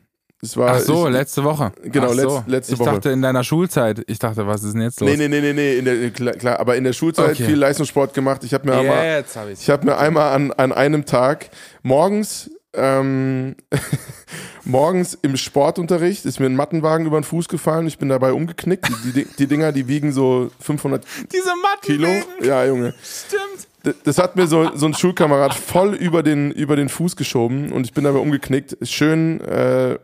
Es 0.42 0.56
war, 0.56 0.76
Ach 0.76 0.78
so, 0.80 1.06
ich, 1.06 1.12
letzte 1.12 1.44
Woche. 1.44 1.70
Genau, 1.82 2.14
so. 2.14 2.14
letzt, 2.14 2.48
letzte 2.48 2.72
ich 2.72 2.78
Woche. 2.78 2.88
Ich 2.88 2.94
dachte 2.94 3.10
in 3.10 3.20
deiner 3.20 3.44
Schulzeit. 3.44 4.02
Ich 4.06 4.18
dachte, 4.18 4.46
was 4.46 4.64
ist 4.64 4.72
denn 4.72 4.80
jetzt 4.82 5.00
los? 5.00 5.10
Nee, 5.10 5.16
nee, 5.16 5.28
nee, 5.28 5.40
nee, 5.40 5.52
nee 5.52 5.78
in 5.78 5.84
der, 5.84 6.10
klar, 6.10 6.32
klar, 6.34 6.60
aber 6.60 6.76
in 6.76 6.84
der 6.84 6.94
Schulzeit 6.94 7.32
okay. 7.32 7.44
viel 7.44 7.56
Leistungssport 7.56 8.14
gemacht. 8.14 8.42
Ich 8.44 8.54
habe 8.54 8.66
mir, 8.66 8.78
einmal, 8.78 9.24
hab 9.34 9.48
ich 9.50 9.68
hab 9.68 9.84
mir 9.84 9.98
einmal 9.98 10.32
an, 10.32 10.52
an 10.52 10.72
einem 10.72 11.04
Tag 11.04 11.50
morgens 11.82 12.50
ähm, 12.72 13.56
morgens 14.64 15.18
im 15.22 15.36
Sportunterricht 15.36 16.24
ist 16.24 16.38
mir 16.38 16.46
ein 16.46 16.54
Mattenwagen 16.54 17.06
über 17.06 17.18
den 17.18 17.24
Fuß 17.24 17.48
gefallen. 17.48 17.86
Ich 17.86 17.98
bin 17.98 18.08
dabei 18.08 18.32
umgeknickt. 18.32 18.88
Die, 19.04 19.12
die, 19.12 19.24
die 19.24 19.46
Dinger, 19.46 19.72
die 19.72 19.88
wiegen 19.88 20.12
so 20.12 20.50
500 20.60 21.04
Diese 21.32 21.50
Kilo. 21.82 22.08
Ja, 22.42 22.64
Junge. 22.64 22.94
Stimmt. 23.02 23.96
Das 24.04 24.18
hat 24.18 24.36
mir 24.36 24.46
so, 24.46 24.76
so 24.76 24.86
ein 24.86 24.94
Schulkamerad 24.94 25.54
voll 25.54 25.94
über 25.94 26.22
den, 26.22 26.50
über 26.50 26.76
den 26.76 26.90
Fuß 26.90 27.16
geschoben 27.16 27.72
und 27.72 27.86
ich 27.86 27.94
bin 27.94 28.04
dabei 28.04 28.18
umgeknickt. 28.18 28.76
Schön 28.82 29.40
äh, 29.40 29.98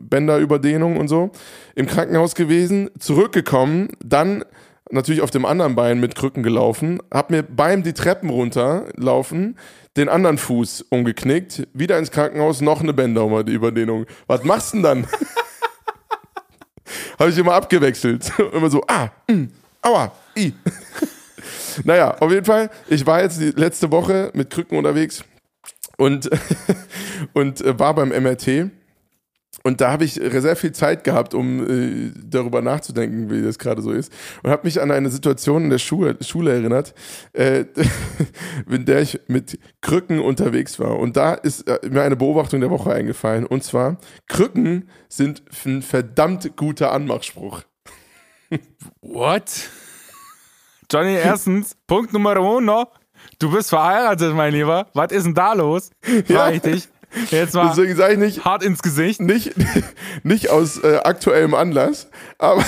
Bänderüberdehnung 0.00 0.96
und 0.96 1.08
so, 1.08 1.30
im 1.74 1.86
Krankenhaus 1.86 2.34
gewesen, 2.34 2.90
zurückgekommen, 2.98 3.90
dann 4.04 4.44
natürlich 4.90 5.22
auf 5.22 5.30
dem 5.30 5.44
anderen 5.44 5.76
Bein 5.76 6.00
mit 6.00 6.16
Krücken 6.16 6.42
gelaufen, 6.42 7.00
hab 7.12 7.30
mir 7.30 7.42
beim 7.42 7.82
die 7.82 7.92
Treppen 7.92 8.30
runterlaufen 8.30 9.56
den 9.96 10.08
anderen 10.08 10.38
Fuß 10.38 10.86
umgeknickt, 10.90 11.66
wieder 11.72 11.98
ins 11.98 12.10
Krankenhaus, 12.10 12.60
noch 12.60 12.80
eine 12.80 12.92
Bänderüberdehnung. 12.92 14.06
Was 14.26 14.44
machst 14.44 14.72
du 14.72 14.76
denn 14.76 14.82
dann? 14.82 15.06
Habe 17.18 17.30
ich 17.30 17.38
immer 17.38 17.54
abgewechselt. 17.54 18.32
immer 18.52 18.70
so, 18.70 18.82
ah, 18.86 19.08
mm, 19.28 19.44
aua, 19.82 20.12
i. 20.36 20.52
naja, 21.84 22.16
auf 22.18 22.30
jeden 22.30 22.44
Fall, 22.44 22.70
ich 22.88 23.04
war 23.04 23.22
jetzt 23.22 23.40
die 23.40 23.50
letzte 23.50 23.90
Woche 23.90 24.30
mit 24.34 24.50
Krücken 24.50 24.78
unterwegs 24.78 25.24
und, 25.96 26.30
und 27.32 27.60
äh, 27.60 27.78
war 27.78 27.94
beim 27.94 28.10
MRT 28.10 28.70
und 29.62 29.80
da 29.80 29.90
habe 29.90 30.04
ich 30.04 30.14
sehr 30.14 30.56
viel 30.56 30.72
Zeit 30.72 31.04
gehabt, 31.04 31.34
um 31.34 31.68
äh, 31.68 32.12
darüber 32.24 32.62
nachzudenken, 32.62 33.30
wie 33.30 33.42
das 33.42 33.58
gerade 33.58 33.82
so 33.82 33.90
ist. 33.90 34.12
Und 34.42 34.50
habe 34.50 34.64
mich 34.64 34.80
an 34.80 34.90
eine 34.90 35.10
Situation 35.10 35.64
in 35.64 35.70
der 35.70 35.78
Schule, 35.78 36.16
Schule 36.22 36.52
erinnert, 36.52 36.94
äh, 37.32 37.64
in 38.70 38.86
der 38.86 39.02
ich 39.02 39.20
mit 39.26 39.58
Krücken 39.80 40.20
unterwegs 40.20 40.78
war. 40.78 40.98
Und 40.98 41.16
da 41.16 41.34
ist 41.34 41.68
äh, 41.68 41.80
mir 41.90 42.02
eine 42.02 42.16
Beobachtung 42.16 42.60
der 42.60 42.70
Woche 42.70 42.92
eingefallen. 42.92 43.44
Und 43.44 43.64
zwar, 43.64 43.98
Krücken 44.28 44.88
sind 45.08 45.42
ein 45.66 45.82
verdammt 45.82 46.56
guter 46.56 46.92
Anmachspruch. 46.92 47.62
What? 49.02 49.50
Johnny, 50.90 51.14
erstens, 51.14 51.76
Punkt 51.86 52.12
Nummer 52.12 52.40
uno. 52.40 52.86
Du 53.38 53.50
bist 53.50 53.68
verheiratet, 53.68 54.34
mein 54.34 54.52
Lieber. 54.52 54.86
Was 54.94 55.12
ist 55.12 55.24
denn 55.24 55.34
da 55.34 55.52
los? 55.52 55.90
Frag 56.02 56.28
ja. 56.28 56.50
ich 56.50 56.62
dich. 56.62 56.88
Jetzt 57.30 57.54
mal 57.54 57.68
Deswegen 57.68 57.96
sage 57.96 58.12
ich 58.14 58.18
nicht, 58.18 58.44
hart 58.44 58.62
ins 58.62 58.82
Gesicht. 58.82 59.20
Nicht, 59.20 59.54
nicht 60.22 60.50
aus 60.50 60.78
äh, 60.78 61.00
aktuellem 61.04 61.54
Anlass, 61.54 62.08
aber 62.38 62.64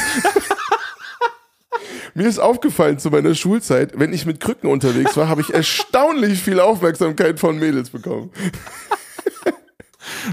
mir 2.14 2.26
ist 2.26 2.38
aufgefallen 2.38 2.98
zu 2.98 3.10
meiner 3.10 3.34
Schulzeit, 3.34 3.98
wenn 3.98 4.12
ich 4.12 4.26
mit 4.26 4.40
Krücken 4.40 4.68
unterwegs 4.68 5.16
war, 5.16 5.28
habe 5.28 5.40
ich 5.40 5.54
erstaunlich 5.54 6.42
viel 6.42 6.60
Aufmerksamkeit 6.60 7.38
von 7.38 7.58
Mädels 7.58 7.90
bekommen. 7.90 8.30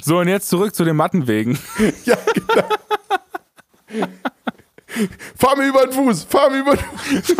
So, 0.03 0.19
und 0.19 0.27
jetzt 0.27 0.49
zurück 0.49 0.75
zu 0.75 0.83
den 0.83 0.95
Mattenwegen. 0.95 1.57
Ja, 2.05 2.17
genau. 2.33 2.69
fahr 5.35 5.55
mir 5.55 5.67
über 5.67 5.85
den 5.85 5.93
Fuß, 5.93 6.23
fahr 6.25 6.49
mir 6.49 6.59
über 6.59 6.75
den 6.75 7.23
Fuß. 7.23 7.35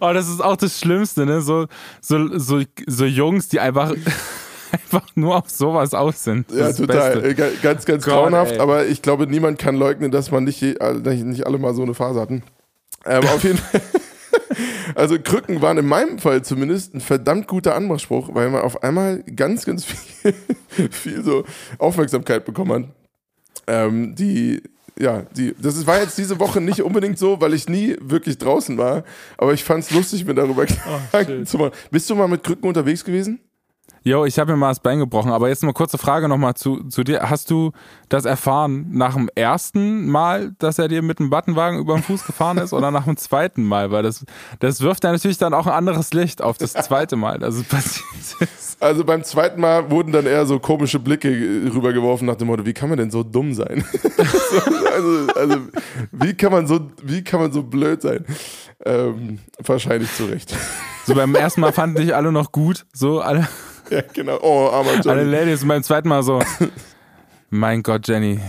Oh, 0.00 0.12
das 0.12 0.28
ist 0.28 0.42
auch 0.42 0.56
das 0.56 0.78
Schlimmste, 0.78 1.26
ne? 1.26 1.40
So, 1.40 1.66
so, 2.00 2.38
so, 2.38 2.62
so 2.86 3.04
Jungs, 3.04 3.48
die 3.48 3.60
einfach 3.60 3.94
einfach 4.72 5.06
nur 5.14 5.36
auf 5.36 5.50
sowas 5.50 5.94
aus 5.94 6.24
sind. 6.24 6.50
Das 6.50 6.78
ja, 6.78 6.86
total. 6.86 7.20
Beste. 7.20 7.44
Äh, 7.44 7.52
ganz, 7.62 7.84
ganz 7.84 8.04
Gott, 8.04 8.14
grauenhaft, 8.14 8.52
ey. 8.52 8.58
aber 8.58 8.86
ich 8.86 9.02
glaube, 9.02 9.26
niemand 9.26 9.58
kann 9.58 9.76
leugnen, 9.76 10.10
dass 10.10 10.30
man 10.30 10.44
nicht, 10.44 10.62
nicht 10.62 11.46
alle 11.46 11.58
mal 11.58 11.74
so 11.74 11.82
eine 11.82 11.94
Phase 11.94 12.20
hatten. 12.20 12.42
Ähm, 13.04 13.24
auf 13.24 13.42
jeden 13.42 13.58
Fall. 13.58 13.80
Also 14.94 15.18
Krücken 15.18 15.60
waren 15.60 15.76
in 15.76 15.86
meinem 15.86 16.18
Fall 16.18 16.42
zumindest 16.42 16.94
ein 16.94 17.00
verdammt 17.00 17.48
guter 17.48 17.74
Anmachspruch, 17.74 18.34
weil 18.34 18.48
man 18.48 18.62
auf 18.62 18.82
einmal 18.82 19.22
ganz, 19.24 19.66
ganz 19.66 19.84
viel, 20.68 20.90
viel 20.90 21.22
so 21.22 21.44
Aufmerksamkeit 21.78 22.44
bekommen 22.44 22.72
hat. 22.72 22.90
Ähm, 23.66 24.14
die, 24.14 24.62
ja, 24.98 25.22
die, 25.36 25.54
das 25.60 25.86
war 25.86 26.00
jetzt 26.00 26.16
diese 26.16 26.38
Woche 26.40 26.60
nicht 26.60 26.82
unbedingt 26.82 27.18
so, 27.18 27.40
weil 27.40 27.52
ich 27.54 27.68
nie 27.68 27.96
wirklich 28.00 28.38
draußen 28.38 28.78
war, 28.78 29.04
aber 29.36 29.52
ich 29.52 29.62
fand 29.62 29.84
es 29.84 29.90
lustig, 29.90 30.24
mir 30.24 30.34
darüber 30.34 30.64
oh, 30.64 31.44
zu 31.44 31.58
machen. 31.58 31.72
Bist 31.90 32.08
du 32.08 32.14
mal 32.14 32.28
mit 32.28 32.42
Krücken 32.42 32.66
unterwegs 32.66 33.04
gewesen? 33.04 33.40
Jo, 34.06 34.24
ich 34.24 34.38
habe 34.38 34.52
mir 34.52 34.56
mal 34.56 34.68
das 34.68 34.78
Bein 34.78 35.00
gebrochen, 35.00 35.32
aber 35.32 35.48
jetzt 35.48 35.64
eine 35.64 35.72
kurze 35.72 35.98
Frage 35.98 36.28
nochmal 36.28 36.54
zu, 36.54 36.84
zu 36.84 37.02
dir. 37.02 37.28
Hast 37.28 37.50
du 37.50 37.72
das 38.08 38.24
erfahren 38.24 38.86
nach 38.92 39.14
dem 39.14 39.28
ersten 39.34 40.08
Mal, 40.08 40.52
dass 40.60 40.78
er 40.78 40.86
dir 40.86 41.02
mit 41.02 41.18
dem 41.18 41.28
Buttonwagen 41.28 41.80
über 41.80 41.96
den 41.96 42.04
Fuß 42.04 42.24
gefahren 42.24 42.58
ist 42.58 42.72
oder 42.72 42.92
nach 42.92 43.06
dem 43.06 43.16
zweiten 43.16 43.64
Mal? 43.64 43.90
Weil 43.90 44.04
das, 44.04 44.24
das 44.60 44.80
wirft 44.80 45.02
ja 45.02 45.10
natürlich 45.10 45.38
dann 45.38 45.52
auch 45.54 45.66
ein 45.66 45.72
anderes 45.72 46.12
Licht 46.12 46.40
auf 46.40 46.56
das 46.56 46.74
zweite 46.74 47.16
Mal, 47.16 47.40
dass 47.40 47.56
es 47.56 47.64
passiert 47.64 48.06
ist. 48.38 48.80
Also 48.80 49.04
beim 49.04 49.24
zweiten 49.24 49.60
Mal 49.60 49.90
wurden 49.90 50.12
dann 50.12 50.26
eher 50.26 50.46
so 50.46 50.60
komische 50.60 51.00
Blicke 51.00 51.28
rübergeworfen 51.74 52.28
nach 52.28 52.36
dem 52.36 52.46
Motto, 52.46 52.64
wie 52.64 52.74
kann 52.74 52.88
man 52.88 52.98
denn 52.98 53.10
so 53.10 53.24
dumm 53.24 53.54
sein? 53.54 53.84
also, 54.94 55.26
also 55.34 55.56
wie, 56.12 56.32
kann 56.34 56.52
man 56.52 56.68
so, 56.68 56.78
wie 57.02 57.24
kann 57.24 57.40
man 57.40 57.50
so 57.50 57.64
blöd 57.64 58.02
sein? 58.02 58.24
Ähm, 58.84 59.40
wahrscheinlich 59.58 60.14
zu 60.14 60.26
Recht. 60.26 60.54
So 61.06 61.16
beim 61.16 61.34
ersten 61.34 61.60
Mal 61.60 61.72
fanden 61.72 61.96
dich 61.96 62.14
alle 62.14 62.30
noch 62.30 62.52
gut, 62.52 62.86
so 62.92 63.20
alle 63.20 63.48
ja, 63.90 64.02
genau. 64.12 64.38
Oh, 64.42 64.68
armer 64.70 64.94
Johnny. 64.94 65.08
Alle 65.08 65.24
Ladies 65.24 65.66
beim 65.66 65.82
zweiten 65.82 66.08
Mal 66.08 66.22
so. 66.22 66.40
mein 67.50 67.82
Gott, 67.82 68.06
Jenny. 68.08 68.40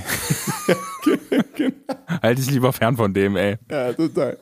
genau. 1.04 1.74
Halt 2.22 2.38
dich 2.38 2.50
lieber 2.52 2.74
fern 2.74 2.98
von 2.98 3.14
dem, 3.14 3.36
ey. 3.36 3.58
Ja, 3.70 3.94
total. 3.94 4.38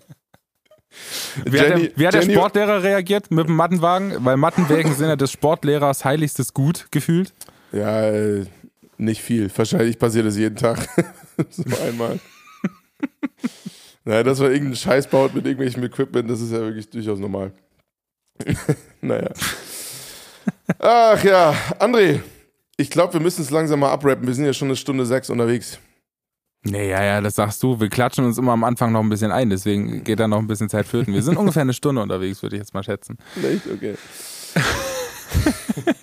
Wie, 1.44 1.58
Jenny, 1.58 1.70
hat, 1.70 1.82
der, 1.82 1.98
wie 1.98 2.08
hat 2.08 2.14
der, 2.14 2.22
Sportlehrer 2.22 2.84
reagiert 2.84 3.30
mit 3.32 3.48
dem 3.48 3.56
Mattenwagen? 3.56 4.24
Weil 4.24 4.38
Mattenwägen 4.38 4.94
sind 4.94 5.10
ja 5.10 5.16
des 5.18 5.32
Sportlehrers 5.32 6.06
heiligstes 6.06 6.54
Gut 6.54 6.88
gefühlt. 6.92 7.34
Ja, 7.74 8.10
äh, 8.10 8.46
nicht 8.98 9.22
viel. 9.22 9.52
Wahrscheinlich 9.56 10.00
passiert 10.00 10.26
das 10.26 10.38
jeden 10.38 10.56
Tag. 10.56 10.88
so 11.50 11.64
einmal. 11.84 12.20
naja, 14.06 14.24
dass 14.24 14.40
man 14.40 14.52
irgendeinen 14.52 14.78
Scheiß 14.78 15.08
baut 15.08 15.36
mit 15.36 15.46
irgendwelchem 15.46 15.84
Equipment, 15.84 16.30
das 16.30 16.40
ist 16.40 16.54
ja 16.54 16.60
wirklich 16.60 16.90
durchaus 16.90 17.20
normal. 17.20 17.52
naja. 19.02 19.32
Ach 20.80 21.24
ja, 21.24 21.54
André, 21.80 22.22
ich 22.78 22.90
glaube, 22.90 23.14
wir 23.14 23.20
müssen 23.20 23.42
es 23.42 23.50
langsam 23.52 23.80
mal 23.80 23.92
abrappen. 23.92 24.26
Wir 24.26 24.34
sind 24.34 24.46
ja 24.46 24.54
schon 24.54 24.68
eine 24.68 24.76
Stunde 24.76 25.06
sechs 25.06 25.30
unterwegs. 25.30 25.80
Nee, 26.64 26.90
ja, 26.90 27.04
ja, 27.04 27.22
das 27.22 27.36
sagst 27.36 27.62
du. 27.62 27.80
Wir 27.80 27.90
klatschen 27.90 28.26
uns 28.26 28.40
immer 28.40 28.54
am 28.54 28.64
Anfang 28.64 28.92
noch 28.92 29.02
ein 29.02 29.10
bisschen 29.10 29.32
ein, 29.32 29.52
deswegen 29.52 30.04
geht 30.04 30.20
da 30.20 30.28
noch 30.28 30.40
ein 30.40 30.48
bisschen 30.48 30.68
Zeit 30.68 30.88
flöten. 30.88 31.14
Wir 31.14 31.22
sind 31.22 31.38
ungefähr 31.38 31.62
eine 31.62 31.74
Stunde 31.74 32.02
unterwegs, 32.02 32.42
würde 32.42 32.56
ich 32.56 32.60
jetzt 32.60 32.74
mal 32.74 32.84
schätzen. 32.84 33.18
Echt? 33.36 33.68
Okay. 33.72 33.94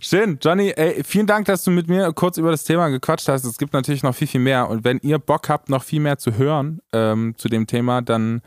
Schön, 0.00 0.38
Johnny, 0.40 0.72
ey, 0.74 1.04
vielen 1.04 1.26
Dank, 1.26 1.44
dass 1.46 1.64
du 1.64 1.70
mit 1.70 1.88
mir 1.88 2.10
kurz 2.14 2.38
über 2.38 2.50
das 2.50 2.64
Thema 2.64 2.88
gequatscht 2.88 3.28
hast. 3.28 3.44
Es 3.44 3.58
gibt 3.58 3.74
natürlich 3.74 4.02
noch 4.02 4.14
viel, 4.14 4.26
viel 4.26 4.40
mehr. 4.40 4.70
Und 4.70 4.84
wenn 4.84 4.98
ihr 5.02 5.18
Bock 5.18 5.50
habt, 5.50 5.68
noch 5.68 5.82
viel 5.82 6.00
mehr 6.00 6.16
zu 6.16 6.38
hören 6.38 6.80
ähm, 6.94 7.34
zu 7.36 7.48
dem 7.48 7.66
Thema, 7.66 8.00
dann 8.00 8.40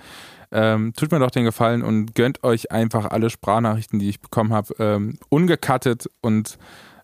ähm, 0.53 0.93
tut 0.95 1.11
mir 1.11 1.19
doch 1.19 1.31
den 1.31 1.45
Gefallen 1.45 1.81
und 1.81 2.15
gönnt 2.15 2.43
euch 2.43 2.71
einfach 2.71 3.09
alle 3.09 3.29
Sprachnachrichten, 3.29 3.99
die 3.99 4.09
ich 4.09 4.21
bekommen 4.21 4.53
habe, 4.53 4.73
ähm, 4.79 5.17
ungecuttet 5.29 6.09
und 6.21 6.57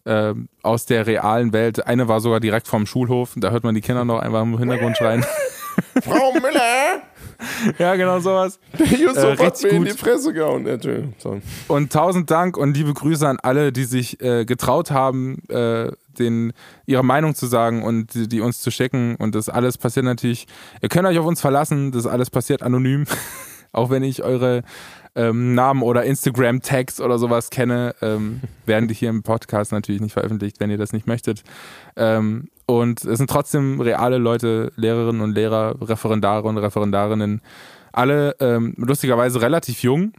ähm, 0.06 0.48
aus 0.64 0.86
der 0.86 1.08
realen 1.08 1.52
Welt. 1.52 1.86
Eine 1.86 2.08
war 2.08 2.22
sogar 2.22 2.40
direkt 2.40 2.68
vom 2.68 2.86
Schulhof, 2.86 3.34
da 3.36 3.52
hört 3.52 3.64
man 3.64 3.76
die 3.76 3.82
Kinder 3.82 4.06
noch 4.06 4.20
einfach 4.20 4.44
im 4.44 4.58
Hintergrund 4.58 4.98
schreien. 4.98 5.26
Frau 6.04 6.32
Müller! 6.34 7.02
ja, 7.78 7.96
genau 7.96 8.20
sowas. 8.20 8.60
Der 8.78 8.88
Yusuf 8.88 9.40
äh, 9.40 9.46
hat 9.46 9.62
mir 9.64 9.70
in 9.70 9.86
die 9.86 9.92
Fresse 9.92 10.34
gehauen. 10.34 10.66
Und 11.68 11.92
tausend 11.92 12.30
Dank 12.30 12.58
und 12.58 12.76
liebe 12.76 12.94
Grüße 12.94 13.28
an 13.28 13.38
alle, 13.42 13.72
die 13.72 13.86
sich 13.86 14.22
äh, 14.22 14.46
getraut 14.46 14.92
haben, 14.92 15.42
äh, 15.50 15.92
den, 16.20 16.54
ihre 16.86 17.04
Meinung 17.04 17.36
zu 17.36 17.48
sagen 17.48 17.84
und 17.84 18.14
die, 18.14 18.28
die, 18.28 18.42
uns 18.42 18.62
zu 18.62 18.72
schicken. 18.72 19.16
Und 19.16 19.36
das 19.36 19.50
alles 19.50 19.78
passiert 19.78 20.06
natürlich, 20.06 20.48
ihr 20.82 20.90
könnt 20.90 21.08
euch 21.08 21.18
auf 21.18 21.26
uns 21.26 21.42
verlassen, 21.42 21.92
das 21.92 22.06
alles 22.06 22.30
passiert 22.30 22.62
anonym. 22.62 23.06
Auch 23.72 23.92
wenn 23.92 24.02
ich 24.02 24.24
eure 24.24 24.64
ähm, 25.16 25.54
Namen 25.54 25.84
oder 25.84 26.04
Instagram-Tags 26.04 27.02
oder 27.02 27.20
sowas 27.20 27.50
kenne, 27.50 27.96
ähm, 28.02 28.42
werden 28.66 28.88
die 28.88 28.96
hier 28.96 29.10
im 29.10 29.24
Podcast 29.24 29.72
natürlich 29.72 30.02
nicht 30.02 30.14
veröffentlicht, 30.14 30.60
wenn 30.60 30.72
ihr 30.72 30.78
das 30.78 30.94
nicht 30.94 31.08
möchtet. 31.08 31.44
Ähm, 31.96 32.50
und 32.66 33.04
es 33.04 33.18
sind 33.18 33.30
trotzdem 33.30 33.82
reale 33.82 34.18
Leute, 34.18 34.72
Lehrerinnen 34.76 35.22
und 35.22 35.34
Lehrer, 35.34 35.76
Referendare 35.82 36.48
und 36.48 36.58
Referendarinnen, 36.58 37.42
alle 37.92 38.36
ähm, 38.40 38.74
lustigerweise 38.78 39.42
relativ 39.42 39.84
jung. 39.84 40.14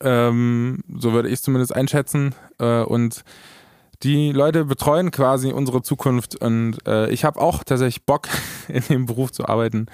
Ähm, 0.00 0.80
so 0.98 1.12
würde 1.12 1.28
ich 1.28 1.34
es 1.34 1.42
zumindest 1.42 1.74
einschätzen. 1.74 2.34
Äh, 2.58 2.82
und 2.82 3.22
die 4.02 4.32
Leute 4.32 4.64
betreuen 4.64 5.10
quasi 5.10 5.52
unsere 5.52 5.82
Zukunft 5.82 6.36
und 6.36 6.78
äh, 6.86 7.08
ich 7.10 7.24
habe 7.24 7.40
auch 7.40 7.64
tatsächlich 7.64 8.04
Bock, 8.04 8.28
in 8.68 8.82
dem 8.82 9.06
Beruf 9.06 9.32
zu 9.32 9.46
arbeiten. 9.46 9.86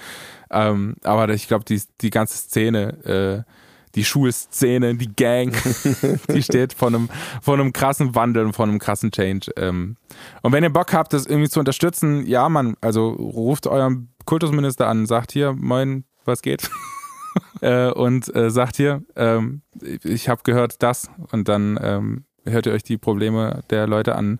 Ähm, 0.51 0.95
aber 1.03 1.29
ich 1.29 1.47
glaube, 1.47 1.65
die, 1.65 1.81
die 2.01 2.09
ganze 2.09 2.37
Szene, 2.37 3.45
äh, 3.45 3.51
die 3.95 4.03
Schulszene, 4.03 4.95
die 4.95 5.15
Gang, 5.15 5.55
die 6.33 6.43
steht 6.43 6.73
vor 6.73 6.87
einem, 6.87 7.09
vor 7.41 7.53
einem 7.53 7.73
krassen 7.73 8.15
Wandel 8.15 8.45
und 8.45 8.53
vor 8.53 8.65
einem 8.65 8.79
krassen 8.79 9.11
Change. 9.11 9.51
Ähm. 9.55 9.97
Und 10.41 10.51
wenn 10.51 10.63
ihr 10.63 10.71
Bock 10.71 10.93
habt, 10.93 11.13
das 11.13 11.25
irgendwie 11.25 11.49
zu 11.49 11.59
unterstützen, 11.59 12.25
ja, 12.25 12.49
man, 12.49 12.75
also 12.81 13.09
ruft 13.09 13.67
euren 13.67 14.09
Kultusminister 14.25 14.87
an, 14.87 15.05
sagt 15.05 15.31
hier, 15.31 15.53
moin, 15.53 16.05
was 16.25 16.41
geht? 16.41 16.69
äh, 17.61 17.91
und 17.91 18.33
äh, 18.35 18.49
sagt 18.49 18.77
hier, 18.77 19.03
ähm, 19.15 19.61
ich 20.03 20.29
habe 20.29 20.41
gehört 20.43 20.81
das 20.81 21.09
und 21.31 21.47
dann 21.47 21.79
ähm, 21.81 22.25
hört 22.45 22.65
ihr 22.65 22.73
euch 22.73 22.83
die 22.83 22.97
Probleme 22.97 23.63
der 23.69 23.87
Leute 23.87 24.15
an 24.15 24.39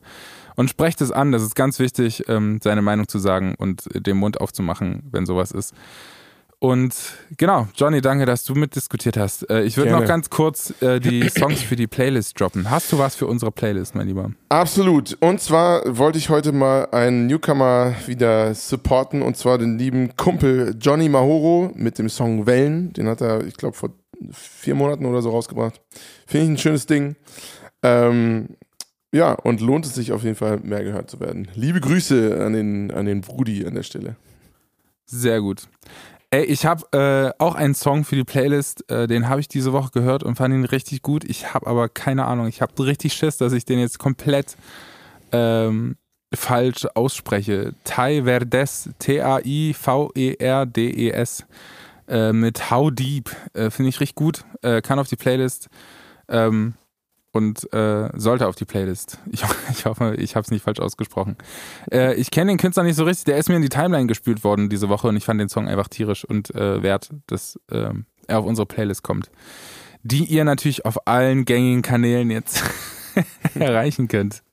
und 0.56 0.70
sprecht 0.70 1.02
es 1.02 1.12
an. 1.12 1.32
Das 1.32 1.42
ist 1.42 1.56
ganz 1.56 1.80
wichtig, 1.80 2.24
ähm, 2.28 2.60
seine 2.64 2.82
Meinung 2.82 3.08
zu 3.08 3.20
sagen 3.20 3.56
und 3.58 3.84
den 3.94 4.18
Mund 4.18 4.42
aufzumachen, 4.42 5.04
wenn 5.12 5.26
sowas 5.26 5.52
ist. 5.52 5.74
Und 6.64 6.96
genau, 7.36 7.68
Johnny, 7.76 8.00
danke, 8.00 8.26
dass 8.26 8.46
du 8.46 8.56
mitdiskutiert 8.56 9.18
hast. 9.18 9.50
Äh, 9.50 9.64
ich 9.64 9.76
würde 9.76 9.92
noch 9.92 10.06
ganz 10.06 10.30
kurz 10.30 10.74
äh, 10.82 11.02
die 11.02 11.28
Songs 11.38 11.62
für 11.62 11.76
die 11.76 11.88
Playlist 11.88 12.40
droppen. 12.40 12.72
Hast 12.72 12.90
du 12.94 12.98
was 12.98 13.16
für 13.16 13.28
unsere 13.28 13.52
Playlist, 13.52 13.96
mein 13.96 14.08
Lieber? 14.08 14.32
Absolut. 14.48 15.18
Und 15.20 15.42
zwar 15.42 15.82
wollte 15.86 16.20
ich 16.20 16.30
heute 16.30 16.54
mal 16.54 16.88
einen 16.92 17.28
Newcomer 17.28 17.96
wieder 18.06 18.56
supporten, 18.56 19.22
und 19.24 19.36
zwar 19.36 19.58
den 19.58 19.78
lieben 19.78 20.16
Kumpel 20.16 20.74
Johnny 20.80 21.10
Mahoro 21.10 21.70
mit 21.76 22.00
dem 22.00 22.08
Song 22.08 22.46
Wellen. 22.46 22.94
Den 22.94 23.10
hat 23.10 23.20
er, 23.20 23.44
ich 23.44 23.58
glaube, 23.58 23.76
vor 23.76 23.90
vier 24.32 24.76
Monaten 24.76 25.06
oder 25.06 25.22
so 25.22 25.32
rausgebracht. 25.32 25.82
Finde 26.26 26.46
ich 26.46 26.52
ein 26.52 26.58
schönes 26.58 26.86
Ding. 26.86 27.18
Ähm, 27.84 28.50
ja, 29.12 29.34
und 29.34 29.62
lohnt 29.62 29.86
es 29.86 29.94
sich 29.94 30.12
auf 30.12 30.24
jeden 30.24 30.36
Fall, 30.36 30.60
mehr 30.64 30.84
gehört 30.84 31.10
zu 31.10 31.20
werden. 31.20 31.48
Liebe 31.54 31.80
Grüße 31.80 32.44
an 32.44 32.54
den, 32.54 32.92
an 32.92 33.06
den 33.06 33.22
Brudi 33.22 33.66
an 33.66 33.76
der 33.76 33.84
Stelle. 33.84 34.16
Sehr 35.06 35.40
gut. 35.42 35.68
Ey, 36.32 36.46
ich 36.46 36.66
habe 36.66 36.84
äh, 36.98 37.32
auch 37.38 37.54
einen 37.54 37.76
Song 37.76 38.06
für 38.06 38.16
die 38.16 38.24
Playlist, 38.24 38.90
äh, 38.90 39.06
den 39.06 39.30
habe 39.30 39.40
ich 39.40 39.48
diese 39.48 39.72
Woche 39.72 39.92
gehört 39.92 40.24
und 40.24 40.36
fand 40.36 40.52
ihn 40.52 40.66
richtig 40.66 41.04
gut. 41.04 41.24
Ich 41.26 41.54
habe 41.54 41.68
aber 41.68 41.90
keine 41.90 42.26
Ahnung, 42.26 42.48
ich 42.48 42.60
habe 42.60 42.84
richtig 42.84 43.14
Schiss, 43.14 43.38
dass 43.38 43.54
ich 43.54 43.66
den 43.66 43.78
jetzt 43.78 44.00
komplett 44.00 44.58
ähm, 45.32 45.96
falsch 46.34 46.88
ausspreche. 46.96 47.76
Tai 47.84 48.24
Verdes, 48.24 48.90
T-A-I-V-E-R-D-E-S, 48.98 49.76
äh, 52.08 52.34
mit 52.34 52.72
How 52.72 52.90
Deep, 52.92 53.30
äh, 53.54 53.70
finde 53.70 53.90
ich 53.90 54.00
richtig 54.00 54.16
gut, 54.16 54.44
äh, 54.64 54.82
kann 54.82 54.98
auf 54.98 55.08
die 55.08 55.18
Playlist. 55.18 55.70
Ähm, 56.30 56.74
und 57.34 57.74
äh, 57.74 58.10
sollte 58.14 58.48
auf 58.48 58.56
die 58.56 58.64
Playlist. 58.64 59.18
Ich, 59.32 59.44
ich 59.72 59.86
hoffe, 59.86 60.16
ich 60.18 60.36
habe 60.36 60.46
es 60.46 60.52
nicht 60.52 60.64
falsch 60.64 60.80
ausgesprochen. 60.80 61.36
Äh, 61.92 62.14
ich 62.14 62.32
kenne 62.32 62.52
den 62.52 62.58
Künstler 62.58 62.84
nicht 62.84 62.96
so 62.96 63.04
richtig. 63.04 63.26
Der 63.26 63.38
ist 63.38 63.50
mir 63.50 63.56
in 63.56 63.62
die 63.62 63.70
Timeline 63.70 64.08
gespült 64.08 64.44
worden 64.44 64.70
diese 64.70 64.88
Woche 64.88 65.08
und 65.08 65.18
ich 65.18 65.26
fand 65.26 65.42
den 65.42 65.50
Song 65.50 65.68
einfach 65.68 65.88
tierisch 65.88 66.24
und 66.24 66.54
äh, 66.56 66.82
wert, 66.82 67.10
dass 67.28 67.60
äh, 67.72 67.90
er 68.28 68.40
auf 68.40 68.46
unsere 68.46 68.68
Playlist 68.68 69.04
kommt. 69.04 69.30
Die 70.04 70.26
ihr 70.26 70.46
natürlich 70.46 70.86
auf 70.86 71.08
allen 71.08 71.46
gängigen 71.46 71.82
Kanälen 71.82 72.30
jetzt 72.30 72.64
erreichen 73.56 74.08
könnt. 74.08 74.44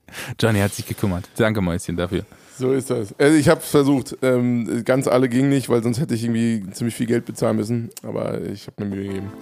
Johnny 0.41 0.61
hat 0.61 0.73
sich 0.73 0.87
gekümmert. 0.87 1.29
Danke, 1.37 1.61
Mäuschen, 1.61 1.97
dafür. 1.97 2.25
So 2.61 2.73
ist 2.73 2.91
das. 2.91 3.15
Also 3.19 3.37
ich 3.39 3.49
habe 3.49 3.61
es 3.61 3.71
versucht. 3.71 4.19
Ähm, 4.21 4.83
ganz 4.85 5.09
alle 5.09 5.31
ging 5.31 5.49
nicht, 5.49 5.71
weil 5.71 5.83
sonst 5.83 5.99
hätte 5.99 6.15
ich 6.15 6.25
irgendwie 6.25 6.63
ziemlich 6.73 6.95
viel 6.95 7.07
Geld 7.07 7.25
bezahlen 7.25 7.57
müssen. 7.57 7.89
Aber 8.07 8.39
ich 8.43 8.67
habe 8.67 8.85
mir 8.85 8.95
Mühe 8.97 9.07
gegeben. 9.09 9.33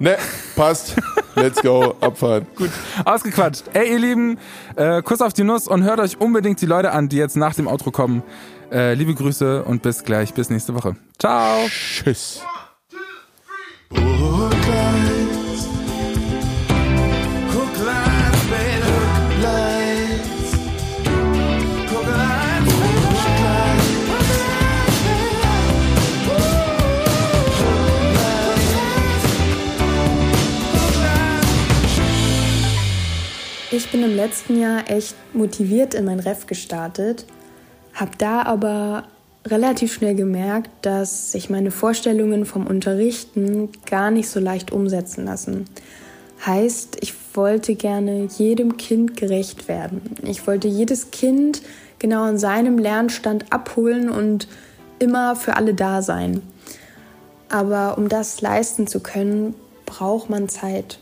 Ne, 0.01 0.17
passt. 0.57 0.97
Let's 1.35 1.61
go. 1.61 1.95
Abfahrt. 2.01 2.45
Gut, 2.57 2.71
ausgequatscht. 3.05 3.65
Ey, 3.73 3.93
ihr 3.93 3.99
Lieben, 3.99 4.39
äh, 4.77 5.03
Kuss 5.03 5.21
auf 5.21 5.33
die 5.33 5.45
Nuss 5.45 5.69
und 5.69 5.85
hört 5.85 6.01
euch 6.01 6.21
unbedingt 6.21 6.61
die 6.61 6.67
Leute 6.67 6.93
an, 6.93 7.09
die 7.09 7.17
jetzt 7.17 7.37
nach 7.37 7.55
dem 7.55 7.67
Outro 7.67 7.91
kommen. 7.91 8.23
Äh, 8.71 8.95
liebe 8.95 9.15
Grüße 9.15 9.65
und 9.65 9.83
bis 9.83 10.05
gleich, 10.05 10.35
bis 10.35 10.51
nächste 10.51 10.75
Woche. 10.75 10.97
Ciao. 11.19 11.67
Tschüss. 11.69 12.43
Ich 33.79 33.93
bin 33.93 34.03
im 34.03 34.17
letzten 34.17 34.61
Jahr 34.61 34.91
echt 34.91 35.15
motiviert 35.35 35.95
in 35.95 36.05
mein 36.05 36.19
Ref 36.19 36.49
gestartet, 36.49 37.27
habe 37.95 38.11
da 38.19 38.43
aber 38.43 39.05
relativ 39.47 39.93
schnell 39.95 40.17
gemerkt, 40.17 40.69
dass 40.83 41.31
sich 41.31 41.49
meine 41.49 41.71
Vorstellungen 41.71 42.45
vom 42.45 42.67
Unterrichten 42.67 43.69
gar 43.87 44.11
nicht 44.11 44.29
so 44.31 44.41
leicht 44.41 44.73
umsetzen 44.73 45.27
lassen. 45.27 45.67
Heißt, 46.45 46.99
ich 47.03 47.15
wollte 47.35 47.77
gerne 47.77 48.27
jedem 48.37 48.79
Kind 48.79 49.17
gerecht 49.17 49.69
werden. 49.69 50.03
Ich 50.25 50.49
wollte 50.49 50.67
jedes 50.67 51.13
Kind 51.13 51.63
genau 52.01 52.25
an 52.25 52.37
seinem 52.37 52.79
Lernstand 52.79 53.53
abholen 53.53 54.11
und 54.11 54.49
immer 54.99 55.37
für 55.37 55.55
alle 55.55 55.73
da 55.73 56.03
sein. 56.03 56.43
Aber 57.49 57.97
um 57.97 58.09
das 58.09 58.41
leisten 58.41 58.89
zu 58.89 58.99
können, 58.99 59.55
braucht 59.87 60.31
man 60.31 60.49
Zeit. 60.49 60.99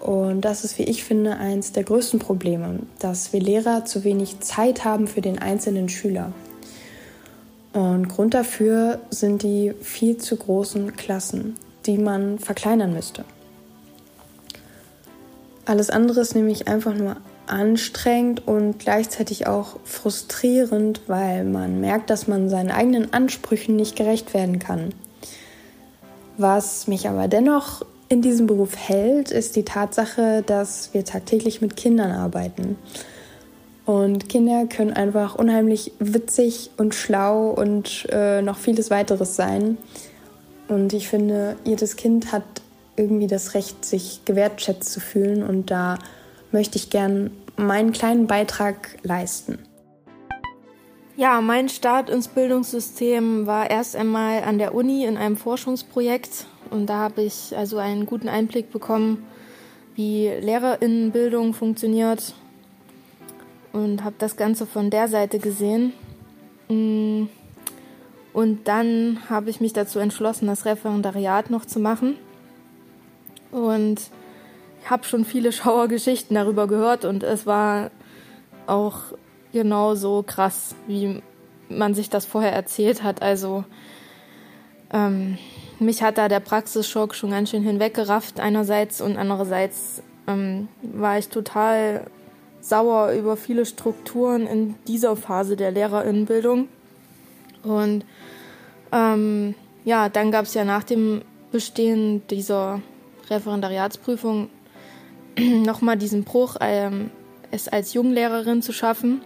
Und 0.00 0.40
das 0.40 0.64
ist, 0.64 0.78
wie 0.78 0.84
ich 0.84 1.04
finde, 1.04 1.36
eins 1.36 1.72
der 1.72 1.84
größten 1.84 2.18
Probleme, 2.18 2.80
dass 2.98 3.32
wir 3.34 3.40
Lehrer 3.40 3.84
zu 3.84 4.02
wenig 4.02 4.40
Zeit 4.40 4.84
haben 4.84 5.06
für 5.06 5.20
den 5.20 5.38
einzelnen 5.38 5.90
Schüler. 5.90 6.32
Und 7.72 8.08
Grund 8.08 8.34
dafür 8.34 8.98
sind 9.10 9.42
die 9.42 9.74
viel 9.80 10.16
zu 10.16 10.36
großen 10.36 10.96
Klassen, 10.96 11.54
die 11.86 11.98
man 11.98 12.38
verkleinern 12.38 12.94
müsste. 12.94 13.24
Alles 15.66 15.90
andere 15.90 16.20
ist 16.20 16.34
nämlich 16.34 16.66
einfach 16.66 16.94
nur 16.94 17.16
anstrengend 17.46 18.46
und 18.46 18.78
gleichzeitig 18.78 19.46
auch 19.46 19.76
frustrierend, 19.84 21.02
weil 21.06 21.44
man 21.44 21.80
merkt, 21.80 22.10
dass 22.10 22.26
man 22.26 22.48
seinen 22.48 22.70
eigenen 22.70 23.12
Ansprüchen 23.12 23.76
nicht 23.76 23.96
gerecht 23.96 24.32
werden 24.34 24.58
kann. 24.58 24.94
Was 26.38 26.86
mich 26.86 27.08
aber 27.08 27.28
dennoch 27.28 27.84
in 28.10 28.22
diesem 28.22 28.48
Beruf 28.48 28.76
hält, 28.76 29.30
ist 29.30 29.54
die 29.54 29.64
Tatsache, 29.64 30.42
dass 30.44 30.92
wir 30.92 31.04
tagtäglich 31.04 31.60
mit 31.60 31.76
Kindern 31.76 32.10
arbeiten. 32.10 32.76
Und 33.86 34.28
Kinder 34.28 34.66
können 34.66 34.92
einfach 34.92 35.36
unheimlich 35.36 35.92
witzig 36.00 36.70
und 36.76 36.94
schlau 36.94 37.50
und 37.50 38.08
äh, 38.10 38.42
noch 38.42 38.58
vieles 38.58 38.90
weiteres 38.90 39.36
sein. 39.36 39.78
Und 40.66 40.92
ich 40.92 41.08
finde, 41.08 41.56
jedes 41.64 41.96
Kind 41.96 42.32
hat 42.32 42.42
irgendwie 42.96 43.28
das 43.28 43.54
Recht, 43.54 43.84
sich 43.84 44.20
gewertschätzt 44.24 44.92
zu 44.92 45.00
fühlen. 45.00 45.44
Und 45.44 45.70
da 45.70 45.98
möchte 46.50 46.78
ich 46.78 46.90
gern 46.90 47.30
meinen 47.56 47.92
kleinen 47.92 48.26
Beitrag 48.26 48.98
leisten. 49.04 49.60
Ja, 51.20 51.42
mein 51.42 51.68
Start 51.68 52.08
ins 52.08 52.28
Bildungssystem 52.28 53.46
war 53.46 53.68
erst 53.68 53.94
einmal 53.94 54.42
an 54.42 54.56
der 54.56 54.74
Uni 54.74 55.04
in 55.04 55.18
einem 55.18 55.36
Forschungsprojekt 55.36 56.46
und 56.70 56.86
da 56.86 56.94
habe 56.94 57.20
ich 57.20 57.54
also 57.54 57.76
einen 57.76 58.06
guten 58.06 58.30
Einblick 58.30 58.72
bekommen, 58.72 59.22
wie 59.94 60.28
Lehrerinnenbildung 60.28 61.52
funktioniert 61.52 62.32
und 63.74 64.02
habe 64.02 64.14
das 64.18 64.38
Ganze 64.38 64.64
von 64.64 64.88
der 64.88 65.08
Seite 65.08 65.40
gesehen. 65.40 65.92
Und 66.68 67.28
dann 68.64 69.18
habe 69.28 69.50
ich 69.50 69.60
mich 69.60 69.74
dazu 69.74 69.98
entschlossen, 69.98 70.46
das 70.46 70.64
Referendariat 70.64 71.50
noch 71.50 71.66
zu 71.66 71.80
machen. 71.80 72.16
Und 73.50 74.00
ich 74.82 74.88
habe 74.88 75.04
schon 75.04 75.26
viele 75.26 75.52
Schauergeschichten 75.52 76.34
darüber 76.34 76.66
gehört 76.66 77.04
und 77.04 77.24
es 77.24 77.44
war 77.44 77.90
auch 78.66 79.12
genauso 79.52 80.22
krass, 80.22 80.74
wie 80.86 81.22
man 81.68 81.94
sich 81.94 82.10
das 82.10 82.26
vorher 82.26 82.52
erzählt 82.52 83.02
hat. 83.02 83.22
Also 83.22 83.64
ähm, 84.92 85.38
mich 85.78 86.02
hat 86.02 86.18
da 86.18 86.28
der 86.28 86.40
Praxisschock 86.40 87.14
schon 87.14 87.30
ganz 87.30 87.50
schön 87.50 87.62
hinweggerafft 87.62 88.40
einerseits 88.40 89.00
und 89.00 89.16
andererseits 89.16 90.02
ähm, 90.26 90.68
war 90.82 91.18
ich 91.18 91.28
total 91.28 92.06
sauer 92.60 93.12
über 93.12 93.36
viele 93.36 93.64
Strukturen 93.64 94.46
in 94.46 94.74
dieser 94.86 95.16
Phase 95.16 95.56
der 95.56 95.70
Lehrerinnenbildung. 95.70 96.68
Und 97.62 98.04
ähm, 98.92 99.54
ja, 99.84 100.08
dann 100.08 100.30
gab 100.30 100.44
es 100.44 100.54
ja 100.54 100.64
nach 100.64 100.84
dem 100.84 101.22
Bestehen 101.52 102.26
dieser 102.28 102.80
Referendariatsprüfung 103.28 104.50
nochmal 105.38 105.96
diesen 105.96 106.24
Bruch, 106.24 106.56
ähm, 106.60 107.10
es 107.50 107.68
als 107.68 107.94
Junglehrerin 107.94 108.62
zu 108.62 108.72
schaffen. 108.72 109.22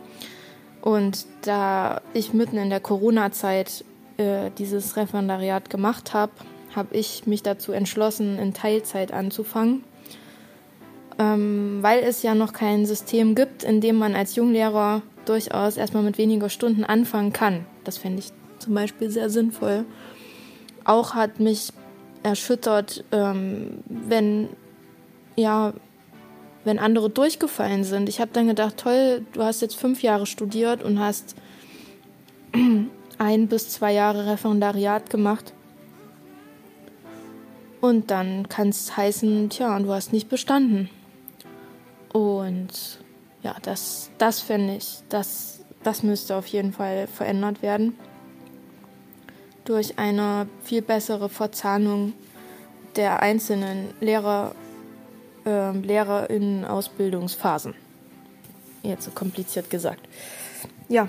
Und 0.84 1.24
da 1.40 2.02
ich 2.12 2.34
mitten 2.34 2.58
in 2.58 2.68
der 2.68 2.78
Corona-Zeit 2.78 3.86
äh, 4.18 4.50
dieses 4.58 4.98
Referendariat 4.98 5.70
gemacht 5.70 6.12
habe, 6.12 6.32
habe 6.76 6.94
ich 6.94 7.26
mich 7.26 7.42
dazu 7.42 7.72
entschlossen, 7.72 8.38
in 8.38 8.52
Teilzeit 8.52 9.10
anzufangen. 9.10 9.82
Ähm, 11.18 11.78
weil 11.80 12.00
es 12.00 12.22
ja 12.22 12.34
noch 12.34 12.52
kein 12.52 12.84
System 12.84 13.34
gibt, 13.34 13.64
in 13.64 13.80
dem 13.80 13.96
man 13.96 14.14
als 14.14 14.36
Junglehrer 14.36 15.00
durchaus 15.24 15.78
erstmal 15.78 16.02
mit 16.02 16.18
weniger 16.18 16.50
Stunden 16.50 16.84
anfangen 16.84 17.32
kann. 17.32 17.64
Das 17.84 17.96
fände 17.96 18.18
ich 18.18 18.30
zum 18.58 18.74
Beispiel 18.74 19.08
sehr 19.08 19.30
sinnvoll. 19.30 19.86
Auch 20.84 21.14
hat 21.14 21.40
mich 21.40 21.72
erschüttert, 22.22 23.04
ähm, 23.10 23.78
wenn 23.86 24.50
ja, 25.34 25.72
wenn 26.64 26.78
andere 26.78 27.10
durchgefallen 27.10 27.84
sind. 27.84 28.08
Ich 28.08 28.20
habe 28.20 28.30
dann 28.32 28.48
gedacht, 28.48 28.78
toll, 28.78 29.24
du 29.32 29.42
hast 29.42 29.60
jetzt 29.62 29.76
fünf 29.76 30.02
Jahre 30.02 30.26
studiert 30.26 30.82
und 30.82 30.98
hast 30.98 31.34
ein 33.18 33.48
bis 33.48 33.70
zwei 33.70 33.92
Jahre 33.92 34.26
Referendariat 34.26 35.10
gemacht. 35.10 35.52
Und 37.80 38.10
dann 38.10 38.48
kann 38.48 38.70
es 38.70 38.96
heißen, 38.96 39.50
tja, 39.50 39.78
du 39.78 39.92
hast 39.92 40.12
nicht 40.12 40.30
bestanden. 40.30 40.88
Und 42.12 42.98
ja, 43.42 43.56
das, 43.60 44.10
das 44.16 44.40
fände 44.40 44.76
ich, 44.76 45.00
das, 45.10 45.60
das 45.82 46.02
müsste 46.02 46.36
auf 46.36 46.46
jeden 46.46 46.72
Fall 46.72 47.06
verändert 47.06 47.60
werden. 47.60 47.94
Durch 49.66 49.98
eine 49.98 50.46
viel 50.62 50.80
bessere 50.80 51.28
Verzahnung 51.28 52.14
der 52.96 53.20
einzelnen 53.20 53.90
Lehrer, 54.00 54.54
äh, 55.46 55.72
LehrerInnen-Ausbildungsphasen. 55.72 57.74
Jetzt 58.82 59.04
so 59.04 59.10
kompliziert 59.10 59.70
gesagt. 59.70 60.00
Ja, 60.88 61.08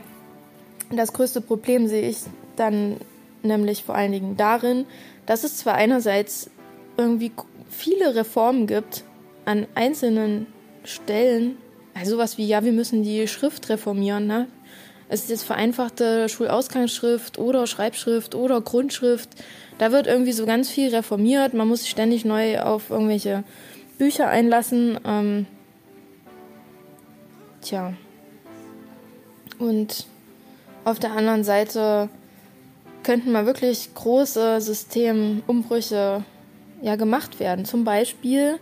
das 0.91 1.13
größte 1.13 1.41
Problem 1.41 1.87
sehe 1.87 2.09
ich 2.09 2.17
dann 2.55 2.97
nämlich 3.43 3.83
vor 3.83 3.95
allen 3.95 4.11
Dingen 4.11 4.37
darin, 4.37 4.85
dass 5.25 5.43
es 5.43 5.57
zwar 5.57 5.75
einerseits 5.75 6.49
irgendwie 6.97 7.31
viele 7.69 8.15
Reformen 8.15 8.67
gibt 8.67 9.03
an 9.45 9.67
einzelnen 9.75 10.47
Stellen, 10.83 11.57
also 11.93 12.11
sowas 12.11 12.37
wie, 12.37 12.47
ja, 12.47 12.63
wir 12.63 12.71
müssen 12.71 13.03
die 13.03 13.27
Schrift 13.27 13.69
reformieren, 13.69 14.27
ne? 14.27 14.47
Es 15.07 15.21
ist 15.21 15.29
jetzt 15.29 15.43
vereinfachte 15.43 16.29
Schulausgangsschrift 16.29 17.37
oder 17.37 17.67
Schreibschrift 17.67 18.33
oder 18.33 18.59
Grundschrift. 18.59 19.29
Da 19.77 19.91
wird 19.91 20.07
irgendwie 20.07 20.31
so 20.31 20.47
ganz 20.47 20.69
viel 20.69 20.93
reformiert. 20.93 21.53
Man 21.53 21.67
muss 21.67 21.81
sich 21.81 21.91
ständig 21.91 22.25
neu 22.25 22.59
auf 22.61 22.89
irgendwelche 22.89 23.43
Bücher 23.97 24.27
einlassen. 24.27 24.99
Ähm, 25.05 25.45
tja. 27.61 27.93
Und 29.59 30.07
auf 30.83 30.99
der 30.99 31.11
anderen 31.11 31.43
Seite 31.43 32.09
könnten 33.03 33.31
mal 33.31 33.45
wirklich 33.45 33.93
große 33.93 34.61
Systemumbrüche 34.61 36.23
ja 36.81 36.95
gemacht 36.95 37.39
werden. 37.39 37.65
Zum 37.65 37.83
Beispiel 37.83 38.59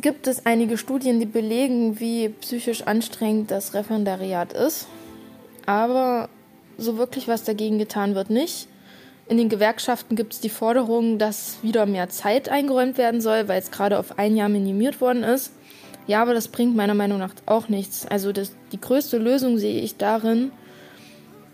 gibt 0.00 0.26
es 0.26 0.46
einige 0.46 0.78
Studien, 0.78 1.20
die 1.20 1.26
belegen, 1.26 2.00
wie 2.00 2.28
psychisch 2.28 2.82
anstrengend 2.82 3.50
das 3.50 3.74
Referendariat 3.74 4.52
ist. 4.52 4.86
Aber 5.66 6.28
so 6.78 6.96
wirklich 6.96 7.28
was 7.28 7.44
dagegen 7.44 7.78
getan 7.78 8.14
wird 8.14 8.30
nicht. 8.30 8.68
In 9.28 9.36
den 9.36 9.50
Gewerkschaften 9.50 10.16
gibt 10.16 10.32
es 10.32 10.40
die 10.40 10.48
Forderung, 10.48 11.18
dass 11.18 11.58
wieder 11.62 11.84
mehr 11.84 12.08
Zeit 12.08 12.48
eingeräumt 12.48 12.96
werden 12.96 13.20
soll, 13.20 13.46
weil 13.46 13.60
es 13.60 13.70
gerade 13.70 13.98
auf 13.98 14.18
ein 14.18 14.36
Jahr 14.36 14.48
minimiert 14.48 15.02
worden 15.02 15.22
ist. 15.22 15.52
Ja, 16.06 16.22
aber 16.22 16.32
das 16.32 16.48
bringt 16.48 16.74
meiner 16.74 16.94
Meinung 16.94 17.18
nach 17.18 17.34
auch 17.44 17.68
nichts. 17.68 18.06
Also 18.06 18.32
das, 18.32 18.52
die 18.72 18.80
größte 18.80 19.18
Lösung 19.18 19.58
sehe 19.58 19.82
ich 19.82 19.98
darin, 19.98 20.50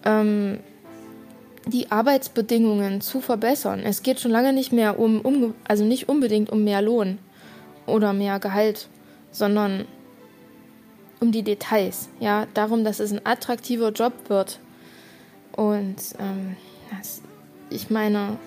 ähm, 0.05 0.61
die 1.67 1.91
Arbeitsbedingungen 1.91 3.01
zu 3.01 3.21
verbessern. 3.21 3.81
Es 3.81 4.05
geht 4.05 4.21
schon 4.21 4.31
lange 4.31 4.53
nicht 4.53 4.73
mehr 4.73 5.01
um, 5.01 5.21
um, 5.23 5.55
also 5.67 5.85
nicht 5.85 6.09
unbedingt 6.09 6.51
um 6.51 6.63
mehr 6.63 6.81
Lohn 6.81 7.19
oder 7.87 8.13
mehr 8.13 8.39
Gehalt, 8.39 8.89
sondern 9.33 9.87
um 11.19 11.33
die 11.33 11.43
Details. 11.43 12.09
Ja, 12.21 12.47
darum, 12.55 12.85
dass 12.85 13.01
es 13.01 13.13
ein 13.13 13.25
attraktiver 13.25 13.91
Job 13.91 14.13
wird. 14.29 14.61
Und 15.57 15.97
ähm, 16.21 16.57
das, 16.91 17.23
ich 17.75 17.91
meine, 17.91 18.39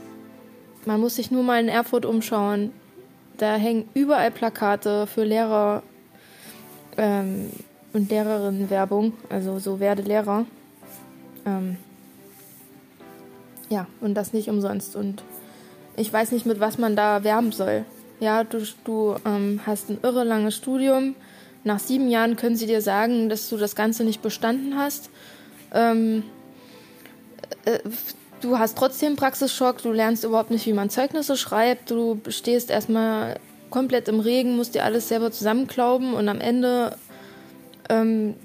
man 0.86 1.00
muss 1.02 1.16
sich 1.16 1.32
nur 1.32 1.44
mal 1.44 1.60
in 1.62 1.70
Erfurt 1.70 2.06
umschauen. 2.06 2.72
Da 3.38 3.56
hängen 3.56 3.88
überall 3.94 4.32
Plakate 4.32 5.06
für 5.06 5.24
Lehrer 5.24 5.84
ähm, 6.98 7.52
und 7.94 8.10
Lehrerinnen 8.10 8.70
Werbung, 8.70 9.14
also 9.30 9.60
so 9.60 9.80
werde 9.80 10.02
Lehrer. 10.02 10.46
Ähm, 11.46 11.78
ja, 13.70 13.86
und 14.02 14.16
das 14.16 14.34
nicht 14.34 14.50
umsonst. 14.50 14.96
Und 14.96 15.24
ich 15.96 16.12
weiß 16.12 16.32
nicht, 16.32 16.46
mit 16.46 16.60
was 16.60 16.78
man 16.78 16.96
da 16.96 17.24
werben 17.24 17.52
soll. 17.52 17.86
Ja, 18.20 18.44
du, 18.44 18.64
du 18.86 19.16
ähm, 19.26 19.62
hast 19.68 19.90
ein 19.90 20.00
irre 20.02 20.24
langes 20.24 20.56
Studium. 20.56 21.16
Nach 21.64 21.80
sieben 21.80 22.10
Jahren 22.10 22.38
können 22.38 22.56
sie 22.56 22.66
dir 22.66 22.82
sagen, 22.82 23.30
dass 23.30 23.50
du 23.50 23.58
das 23.58 23.76
Ganze 23.76 24.04
nicht 24.04 24.22
bestanden 24.22 24.78
hast. 24.78 25.10
Ähm, 25.74 26.24
äh, 27.66 27.80
du 28.42 28.60
hast 28.60 28.78
trotzdem 28.78 29.16
Praxisschock, 29.16 29.82
du 29.82 29.92
lernst 29.92 30.24
überhaupt 30.24 30.52
nicht, 30.52 30.66
wie 30.66 30.74
man 30.74 30.90
Zeugnisse 30.90 31.38
schreibt, 31.38 31.92
du 31.92 32.20
stehst 32.30 32.70
erstmal 32.70 33.40
komplett 33.70 34.08
im 34.08 34.20
Regen, 34.20 34.56
musst 34.56 34.76
dir 34.76 34.84
alles 34.84 35.08
selber 35.08 35.32
zusammenklauben 35.32 36.14
und 36.14 36.30
am 36.30 36.40
Ende, 36.40 36.96
ähm, 37.90 38.36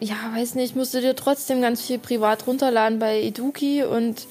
ja, 0.00 0.16
weiß 0.34 0.54
nicht, 0.54 0.76
musst 0.76 0.94
du 0.94 1.00
dir 1.00 1.16
trotzdem 1.16 1.60
ganz 1.60 1.82
viel 1.82 1.98
privat 1.98 2.46
runterladen 2.46 2.98
bei 2.98 3.22
Eduki 3.22 3.84
und 3.84 4.26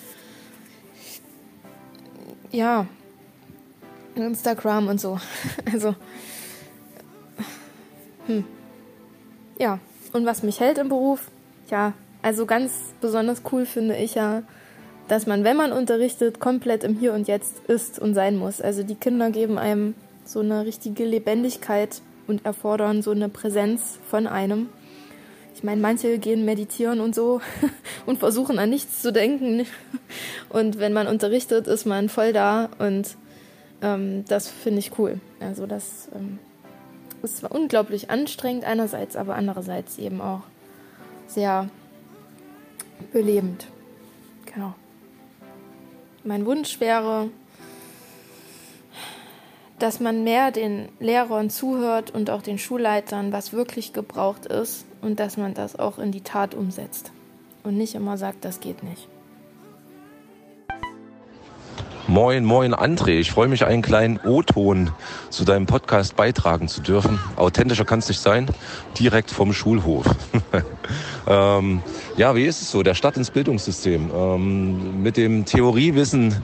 ja, 2.51 2.87
Instagram 4.15 4.87
und 4.87 4.99
so. 4.99 5.19
Also, 5.71 5.95
hm. 8.25 8.43
Ja, 9.57 9.79
und 10.13 10.25
was 10.25 10.43
mich 10.43 10.59
hält 10.59 10.77
im 10.77 10.89
Beruf? 10.89 11.29
Ja, 11.69 11.93
also 12.21 12.45
ganz 12.45 12.93
besonders 13.01 13.43
cool 13.51 13.65
finde 13.65 13.95
ich 13.95 14.15
ja, 14.15 14.43
dass 15.07 15.25
man, 15.25 15.43
wenn 15.43 15.57
man 15.57 15.71
unterrichtet, 15.71 16.39
komplett 16.39 16.83
im 16.83 16.97
Hier 16.97 17.13
und 17.13 17.27
Jetzt 17.27 17.65
ist 17.67 17.99
und 17.99 18.13
sein 18.13 18.35
muss. 18.35 18.61
Also 18.61 18.83
die 18.83 18.95
Kinder 18.95 19.31
geben 19.31 19.57
einem 19.57 19.95
so 20.23 20.39
eine 20.41 20.65
richtige 20.65 21.05
Lebendigkeit 21.05 22.01
und 22.27 22.45
erfordern 22.45 23.01
so 23.01 23.11
eine 23.11 23.29
Präsenz 23.29 23.97
von 24.07 24.27
einem. 24.27 24.69
Ich 25.55 25.63
meine, 25.63 25.81
manche 25.81 26.19
gehen 26.19 26.45
meditieren 26.45 27.01
und 27.01 27.15
so 27.15 27.41
und 28.05 28.19
versuchen 28.19 28.59
an 28.59 28.69
nichts 28.69 29.01
zu 29.01 29.11
denken. 29.11 29.65
Und 30.49 30.79
wenn 30.79 30.93
man 30.93 31.07
unterrichtet, 31.07 31.67
ist 31.67 31.85
man 31.85 32.07
voll 32.07 32.33
da 32.33 32.69
und 32.77 33.17
ähm, 33.81 34.25
das 34.27 34.47
finde 34.47 34.79
ich 34.79 34.97
cool. 34.99 35.19
Also 35.39 35.65
das 35.65 36.09
ähm, 36.15 36.39
ist 37.23 37.37
zwar 37.37 37.51
unglaublich 37.51 38.09
anstrengend 38.09 38.63
einerseits, 38.63 39.15
aber 39.15 39.35
andererseits 39.35 39.97
eben 39.97 40.21
auch 40.21 40.41
sehr 41.27 41.69
belebend. 43.11 43.67
Genau. 44.45 44.73
Mein 46.23 46.45
Wunsch 46.45 46.79
wäre, 46.79 47.29
dass 49.79 49.99
man 49.99 50.23
mehr 50.23 50.51
den 50.51 50.89
Lehrern 50.99 51.49
zuhört 51.49 52.11
und 52.11 52.29
auch 52.29 52.41
den 52.41 52.57
Schulleitern, 52.57 53.31
was 53.31 53.53
wirklich 53.53 53.93
gebraucht 53.93 54.45
ist 54.45 54.85
und 55.01 55.19
dass 55.19 55.37
man 55.37 55.53
das 55.53 55.77
auch 55.79 55.97
in 55.97 56.11
die 56.11 56.21
Tat 56.21 56.53
umsetzt 56.53 57.11
und 57.63 57.77
nicht 57.77 57.95
immer 57.95 58.17
sagt, 58.17 58.43
das 58.45 58.59
geht 58.59 58.83
nicht. 58.83 59.07
Moin, 62.09 62.43
moin 62.43 62.73
André. 62.73 63.19
Ich 63.19 63.29
freue 63.29 63.47
mich, 63.47 63.67
einen 63.67 63.83
kleinen 63.83 64.19
O-Ton 64.25 64.89
zu 65.29 65.45
deinem 65.45 65.67
Podcast 65.67 66.15
beitragen 66.15 66.67
zu 66.67 66.81
dürfen. 66.81 67.19
Authentischer 67.35 67.85
kann 67.85 67.99
es 67.99 68.07
nicht 68.07 68.19
sein. 68.19 68.47
Direkt 68.97 69.29
vom 69.29 69.53
Schulhof. 69.53 70.07
ähm, 71.27 71.83
ja, 72.17 72.35
wie 72.35 72.45
ist 72.45 72.63
es 72.63 72.71
so? 72.71 72.81
Der 72.81 72.95
Start 72.95 73.15
ins 73.15 73.29
Bildungssystem. 73.29 74.09
Ähm, 74.11 75.03
mit 75.03 75.17
dem 75.17 75.45
Theoriewissen, 75.45 76.35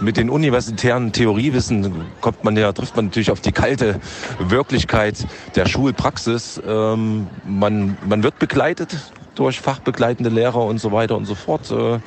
mit 0.00 0.16
den 0.16 0.30
universitären 0.30 1.12
Theoriewissen 1.12 2.06
kommt 2.22 2.42
man 2.42 2.56
ja, 2.56 2.72
trifft 2.72 2.96
man 2.96 3.04
natürlich 3.04 3.30
auf 3.30 3.42
die 3.42 3.52
kalte 3.52 4.00
Wirklichkeit 4.38 5.26
der 5.54 5.66
Schulpraxis. 5.66 6.62
Ähm, 6.66 7.26
man, 7.44 7.98
man 8.08 8.22
wird 8.22 8.38
begleitet 8.38 8.96
durch 9.40 9.60
fachbegleitende 9.60 10.28
Lehrer 10.28 10.62
und 10.66 10.78
so 10.78 10.92
weiter 10.92 11.16
und 11.16 11.24
so 11.24 11.34
fort. 11.34 11.70
Äh, 11.70 11.98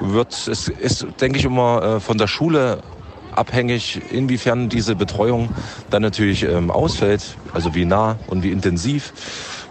wird, 0.00 0.32
es 0.48 0.68
ist, 0.68 1.06
denke 1.20 1.38
ich, 1.38 1.44
immer 1.44 1.82
äh, 1.82 2.00
von 2.00 2.16
der 2.16 2.26
Schule 2.26 2.80
abhängig, 3.30 4.00
inwiefern 4.10 4.70
diese 4.70 4.96
Betreuung 4.96 5.50
dann 5.90 6.00
natürlich 6.00 6.44
ähm, 6.44 6.70
ausfällt, 6.70 7.36
also 7.52 7.74
wie 7.74 7.84
nah 7.84 8.18
und 8.26 8.42
wie 8.42 8.50
intensiv. 8.50 9.12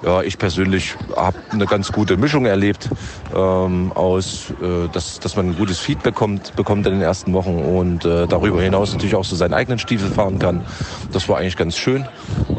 Ja, 0.03 0.23
ich 0.23 0.39
persönlich 0.39 0.95
habe 1.15 1.37
eine 1.51 1.67
ganz 1.67 1.91
gute 1.91 2.17
Mischung 2.17 2.45
erlebt 2.45 2.89
ähm, 3.35 3.91
aus, 3.93 4.51
äh, 4.61 4.89
dass, 4.91 5.19
dass 5.19 5.35
man 5.35 5.49
ein 5.49 5.55
gutes 5.55 5.79
Feedback 5.79 6.15
bekommt, 6.15 6.55
bekommt 6.55 6.87
in 6.87 6.93
den 6.93 7.01
ersten 7.01 7.33
Wochen 7.33 7.59
und 7.59 8.03
äh, 8.03 8.25
darüber 8.27 8.61
hinaus 8.61 8.93
natürlich 8.93 9.15
auch 9.15 9.23
so 9.23 9.35
seinen 9.35 9.53
eigenen 9.53 9.77
Stiefel 9.77 10.09
fahren 10.09 10.39
kann. 10.39 10.65
Das 11.11 11.29
war 11.29 11.37
eigentlich 11.37 11.55
ganz 11.55 11.77
schön. 11.77 12.07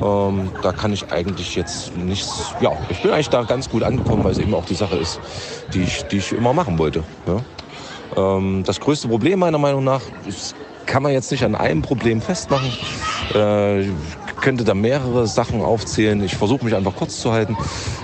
Ähm, 0.00 0.52
da 0.62 0.72
kann 0.72 0.92
ich 0.92 1.10
eigentlich 1.10 1.56
jetzt 1.56 1.96
nichts, 1.96 2.54
ja, 2.60 2.70
ich 2.88 3.02
bin 3.02 3.10
eigentlich 3.10 3.30
da 3.30 3.42
ganz 3.42 3.68
gut 3.68 3.82
angekommen, 3.82 4.22
weil 4.22 4.32
es 4.32 4.38
eben 4.38 4.54
auch 4.54 4.64
die 4.64 4.74
Sache 4.74 4.96
ist, 4.96 5.18
die 5.74 5.82
ich, 5.82 6.04
die 6.04 6.18
ich 6.18 6.32
immer 6.32 6.52
machen 6.52 6.78
wollte. 6.78 7.02
Ja. 7.26 8.36
Ähm, 8.36 8.62
das 8.64 8.78
größte 8.78 9.08
Problem 9.08 9.40
meiner 9.40 9.58
Meinung 9.58 9.82
nach 9.82 10.02
ist, 10.26 10.54
kann 10.86 11.02
man 11.02 11.12
jetzt 11.12 11.30
nicht 11.30 11.44
an 11.44 11.54
einem 11.54 11.82
Problem 11.82 12.20
festmachen. 12.20 12.72
Äh, 13.34 13.84
könnte 14.42 14.64
da 14.64 14.74
mehrere 14.74 15.26
Sachen 15.26 15.62
aufzählen. 15.62 16.22
Ich 16.22 16.34
versuche 16.34 16.64
mich 16.64 16.74
einfach 16.74 16.94
kurz 16.94 17.20
zu 17.20 17.32
halten. 17.32 17.56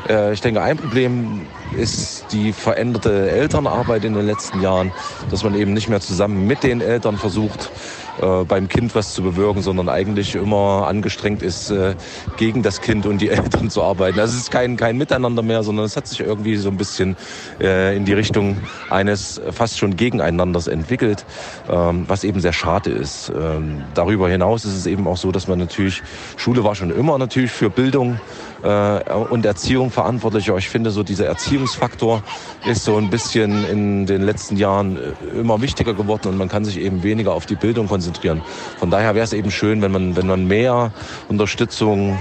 Äh, 0.08 0.32
ich 0.32 0.40
denke, 0.40 0.62
ein 0.62 0.76
Problem 0.78 1.42
ist 1.76 2.24
die 2.32 2.52
veränderte 2.52 3.30
Elternarbeit 3.30 4.04
in 4.04 4.14
den 4.14 4.24
letzten 4.24 4.62
Jahren, 4.62 4.92
dass 5.30 5.44
man 5.44 5.54
eben 5.54 5.74
nicht 5.74 5.88
mehr 5.88 6.00
zusammen 6.00 6.46
mit 6.46 6.62
den 6.62 6.80
Eltern 6.80 7.18
versucht, 7.18 7.70
äh, 8.20 8.44
beim 8.44 8.68
Kind 8.68 8.94
was 8.94 9.14
zu 9.14 9.22
bewirken, 9.22 9.62
sondern 9.62 9.88
eigentlich 9.88 10.34
immer 10.34 10.86
angestrengt 10.86 11.42
ist, 11.42 11.70
äh, 11.70 11.94
gegen 12.36 12.62
das 12.62 12.80
Kind 12.80 13.06
und 13.06 13.20
die 13.20 13.28
Eltern 13.30 13.70
zu 13.70 13.82
arbeiten. 13.82 14.18
Also 14.18 14.34
es 14.34 14.42
ist 14.42 14.50
kein, 14.50 14.76
kein 14.76 14.96
Miteinander 14.96 15.42
mehr, 15.42 15.62
sondern 15.62 15.84
es 15.84 15.96
hat 15.96 16.06
sich 16.06 16.20
irgendwie 16.20 16.56
so 16.56 16.68
ein 16.68 16.76
bisschen 16.76 17.16
äh, 17.60 17.96
in 17.96 18.04
die 18.04 18.12
Richtung 18.12 18.58
eines 18.90 19.40
fast 19.50 19.78
schon 19.78 19.96
Gegeneinanders 19.96 20.66
entwickelt, 20.66 21.24
ähm, 21.68 22.04
was 22.08 22.24
eben 22.24 22.40
sehr 22.40 22.52
schade 22.52 22.90
ist. 22.90 23.30
Ähm, 23.34 23.82
darüber 23.94 24.28
hinaus 24.28 24.64
ist 24.64 24.74
es 24.74 24.86
eben 24.86 25.06
auch 25.06 25.16
so, 25.16 25.32
dass 25.32 25.48
man 25.48 25.58
natürlich, 25.58 26.02
Schule 26.36 26.64
war 26.64 26.74
schon 26.74 26.90
immer 26.90 27.18
natürlich 27.18 27.50
für 27.50 27.70
Bildung 27.70 28.20
äh, 28.62 29.12
und 29.12 29.44
Erziehung 29.46 29.90
verantwortlich. 29.90 30.48
Aber 30.48 30.58
ich 30.58 30.68
finde, 30.68 30.90
so 30.90 31.02
dieser 31.02 31.26
Erziehungsfaktor 31.26 32.22
ist 32.64 32.84
so 32.84 32.96
ein 32.96 33.10
bisschen 33.10 33.64
in 33.64 34.06
den 34.06 34.22
letzten 34.22 34.56
Jahren 34.56 34.96
äh, 34.96 35.38
immer 35.38 35.60
wichtiger 35.60 35.94
geworden 35.94 36.28
und 36.28 36.36
man 36.36 36.48
kann 36.48 36.64
sich 36.64 36.78
eben 36.78 37.02
weniger 37.02 37.32
auf 37.32 37.46
die 37.46 37.56
Bildung 37.56 37.88
konzentrieren. 37.88 38.42
Von 38.78 38.90
daher 38.90 39.14
wäre 39.14 39.24
es 39.24 39.32
eben 39.32 39.50
schön, 39.50 39.82
wenn 39.82 39.92
man, 39.92 40.16
wenn 40.16 40.26
man 40.26 40.46
mehr 40.46 40.92
Unterstützung 41.28 42.18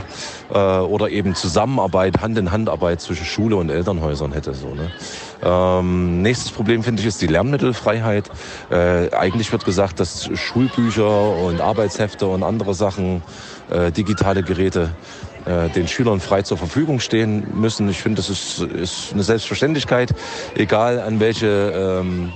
äh, 0.50 0.58
oder 0.58 1.10
eben 1.10 1.36
Zusammenarbeit, 1.36 2.22
Hand-in-Hand-Arbeit 2.22 3.02
zwischen 3.02 3.26
Schule 3.26 3.56
und 3.56 3.70
Elternhäusern 3.70 4.32
hätte. 4.32 4.54
So, 4.54 4.74
ne? 4.74 4.92
Ähm, 5.44 6.22
nächstes 6.22 6.52
Problem 6.52 6.84
finde 6.84 7.02
ich 7.02 7.08
ist 7.08 7.22
die 7.22 7.28
Lernmittelfreiheit. 7.28 8.30
Äh, 8.70 9.12
eigentlich 9.12 9.52
wird 9.52 9.66
gesagt, 9.66 10.00
dass 10.00 10.30
Schulbücher 10.38 11.38
und 11.38 11.62
Arbeitshefte 11.62 12.28
und 12.28 12.44
andere 12.44 12.74
Sachen, 12.74 13.22
äh, 13.70 13.92
digitale 13.92 14.44
Geräte 14.44 14.90
äh, 15.48 15.70
den 15.70 15.88
Schülern 15.88 16.20
frei 16.20 16.42
zur 16.42 16.58
Verfügung 16.58 17.00
stehen 17.00 17.48
müssen. 17.54 17.90
Ich 17.90 18.02
finde, 18.02 18.18
das 18.18 18.30
ist, 18.30 18.62
ist 18.62 19.14
eine 19.14 19.24
Selbstverständlichkeit, 19.24 20.14
egal 20.56 21.00
an 21.00 21.20
welche 21.20 22.02
ähm, 22.02 22.34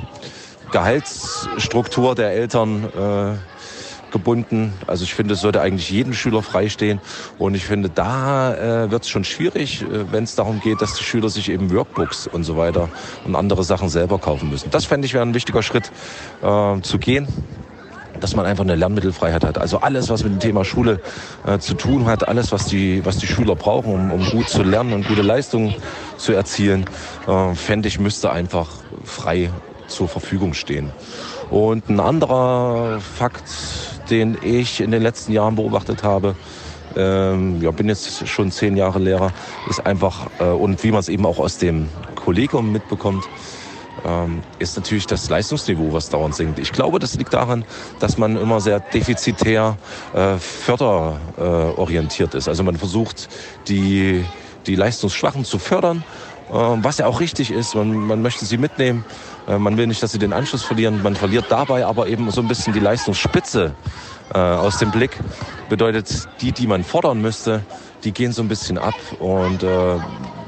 Gehaltsstruktur 0.72 2.16
der 2.16 2.32
Eltern 2.32 2.86
äh, 2.86 4.12
gebunden. 4.12 4.74
Also 4.88 5.04
ich 5.04 5.14
finde, 5.14 5.34
es 5.34 5.42
sollte 5.42 5.62
eigentlich 5.62 5.90
jedem 5.90 6.14
Schüler 6.14 6.42
freistehen. 6.42 7.00
Und 7.38 7.56
ich 7.56 7.66
finde, 7.66 7.90
da 7.90 8.86
äh, 8.86 8.92
wird 8.92 9.04
es 9.04 9.10
schon 9.10 9.24
schwierig, 9.24 9.82
äh, 9.82 10.12
wenn 10.12 10.24
es 10.24 10.36
darum 10.36 10.60
geht, 10.60 10.82
dass 10.82 10.94
die 10.96 11.04
Schüler 11.04 11.30
sich 11.30 11.50
eben 11.50 11.74
Workbooks 11.74 12.28
und 12.28 12.44
so 12.44 12.58
weiter 12.58 12.90
und 13.26 13.36
andere 13.36 13.64
Sachen 13.64 13.90
selber 13.90 14.20
kaufen 14.20 14.50
müssen. 14.50 14.70
Das 14.72 14.86
fände 14.86 15.06
ich 15.06 15.14
wäre 15.14 15.26
ein 15.26 15.34
wichtiger 15.34 15.64
Schritt 15.64 15.92
äh, 16.42 16.82
zu 16.82 17.00
gehen 17.00 17.28
dass 18.22 18.36
man 18.36 18.46
einfach 18.46 18.64
eine 18.64 18.76
Lernmittelfreiheit 18.76 19.44
hat. 19.44 19.58
Also 19.58 19.80
alles, 19.80 20.10
was 20.10 20.24
mit 20.24 20.34
dem 20.34 20.40
Thema 20.40 20.64
Schule 20.64 21.00
äh, 21.46 21.60
zu 21.60 21.74
tun 21.74 22.06
hat, 22.06 22.28
alles, 22.28 22.52
was 22.52 22.66
die, 22.66 23.04
was 23.06 23.18
die 23.18 23.28
Schüler 23.28 23.56
brauchen, 23.56 23.94
um, 23.94 24.12
um 24.12 24.30
gut 24.30 24.48
zu 24.48 24.64
lernen 24.64 24.94
und 24.94 25.08
gute 25.08 25.22
Leistungen 25.22 25.76
zu 26.18 26.34
erzielen, 26.34 26.86
äh, 27.28 27.54
fände 27.56 27.88
ich, 27.88 28.00
müsste 28.00 28.32
einfach 28.32 28.70
frei 29.04 29.50
zur 29.88 30.08
Verfügung 30.08 30.54
stehen. 30.54 30.92
Und 31.50 31.90
ein 31.90 32.00
anderer 32.00 33.02
Fakt, 33.02 33.44
den 34.10 34.38
ich 34.42 34.80
in 34.80 34.92
den 34.92 35.02
letzten 35.02 35.34
Jahren 35.34 35.56
beobachtet 35.56 36.04
habe, 36.04 36.36
ähm, 36.96 37.62
ja, 37.62 37.72
bin 37.72 37.88
jetzt 37.88 38.28
schon 38.28 38.52
zehn 38.52 38.76
Jahre 38.76 39.00
Lehrer, 39.00 39.32
ist 39.70 39.86
einfach, 39.86 40.28
äh, 40.40 40.46
und 40.46 40.84
wie 40.84 40.92
man 40.92 41.00
es 41.00 41.10
eben 41.10 41.26
auch 41.26 41.40
aus 41.40 41.58
dem 41.58 41.90
Kollegium 42.16 42.72
mitbekommt, 42.72 43.26
ist 44.60 44.78
natürlich 44.78 45.06
das 45.06 45.30
Leistungsniveau, 45.30 45.94
was 45.94 46.10
dauernd 46.10 46.36
sinkt. 46.36 46.60
Ich 46.60 46.72
glaube, 46.72 47.00
das 47.00 47.16
liegt 47.16 47.34
daran, 47.34 47.66
dass 48.00 48.18
man 48.18 48.36
immer 48.36 48.60
sehr 48.60 48.80
defizitär 48.80 49.78
äh, 50.14 50.38
förderorientiert 50.38 52.34
ist. 52.34 52.48
Also 52.48 52.64
man 52.64 52.78
versucht, 52.78 53.30
die, 53.68 54.26
die 54.66 54.76
Leistungsschwachen 54.76 55.46
zu 55.46 55.60
fördern, 55.60 56.04
äh, 56.50 56.54
was 56.54 56.98
ja 56.98 57.06
auch 57.06 57.20
richtig 57.20 57.52
ist. 57.52 57.76
Man, 57.76 57.94
man 57.94 58.22
möchte 58.22 58.46
sie 58.46 58.58
mitnehmen. 58.58 59.06
Äh, 59.48 59.58
man 59.58 59.78
will 59.78 59.88
nicht, 59.88 60.02
dass 60.02 60.12
sie 60.12 60.20
den 60.20 60.34
Anschluss 60.34 60.64
verlieren. 60.64 61.02
Man 61.04 61.16
verliert 61.16 61.46
dabei 61.50 61.86
aber 61.86 62.08
eben 62.08 62.30
so 62.32 62.42
ein 62.42 62.48
bisschen 62.48 62.74
die 62.74 62.80
Leistungsspitze 62.80 63.76
äh, 64.34 64.38
aus 64.38 64.78
dem 64.78 64.92
Blick. 64.92 65.20
Bedeutet, 65.70 66.28
die, 66.42 66.52
die 66.52 66.68
man 66.68 66.84
fordern 66.84 67.22
müsste, 67.22 67.64
die 68.04 68.12
gehen 68.12 68.32
so 68.32 68.42
ein 68.42 68.48
bisschen 68.48 68.78
ab 68.78 68.96
und 69.20 69.64
äh, 69.64 70.00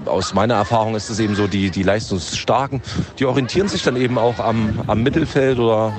aus 0.08 0.34
meiner 0.34 0.56
Erfahrung 0.56 0.96
ist 0.96 1.10
es 1.10 1.20
eben 1.20 1.36
so, 1.36 1.48
die, 1.48 1.72
die 1.72 1.84
Leistungsstarken, 1.84 2.82
die 3.20 3.26
orientieren 3.26 3.68
sich 3.68 3.84
dann 3.84 3.96
eben 3.96 4.18
auch 4.18 4.40
am, 4.40 4.84
am 4.88 5.04
Mittelfeld 5.04 5.60
oder 5.60 5.94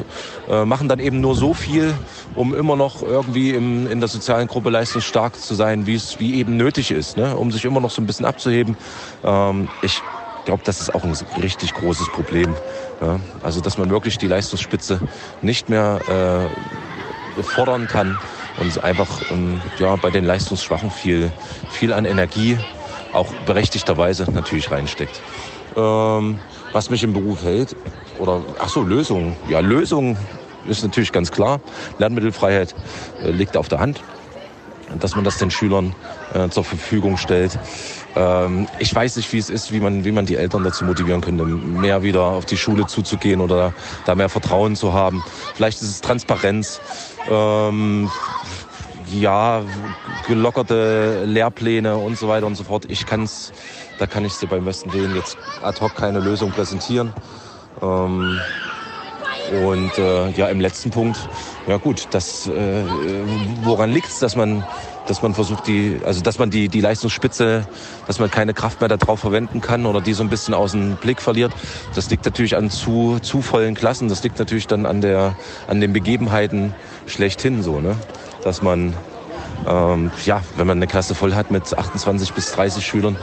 äh, 0.48 0.64
machen 0.64 0.89
dann 0.89 0.98
eben 0.98 1.20
nur 1.20 1.35
so 1.35 1.55
viel, 1.55 1.94
um 2.35 2.55
immer 2.55 2.76
noch 2.76 3.02
irgendwie 3.02 3.51
im, 3.51 3.86
in 3.86 4.01
der 4.01 4.09
sozialen 4.09 4.48
Gruppe 4.48 4.70
leistungsstark 4.70 5.39
zu 5.39 5.55
sein, 5.55 5.86
wie 5.86 5.94
es 5.94 6.18
wie 6.20 6.35
eben 6.35 6.56
nötig 6.56 6.90
ist, 6.90 7.16
ne? 7.16 7.36
um 7.36 7.51
sich 7.51 7.64
immer 7.64 7.81
noch 7.81 7.90
so 7.90 8.02
ein 8.02 8.06
bisschen 8.06 8.26
abzuheben. 8.26 8.76
Ähm, 9.22 9.68
ich 9.81 10.02
glaube, 10.44 10.62
das 10.64 10.81
ist 10.81 10.94
auch 10.94 11.05
ein 11.05 11.14
richtig 11.40 11.72
großes 11.74 12.10
Problem. 12.10 12.55
Ja? 13.01 13.20
Also, 13.43 13.60
dass 13.60 13.78
man 13.78 13.90
wirklich 13.90 14.18
die 14.18 14.28
Leistungsspitze 14.28 15.01
nicht 15.40 15.68
mehr 15.68 16.51
äh, 17.36 17.43
fordern 17.43 17.86
kann 17.86 18.18
und 18.56 18.82
einfach 18.82 19.22
ähm, 19.31 19.60
ja, 19.78 19.97
bei 19.97 20.10
den 20.10 20.24
Leistungsschwachen 20.24 20.90
viel, 20.90 21.32
viel 21.68 21.93
an 21.93 22.05
Energie 22.05 22.59
auch 23.14 23.32
berechtigterweise 23.46 24.30
natürlich 24.32 24.70
reinsteckt. 24.70 25.20
Ähm, 25.76 26.38
was 26.72 26.90
mich 26.90 27.02
im 27.02 27.12
Beruf 27.12 27.42
hält, 27.42 27.76
oder 28.18 28.42
ach 28.58 28.68
so, 28.68 28.82
Lösungen. 28.82 29.36
Ja, 29.48 29.60
Lösungen 29.60 30.16
ist 30.66 30.82
natürlich 30.82 31.12
ganz 31.12 31.30
klar. 31.30 31.60
Lernmittelfreiheit 31.98 32.74
äh, 33.22 33.30
liegt 33.30 33.56
auf 33.56 33.68
der 33.68 33.80
Hand, 33.80 34.02
dass 34.98 35.14
man 35.14 35.24
das 35.24 35.38
den 35.38 35.50
Schülern 35.50 35.94
äh, 36.32 36.48
zur 36.48 36.64
Verfügung 36.64 37.16
stellt. 37.16 37.58
Ähm, 38.16 38.68
ich 38.78 38.94
weiß 38.94 39.16
nicht, 39.16 39.32
wie 39.32 39.38
es 39.38 39.50
ist, 39.50 39.72
wie 39.72 39.80
man, 39.80 40.04
wie 40.04 40.12
man 40.12 40.26
die 40.26 40.36
Eltern 40.36 40.62
dazu 40.64 40.84
motivieren 40.84 41.20
könnte, 41.20 41.44
mehr 41.44 42.02
wieder 42.02 42.22
auf 42.22 42.44
die 42.44 42.56
Schule 42.56 42.86
zuzugehen 42.86 43.40
oder 43.40 43.72
da 44.04 44.14
mehr 44.14 44.28
Vertrauen 44.28 44.76
zu 44.76 44.92
haben. 44.92 45.22
Vielleicht 45.54 45.82
ist 45.82 45.88
es 45.88 46.00
Transparenz. 46.00 46.80
Ähm, 47.28 48.10
ja, 49.20 49.62
gelockerte 50.26 51.24
Lehrpläne 51.24 51.96
und 51.96 52.18
so 52.18 52.28
weiter 52.28 52.46
und 52.46 52.56
so 52.56 52.64
fort. 52.64 52.84
Ich 52.88 53.06
kann's, 53.06 53.52
da 53.98 54.06
kann 54.06 54.24
ich 54.24 54.36
dir 54.38 54.48
beim 54.48 54.64
besten 54.64 54.92
Willen 54.92 55.14
jetzt 55.14 55.36
ad 55.62 55.80
hoc 55.80 55.94
keine 55.94 56.20
Lösung 56.20 56.50
präsentieren. 56.50 57.12
Ähm, 57.82 58.40
und 59.62 59.98
äh, 59.98 60.30
ja, 60.30 60.48
im 60.48 60.60
letzten 60.60 60.90
Punkt, 60.90 61.18
ja 61.66 61.76
gut, 61.76 62.08
das, 62.12 62.46
äh, 62.46 62.82
woran 63.62 63.90
liegt's, 63.90 64.18
dass 64.18 64.36
man, 64.36 64.64
dass 65.06 65.22
man 65.22 65.34
versucht, 65.34 65.66
die, 65.66 66.00
also 66.04 66.22
dass 66.22 66.38
man 66.38 66.50
die, 66.50 66.68
die 66.68 66.80
Leistungsspitze, 66.80 67.66
dass 68.06 68.18
man 68.18 68.30
keine 68.30 68.54
Kraft 68.54 68.80
mehr 68.80 68.88
darauf 68.88 69.20
verwenden 69.20 69.60
kann 69.60 69.84
oder 69.84 70.00
die 70.00 70.14
so 70.14 70.22
ein 70.22 70.30
bisschen 70.30 70.54
aus 70.54 70.72
dem 70.72 70.96
Blick 70.96 71.20
verliert. 71.20 71.52
Das 71.94 72.08
liegt 72.10 72.24
natürlich 72.24 72.56
an 72.56 72.70
zu, 72.70 73.18
zu 73.20 73.42
vollen 73.42 73.74
Klassen. 73.74 74.08
Das 74.08 74.22
liegt 74.22 74.38
natürlich 74.38 74.66
dann 74.66 74.86
an 74.86 75.02
der, 75.02 75.34
an 75.68 75.80
den 75.80 75.92
Begebenheiten 75.92 76.74
schlechthin 77.06 77.62
so, 77.62 77.80
ne? 77.80 77.96
Dass 78.44 78.62
man, 78.62 78.94
ähm, 79.66 80.10
ja, 80.24 80.42
wenn 80.56 80.66
man 80.66 80.78
eine 80.78 80.86
Klasse 80.86 81.14
voll 81.14 81.34
hat 81.34 81.50
mit 81.50 81.76
28 81.76 82.32
bis 82.32 82.52
30 82.52 82.84
Schülern, 82.84 83.16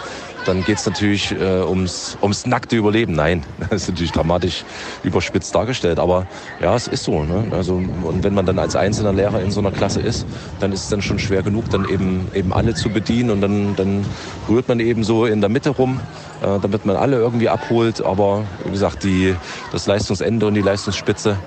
dann 0.45 0.63
geht 0.63 0.77
es 0.77 0.85
natürlich 0.85 1.31
äh, 1.31 1.61
ums, 1.61 2.17
ums 2.21 2.45
nackte 2.45 2.75
Überleben. 2.75 3.13
Nein, 3.13 3.43
das 3.59 3.83
ist 3.83 3.89
natürlich 3.89 4.11
dramatisch 4.11 4.63
überspitzt 5.03 5.53
dargestellt, 5.53 5.99
aber 5.99 6.27
ja, 6.61 6.75
es 6.75 6.87
ist 6.87 7.03
so. 7.03 7.23
Ne? 7.23 7.45
Also, 7.51 7.75
und 7.75 8.23
wenn 8.23 8.33
man 8.33 8.45
dann 8.45 8.59
als 8.59 8.75
einzelner 8.75 9.13
Lehrer 9.13 9.41
in 9.41 9.51
so 9.51 9.59
einer 9.59 9.71
Klasse 9.71 10.01
ist, 10.01 10.25
dann 10.59 10.71
ist 10.71 10.83
es 10.83 10.89
dann 10.89 11.01
schon 11.01 11.19
schwer 11.19 11.43
genug, 11.43 11.69
dann 11.69 11.87
eben, 11.87 12.27
eben 12.33 12.53
alle 12.53 12.73
zu 12.73 12.89
bedienen 12.89 13.29
und 13.29 13.41
dann, 13.41 13.75
dann 13.75 14.05
rührt 14.49 14.67
man 14.67 14.79
eben 14.79 15.03
so 15.03 15.25
in 15.25 15.41
der 15.41 15.49
Mitte 15.49 15.71
rum, 15.71 15.99
äh, 16.41 16.59
damit 16.59 16.85
man 16.85 16.95
alle 16.95 17.17
irgendwie 17.17 17.49
abholt. 17.49 18.03
Aber 18.03 18.43
wie 18.65 18.71
gesagt, 18.71 19.03
die, 19.03 19.35
das 19.71 19.85
Leistungsende 19.85 20.45
und 20.45 20.53
die 20.53 20.61
Leistungsspitze 20.61 21.37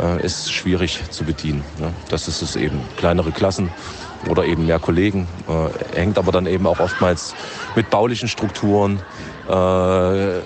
äh, 0.00 0.24
ist 0.24 0.52
schwierig 0.52 1.00
zu 1.10 1.24
bedienen. 1.24 1.64
Ne? 1.78 1.92
Das 2.08 2.28
ist 2.28 2.42
es 2.42 2.56
eben. 2.56 2.80
Kleinere 2.96 3.32
Klassen 3.32 3.70
oder 4.28 4.44
eben 4.44 4.66
mehr 4.66 4.78
Kollegen. 4.78 5.26
Äh, 5.48 5.96
hängt 5.98 6.18
aber 6.18 6.32
dann 6.32 6.46
eben 6.46 6.66
auch 6.66 6.80
oftmals 6.80 7.34
mit 7.76 7.90
baulichen 7.90 8.28
Strukturen 8.28 9.00
äh, 9.48 10.40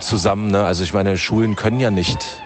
zusammen. 0.00 0.50
Ne? 0.50 0.64
Also 0.64 0.84
ich 0.84 0.92
meine, 0.92 1.16
Schulen 1.16 1.56
können 1.56 1.80
ja 1.80 1.90
nicht 1.90 2.41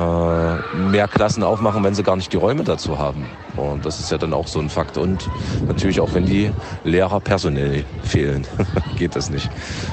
mehr 0.00 1.08
Klassen 1.08 1.42
aufmachen, 1.42 1.84
wenn 1.84 1.94
sie 1.94 2.02
gar 2.02 2.16
nicht 2.16 2.32
die 2.32 2.36
Räume 2.36 2.64
dazu 2.64 2.98
haben. 2.98 3.26
Und 3.56 3.84
das 3.84 4.00
ist 4.00 4.10
ja 4.10 4.18
dann 4.18 4.32
auch 4.32 4.46
so 4.46 4.58
ein 4.58 4.70
Fakt. 4.70 4.96
Und 4.96 5.28
natürlich 5.68 6.00
auch, 6.00 6.14
wenn 6.14 6.24
die 6.24 6.50
Lehrer 6.84 7.20
personell 7.20 7.84
fehlen, 8.02 8.46
geht 8.98 9.16
das 9.16 9.30
nicht. 9.30 9.50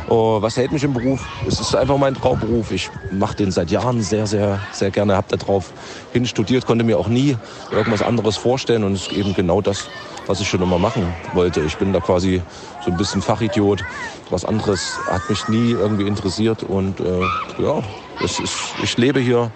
Oh, 0.07 0.41
was 0.41 0.55
hält 0.57 0.71
mich 0.71 0.83
im 0.83 0.93
Beruf? 0.93 1.27
Es 1.47 1.59
ist 1.59 1.75
einfach 1.75 1.97
mein 1.97 2.13
Traumberuf. 2.13 2.71
Ich 2.71 2.89
mache 3.11 3.35
den 3.35 3.51
seit 3.51 3.71
Jahren 3.71 4.01
sehr, 4.01 4.27
sehr, 4.27 4.59
sehr 4.71 4.91
gerne. 4.91 5.15
Habe 5.15 5.35
darauf 5.37 5.71
hin 6.13 6.25
studiert, 6.25 6.65
konnte 6.65 6.85
mir 6.85 6.97
auch 6.97 7.07
nie 7.07 7.35
irgendwas 7.71 8.01
anderes 8.01 8.37
vorstellen. 8.37 8.83
Und 8.83 8.93
es 8.93 9.07
ist 9.07 9.13
eben 9.13 9.33
genau 9.33 9.61
das, 9.61 9.89
was 10.27 10.39
ich 10.39 10.47
schon 10.47 10.61
immer 10.61 10.79
machen 10.79 11.13
wollte. 11.33 11.61
Ich 11.61 11.77
bin 11.77 11.91
da 11.91 11.99
quasi 11.99 12.41
so 12.85 12.91
ein 12.91 12.97
bisschen 12.97 13.21
Fachidiot. 13.21 13.83
Was 14.29 14.45
anderes 14.45 14.99
hat 15.09 15.27
mich 15.29 15.47
nie 15.47 15.71
irgendwie 15.71 16.07
interessiert. 16.07 16.63
Und 16.63 16.99
äh, 16.99 17.21
ja, 17.57 17.81
es 18.23 18.39
ist, 18.39 18.75
ich 18.81 18.97
lebe 18.97 19.19
hier 19.19 19.51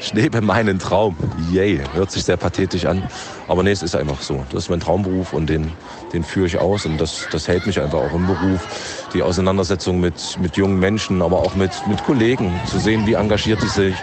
ich 0.00 0.12
lebe 0.12 0.40
meinen 0.40 0.78
Traum. 0.78 1.16
Yay. 1.50 1.82
Hört 1.92 2.10
sich 2.10 2.24
sehr 2.24 2.36
pathetisch 2.36 2.84
an. 2.86 3.08
Aber 3.46 3.62
nee, 3.62 3.70
es 3.70 3.82
ist 3.82 3.96
einfach 3.96 4.20
so. 4.20 4.44
Das 4.50 4.64
ist 4.64 4.70
mein 4.70 4.80
Traumberuf 4.80 5.32
und 5.32 5.48
den, 5.48 5.72
den 6.12 6.22
führe 6.22 6.46
ich 6.46 6.58
aus. 6.58 6.86
Und 6.86 7.00
das, 7.00 7.26
das 7.30 7.48
hält 7.48 7.66
mich 7.66 7.80
einfach 7.80 7.98
auch 7.98 8.12
im 8.12 8.26
Beruf. 8.26 9.08
Die 9.14 9.22
Auseinandersetzung 9.22 10.00
mit, 10.00 10.38
mit 10.40 10.56
jungen 10.56 10.78
Menschen, 10.78 11.22
aber 11.22 11.38
auch 11.38 11.54
mit, 11.54 11.72
mit 11.86 12.02
Kollegen. 12.04 12.60
Zu 12.66 12.78
sehen, 12.78 13.06
wie 13.06 13.14
engagiert 13.14 13.62
die 13.62 13.68
sich, 13.68 13.94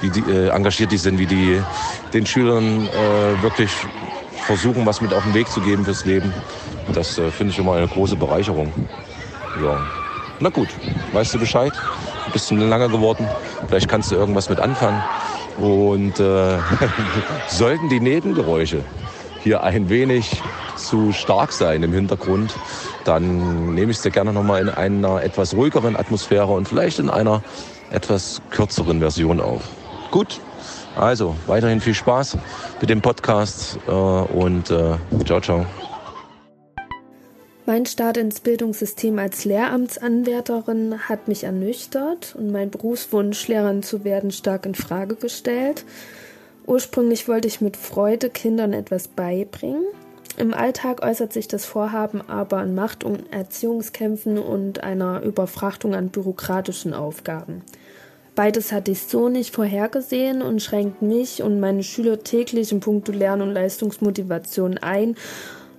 wie 0.00 0.10
die, 0.10 0.20
äh, 0.20 0.48
engagiert 0.48 0.92
die 0.92 0.96
sind, 0.96 1.18
wie 1.18 1.26
die 1.26 1.60
den 2.12 2.26
Schülern 2.26 2.88
äh, 2.88 3.42
wirklich 3.42 3.70
versuchen, 4.46 4.84
was 4.86 5.00
mit 5.00 5.12
auf 5.12 5.22
den 5.22 5.34
Weg 5.34 5.48
zu 5.48 5.60
geben 5.60 5.84
fürs 5.84 6.04
Leben. 6.04 6.32
Das 6.92 7.18
äh, 7.18 7.30
finde 7.30 7.52
ich 7.52 7.58
immer 7.58 7.74
eine 7.74 7.88
große 7.88 8.16
Bereicherung. 8.16 8.72
Ja. 9.62 9.78
Na 10.40 10.48
gut, 10.48 10.68
weißt 11.12 11.34
du 11.34 11.38
Bescheid? 11.38 11.72
Ein 12.26 12.32
bisschen 12.32 12.58
lange 12.68 12.88
geworden. 12.88 13.28
Vielleicht 13.68 13.88
kannst 13.88 14.10
du 14.10 14.16
irgendwas 14.16 14.48
mit 14.48 14.58
anfangen. 14.58 15.02
Und 15.58 16.18
äh, 16.18 16.58
sollten 17.48 17.88
die 17.88 18.00
Nebengeräusche 18.00 18.84
hier 19.42 19.62
ein 19.62 19.88
wenig 19.88 20.42
zu 20.76 21.12
stark 21.12 21.52
sein 21.52 21.82
im 21.82 21.92
Hintergrund, 21.92 22.54
dann 23.04 23.74
nehme 23.74 23.90
ich 23.90 23.98
es 23.98 24.02
dir 24.02 24.10
gerne 24.10 24.32
nochmal 24.32 24.60
in 24.60 24.68
einer 24.68 25.22
etwas 25.22 25.54
ruhigeren 25.54 25.96
Atmosphäre 25.96 26.52
und 26.52 26.68
vielleicht 26.68 26.98
in 26.98 27.10
einer 27.10 27.42
etwas 27.90 28.40
kürzeren 28.50 29.00
Version 29.00 29.40
auf. 29.40 29.62
Gut, 30.10 30.40
also 30.96 31.36
weiterhin 31.46 31.80
viel 31.80 31.94
Spaß 31.94 32.38
mit 32.80 32.90
dem 32.90 33.00
Podcast 33.00 33.78
äh, 33.86 33.90
und 33.90 34.70
äh, 34.70 34.96
ciao, 35.24 35.40
ciao. 35.40 35.66
Mein 37.64 37.86
Start 37.86 38.16
ins 38.16 38.40
Bildungssystem 38.40 39.18
als 39.20 39.44
Lehramtsanwärterin 39.44 41.08
hat 41.08 41.28
mich 41.28 41.44
ernüchtert 41.44 42.34
und 42.36 42.50
mein 42.50 42.70
Berufswunsch, 42.70 43.46
Lehrerin 43.46 43.84
zu 43.84 44.02
werden, 44.02 44.32
stark 44.32 44.66
in 44.66 44.74
Frage 44.74 45.14
gestellt. 45.14 45.84
Ursprünglich 46.66 47.28
wollte 47.28 47.46
ich 47.46 47.60
mit 47.60 47.76
Freude 47.76 48.30
Kindern 48.30 48.72
etwas 48.72 49.06
beibringen, 49.08 49.84
Im 50.38 50.54
Alltag 50.54 51.04
äußert 51.04 51.32
sich 51.32 51.46
das 51.46 51.66
Vorhaben 51.66 52.22
aber 52.22 52.62
in 52.62 52.74
Macht- 52.74 53.04
und 53.04 53.30
Erziehungskämpfen 53.32 54.38
und 54.38 54.82
einer 54.82 55.20
Überfrachtung 55.22 55.94
an 55.94 56.08
bürokratischen 56.08 56.94
Aufgaben. 56.94 57.62
Beides 58.34 58.72
hatte 58.72 58.92
ich 58.92 59.02
so 59.02 59.28
nicht 59.28 59.54
vorhergesehen 59.54 60.40
und 60.40 60.62
schränkt 60.62 61.02
mich 61.02 61.42
und 61.42 61.60
meine 61.60 61.82
Schüler 61.82 62.22
täglich 62.22 62.72
in 62.72 62.80
puncto 62.80 63.12
Lern- 63.12 63.42
und 63.42 63.52
Leistungsmotivation 63.52 64.78
ein. 64.78 65.16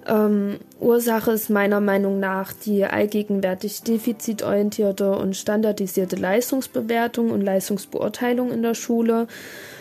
Ähm, 0.08 0.58
Ursache 0.80 1.32
ist 1.32 1.50
meiner 1.50 1.80
Meinung 1.80 2.20
nach 2.20 2.54
die 2.54 2.84
allgegenwärtig 2.84 3.84
defizitorientierte 3.84 5.12
und 5.12 5.36
standardisierte 5.36 6.16
Leistungsbewertung 6.16 7.32
und 7.32 7.42
Leistungsbeurteilung 7.42 8.52
in 8.52 8.62
der 8.62 8.74
Schule. 8.74 9.28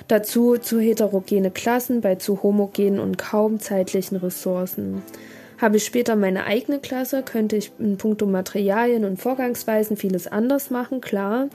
Dazu 0.09 0.59
zu 0.59 0.81
heterogene 0.81 1.51
Klassen 1.51 2.01
bei 2.01 2.17
zu 2.17 2.43
homogenen 2.43 3.01
und 3.01 3.19
kaum 3.19 3.61
zeitlichen 3.61 4.17
Ressourcen. 4.17 5.03
Habe 5.59 5.77
ich 5.77 5.85
später 5.85 6.17
meine 6.17 6.45
eigene 6.45 6.81
Klasse, 6.81 7.23
könnte 7.23 7.57
ich 7.57 7.71
in 7.79 7.97
puncto 7.97 8.27
Materialien 8.27 9.05
und 9.05 9.21
Vorgangsweisen 9.21 9.97
vieles 9.97 10.27
anders 10.27 10.71
machen, 10.71 11.01
klar. 11.01 11.49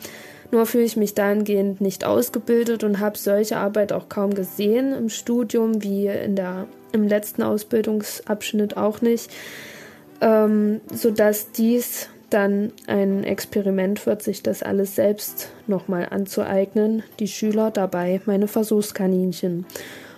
Nur 0.52 0.65
fühle 0.65 0.86
ich 0.86 0.95
mich 0.95 1.14
dahingehend 1.14 1.82
nicht 1.82 2.06
ausgebildet 2.06 2.84
und 2.84 2.99
habe 2.99 3.18
solche 3.18 3.57
Arbeit 3.57 3.91
auch 3.91 4.07
kaum 4.10 4.34
gesehen 4.34 4.94
im 4.94 5.10
Studium, 5.10 5.84
wie 5.84 6.07
in 6.07 6.36
der, 6.36 6.68
im 6.94 7.07
letzten 7.07 7.44
Ausbildungsabschnitt 7.44 8.78
auch 8.78 9.02
nicht, 9.02 9.30
ähm, 10.22 10.82
sodass 10.94 11.52
dies 11.52 12.10
dann 12.30 12.74
ein 12.88 13.24
Experiment 13.24 14.06
wird, 14.06 14.22
sich 14.22 14.44
das 14.44 14.64
alles 14.64 14.95
selbst 14.95 15.49
nochmal 15.65 16.07
anzueignen, 16.10 17.03
die 17.19 17.28
Schüler 17.28 17.72
dabei 17.72 18.22
meine 18.26 18.48
Versuchskaninchen. 18.48 19.65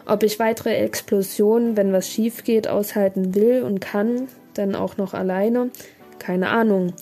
Ob 0.05 0.23
ich 0.23 0.39
weitere 0.39 0.75
Explosionen, 0.75 1.77
wenn 1.77 1.93
was 1.93 2.09
schief 2.09 2.43
geht, 2.43 2.67
aushalten 2.67 3.35
will 3.35 3.61
und 3.61 3.79
kann, 3.79 4.27
dann 4.55 4.73
auch 4.73 4.97
noch 4.97 5.13
alleine, 5.13 5.69
keine 6.17 6.49
Ahnung. 6.49 6.93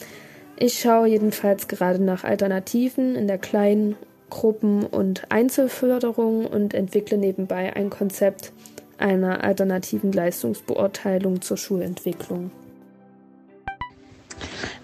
Ich 0.60 0.80
schaue 0.80 1.08
jedenfalls 1.08 1.68
gerade 1.68 2.02
nach 2.04 2.24
Alternativen 2.24 3.16
in 3.16 3.28
der 3.28 3.38
kleinen 3.38 3.96
Gruppen- 4.32 4.88
und 4.88 5.32
Einzelförderung 5.32 6.48
und 6.48 6.74
entwickle 6.74 7.20
nebenbei 7.20 7.76
ein 7.76 7.92
Konzept 7.92 8.52
einer 8.98 9.44
alternativen 9.44 10.12
Leistungsbeurteilung 10.12 11.44
zur 11.44 11.58
Schulentwicklung. 11.58 12.50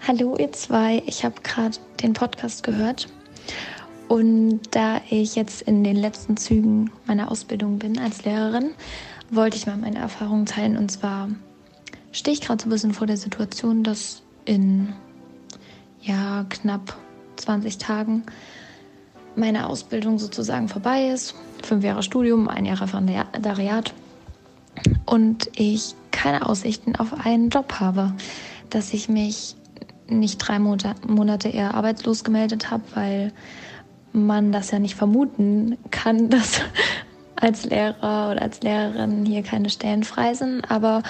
Hallo 0.06 0.36
ihr 0.38 0.52
zwei, 0.52 1.02
ich 1.06 1.24
habe 1.24 1.40
gerade 1.42 1.76
den 2.00 2.12
Podcast 2.12 2.62
gehört. 2.62 3.08
Und 4.06 4.60
da 4.70 5.00
ich 5.10 5.34
jetzt 5.34 5.62
in 5.62 5.82
den 5.82 5.96
letzten 5.96 6.36
Zügen 6.36 6.92
meiner 7.04 7.32
Ausbildung 7.32 7.80
bin 7.80 7.98
als 7.98 8.24
Lehrerin, 8.24 8.70
wollte 9.28 9.56
ich 9.56 9.66
mal 9.66 9.76
meine 9.76 9.98
Erfahrungen 9.98 10.46
teilen. 10.46 10.76
Und 10.76 10.92
zwar 10.92 11.30
stehe 12.12 12.32
ich 12.32 12.42
gerade 12.42 12.62
so 12.62 12.68
ein 12.68 12.70
bisschen 12.70 12.94
vor 12.94 13.08
der 13.08 13.16
Situation, 13.16 13.82
dass 13.82 14.22
in 14.44 14.92
ja 16.04 16.44
knapp 16.48 16.96
20 17.36 17.78
Tagen 17.78 18.24
meine 19.36 19.68
Ausbildung 19.68 20.18
sozusagen 20.18 20.68
vorbei 20.68 21.08
ist. 21.08 21.34
Fünf 21.62 21.84
Jahre 21.84 22.02
Studium, 22.02 22.48
ein 22.48 22.64
Jahr 22.64 22.80
Referendariat 22.80 23.92
und 25.06 25.50
ich 25.56 25.94
keine 26.10 26.46
Aussichten 26.46 26.96
auf 26.96 27.24
einen 27.24 27.48
Job 27.48 27.80
habe, 27.80 28.12
dass 28.70 28.92
ich 28.92 29.08
mich 29.08 29.56
nicht 30.06 30.38
drei 30.38 30.58
Monate 30.58 31.48
eher 31.48 31.74
arbeitslos 31.74 32.24
gemeldet 32.24 32.70
habe, 32.70 32.82
weil 32.94 33.32
man 34.12 34.52
das 34.52 34.70
ja 34.70 34.78
nicht 34.78 34.94
vermuten 34.94 35.76
kann, 35.90 36.28
dass 36.30 36.60
als 37.36 37.64
Lehrer 37.64 38.30
oder 38.30 38.42
als 38.42 38.60
Lehrerin 38.62 39.26
hier 39.26 39.42
keine 39.42 39.70
Stellen 39.70 40.04
frei 40.04 40.34
sind. 40.34 40.70
Aber 40.70 41.02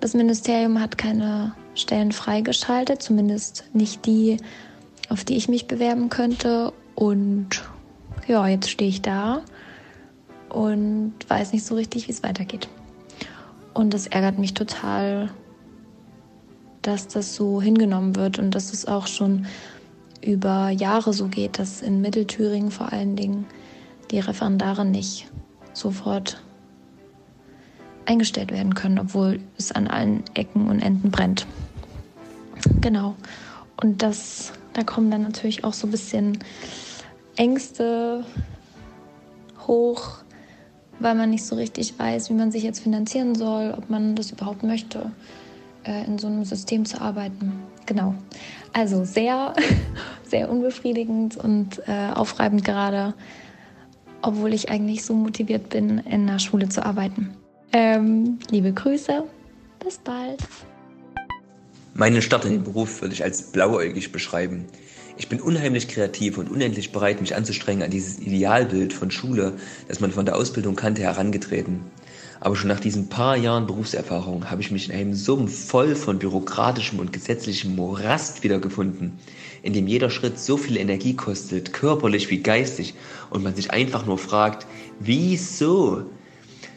das 0.00 0.14
Ministerium 0.14 0.80
hat 0.80 0.96
keine 0.96 1.54
Stellen 1.76 2.12
freigeschaltet, 2.12 3.02
zumindest 3.02 3.64
nicht 3.72 4.06
die, 4.06 4.38
auf 5.08 5.24
die 5.24 5.36
ich 5.36 5.48
mich 5.48 5.66
bewerben 5.66 6.08
könnte. 6.08 6.72
Und 6.94 7.62
ja, 8.26 8.46
jetzt 8.48 8.70
stehe 8.70 8.90
ich 8.90 9.02
da 9.02 9.42
und 10.48 11.14
weiß 11.28 11.52
nicht 11.52 11.64
so 11.64 11.74
richtig, 11.74 12.08
wie 12.08 12.12
es 12.12 12.22
weitergeht. 12.22 12.68
Und 13.74 13.92
das 13.92 14.06
ärgert 14.06 14.38
mich 14.38 14.54
total, 14.54 15.30
dass 16.82 17.08
das 17.08 17.34
so 17.34 17.60
hingenommen 17.60 18.16
wird 18.16 18.38
und 18.38 18.54
dass 18.54 18.72
es 18.72 18.86
auch 18.86 19.06
schon 19.06 19.46
über 20.22 20.70
Jahre 20.70 21.12
so 21.12 21.28
geht, 21.28 21.58
dass 21.58 21.82
in 21.82 22.00
Mittelthüringen 22.00 22.70
vor 22.70 22.92
allen 22.92 23.16
Dingen 23.16 23.46
die 24.10 24.18
Referendare 24.18 24.84
nicht 24.84 25.30
sofort 25.72 26.42
eingestellt 28.06 28.52
werden 28.52 28.74
können, 28.74 28.98
obwohl 28.98 29.40
es 29.58 29.72
an 29.72 29.88
allen 29.88 30.22
Ecken 30.34 30.68
und 30.68 30.80
Enden 30.80 31.10
brennt. 31.10 31.46
Genau. 32.80 33.14
Und 33.80 34.02
das, 34.02 34.52
da 34.72 34.82
kommen 34.84 35.10
dann 35.10 35.22
natürlich 35.22 35.64
auch 35.64 35.72
so 35.72 35.86
ein 35.86 35.90
bisschen 35.90 36.38
Ängste 37.36 38.24
hoch, 39.66 40.18
weil 40.98 41.14
man 41.14 41.30
nicht 41.30 41.44
so 41.44 41.56
richtig 41.56 41.98
weiß, 41.98 42.30
wie 42.30 42.34
man 42.34 42.50
sich 42.50 42.62
jetzt 42.62 42.80
finanzieren 42.80 43.34
soll, 43.34 43.74
ob 43.76 43.90
man 43.90 44.14
das 44.16 44.30
überhaupt 44.30 44.62
möchte 44.62 45.10
äh, 45.84 46.04
in 46.06 46.18
so 46.18 46.26
einem 46.26 46.44
System 46.44 46.84
zu 46.84 47.00
arbeiten. 47.00 47.52
Genau. 47.84 48.14
Also 48.72 49.04
sehr, 49.04 49.54
sehr 50.24 50.50
unbefriedigend 50.50 51.36
und 51.36 51.82
äh, 51.86 52.10
aufreibend 52.14 52.64
gerade, 52.64 53.14
obwohl 54.22 54.54
ich 54.54 54.70
eigentlich 54.70 55.04
so 55.04 55.14
motiviert 55.14 55.68
bin, 55.68 55.98
in 55.98 56.26
der 56.26 56.38
Schule 56.38 56.68
zu 56.68 56.84
arbeiten. 56.84 57.36
Ähm, 57.72 58.38
liebe 58.50 58.72
Grüße, 58.72 59.24
bis 59.82 59.98
bald. 59.98 60.38
Meinen 61.98 62.20
Start 62.20 62.44
in 62.44 62.50
den 62.50 62.62
Beruf 62.62 63.00
würde 63.00 63.14
ich 63.14 63.24
als 63.24 63.40
blauäugig 63.40 64.12
beschreiben. 64.12 64.66
Ich 65.16 65.30
bin 65.30 65.40
unheimlich 65.40 65.88
kreativ 65.88 66.36
und 66.36 66.50
unendlich 66.50 66.92
bereit, 66.92 67.22
mich 67.22 67.34
anzustrengen 67.34 67.82
an 67.82 67.90
dieses 67.90 68.18
Idealbild 68.18 68.92
von 68.92 69.10
Schule, 69.10 69.54
das 69.88 70.00
man 70.00 70.12
von 70.12 70.26
der 70.26 70.36
Ausbildung 70.36 70.76
kannte, 70.76 71.00
herangetreten. 71.00 71.80
Aber 72.38 72.54
schon 72.54 72.68
nach 72.68 72.80
diesen 72.80 73.08
paar 73.08 73.38
Jahren 73.38 73.66
Berufserfahrung 73.66 74.50
habe 74.50 74.60
ich 74.60 74.70
mich 74.70 74.90
in 74.90 74.94
einem 74.94 75.14
Sumpf 75.14 75.68
voll 75.68 75.94
von 75.94 76.18
bürokratischem 76.18 76.98
und 76.98 77.14
gesetzlichem 77.14 77.74
Morast 77.74 78.44
wiedergefunden, 78.44 79.12
in 79.62 79.72
dem 79.72 79.86
jeder 79.86 80.10
Schritt 80.10 80.38
so 80.38 80.58
viel 80.58 80.76
Energie 80.76 81.16
kostet, 81.16 81.72
körperlich 81.72 82.28
wie 82.28 82.42
geistig, 82.42 82.92
und 83.30 83.42
man 83.42 83.56
sich 83.56 83.70
einfach 83.70 84.04
nur 84.04 84.18
fragt, 84.18 84.66
wieso? 85.00 86.04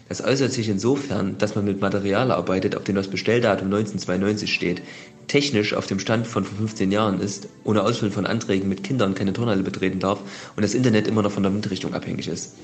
Das 0.09 0.23
äußert 0.23 0.51
sich 0.51 0.67
insofern, 0.69 1.37
dass 1.37 1.53
man 1.53 1.65
mit 1.65 1.81
Material 1.81 2.31
arbeitet, 2.31 2.75
auf 2.75 2.83
dem 2.83 2.95
das 2.95 3.09
Bestelldatum 3.09 3.67
1992 3.67 4.51
steht, 4.51 4.81
technisch 5.29 5.73
auf 5.73 5.87
dem 5.87 5.99
Stand 5.99 6.27
von 6.27 6.43
vor 6.43 6.57
15 6.57 6.91
Jahren 6.91 7.21
ist, 7.21 7.47
ohne 7.63 7.83
Ausfüllen 7.83 8.11
von 8.11 8.25
Anträgen 8.25 8.67
mit 8.67 8.83
Kindern 8.83 9.15
keine 9.15 9.31
Turnhalle 9.31 9.63
betreten 9.63 9.99
darf 9.99 10.19
und 10.55 10.63
das 10.63 10.73
Internet 10.73 11.07
immer 11.07 11.21
noch 11.21 11.31
von 11.31 11.43
der 11.43 11.53
Windrichtung 11.53 11.93
abhängig 11.93 12.27
ist. 12.27 12.55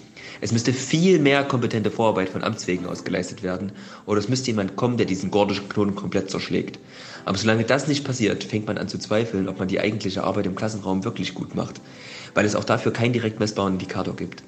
Es 0.41 0.51
müsste 0.51 0.73
viel 0.73 1.19
mehr 1.19 1.45
kompetente 1.45 1.91
Vorarbeit 1.91 2.29
von 2.29 2.43
Amtswegen 2.43 2.87
aus 2.87 3.05
geleistet 3.05 3.43
werden 3.43 3.71
oder 4.05 4.19
es 4.19 4.27
müsste 4.27 4.47
jemand 4.47 4.75
kommen, 4.75 4.97
der 4.97 5.05
diesen 5.05 5.31
gordischen 5.31 5.69
Knoten 5.69 5.95
komplett 5.95 6.29
zerschlägt. 6.29 6.79
Aber 7.23 7.37
solange 7.37 7.63
das 7.63 7.87
nicht 7.87 8.03
passiert, 8.03 8.43
fängt 8.43 8.67
man 8.67 8.77
an 8.77 8.89
zu 8.89 8.97
zweifeln, 8.97 9.47
ob 9.47 9.59
man 9.59 9.67
die 9.67 9.79
eigentliche 9.79 10.23
Arbeit 10.23 10.47
im 10.47 10.55
Klassenraum 10.55 11.05
wirklich 11.05 11.33
gut 11.33 11.55
macht, 11.55 11.79
weil 12.33 12.45
es 12.45 12.55
auch 12.55 12.65
dafür 12.65 12.91
keinen 12.91 13.13
direkt 13.13 13.39
messbaren 13.39 13.73
Indikator 13.73 14.15
gibt. 14.15 14.43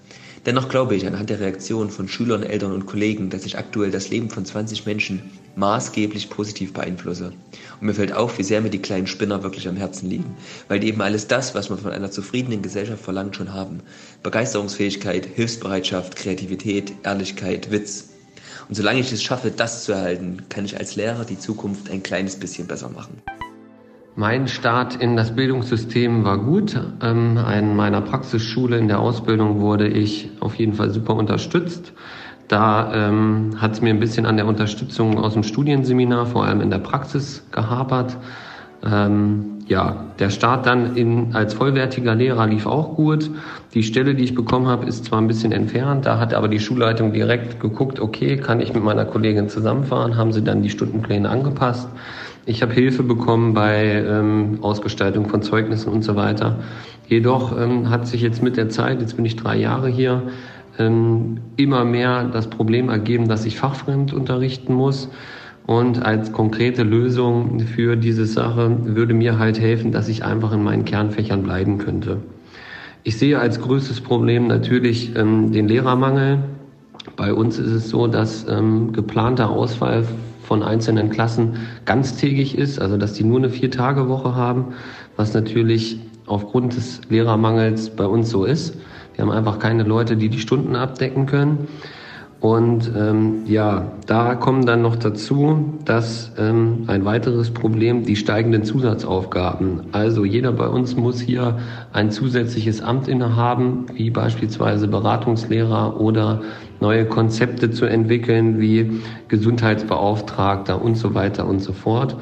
Dennoch 0.46 0.70
glaube 0.70 0.96
ich 0.96 1.06
anhand 1.06 1.30
der 1.30 1.40
Reaktionen 1.40 1.90
von 1.90 2.08
Schülern, 2.08 2.44
Eltern 2.44 2.72
und 2.72 2.86
Kollegen, 2.86 3.30
dass 3.30 3.46
ich 3.46 3.58
aktuell 3.58 3.92
das 3.92 4.10
Leben 4.10 4.30
von 4.30 4.46
20 4.46 4.86
Menschen 4.86 5.32
maßgeblich 5.58 6.30
positiv 6.30 6.74
beeinflusse. 6.74 7.34
Und 7.80 7.88
mir 7.88 7.94
fällt 7.94 8.14
auf, 8.14 8.38
wie 8.38 8.44
sehr 8.44 8.62
mir 8.62 8.70
die 8.70 8.82
kleinen 8.82 9.08
Spinner 9.08 9.44
wirklich 9.44 9.68
am 9.68 9.76
Herzen 9.76 10.10
liegen, 10.10 10.36
weil 10.68 10.80
die 10.80 10.88
eben 10.88 11.02
alles 11.02 11.28
das, 11.28 11.56
was 11.56 11.70
man 11.70 11.80
von 11.80 11.92
einer 11.92 12.12
zufriedenen 12.12 12.62
Gesellschaft 12.62 13.04
verlangt, 13.04 13.36
schon 13.36 13.54
haben. 13.54 13.82
Begeisterungsfähigkeit, 14.24 15.26
Hilfsbereitschaft, 15.26 16.16
Kreativität, 16.16 16.94
Ehrlichkeit, 17.04 17.72
Witz. 17.72 18.10
Und 18.70 18.76
solange 18.76 19.00
ich 19.00 19.12
es 19.12 19.24
schaffe, 19.24 19.52
das 19.52 19.84
zu 19.84 19.94
erhalten, 19.94 20.44
kann 20.50 20.66
ich 20.66 20.78
als 20.78 20.96
Lehrer 20.96 21.26
die 21.26 21.40
Zukunft 21.40 21.90
ein 21.90 22.04
kleines 22.04 22.36
bisschen 22.36 22.68
besser 22.68 22.90
machen. 22.90 23.22
Mein 24.20 24.48
Start 24.48 24.96
in 24.96 25.16
das 25.16 25.36
Bildungssystem 25.36 26.24
war 26.24 26.40
gut. 26.40 26.76
Ähm, 27.04 27.38
in 27.38 27.76
meiner 27.76 28.02
Praxisschule 28.02 28.78
in 28.78 28.88
der 28.88 29.00
Ausbildung 29.00 29.60
wurde 29.60 29.88
ich 29.88 30.32
auf 30.40 30.56
jeden 30.56 30.74
Fall 30.74 30.90
super 30.90 31.14
unterstützt. 31.14 31.94
Da 32.48 32.92
ähm, 32.94 33.56
hat 33.58 33.74
es 33.74 33.82
mir 33.82 33.90
ein 33.90 34.00
bisschen 34.00 34.26
an 34.26 34.38
der 34.38 34.48
Unterstützung 34.48 35.18
aus 35.18 35.34
dem 35.34 35.44
Studienseminar, 35.44 36.26
vor 36.26 36.46
allem 36.46 36.62
in 36.62 36.70
der 36.70 36.78
Praxis, 36.80 37.44
gehapert. 37.52 38.16
Ähm, 38.86 39.58
ja, 39.68 40.06
der 40.18 40.30
Start 40.30 40.66
dann 40.66 40.96
in, 40.96 41.36
als 41.36 41.54
vollwertiger 41.54 42.16
Lehrer 42.16 42.48
lief 42.48 42.66
auch 42.66 42.96
gut. 42.96 43.30
Die 43.74 43.84
Stelle, 43.84 44.16
die 44.16 44.24
ich 44.24 44.34
bekommen 44.34 44.68
habe, 44.68 44.86
ist 44.86 45.06
zwar 45.06 45.20
ein 45.20 45.28
bisschen 45.28 45.52
entfernt, 45.52 46.06
da 46.06 46.20
hat 46.20 46.34
aber 46.34 46.48
die 46.48 46.60
Schulleitung 46.60 47.12
direkt 47.12 47.60
geguckt, 47.60 48.00
okay, 48.00 48.38
kann 48.38 48.62
ich 48.62 48.74
mit 48.74 48.84
meiner 48.84 49.04
Kollegin 49.04 49.50
zusammenfahren, 49.50 50.16
haben 50.16 50.32
sie 50.32 50.42
dann 50.42 50.62
die 50.62 50.70
Stundenpläne 50.70 51.30
angepasst. 51.30 51.90
Ich 52.46 52.62
habe 52.62 52.74
Hilfe 52.74 53.04
bekommen 53.04 53.54
bei 53.54 54.06
ähm, 54.08 54.60
Ausgestaltung 54.62 55.28
von 55.28 55.42
Zeugnissen 55.42 55.92
und 55.92 56.04
so 56.04 56.16
weiter. 56.16 56.60
Jedoch 57.08 57.58
ähm, 57.60 57.90
hat 57.90 58.08
sich 58.08 58.22
jetzt 58.22 58.42
mit 58.42 58.56
der 58.56 58.70
Zeit, 58.70 59.02
jetzt 59.02 59.18
bin 59.18 59.26
ich 59.26 59.36
drei 59.36 59.58
Jahre 59.58 59.90
hier, 59.90 60.24
immer 60.80 61.86
mehr 61.86 62.26
das 62.26 62.50
Problem 62.50 62.90
ergeben, 62.90 63.28
dass 63.28 63.46
ich 63.46 63.58
fachfremd 63.58 64.14
unterrichten 64.14 64.74
muss. 64.74 65.10
Und 65.66 66.02
als 66.06 66.32
konkrete 66.32 66.84
Lösung 66.84 67.60
für 67.60 67.98
diese 67.98 68.26
Sache 68.26 68.78
würde 68.86 69.14
mir 69.14 69.38
halt 69.38 69.60
helfen, 69.60 69.92
dass 69.92 70.08
ich 70.08 70.24
einfach 70.24 70.54
in 70.54 70.64
meinen 70.64 70.86
Kernfächern 70.86 71.44
bleiben 71.44 71.78
könnte. 71.78 72.22
Ich 73.04 73.18
sehe 73.18 73.40
als 73.40 73.62
größtes 73.62 74.02
Problem 74.02 74.48
natürlich 74.48 75.16
ähm, 75.16 75.52
den 75.52 75.68
Lehrermangel. 75.68 76.40
Bei 77.16 77.34
uns 77.34 77.58
ist 77.58 77.72
es 77.72 77.90
so, 77.90 78.08
dass 78.08 78.46
ähm, 78.50 78.94
geplanter 78.94 79.50
Ausfall 79.50 80.06
von 80.44 80.64
einzelnen 80.64 81.10
Klassen 81.10 81.58
ganztägig 81.86 82.58
ist, 82.58 82.80
also 82.80 82.98
dass 82.98 83.14
die 83.14 83.24
nur 83.24 83.40
eine 83.40 83.50
Vier-Tage-Woche 83.50 84.36
haben, 84.36 84.74
was 85.18 85.34
natürlich 85.34 86.00
aufgrund 86.26 86.76
des 86.76 87.02
Lehrermangels 87.10 87.90
bei 87.90 88.06
uns 88.06 88.30
so 88.30 88.46
ist. 88.46 88.78
Wir 89.18 89.26
haben 89.26 89.32
einfach 89.32 89.58
keine 89.58 89.82
Leute, 89.82 90.16
die 90.16 90.30
die 90.30 90.38
Stunden 90.38 90.76
abdecken 90.76 91.26
können. 91.26 91.68
Und 92.40 92.92
ähm, 92.96 93.46
ja, 93.48 93.94
da 94.06 94.36
kommen 94.36 94.68
dann 94.68 94.84
noch 94.84 94.96
dazu, 94.96 95.74
dass 95.86 96.32
ähm, 96.38 96.84
ein 96.86 97.04
weiteres 97.04 97.50
Problem 97.50 98.04
die 98.04 98.16
steigenden 98.16 98.64
Zusatzaufgaben. 98.64 99.88
Also 99.92 100.24
jeder 100.24 100.52
bei 100.52 100.68
uns 100.68 100.96
muss 100.96 101.20
hier 101.20 101.58
ein 101.94 102.12
zusätzliches 102.12 102.82
Amt 102.82 103.08
innehaben, 103.08 103.88
wie 103.92 104.12
beispielsweise 104.12 104.88
Beratungslehrer 104.88 106.00
oder 106.00 106.42
neue 106.80 107.06
Konzepte 107.06 107.72
zu 107.72 107.86
entwickeln, 107.86 108.60
wie 108.60 109.02
Gesundheitsbeauftragter 109.30 110.80
und 110.80 110.94
so 110.94 111.16
weiter 111.16 111.48
und 111.48 111.62
so 111.62 111.74
fort. 111.74 112.18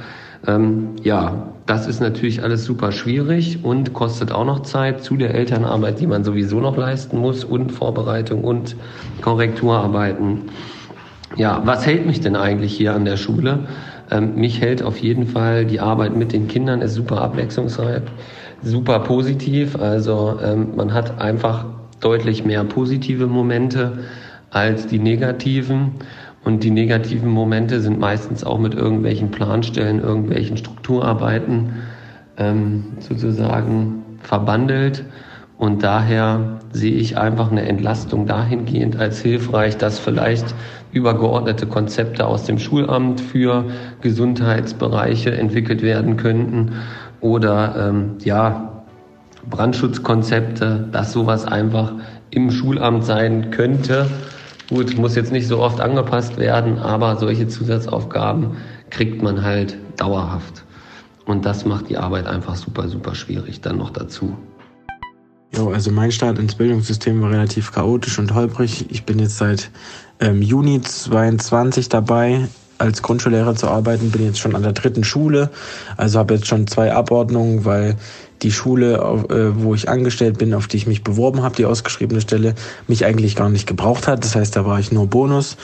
Ähm, 0.47 0.89
ja, 1.03 1.51
das 1.65 1.87
ist 1.87 1.99
natürlich 1.99 2.43
alles 2.43 2.65
super 2.65 2.91
schwierig 2.91 3.63
und 3.63 3.93
kostet 3.93 4.31
auch 4.31 4.45
noch 4.45 4.61
Zeit 4.61 5.03
zu 5.03 5.17
der 5.17 5.33
Elternarbeit, 5.33 5.99
die 5.99 6.07
man 6.07 6.23
sowieso 6.23 6.59
noch 6.59 6.77
leisten 6.77 7.17
muss 7.17 7.43
und 7.43 7.71
Vorbereitung 7.71 8.43
und 8.43 8.75
Korrekturarbeiten. 9.21 10.43
Ja, 11.35 11.61
was 11.65 11.85
hält 11.85 12.05
mich 12.05 12.21
denn 12.21 12.35
eigentlich 12.35 12.77
hier 12.77 12.93
an 12.93 13.03
der 13.03 13.17
Schule? 13.17 13.67
Ähm, 14.11 14.35
mich 14.35 14.61
hält 14.61 14.83
auf 14.83 14.99
jeden 14.99 15.25
Fall 15.25 15.65
die 15.65 15.79
Arbeit 15.79 16.15
mit 16.15 16.33
den 16.33 16.47
Kindern, 16.47 16.81
ist 16.81 16.93
super 16.93 17.21
abwechslungsreich, 17.21 18.03
super 18.61 18.99
positiv. 18.99 19.75
Also 19.75 20.37
ähm, 20.43 20.75
man 20.75 20.93
hat 20.93 21.19
einfach 21.19 21.65
deutlich 21.99 22.45
mehr 22.45 22.63
positive 22.63 23.25
Momente 23.25 24.03
als 24.51 24.85
die 24.85 24.99
negativen. 24.99 25.93
Und 26.45 26.63
die 26.63 26.69
negativen 26.69 27.31
Momente 27.31 27.81
sind 27.81 27.99
meistens 27.99 28.43
auch 28.43 28.59
mit 28.59 28.75
irgendwelchen 28.75 29.31
Planstellen, 29.31 29.99
irgendwelchen 29.99 30.57
Strukturarbeiten 30.57 31.73
ähm, 32.37 32.83
sozusagen 32.99 34.03
verbandelt. 34.19 35.03
Und 35.57 35.81
daher 35.81 36.59
sehe 36.71 36.93
ich 36.93 37.17
einfach 37.17 37.49
eine 37.49 37.63
Entlastung 37.63 38.27
dahingehend 38.27 38.95
als 38.97 39.21
hilfreich, 39.21 39.77
dass 39.77 39.97
vielleicht 39.97 40.53
übergeordnete 40.91 41.65
Konzepte 41.65 42.27
aus 42.27 42.43
dem 42.43 42.59
Schulamt 42.59 43.21
für 43.21 43.65
Gesundheitsbereiche 44.01 45.31
entwickelt 45.35 45.81
werden 45.81 46.15
könnten 46.15 46.73
oder 47.21 47.89
ähm, 47.89 48.17
ja 48.23 48.83
Brandschutzkonzepte, 49.49 50.89
dass 50.91 51.11
sowas 51.11 51.45
einfach 51.45 51.93
im 52.29 52.51
Schulamt 52.51 53.03
sein 53.03 53.49
könnte 53.49 54.07
Gut, 54.69 54.97
muss 54.97 55.15
jetzt 55.15 55.31
nicht 55.31 55.47
so 55.47 55.59
oft 55.59 55.79
angepasst 55.79 56.37
werden, 56.37 56.79
aber 56.79 57.17
solche 57.17 57.47
Zusatzaufgaben 57.47 58.57
kriegt 58.89 59.21
man 59.21 59.43
halt 59.43 59.77
dauerhaft. 59.97 60.63
Und 61.25 61.45
das 61.45 61.65
macht 61.65 61.89
die 61.89 61.97
Arbeit 61.97 62.25
einfach 62.27 62.55
super, 62.55 62.87
super 62.87 63.13
schwierig 63.15 63.61
dann 63.61 63.77
noch 63.77 63.91
dazu. 63.91 64.35
Jo, 65.55 65.69
also 65.69 65.91
mein 65.91 66.11
Start 66.11 66.39
ins 66.39 66.55
Bildungssystem 66.55 67.21
war 67.21 67.31
relativ 67.31 67.71
chaotisch 67.71 68.19
und 68.19 68.33
holprig. 68.33 68.85
Ich 68.89 69.05
bin 69.05 69.19
jetzt 69.19 69.37
seit 69.37 69.69
ähm, 70.19 70.41
Juni 70.41 70.81
22 70.81 71.87
dabei, 71.87 72.47
als 72.77 73.01
Grundschullehrer 73.01 73.55
zu 73.55 73.67
arbeiten, 73.67 74.11
bin 74.11 74.25
jetzt 74.25 74.39
schon 74.39 74.55
an 74.55 74.63
der 74.63 74.73
dritten 74.73 75.03
Schule, 75.03 75.49
also 75.95 76.19
habe 76.19 76.33
jetzt 76.33 76.47
schon 76.47 76.67
zwei 76.67 76.93
Abordnungen, 76.93 77.63
weil 77.63 77.95
die 78.41 78.51
Schule, 78.51 78.95
äh, 79.29 79.63
wo 79.63 79.73
ich 79.73 79.89
angestellt 79.89 80.37
bin, 80.37 80.53
auf 80.53 80.67
die 80.67 80.77
ich 80.77 80.87
mich 80.87 81.03
beworben 81.03 81.41
habe, 81.41 81.55
die 81.55 81.65
ausgeschriebene 81.65 82.21
Stelle, 82.21 82.55
mich 82.87 83.05
eigentlich 83.05 83.35
gar 83.35 83.49
nicht 83.49 83.67
gebraucht 83.67 84.07
hat. 84.07 84.23
Das 84.23 84.35
heißt, 84.35 84.55
da 84.55 84.65
war 84.65 84.79
ich 84.79 84.91
nur 84.91 85.07
Bonus. 85.07 85.57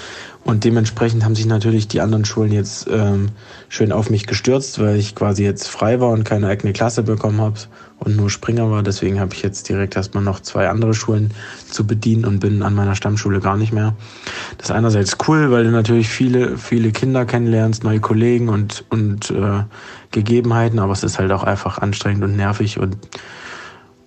Und 0.44 0.64
dementsprechend 0.64 1.24
haben 1.24 1.36
sich 1.36 1.46
natürlich 1.46 1.88
die 1.88 2.02
anderen 2.02 2.26
Schulen 2.26 2.52
jetzt 2.52 2.88
ähm, 2.92 3.30
schön 3.70 3.92
auf 3.92 4.10
mich 4.10 4.26
gestürzt, 4.26 4.80
weil 4.80 4.96
ich 4.96 5.14
quasi 5.14 5.44
jetzt 5.44 5.68
frei 5.68 6.00
war 6.00 6.10
und 6.10 6.24
keine 6.24 6.48
eigene 6.48 6.74
Klasse 6.74 7.04
bekommen 7.04 7.40
habe 7.40 7.60
und 8.00 8.18
nur 8.18 8.32
Springer 8.32 8.72
war. 8.72 8.82
Deswegen 8.82 9.20
habe 9.20 9.36
ich 9.36 9.44
jetzt 9.44 9.70
direkt 9.70 9.96
erstmal 9.96 10.24
noch 10.24 10.40
zwei 10.40 10.68
andere 10.68 10.96
Schulen 10.96 11.32
zu 11.70 11.86
bedienen 11.86 12.26
und 12.26 12.40
bin 12.40 12.64
an 12.64 12.74
meiner 12.74 12.96
Stammschule 12.96 13.40
gar 13.40 13.56
nicht 13.56 13.72
mehr. 13.72 13.96
Das 14.58 14.70
ist 14.70 14.76
einerseits 14.76 15.18
cool, 15.28 15.52
weil 15.52 15.66
du 15.66 15.70
natürlich 15.70 16.10
viele, 16.10 16.58
viele 16.58 16.92
Kinder 16.92 17.26
kennenlernst, 17.26 17.84
neue 17.84 18.00
Kollegen 18.00 18.50
und, 18.50 18.84
und 18.90 19.30
äh, 19.30 19.64
Gegebenheiten, 20.12 20.80
aber 20.80 20.94
es 20.94 21.04
ist 21.04 21.20
halt 21.20 21.32
auch 21.32 21.44
einfach 21.44 21.78
anstrengend 21.78 22.24
und 22.24 22.36
nervig 22.36 22.80
und 22.80 22.98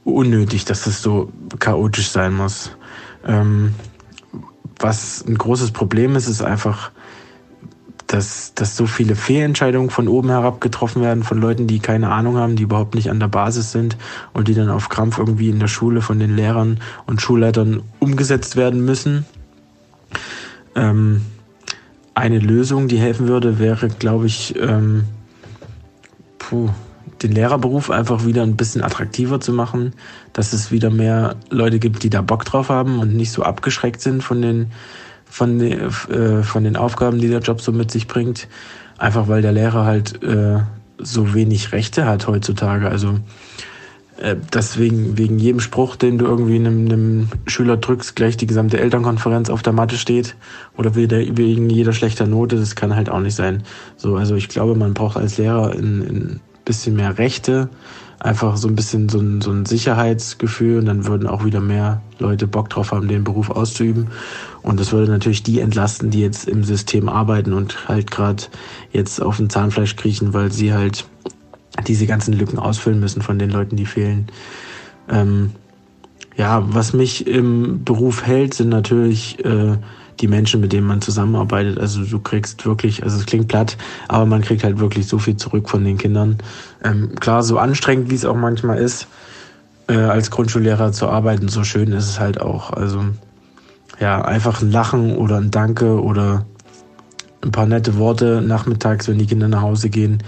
unnötig, 0.05 0.65
dass 0.65 0.87
es 0.87 1.03
so 1.03 1.33
chaotisch 1.59 2.09
sein 2.11 2.35
muss. 2.35 2.71
Ähm, 3.27 3.75
was 4.79 5.25
ein 5.27 5.37
großes 5.37 5.71
Problem 5.71 6.15
ist, 6.17 6.29
ist 6.29 6.43
einfach, 6.43 6.91
dass, 8.07 8.55
dass 8.55 8.77
so 8.77 8.87
viele 8.87 9.17
Fehlentscheidungen 9.17 9.91
von 9.91 10.09
oben 10.09 10.29
herab 10.29 10.61
getroffen 10.61 11.03
werden 11.03 11.23
von 11.23 11.41
Leuten, 11.41 11.67
die 11.67 11.79
keine 11.79 12.11
Ahnung 12.11 12.37
haben, 12.37 12.57
die 12.57 12.65
überhaupt 12.65 12.95
nicht 12.95 13.11
an 13.11 13.19
der 13.19 13.29
Basis 13.29 13.73
sind 13.73 13.97
und 14.35 14.49
die 14.49 14.55
dann 14.55 14.69
auf 14.69 14.89
Krampf 14.89 15.19
irgendwie 15.19 15.49
in 15.49 15.59
der 15.59 15.69
Schule 15.69 16.03
von 16.03 16.19
den 16.19 16.37
Lehrern 16.37 16.81
und 17.07 17.23
Schulleitern 17.23 17.83
umgesetzt 17.99 18.57
werden 18.57 18.85
müssen. 18.85 19.25
Ähm, 20.75 21.23
eine 22.15 22.39
Lösung, 22.39 22.89
die 22.89 22.99
helfen 22.99 23.27
würde, 23.27 23.59
wäre, 23.59 23.89
glaube 23.89 24.27
ich, 24.27 24.55
ähm, 24.61 25.05
puh, 26.49 26.69
den 27.23 27.33
Lehrerberuf 27.33 27.91
einfach 27.91 28.25
wieder 28.25 28.43
ein 28.43 28.57
bisschen 28.57 28.83
attraktiver 28.83 29.41
zu 29.41 29.53
machen, 29.53 29.95
dass 30.33 30.53
es 30.53 30.71
wieder 30.71 30.91
mehr 30.91 31.37
Leute 31.51 31.79
gibt, 31.79 32.03
die 32.03 32.11
da 32.11 32.23
Bock 32.23 32.45
drauf 32.45 32.69
haben 32.69 32.99
und 32.99 33.15
nicht 33.15 33.31
so 33.31 33.43
abgeschreckt 33.43 34.01
sind 34.01 34.23
von 34.23 34.43
den, 34.43 34.73
von 35.25 35.59
den, 35.59 35.81
äh, 35.81 36.43
von 36.43 36.65
den 36.65 36.77
Aufgaben, 36.77 37.19
die 37.19 37.29
der 37.29 37.41
Job 37.41 37.61
so 37.61 37.73
mit 37.73 37.91
sich 37.91 38.07
bringt. 38.07 38.49
Einfach 38.99 39.29
weil 39.29 39.43
der 39.43 39.53
Lehrer 39.53 39.85
halt 39.85 40.23
äh, 40.23 40.61
so 40.99 41.35
wenig 41.35 41.73
Rechte 41.73 42.07
hat 42.07 42.27
heutzutage. 42.27 42.89
Also 42.89 43.19
äh, 44.21 44.37
deswegen 44.53 45.19
wegen 45.19 45.39
jedem 45.39 45.61
Spruch, 45.61 45.97
den 45.97 46.19
du 46.19 46.27
irgendwie 46.27 46.57
einem, 46.57 46.87
einem 46.87 47.29
Schüler 47.47 47.77
drückst, 47.77 48.15
gleich 48.15 48.37
die 48.37 48.47
gesamte 48.47 48.79
Elternkonferenz 48.79 49.51
auf 49.51 49.63
der 49.63 49.73
Matte 49.73 49.97
steht 49.97 50.37
oder 50.77 50.95
wegen 50.95 51.71
jeder 51.71 51.93
schlechter 51.93 52.27
Note, 52.27 52.57
das 52.57 52.77
kann 52.77 52.95
halt 52.95 53.09
auch 53.11 53.21
nicht 53.21 53.35
sein. 53.35 53.65
So, 53.97 54.17
also 54.17 54.37
ich 54.37 54.49
glaube, 54.49 54.77
man 54.77 54.95
braucht 54.95 55.17
als 55.17 55.39
Lehrer 55.39 55.73
ein, 55.73 56.03
ein 56.03 56.41
bisschen 56.65 56.95
mehr 56.97 57.19
Rechte, 57.19 57.69
einfach 58.21 58.57
so 58.57 58.69
ein 58.69 58.77
bisschen 58.77 59.09
so 59.09 59.19
ein, 59.19 59.41
so 59.41 59.51
ein 59.51 59.67
Sicherheitsgefühl 59.67 60.79
und 60.79 60.87
dann 60.87 61.07
würden 61.07 61.27
auch 61.29 61.45
wieder 61.45 61.61
mehr 61.61 62.01
Leute 62.19 62.47
Bock 62.47 62.71
drauf 62.71 62.93
haben, 62.93 63.09
den 63.09 63.25
Beruf 63.25 63.51
auszuüben. 63.51 64.09
Und 64.63 64.81
das 64.81 64.93
würde 64.93 65.11
natürlich 65.11 65.43
die 65.43 65.61
entlasten, 65.61 66.11
die 66.11 66.21
jetzt 66.21 66.49
im 66.49 66.65
System 66.65 67.09
arbeiten 67.09 67.53
und 67.53 67.89
halt 67.89 68.11
gerade 68.11 68.45
jetzt 68.93 69.21
auf 69.21 69.37
dem 69.37 69.51
Zahnfleisch 69.51 69.97
kriechen, 69.97 70.33
weil 70.33 70.53
sie 70.53 70.73
halt 70.73 71.05
diese 71.87 72.07
ganzen 72.07 72.35
Lücken 72.35 72.59
ausfüllen 72.59 73.01
müssen 73.01 73.23
von 73.23 73.39
den 73.39 73.51
Leuten, 73.51 73.77
die 73.77 73.87
fehlen. 73.87 74.27
Ähm, 75.09 75.53
ja, 76.37 76.63
was 76.67 76.93
mich 76.93 77.27
im 77.27 77.85
Beruf 77.85 78.25
hält, 78.27 78.55
sind 78.55 78.69
natürlich 78.69 79.45
äh, 79.45 79.77
die 80.21 80.29
Menschen, 80.29 80.61
mit 80.61 80.73
denen 80.73 80.87
man 80.87 81.01
zusammenarbeitet. 81.01 81.79
Also 81.79 82.05
du 82.05 82.19
kriegst 82.19 82.65
wirklich, 82.67 83.03
also 83.03 83.19
es 83.19 83.27
klingt 83.27 83.49
platt, 83.49 83.77
aber 84.09 84.27
man 84.27 84.43
kriegt 84.43 84.65
halt 84.65 84.79
wirklich 84.79 85.07
so 85.07 85.19
viel 85.19 85.37
zurück 85.37 85.69
von 85.69 85.85
den 85.85 85.99
Kindern. 85.99 86.39
Ähm, 86.83 87.15
klar, 87.17 87.43
so 87.43 87.59
anstrengend 87.59 88.11
wie 88.11 88.15
es 88.15 88.25
auch 88.25 88.37
manchmal 88.37 88.79
ist, 88.79 89.07
äh, 89.89 89.95
als 89.95 90.31
Grundschullehrer 90.31 90.93
zu 90.93 91.09
arbeiten, 91.09 91.49
so 91.49 91.65
schön 91.65 91.93
ist 91.93 92.09
es 92.09 92.21
halt 92.21 92.41
auch. 92.41 92.73
Also 92.73 93.05
ja, 94.01 94.23
einfach 94.23 94.61
ein 94.63 94.73
Lachen 94.73 95.17
oder 95.17 95.37
ein 95.37 95.51
Danke 95.51 96.03
oder 96.03 96.47
ein 97.43 97.53
paar 97.53 97.67
nette 97.67 97.99
Worte 97.99 98.43
nachmittags, 98.45 99.07
wenn 99.07 99.19
die 99.19 99.27
Kinder 99.27 99.49
nach 99.49 99.63
Hause 99.63 99.91
gehen, 99.91 100.23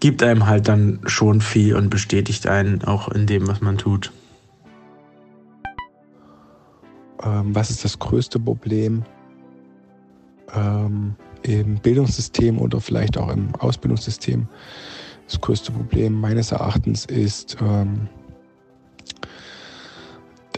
gibt 0.00 0.22
einem 0.22 0.46
halt 0.46 0.68
dann 0.68 1.00
schon 1.06 1.40
viel 1.40 1.74
und 1.74 1.90
bestätigt 1.90 2.46
einen 2.46 2.84
auch 2.84 3.08
in 3.08 3.26
dem, 3.26 3.48
was 3.48 3.60
man 3.60 3.78
tut. 3.78 4.12
Ähm, 7.22 7.54
was 7.54 7.70
ist 7.70 7.84
das 7.84 7.98
größte 7.98 8.38
Problem 8.38 9.04
ähm, 10.54 11.16
im 11.42 11.76
Bildungssystem 11.76 12.58
oder 12.58 12.80
vielleicht 12.80 13.16
auch 13.16 13.28
im 13.28 13.54
Ausbildungssystem? 13.56 14.48
Das 15.26 15.40
größte 15.40 15.72
Problem 15.72 16.20
meines 16.20 16.52
Erachtens 16.52 17.06
ist 17.06 17.56
ähm, 17.60 18.08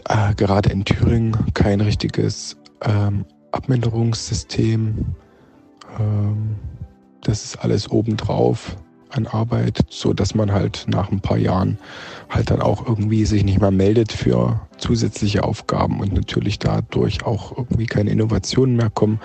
äh, 0.05 0.35
gerade 0.35 0.69
in 0.69 0.85
Thüringen 0.85 1.35
kein 1.53 1.81
richtiges 1.81 2.57
ähm, 2.81 3.25
Abminderungssystem. 3.51 5.15
Ähm, 5.97 6.55
das 7.21 7.43
ist 7.45 7.63
alles 7.63 7.89
obendrauf 7.89 8.77
an 9.09 9.27
Arbeit, 9.27 9.85
so 9.89 10.13
dass 10.13 10.35
man 10.35 10.51
halt 10.51 10.85
nach 10.87 11.11
ein 11.11 11.19
paar 11.19 11.37
Jahren 11.37 11.77
halt 12.29 12.51
dann 12.51 12.61
auch 12.61 12.87
irgendwie 12.87 13.25
sich 13.25 13.43
nicht 13.43 13.59
mehr 13.59 13.71
meldet 13.71 14.11
für 14.11 14.59
zusätzliche 14.77 15.43
Aufgaben 15.43 15.99
und 15.99 16.13
natürlich 16.13 16.59
dadurch 16.59 17.25
auch 17.25 17.57
irgendwie 17.57 17.87
keine 17.87 18.11
Innovationen 18.11 18.75
mehr 18.75 18.89
kommen, 18.89 19.19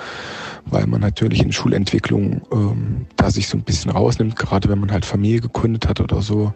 weil 0.64 0.86
man 0.86 1.00
natürlich 1.00 1.42
in 1.42 1.52
Schulentwicklung 1.52 2.42
ähm, 2.50 3.06
da 3.16 3.30
sich 3.30 3.48
so 3.48 3.58
ein 3.58 3.62
bisschen 3.62 3.90
rausnimmt, 3.90 4.36
gerade 4.36 4.68
wenn 4.68 4.80
man 4.80 4.90
halt 4.90 5.04
Familie 5.04 5.40
gegründet 5.40 5.88
hat 5.88 6.00
oder 6.00 6.22
so. 6.22 6.54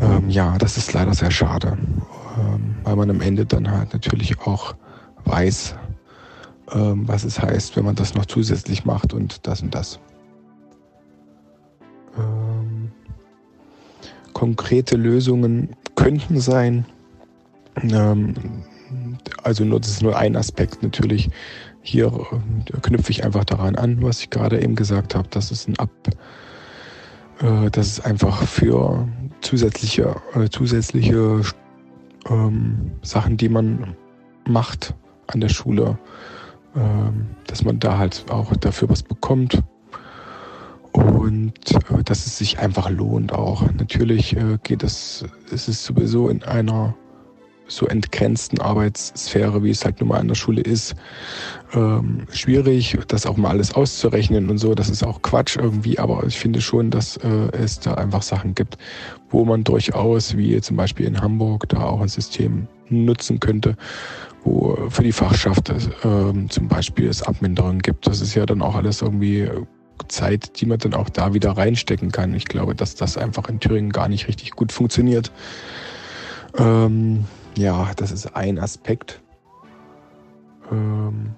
Ähm, 0.00 0.28
ja, 0.30 0.58
das 0.58 0.76
ist 0.76 0.92
leider 0.92 1.14
sehr 1.14 1.30
schade, 1.30 1.78
ähm, 2.38 2.76
weil 2.84 2.96
man 2.96 3.10
am 3.10 3.20
Ende 3.20 3.46
dann 3.46 3.70
halt 3.70 3.92
natürlich 3.92 4.40
auch 4.40 4.74
weiß, 5.24 5.76
ähm, 6.72 7.06
was 7.06 7.24
es 7.24 7.40
heißt, 7.40 7.76
wenn 7.76 7.84
man 7.84 7.94
das 7.94 8.14
noch 8.14 8.26
zusätzlich 8.26 8.84
macht 8.84 9.12
und 9.12 9.46
das 9.46 9.62
und 9.62 9.74
das. 9.74 10.00
Ähm, 12.18 12.90
konkrete 14.32 14.96
Lösungen 14.96 15.70
könnten 15.94 16.40
sein, 16.40 16.84
ähm, 17.82 18.34
also 19.42 19.64
nur, 19.64 19.80
das 19.80 19.90
ist 19.90 20.02
nur 20.02 20.16
ein 20.16 20.36
Aspekt 20.36 20.82
natürlich. 20.82 21.30
Hier 21.82 22.06
äh, 22.06 22.80
knüpfe 22.80 23.10
ich 23.10 23.24
einfach 23.24 23.44
daran 23.44 23.76
an, 23.76 24.02
was 24.02 24.20
ich 24.20 24.30
gerade 24.30 24.62
eben 24.62 24.74
gesagt 24.74 25.14
habe, 25.14 25.28
dass 25.28 25.50
es 25.50 25.68
ein 25.68 25.78
Ab, 25.78 25.90
äh, 27.40 27.70
dass 27.70 27.86
es 27.86 28.00
einfach 28.00 28.42
für 28.42 29.08
zusätzliche, 29.40 30.16
äh, 30.34 30.48
zusätzliche 30.48 31.42
ähm, 32.28 32.92
Sachen, 33.02 33.36
die 33.36 33.48
man 33.48 33.96
macht 34.46 34.94
an 35.26 35.40
der 35.40 35.48
Schule, 35.48 35.98
ähm, 36.76 37.26
dass 37.46 37.64
man 37.64 37.78
da 37.78 37.98
halt 37.98 38.24
auch 38.30 38.54
dafür 38.56 38.88
was 38.88 39.02
bekommt 39.02 39.62
und 40.94 41.52
äh, 41.72 42.02
dass 42.04 42.26
es 42.26 42.38
sich 42.38 42.58
einfach 42.58 42.88
lohnt 42.88 43.32
auch. 43.32 43.62
Natürlich 43.72 44.36
äh, 44.36 44.58
geht 44.62 44.82
es, 44.82 45.24
es 45.52 45.68
ist 45.68 45.84
sowieso 45.84 46.28
in 46.28 46.42
einer 46.44 46.94
so 47.66 47.86
entgrenzten 47.86 48.60
Arbeitssphäre, 48.60 49.62
wie 49.62 49.70
es 49.70 49.84
halt 49.84 49.98
nun 50.00 50.10
mal 50.10 50.20
an 50.20 50.28
der 50.28 50.34
Schule 50.34 50.60
ist, 50.60 50.94
ähm, 51.72 52.26
schwierig, 52.30 52.98
das 53.08 53.26
auch 53.26 53.36
mal 53.36 53.48
alles 53.48 53.74
auszurechnen 53.74 54.50
und 54.50 54.58
so. 54.58 54.74
Das 54.74 54.88
ist 54.88 55.02
auch 55.02 55.22
Quatsch 55.22 55.56
irgendwie, 55.56 55.98
aber 55.98 56.24
ich 56.26 56.38
finde 56.38 56.60
schon, 56.60 56.90
dass 56.90 57.16
äh, 57.16 57.48
es 57.52 57.80
da 57.80 57.94
einfach 57.94 58.22
Sachen 58.22 58.54
gibt, 58.54 58.76
wo 59.30 59.44
man 59.44 59.64
durchaus, 59.64 60.36
wie 60.36 60.60
zum 60.60 60.76
Beispiel 60.76 61.06
in 61.06 61.20
Hamburg, 61.20 61.68
da 61.70 61.84
auch 61.84 62.02
ein 62.02 62.08
System 62.08 62.68
nutzen 62.90 63.40
könnte, 63.40 63.76
wo 64.44 64.76
für 64.90 65.02
die 65.02 65.12
Fachschaft 65.12 65.70
äh, 65.70 66.48
zum 66.50 66.68
Beispiel 66.68 67.08
es 67.08 67.22
Abminderungen 67.22 67.80
gibt. 67.80 68.06
Das 68.06 68.20
ist 68.20 68.34
ja 68.34 68.44
dann 68.44 68.60
auch 68.60 68.74
alles 68.74 69.00
irgendwie 69.00 69.48
Zeit, 70.08 70.60
die 70.60 70.66
man 70.66 70.78
dann 70.78 70.94
auch 70.94 71.08
da 71.08 71.34
wieder 71.34 71.52
reinstecken 71.52 72.12
kann. 72.12 72.34
Ich 72.34 72.46
glaube, 72.46 72.74
dass 72.74 72.94
das 72.94 73.16
einfach 73.16 73.48
in 73.48 73.60
Thüringen 73.60 73.90
gar 73.90 74.08
nicht 74.08 74.28
richtig 74.28 74.52
gut 74.52 74.72
funktioniert. 74.72 75.32
Ähm, 76.56 77.24
ja, 77.56 77.92
das 77.96 78.12
ist 78.12 78.36
ein 78.36 78.58
Aspekt, 78.58 79.20
ähm, 80.70 81.34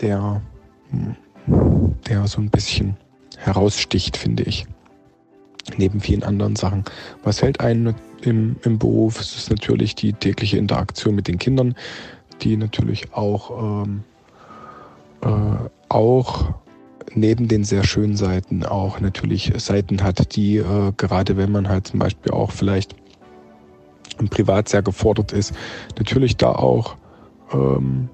der, 0.00 0.42
der 2.08 2.26
so 2.26 2.40
ein 2.40 2.50
bisschen 2.50 2.96
heraussticht, 3.36 4.16
finde 4.16 4.44
ich. 4.44 4.66
Neben 5.76 6.00
vielen 6.00 6.22
anderen 6.22 6.56
Sachen. 6.56 6.84
Was 7.22 7.42
hält 7.42 7.60
einen 7.60 7.94
im, 8.22 8.56
im 8.62 8.78
Beruf? 8.78 9.20
Es 9.20 9.36
ist 9.36 9.50
natürlich 9.50 9.94
die 9.94 10.12
tägliche 10.12 10.56
Interaktion 10.56 11.14
mit 11.14 11.28
den 11.28 11.38
Kindern, 11.38 11.74
die 12.42 12.56
natürlich 12.56 13.12
auch, 13.12 13.84
ähm, 13.84 14.04
äh, 15.22 15.68
auch 15.88 16.54
neben 17.14 17.48
den 17.48 17.64
sehr 17.64 17.84
schönen 17.84 18.16
Seiten 18.16 18.64
auch 18.64 19.00
natürlich 19.00 19.52
Seiten 19.56 20.02
hat, 20.02 20.36
die 20.36 20.58
äh, 20.58 20.92
gerade 20.96 21.36
wenn 21.36 21.52
man 21.52 21.68
halt 21.68 21.88
zum 21.88 21.98
Beispiel 21.98 22.32
auch 22.32 22.52
vielleicht 22.52 22.94
im 24.18 24.28
Privat 24.28 24.68
sehr 24.68 24.82
gefordert 24.82 25.32
ist, 25.32 25.52
natürlich 25.98 26.36
da 26.36 26.52
auch, 26.52 26.96
ähm, 27.52 28.08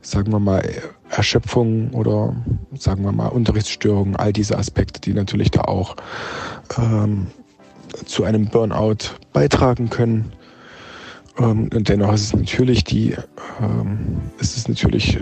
sagen 0.00 0.32
wir 0.32 0.40
mal, 0.40 0.62
Erschöpfung 1.10 1.90
oder 1.92 2.34
sagen 2.76 3.04
wir 3.04 3.12
mal 3.12 3.28
Unterrichtsstörungen, 3.28 4.16
all 4.16 4.32
diese 4.32 4.58
Aspekte, 4.58 5.00
die 5.00 5.12
natürlich 5.12 5.50
da 5.50 5.62
auch 5.62 5.96
ähm, 6.78 7.28
zu 8.04 8.24
einem 8.24 8.46
Burnout 8.46 9.10
beitragen 9.32 9.90
können. 9.90 10.32
Ähm, 11.38 11.70
und 11.74 11.88
dennoch 11.88 12.12
ist 12.12 12.22
es 12.22 12.34
natürlich 12.34 12.84
die, 12.84 13.14
ähm, 13.60 14.22
ist 14.38 14.56
es 14.56 14.68
natürlich 14.68 15.18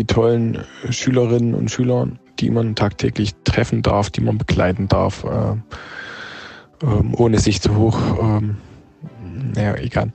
die 0.00 0.06
tollen 0.06 0.64
Schülerinnen 0.88 1.54
und 1.54 1.70
Schüler, 1.70 2.08
die 2.38 2.48
man 2.48 2.74
tagtäglich 2.74 3.34
treffen 3.44 3.82
darf, 3.82 4.08
die 4.08 4.22
man 4.22 4.38
begleiten 4.38 4.88
darf, 4.88 5.24
äh, 5.24 5.56
ähm, 6.82 7.14
ohne 7.18 7.38
sich 7.38 7.60
zu 7.60 7.76
hoch, 7.76 7.98
ähm, 8.18 8.56
naja, 9.54 9.74
egal. 9.74 10.10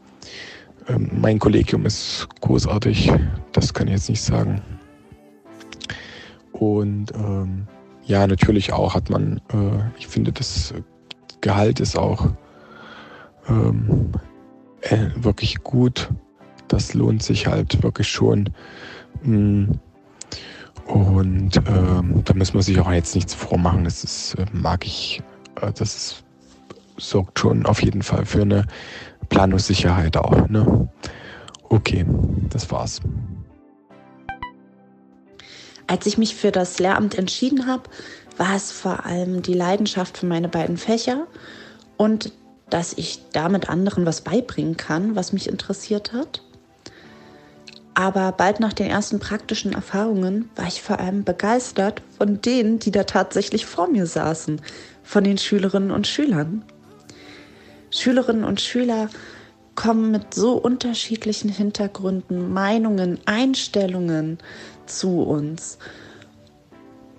Ähm, 0.88 1.12
mein 1.22 1.38
Kollegium 1.38 1.86
ist 1.86 2.28
großartig, 2.42 3.12
das 3.52 3.76
kann 3.76 3.86
ich 3.86 3.94
jetzt 3.94 4.10
nicht 4.10 4.24
sagen. 4.24 4.64
Und 6.52 7.14
ähm, 7.14 7.68
ja, 8.06 8.26
natürlich 8.26 8.74
auch 8.74 8.96
hat 8.96 9.12
man, 9.12 9.38
äh, 9.54 10.00
ich 10.00 10.08
finde, 10.08 10.32
das 10.32 10.74
Gehalt 11.42 11.80
ist 11.80 11.96
auch 11.96 12.32
ähm, 13.48 14.14
äh, 14.82 15.10
wirklich 15.16 15.62
gut. 15.62 16.10
Das 16.70 16.96
lohnt 16.96 17.22
sich 17.22 17.46
halt 17.46 17.84
wirklich 17.84 18.08
schon. 18.08 18.50
Mm. 19.24 19.72
Und 20.86 21.58
ähm, 21.68 22.22
da 22.24 22.34
muss 22.36 22.54
man 22.54 22.62
sich 22.62 22.80
auch 22.80 22.92
jetzt 22.92 23.16
nichts 23.16 23.34
vormachen. 23.34 23.84
Das 23.84 24.04
ist, 24.04 24.36
äh, 24.36 24.46
mag 24.52 24.86
ich, 24.86 25.22
äh, 25.62 25.72
das 25.74 26.24
sorgt 26.98 27.40
schon 27.40 27.66
auf 27.66 27.82
jeden 27.82 28.04
Fall 28.04 28.26
für 28.26 28.44
eine 28.44 28.66
Planungssicherheit 29.30 30.16
auch. 30.18 30.48
Ne? 30.48 30.88
Okay, 31.70 32.06
das 32.50 32.70
war's. 32.70 33.02
Als 35.88 36.06
ich 36.06 36.18
mich 36.18 36.36
für 36.36 36.52
das 36.52 36.80
Lehramt 36.80 37.18
entschieden 37.18 37.68
habe, 37.68 37.84
war 38.38 38.56
es 38.56 38.72
vor 38.72 39.06
allem 39.06 39.42
die 39.42 39.54
Leidenschaft 39.54 40.18
für 40.18 40.26
meine 40.26 40.50
beiden 40.50 40.78
Fächer 40.78 41.28
und 41.98 42.32
dass 42.70 42.94
ich 42.94 43.22
damit 43.32 43.70
anderen 43.70 44.06
was 44.06 44.22
beibringen 44.22 44.78
kann, 44.78 45.16
was 45.16 45.34
mich 45.34 45.48
interessiert 45.48 46.14
hat. 46.14 46.42
Aber 47.96 48.34
bald 48.34 48.60
nach 48.60 48.74
den 48.74 48.88
ersten 48.88 49.20
praktischen 49.20 49.72
Erfahrungen 49.72 50.50
war 50.58 50.68
ich 50.68 50.82
vor 50.82 51.00
allem 51.00 51.24
begeistert 51.24 52.02
von 52.18 52.42
denen, 52.42 52.78
die 52.78 52.92
da 52.92 53.06
tatsächlich 53.06 53.66
vor 53.66 53.88
mir 53.88 54.06
saßen, 54.06 54.62
von 55.02 55.24
den 55.24 55.38
Schülerinnen 55.38 55.92
und 55.92 56.06
Schülern. 56.06 56.64
Schülerinnen 57.92 58.44
und 58.44 58.60
Schüler 58.60 59.10
kommen 59.76 60.12
mit 60.12 60.34
so 60.34 60.54
unterschiedlichen 60.54 61.50
Hintergründen, 61.50 62.52
Meinungen, 62.52 63.20
Einstellungen 63.26 64.40
zu 64.86 65.22
uns. 65.22 65.78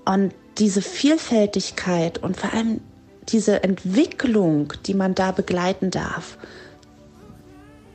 Und 0.05 0.35
diese 0.59 0.82
Vielfältigkeit 0.82 2.23
und 2.23 2.36
vor 2.36 2.53
allem 2.53 2.82
diese 3.28 3.62
Entwicklung, 3.62 4.74
die 4.85 4.94
man 4.94 5.15
da 5.15 5.32
begleiten 5.32 5.90
darf, 5.90 6.36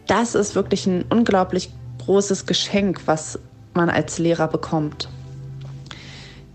das 0.08 0.34
ist 0.34 0.56
wirklich 0.56 0.88
ein 0.88 1.06
unglaublich 1.10 1.70
großes 2.06 2.46
Geschenk, 2.46 3.02
was 3.06 3.40
man 3.74 3.90
als 3.90 4.20
Lehrer 4.20 4.48
bekommt. 4.48 5.10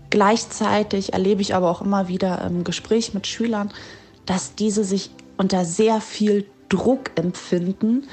Gleichzeitig 0.09 1.13
erlebe 1.13 1.41
ich 1.41 1.55
aber 1.55 1.69
auch 1.69 1.81
immer 1.81 2.07
wieder 2.07 2.41
im 2.45 2.63
Gespräch 2.63 3.13
mit 3.13 3.27
Schülern, 3.27 3.71
dass 4.25 4.55
diese 4.55 4.83
sich 4.83 5.09
unter 5.37 5.65
sehr 5.65 5.99
viel 6.01 6.45
Druck 6.69 7.11
empfinden. 7.15 8.07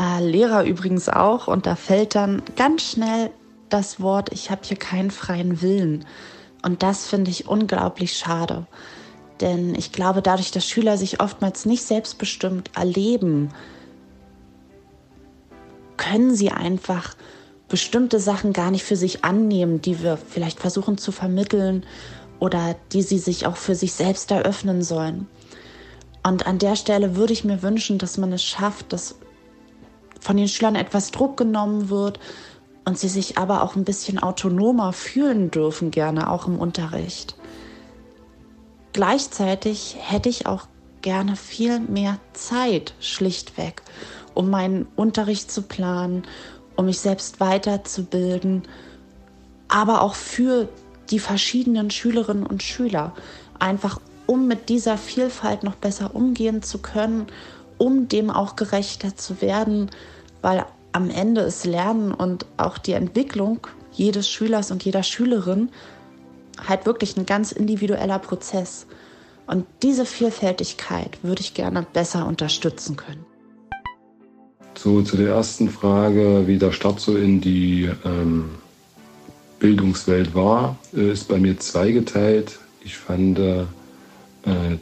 Äh, 0.00 0.22
Lehrer 0.24 0.64
übrigens 0.64 1.08
auch. 1.08 1.48
Und 1.48 1.66
da 1.66 1.74
fällt 1.76 2.14
dann 2.14 2.42
ganz 2.56 2.82
schnell 2.82 3.30
das 3.68 4.00
Wort, 4.00 4.32
ich 4.32 4.50
habe 4.50 4.62
hier 4.64 4.76
keinen 4.76 5.10
freien 5.10 5.60
Willen. 5.60 6.04
Und 6.64 6.82
das 6.82 7.06
finde 7.06 7.30
ich 7.30 7.48
unglaublich 7.48 8.16
schade. 8.16 8.66
Denn 9.40 9.74
ich 9.74 9.92
glaube, 9.92 10.22
dadurch, 10.22 10.50
dass 10.50 10.66
Schüler 10.66 10.96
sich 10.96 11.20
oftmals 11.20 11.66
nicht 11.66 11.82
selbstbestimmt 11.82 12.70
erleben, 12.76 13.50
können 15.98 16.34
sie 16.34 16.50
einfach 16.50 17.14
bestimmte 17.68 18.18
Sachen 18.18 18.54
gar 18.54 18.70
nicht 18.70 18.84
für 18.84 18.96
sich 18.96 19.24
annehmen, 19.24 19.82
die 19.82 20.02
wir 20.02 20.16
vielleicht 20.16 20.58
versuchen 20.58 20.96
zu 20.96 21.12
vermitteln 21.12 21.84
oder 22.40 22.76
die 22.92 23.02
sie 23.02 23.18
sich 23.18 23.46
auch 23.46 23.56
für 23.56 23.74
sich 23.74 23.92
selbst 23.92 24.30
eröffnen 24.30 24.82
sollen. 24.82 25.26
Und 26.22 26.46
an 26.46 26.58
der 26.58 26.76
Stelle 26.76 27.16
würde 27.16 27.32
ich 27.32 27.44
mir 27.44 27.62
wünschen, 27.62 27.98
dass 27.98 28.16
man 28.16 28.32
es 28.32 28.42
schafft, 28.42 28.92
dass 28.92 29.16
von 30.20 30.36
den 30.36 30.48
Schülern 30.48 30.74
etwas 30.74 31.10
Druck 31.10 31.36
genommen 31.36 31.90
wird 31.90 32.18
und 32.84 32.98
sie 32.98 33.08
sich 33.08 33.38
aber 33.38 33.62
auch 33.62 33.76
ein 33.76 33.84
bisschen 33.84 34.18
autonomer 34.18 34.92
fühlen 34.92 35.50
dürfen, 35.50 35.90
gerne 35.90 36.30
auch 36.30 36.46
im 36.46 36.58
Unterricht. 36.58 37.36
Gleichzeitig 38.92 39.96
hätte 40.00 40.28
ich 40.28 40.46
auch 40.46 40.66
gerne 41.02 41.36
viel 41.36 41.80
mehr 41.80 42.18
Zeit, 42.32 42.94
schlichtweg, 43.00 43.82
um 44.38 44.50
meinen 44.50 44.86
Unterricht 44.94 45.50
zu 45.50 45.62
planen, 45.62 46.22
um 46.76 46.84
mich 46.84 47.00
selbst 47.00 47.40
weiterzubilden, 47.40 48.62
aber 49.66 50.00
auch 50.02 50.14
für 50.14 50.68
die 51.10 51.18
verschiedenen 51.18 51.90
Schülerinnen 51.90 52.46
und 52.46 52.62
Schüler. 52.62 53.14
einfach 53.58 54.00
um 54.26 54.46
mit 54.46 54.68
dieser 54.68 54.98
Vielfalt 54.98 55.64
noch 55.64 55.74
besser 55.74 56.14
umgehen 56.14 56.62
zu 56.62 56.78
können, 56.78 57.26
um 57.78 58.08
dem 58.08 58.30
auch 58.30 58.54
gerechter 58.56 59.16
zu 59.16 59.40
werden, 59.40 59.90
weil 60.42 60.64
am 60.92 61.10
Ende 61.10 61.40
ist 61.40 61.64
Lernen 61.64 62.12
und 62.12 62.44
auch 62.58 62.76
die 62.78 62.92
Entwicklung 62.92 63.66
jedes 63.90 64.28
Schülers 64.28 64.70
und 64.70 64.84
jeder 64.84 65.02
Schülerin 65.02 65.70
halt 66.68 66.86
wirklich 66.86 67.16
ein 67.16 67.26
ganz 67.26 67.50
individueller 67.52 68.18
Prozess. 68.18 68.86
Und 69.46 69.66
diese 69.82 70.04
Vielfältigkeit 70.04 71.18
würde 71.22 71.40
ich 71.40 71.54
gerne 71.54 71.86
besser 71.92 72.26
unterstützen 72.26 72.96
können. 72.96 73.27
So, 74.80 75.02
zu 75.02 75.16
der 75.16 75.30
ersten 75.30 75.70
Frage, 75.70 76.44
wie 76.46 76.56
der 76.56 76.70
Start 76.70 77.00
so 77.00 77.16
in 77.16 77.40
die 77.40 77.90
ähm, 78.04 78.44
Bildungswelt 79.58 80.36
war, 80.36 80.78
äh, 80.94 81.10
ist 81.10 81.26
bei 81.26 81.40
mir 81.40 81.58
zweigeteilt. 81.58 82.60
Ich 82.84 82.96
fand 82.96 83.40
äh, 83.40 83.64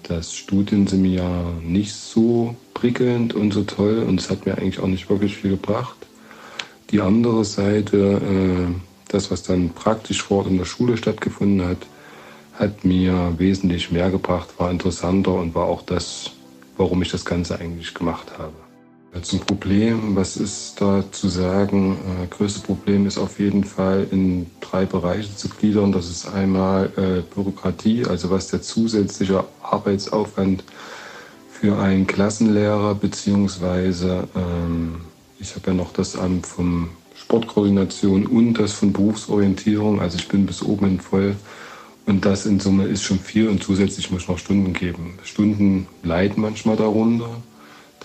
das 0.02 0.34
Studienseminar 0.34 1.54
nicht 1.62 1.94
so 1.94 2.54
prickelnd 2.74 3.32
und 3.32 3.54
so 3.54 3.62
toll 3.62 4.04
und 4.06 4.20
es 4.20 4.28
hat 4.28 4.44
mir 4.44 4.58
eigentlich 4.58 4.80
auch 4.80 4.86
nicht 4.86 5.08
wirklich 5.08 5.38
viel 5.38 5.52
gebracht. 5.52 5.96
Die 6.90 7.00
andere 7.00 7.46
Seite, 7.46 7.96
äh, 7.96 8.74
das, 9.08 9.30
was 9.30 9.44
dann 9.44 9.70
praktisch 9.70 10.20
vor 10.20 10.40
Ort 10.40 10.48
in 10.48 10.58
der 10.58 10.66
Schule 10.66 10.98
stattgefunden 10.98 11.66
hat, 11.66 11.78
hat 12.52 12.84
mir 12.84 13.32
wesentlich 13.38 13.90
mehr 13.90 14.10
gebracht, 14.10 14.50
war 14.58 14.70
interessanter 14.70 15.32
und 15.32 15.54
war 15.54 15.64
auch 15.64 15.80
das, 15.80 16.32
warum 16.76 17.00
ich 17.00 17.10
das 17.10 17.24
Ganze 17.24 17.58
eigentlich 17.58 17.94
gemacht 17.94 18.32
habe. 18.36 18.65
Zum 19.22 19.40
Problem, 19.40 20.16
was 20.16 20.36
ist 20.36 20.80
da 20.80 21.04
zu 21.10 21.28
sagen? 21.28 21.96
Äh, 22.22 22.26
größte 22.26 22.60
Problem 22.60 23.06
ist 23.06 23.18
auf 23.18 23.38
jeden 23.38 23.64
Fall 23.64 24.06
in 24.10 24.46
drei 24.60 24.84
Bereiche 24.84 25.34
zu 25.36 25.48
gliedern. 25.48 25.92
Das 25.92 26.08
ist 26.08 26.26
einmal 26.26 26.90
äh, 26.96 27.22
Bürokratie, 27.34 28.04
also 28.04 28.30
was 28.30 28.48
der 28.48 28.62
zusätzliche 28.62 29.44
Arbeitsaufwand 29.62 30.64
für 31.50 31.78
einen 31.78 32.06
Klassenlehrer 32.06 32.94
beziehungsweise 32.94 34.28
ähm, 34.34 34.96
ich 35.38 35.54
habe 35.54 35.68
ja 35.68 35.74
noch 35.74 35.92
das 35.92 36.16
Amt 36.16 36.46
von 36.46 36.88
Sportkoordination 37.14 38.26
und 38.26 38.54
das 38.54 38.72
von 38.72 38.92
Berufsorientierung. 38.92 40.00
Also 40.00 40.18
ich 40.18 40.28
bin 40.28 40.46
bis 40.46 40.62
oben 40.62 40.86
hin 40.86 41.00
voll. 41.00 41.36
Und 42.06 42.24
das 42.24 42.46
in 42.46 42.60
Summe 42.60 42.84
ist 42.84 43.02
schon 43.02 43.18
viel 43.18 43.48
und 43.48 43.62
zusätzlich 43.62 44.10
muss 44.10 44.22
ich 44.22 44.28
noch 44.28 44.38
Stunden 44.38 44.72
geben. 44.72 45.18
Stunden 45.24 45.88
leiden 46.04 46.40
manchmal 46.40 46.76
darunter. 46.76 47.30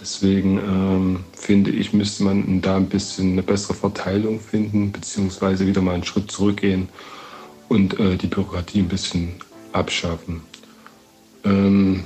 Deswegen 0.01 0.57
ähm, 0.57 1.19
finde 1.33 1.69
ich, 1.69 1.93
müsste 1.93 2.23
man 2.23 2.61
da 2.61 2.75
ein 2.75 2.89
bisschen 2.89 3.33
eine 3.33 3.43
bessere 3.43 3.75
Verteilung 3.75 4.39
finden, 4.39 4.91
beziehungsweise 4.91 5.67
wieder 5.67 5.81
mal 5.81 5.93
einen 5.93 6.03
Schritt 6.03 6.31
zurückgehen 6.31 6.89
und 7.69 7.99
äh, 7.99 8.17
die 8.17 8.25
Bürokratie 8.25 8.79
ein 8.79 8.87
bisschen 8.87 9.33
abschaffen. 9.73 10.41
Ähm, 11.43 12.03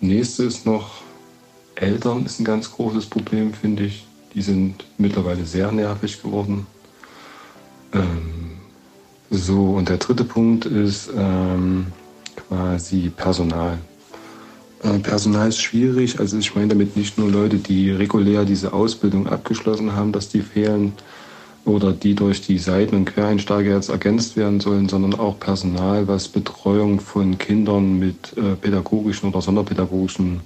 nächste 0.00 0.44
ist 0.44 0.66
noch, 0.66 1.02
Eltern 1.74 2.24
ist 2.24 2.38
ein 2.38 2.44
ganz 2.44 2.70
großes 2.70 3.06
Problem, 3.06 3.54
finde 3.54 3.86
ich. 3.86 4.06
Die 4.34 4.42
sind 4.42 4.84
mittlerweile 4.96 5.44
sehr 5.44 5.72
nervig 5.72 6.22
geworden. 6.22 6.66
Ähm, 7.92 8.52
so, 9.30 9.72
und 9.72 9.88
der 9.88 9.96
dritte 9.96 10.24
Punkt 10.24 10.64
ist 10.64 11.10
ähm, 11.16 11.86
quasi 12.36 13.10
Personal. 13.16 13.78
Äh, 14.82 14.98
Personal 14.98 15.48
ist 15.48 15.60
schwierig. 15.60 16.18
Also 16.18 16.38
ich 16.38 16.54
meine 16.54 16.68
damit 16.68 16.96
nicht 16.96 17.18
nur 17.18 17.30
Leute, 17.30 17.56
die 17.56 17.90
regulär 17.90 18.44
diese 18.44 18.72
Ausbildung 18.72 19.26
abgeschlossen 19.26 19.94
haben, 19.94 20.12
dass 20.12 20.28
die 20.28 20.40
fehlen 20.40 20.92
oder 21.64 21.92
die 21.92 22.14
durch 22.14 22.40
die 22.40 22.58
Seiten- 22.58 22.96
und 22.96 23.04
Quereinsteiger 23.04 23.74
jetzt 23.74 23.90
ergänzt 23.90 24.36
werden 24.36 24.60
sollen, 24.60 24.88
sondern 24.88 25.14
auch 25.14 25.38
Personal, 25.38 26.08
was 26.08 26.28
Betreuung 26.28 27.00
von 27.00 27.36
Kindern 27.36 27.98
mit 27.98 28.36
äh, 28.36 28.56
pädagogischen 28.56 29.28
oder 29.28 29.42
sonderpädagogischen 29.42 30.40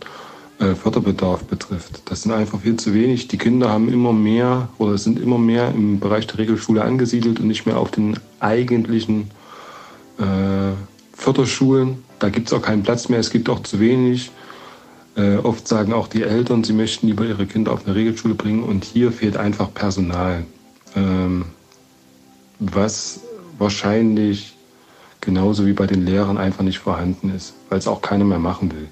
äh, 0.59 0.74
Förderbedarf 0.74 1.44
betrifft. 1.44 2.02
Das 2.06 2.23
sind 2.23 2.32
einfach 2.32 2.61
viel 2.61 2.77
zu 2.77 2.94
wenig. 2.94 3.28
Die 3.28 3.39
Kinder 3.39 3.70
haben 3.70 3.93
immer 3.93 4.12
mehr 4.12 4.69
oder 4.78 4.98
sind 4.98 5.20
immer 5.20 5.39
mehr 5.39 5.69
im 5.70 6.01
Bereich 6.01 6.27
der 6.27 6.39
Regelschule 6.39 6.82
angesiedelt 6.82 7.39
und 7.40 7.47
nicht 7.47 7.66
mehr 7.66 7.78
auf 7.78 7.90
den 7.90 8.19
eigentlichen 8.40 9.31
äh, 10.19 10.74
Förderschulen. 11.12 12.03
Da 12.19 12.28
gibt 12.28 12.49
es 12.49 12.53
auch 12.53 12.62
keinen 12.62 12.82
Platz 12.82 13.09
mehr, 13.09 13.19
es 13.19 13.31
gibt 13.31 13.49
auch 13.49 13.62
zu 13.62 13.81
wenig. 13.81 14.31
Äh, 15.16 15.36
oft 15.36 15.69
sagen 15.69 15.93
auch 15.93 16.09
die 16.09 16.23
Eltern, 16.23 16.65
sie 16.65 16.73
möchten 16.73 17.07
lieber 17.07 17.24
ihre 17.24 17.47
Kinder 17.47 17.73
auf 17.73 17.86
eine 17.86 17.95
Regelschule 17.95 18.35
bringen 18.35 18.65
und 18.65 18.85
hier 18.85 19.12
fehlt 19.12 19.36
einfach 19.36 19.73
Personal. 19.73 20.45
Ähm, 20.97 21.47
was 22.59 23.20
wahrscheinlich 23.59 24.55
genauso 25.20 25.66
wie 25.66 25.73
bei 25.73 25.86
den 25.86 26.05
Lehrern 26.05 26.39
einfach 26.39 26.62
nicht 26.62 26.78
vorhanden 26.78 27.32
ist, 27.35 27.55
weil 27.69 27.78
es 27.78 27.86
auch 27.86 28.03
keiner 28.03 28.24
mehr 28.24 28.39
machen 28.39 28.73
will. 28.73 28.89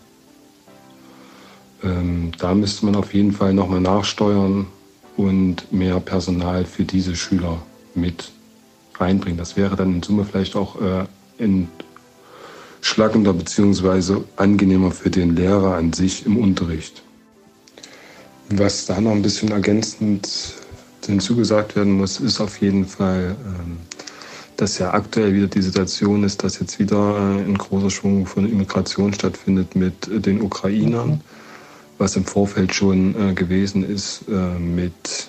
Ähm, 1.84 2.32
da 2.38 2.54
müsste 2.54 2.86
man 2.86 2.96
auf 2.96 3.12
jeden 3.12 3.32
Fall 3.32 3.54
nochmal 3.54 3.80
nachsteuern 3.80 4.66
und 5.16 5.72
mehr 5.72 6.00
Personal 6.00 6.64
für 6.64 6.84
diese 6.84 7.16
Schüler 7.16 7.60
mit 7.94 8.30
reinbringen. 8.98 9.38
Das 9.38 9.56
wäre 9.56 9.76
dann 9.76 9.94
in 9.96 10.02
Summe 10.02 10.24
vielleicht 10.24 10.56
auch 10.56 10.80
äh, 10.80 11.04
entschlackender 12.82 13.32
bzw. 13.32 14.22
angenehmer 14.34 14.90
für 14.90 15.08
den 15.08 15.36
Lehrer 15.36 15.76
an 15.76 15.92
sich 15.92 16.26
im 16.26 16.36
Unterricht. 16.36 17.04
Was 18.50 18.86
da 18.86 19.00
noch 19.00 19.12
ein 19.12 19.22
bisschen 19.22 19.52
ergänzend 19.52 20.28
hinzugesagt 21.06 21.76
werden 21.76 21.92
muss, 21.92 22.18
ist 22.18 22.40
auf 22.40 22.60
jeden 22.60 22.84
Fall, 22.84 23.36
ähm, 23.46 23.76
dass 24.56 24.78
ja 24.78 24.92
aktuell 24.92 25.32
wieder 25.32 25.46
die 25.46 25.62
Situation 25.62 26.24
ist, 26.24 26.42
dass 26.42 26.58
jetzt 26.58 26.80
wieder 26.80 27.16
äh, 27.16 27.44
ein 27.44 27.56
großer 27.56 27.88
Schwung 27.88 28.26
von 28.26 28.50
Immigration 28.50 29.14
stattfindet 29.14 29.76
mit 29.76 29.94
den 30.10 30.42
Ukrainern 30.42 31.20
was 31.98 32.16
im 32.16 32.24
Vorfeld 32.24 32.74
schon 32.74 33.14
äh, 33.14 33.32
gewesen 33.32 33.88
ist 33.88 34.24
äh, 34.28 34.58
mit 34.58 35.28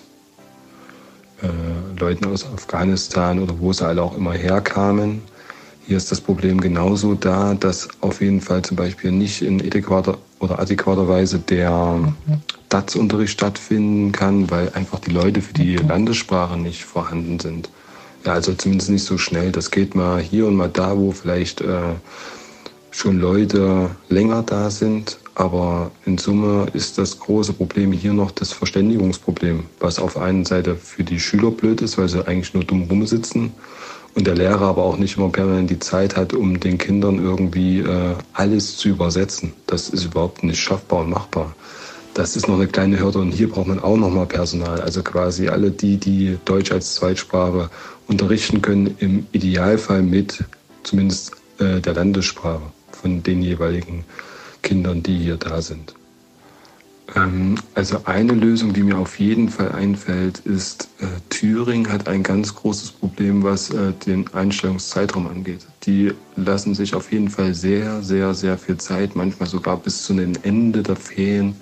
Leuten 2.00 2.24
aus 2.26 2.46
Afghanistan 2.46 3.38
oder 3.38 3.60
wo 3.60 3.74
sie 3.74 3.86
alle 3.86 4.02
auch 4.02 4.16
immer 4.16 4.32
herkamen. 4.32 5.22
Hier 5.86 5.98
ist 5.98 6.12
das 6.12 6.22
Problem 6.22 6.62
genauso 6.62 7.14
da, 7.14 7.56
dass 7.56 7.90
auf 8.00 8.22
jeden 8.22 8.40
Fall 8.40 8.62
zum 8.62 8.78
Beispiel 8.78 9.12
nicht 9.12 9.42
in 9.42 9.60
adäquater 9.60 10.18
oder 10.40 10.60
adäquater 10.60 11.10
Weise 11.10 11.40
der 11.40 12.14
DATS-Unterricht 12.70 13.34
stattfinden 13.34 14.14
kann, 14.14 14.50
weil 14.50 14.72
einfach 14.74 15.00
die 15.00 15.12
Leute 15.12 15.42
für 15.42 15.54
die 15.54 15.76
Landessprache 15.76 16.58
nicht 16.58 16.86
vorhanden 16.86 17.40
sind. 17.40 17.70
Ja, 18.26 18.32
also 18.34 18.54
zumindest 18.54 18.92
nicht 18.92 19.04
so 19.04 19.18
schnell. 19.18 19.52
Das 19.52 19.72
geht 19.72 19.94
mal 19.94 20.22
hier 20.22 20.48
und 20.48 20.56
mal 20.56 20.70
da, 20.70 20.98
wo 20.98 21.12
vielleicht 21.12 21.60
äh, 21.60 21.96
schon 22.92 23.20
Leute 23.20 23.90
länger 24.08 24.44
da 24.44 24.70
sind, 24.70 25.18
aber 25.36 25.92
in 26.06 26.18
Summe 26.18 26.68
ist 26.74 26.98
das 26.98 27.20
große 27.20 27.52
Problem 27.52 27.92
hier 27.92 28.14
noch 28.14 28.32
das 28.32 28.54
Verständigungsproblem, 28.54 29.66
was 29.80 30.00
auf 30.00 30.16
einer 30.16 30.46
Seite 30.46 30.78
für 30.78 31.04
die 31.04 31.20
Schüler 31.20 31.52
blöd 31.52 31.82
ist, 31.82 31.98
weil 31.98 32.08
sie 32.08 32.26
eigentlich 32.26 32.54
nur 32.54 32.64
dumm 32.64 32.84
rumsitzen 32.84 33.52
und 34.16 34.28
der 34.28 34.36
Lehrer 34.36 34.62
aber 34.62 34.84
auch 34.84 34.98
nicht 34.98 35.18
immer 35.18 35.30
permanent 35.30 35.70
die 35.70 35.80
Zeit 35.80 36.16
hat, 36.16 36.34
um 36.34 36.60
den 36.60 36.78
Kindern 36.78 37.24
irgendwie 37.24 37.80
äh, 37.80 38.16
alles 38.34 38.78
zu 38.78 38.90
übersetzen. 38.90 39.54
Das 39.66 39.90
ist 39.90 40.06
überhaupt 40.06 40.44
nicht 40.44 40.60
schaffbar 40.60 41.00
und 41.00 41.10
machbar. 41.10 41.56
Das 42.14 42.36
ist 42.36 42.48
noch 42.48 42.56
eine 42.56 42.68
kleine 42.68 43.00
Hürde 43.00 43.20
und 43.20 43.32
hier 43.32 43.50
braucht 43.50 43.68
man 43.68 43.80
auch 43.80 43.98
noch 43.98 44.12
mal 44.12 44.28
Personal. 44.28 44.82
Also 44.82 45.02
quasi 45.02 45.48
alle 45.50 45.72
die, 45.72 45.98
die 45.98 46.38
Deutsch 46.46 46.72
als 46.72 46.94
Zweitsprache 46.96 47.72
unterrichten 48.08 48.62
können, 48.62 48.96
im 49.00 49.26
Idealfall 49.32 50.04
mit 50.04 50.44
zumindest 50.84 51.32
äh, 51.58 51.80
der 51.80 51.94
Landessprache 51.94 52.62
von 52.92 53.24
den 53.24 53.42
jeweiligen 53.42 54.06
Kindern, 54.62 55.02
die 55.02 55.18
hier 55.18 55.38
da 55.38 55.62
sind. 55.62 55.96
Ähm, 57.16 57.56
also 57.76 58.02
eine 58.06 58.34
Lösung, 58.34 58.74
die 58.74 58.84
mir 58.84 58.98
auf 58.98 59.20
jeden 59.20 59.50
Fall 59.50 59.72
einfällt, 59.72 60.40
ist, 60.40 60.90
äh, 61.00 61.06
Thüringen 61.30 61.92
hat 61.92 62.08
ein 62.08 62.24
ganz 62.24 62.56
großes 62.56 62.92
Problem, 62.92 63.44
was 63.44 63.70
äh, 63.70 63.94
den 64.06 64.26
Einstellungszeitraum 64.34 65.28
angeht. 65.28 65.66
Die 65.84 66.14
lassen 66.36 66.74
sich 66.74 66.96
auf 66.96 67.12
jeden 67.12 67.30
Fall 67.30 67.54
sehr, 67.54 68.02
sehr, 68.02 68.34
sehr 68.34 68.58
viel 68.58 68.78
Zeit, 68.78 69.16
manchmal 69.16 69.50
sogar 69.50 69.78
bis 69.78 70.04
zu 70.04 70.14
dem 70.14 70.34
Ende 70.44 70.82
der 70.82 70.96
Ferien. 70.96 71.56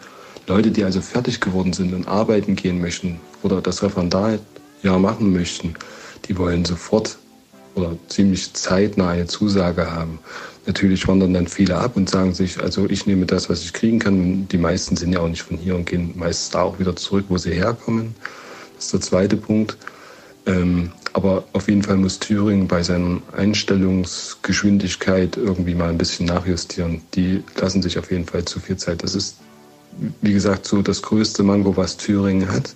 Leute, 0.48 0.72
die 0.72 0.84
also 0.84 1.02
fertig 1.02 1.40
geworden 1.40 1.74
sind 1.74 1.94
und 1.94 2.08
arbeiten 2.08 2.56
gehen 2.56 2.82
möchten 2.82 3.20
oder 3.44 3.62
das 3.62 3.84
Referendar 3.84 4.40
ja 4.84 4.98
machen 4.98 5.32
möchten, 5.32 5.76
die 6.26 6.38
wollen 6.38 6.66
sofort 6.66 7.18
oder 7.76 7.96
ziemlich 8.08 8.54
zeitnah 8.54 9.10
eine 9.10 9.28
Zusage 9.28 9.92
haben. 9.92 10.20
Natürlich 10.66 11.08
wandern 11.08 11.34
dann 11.34 11.48
viele 11.48 11.78
ab 11.78 11.94
und 11.96 12.10
sagen 12.10 12.34
sich, 12.34 12.60
also 12.60 12.88
ich 12.88 13.08
nehme 13.08 13.26
das, 13.26 13.50
was 13.50 13.64
ich 13.64 13.74
kriegen 13.74 13.98
kann. 13.98 14.48
Die 14.48 14.60
meisten 14.60 14.96
sind 14.96 15.12
ja 15.12 15.20
auch 15.20 15.28
nicht 15.28 15.42
von 15.42 15.58
hier 15.58 15.76
und 15.76 15.86
gehen 15.86 16.14
meistens 16.16 16.52
da 16.52 16.62
auch 16.62 16.78
wieder 16.78 16.96
zurück, 16.96 17.26
wo 17.30 17.38
sie 17.38 17.54
herkommen. 17.54 18.16
Das 18.76 18.86
ist 18.86 18.94
der 18.94 19.02
zweite 19.02 19.38
Punkt. 19.38 19.76
Ähm, 20.46 20.92
aber 21.14 21.44
auf 21.54 21.68
jeden 21.68 21.84
Fall 21.84 21.98
muss 21.98 22.20
Thüringen 22.20 22.68
bei 22.68 22.84
seiner 22.84 23.22
Einstellungsgeschwindigkeit 23.36 25.36
irgendwie 25.36 25.76
mal 25.76 25.90
ein 25.90 25.98
bisschen 25.98 26.28
nachjustieren. 26.28 27.02
Die 27.16 27.44
lassen 27.60 27.82
sich 27.82 27.98
auf 27.98 28.12
jeden 28.12 28.26
Fall 28.26 28.46
zu 28.46 28.60
viel 28.60 28.78
Zeit. 28.78 29.04
Das 29.04 29.16
ist, 29.16 29.38
wie 30.22 30.34
gesagt, 30.34 30.66
so 30.66 30.82
das 30.82 31.02
größte 31.02 31.44
Mango, 31.44 31.76
was 31.76 31.98
Thüringen 31.98 32.50
hat. 32.50 32.76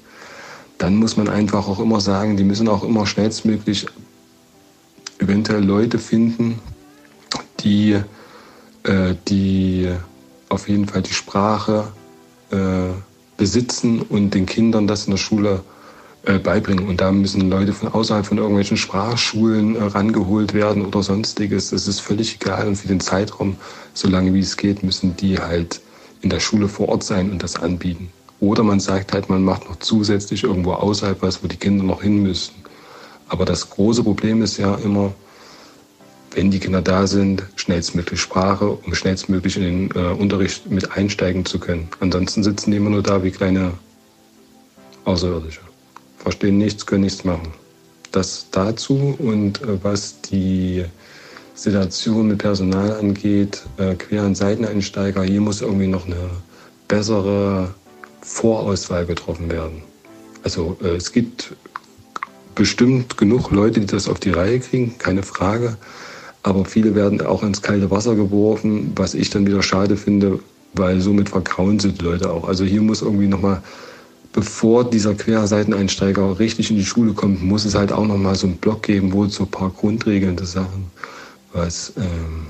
Dann 0.77 0.95
muss 0.95 1.17
man 1.17 1.29
einfach 1.29 1.67
auch 1.67 1.79
immer 1.79 2.01
sagen, 2.01 2.35
die 2.35 2.43
müssen 2.43 2.67
auch 2.67 2.83
immer 2.83 3.05
schnellstmöglich 3.05 3.85
eventuell 5.19 5.63
Leute 5.63 5.97
finden, 5.97 6.59
die 7.65 7.99
äh, 8.83 9.15
die 9.27 9.89
auf 10.49 10.69
jeden 10.69 10.87
Fall 10.87 11.01
die 11.01 11.13
Sprache 11.13 11.87
äh, 12.51 12.57
besitzen 13.37 14.01
und 14.01 14.33
den 14.33 14.45
Kindern 14.45 14.87
das 14.87 15.05
in 15.05 15.11
der 15.11 15.17
Schule 15.17 15.63
äh, 16.23 16.39
beibringen. 16.39 16.87
Und 16.87 17.01
da 17.01 17.11
müssen 17.11 17.49
Leute 17.49 17.73
von 17.73 17.89
außerhalb 17.89 18.25
von 18.25 18.37
irgendwelchen 18.37 18.77
Sprachschulen 18.77 19.75
äh, 19.75 19.83
rangeholt 19.83 20.53
werden 20.53 20.85
oder 20.85 21.03
sonstiges. 21.03 21.71
Das 21.71 21.87
ist 21.87 21.99
völlig 21.99 22.35
egal. 22.41 22.67
Und 22.67 22.75
für 22.75 22.87
den 22.87 22.99
Zeitraum, 22.99 23.57
solange 23.93 24.33
wie 24.33 24.39
es 24.39 24.55
geht, 24.55 24.83
müssen 24.83 25.17
die 25.17 25.39
halt 25.39 25.81
in 26.21 26.29
der 26.29 26.39
Schule 26.39 26.67
vor 26.67 26.89
Ort 26.89 27.03
sein 27.03 27.31
und 27.31 27.43
das 27.43 27.55
anbieten. 27.55 28.09
Oder 28.39 28.63
man 28.63 28.79
sagt 28.79 29.13
halt, 29.13 29.29
man 29.29 29.43
macht 29.43 29.67
noch 29.67 29.77
zusätzlich 29.79 30.43
irgendwo 30.43 30.73
außerhalb 30.73 31.21
was, 31.21 31.43
wo 31.43 31.47
die 31.47 31.57
Kinder 31.57 31.83
noch 31.83 32.01
hin 32.01 32.21
müssen. 32.21 32.53
Aber 33.27 33.45
das 33.45 33.69
große 33.69 34.03
Problem 34.03 34.41
ist 34.41 34.57
ja 34.57 34.75
immer, 34.75 35.13
wenn 36.35 36.51
die 36.51 36.59
Kinder 36.59 36.81
da 36.81 37.07
sind, 37.07 37.43
schnellstmöglich 37.55 38.19
Sprache, 38.19 38.69
um 38.69 38.93
schnellstmöglich 38.93 39.57
in 39.57 39.63
den 39.63 39.91
äh, 39.91 40.09
Unterricht 40.09 40.69
mit 40.69 40.91
einsteigen 40.91 41.45
zu 41.45 41.59
können. 41.59 41.87
Ansonsten 42.01 42.43
sitzen 42.43 42.71
die 42.71 42.77
immer 42.77 42.89
nur 42.89 43.03
da 43.03 43.23
wie 43.23 43.31
kleine 43.31 43.71
Außerirdische. 45.05 45.61
Verstehen 46.17 46.57
nichts, 46.57 46.85
können 46.85 47.03
nichts 47.03 47.23
machen. 47.23 47.53
Das 48.11 48.47
dazu 48.51 49.15
und 49.17 49.61
äh, 49.61 49.83
was 49.83 50.21
die 50.21 50.83
Situation 51.53 52.27
mit 52.27 52.39
Personal 52.39 52.93
angeht, 52.93 53.63
äh, 53.77 53.95
Quer- 53.95 54.25
und 54.25 54.35
Seiteneinsteiger, 54.35 55.23
hier 55.23 55.39
muss 55.39 55.61
irgendwie 55.61 55.87
noch 55.87 56.05
eine 56.05 56.29
bessere 56.87 57.73
Vorauswahl 58.21 59.05
getroffen 59.05 59.49
werden. 59.49 59.83
Also 60.43 60.77
äh, 60.83 60.95
es 60.95 61.13
gibt 61.13 61.55
bestimmt 62.55 63.17
genug 63.17 63.51
Leute, 63.51 63.79
die 63.79 63.85
das 63.85 64.09
auf 64.09 64.19
die 64.19 64.31
Reihe 64.31 64.59
kriegen, 64.59 64.97
keine 64.97 65.23
Frage. 65.23 65.77
Aber 66.45 66.63
viele 66.63 66.93
werden 66.93 67.21
auch 67.21 67.41
ins 67.41 67.63
kalte 67.63 67.89
Wasser 67.89 68.13
geworfen, 68.13 68.91
was 68.95 69.15
ich 69.15 69.31
dann 69.31 69.47
wieder 69.47 69.63
schade 69.63 69.97
finde, 69.97 70.37
weil 70.73 71.01
somit 71.01 71.29
vergrauen 71.29 71.79
sind 71.79 71.99
Leute 72.03 72.29
auch. 72.29 72.47
Also 72.47 72.63
hier 72.63 72.83
muss 72.83 73.01
irgendwie 73.01 73.25
nochmal, 73.25 73.63
bevor 74.31 74.87
dieser 74.87 75.15
Querseiteneinsteiger 75.15 76.37
richtig 76.37 76.69
in 76.69 76.75
die 76.75 76.85
Schule 76.85 77.13
kommt, 77.13 77.41
muss 77.41 77.65
es 77.65 77.73
halt 77.73 77.91
auch 77.91 78.05
nochmal 78.05 78.35
so 78.35 78.45
einen 78.45 78.57
Block 78.57 78.83
geben, 78.83 79.11
wo 79.11 79.25
so 79.25 79.45
ein 79.45 79.49
paar 79.49 79.71
grundregelnde 79.71 80.45
Sachen, 80.45 80.85
was 81.51 81.93
ähm, 81.97 82.45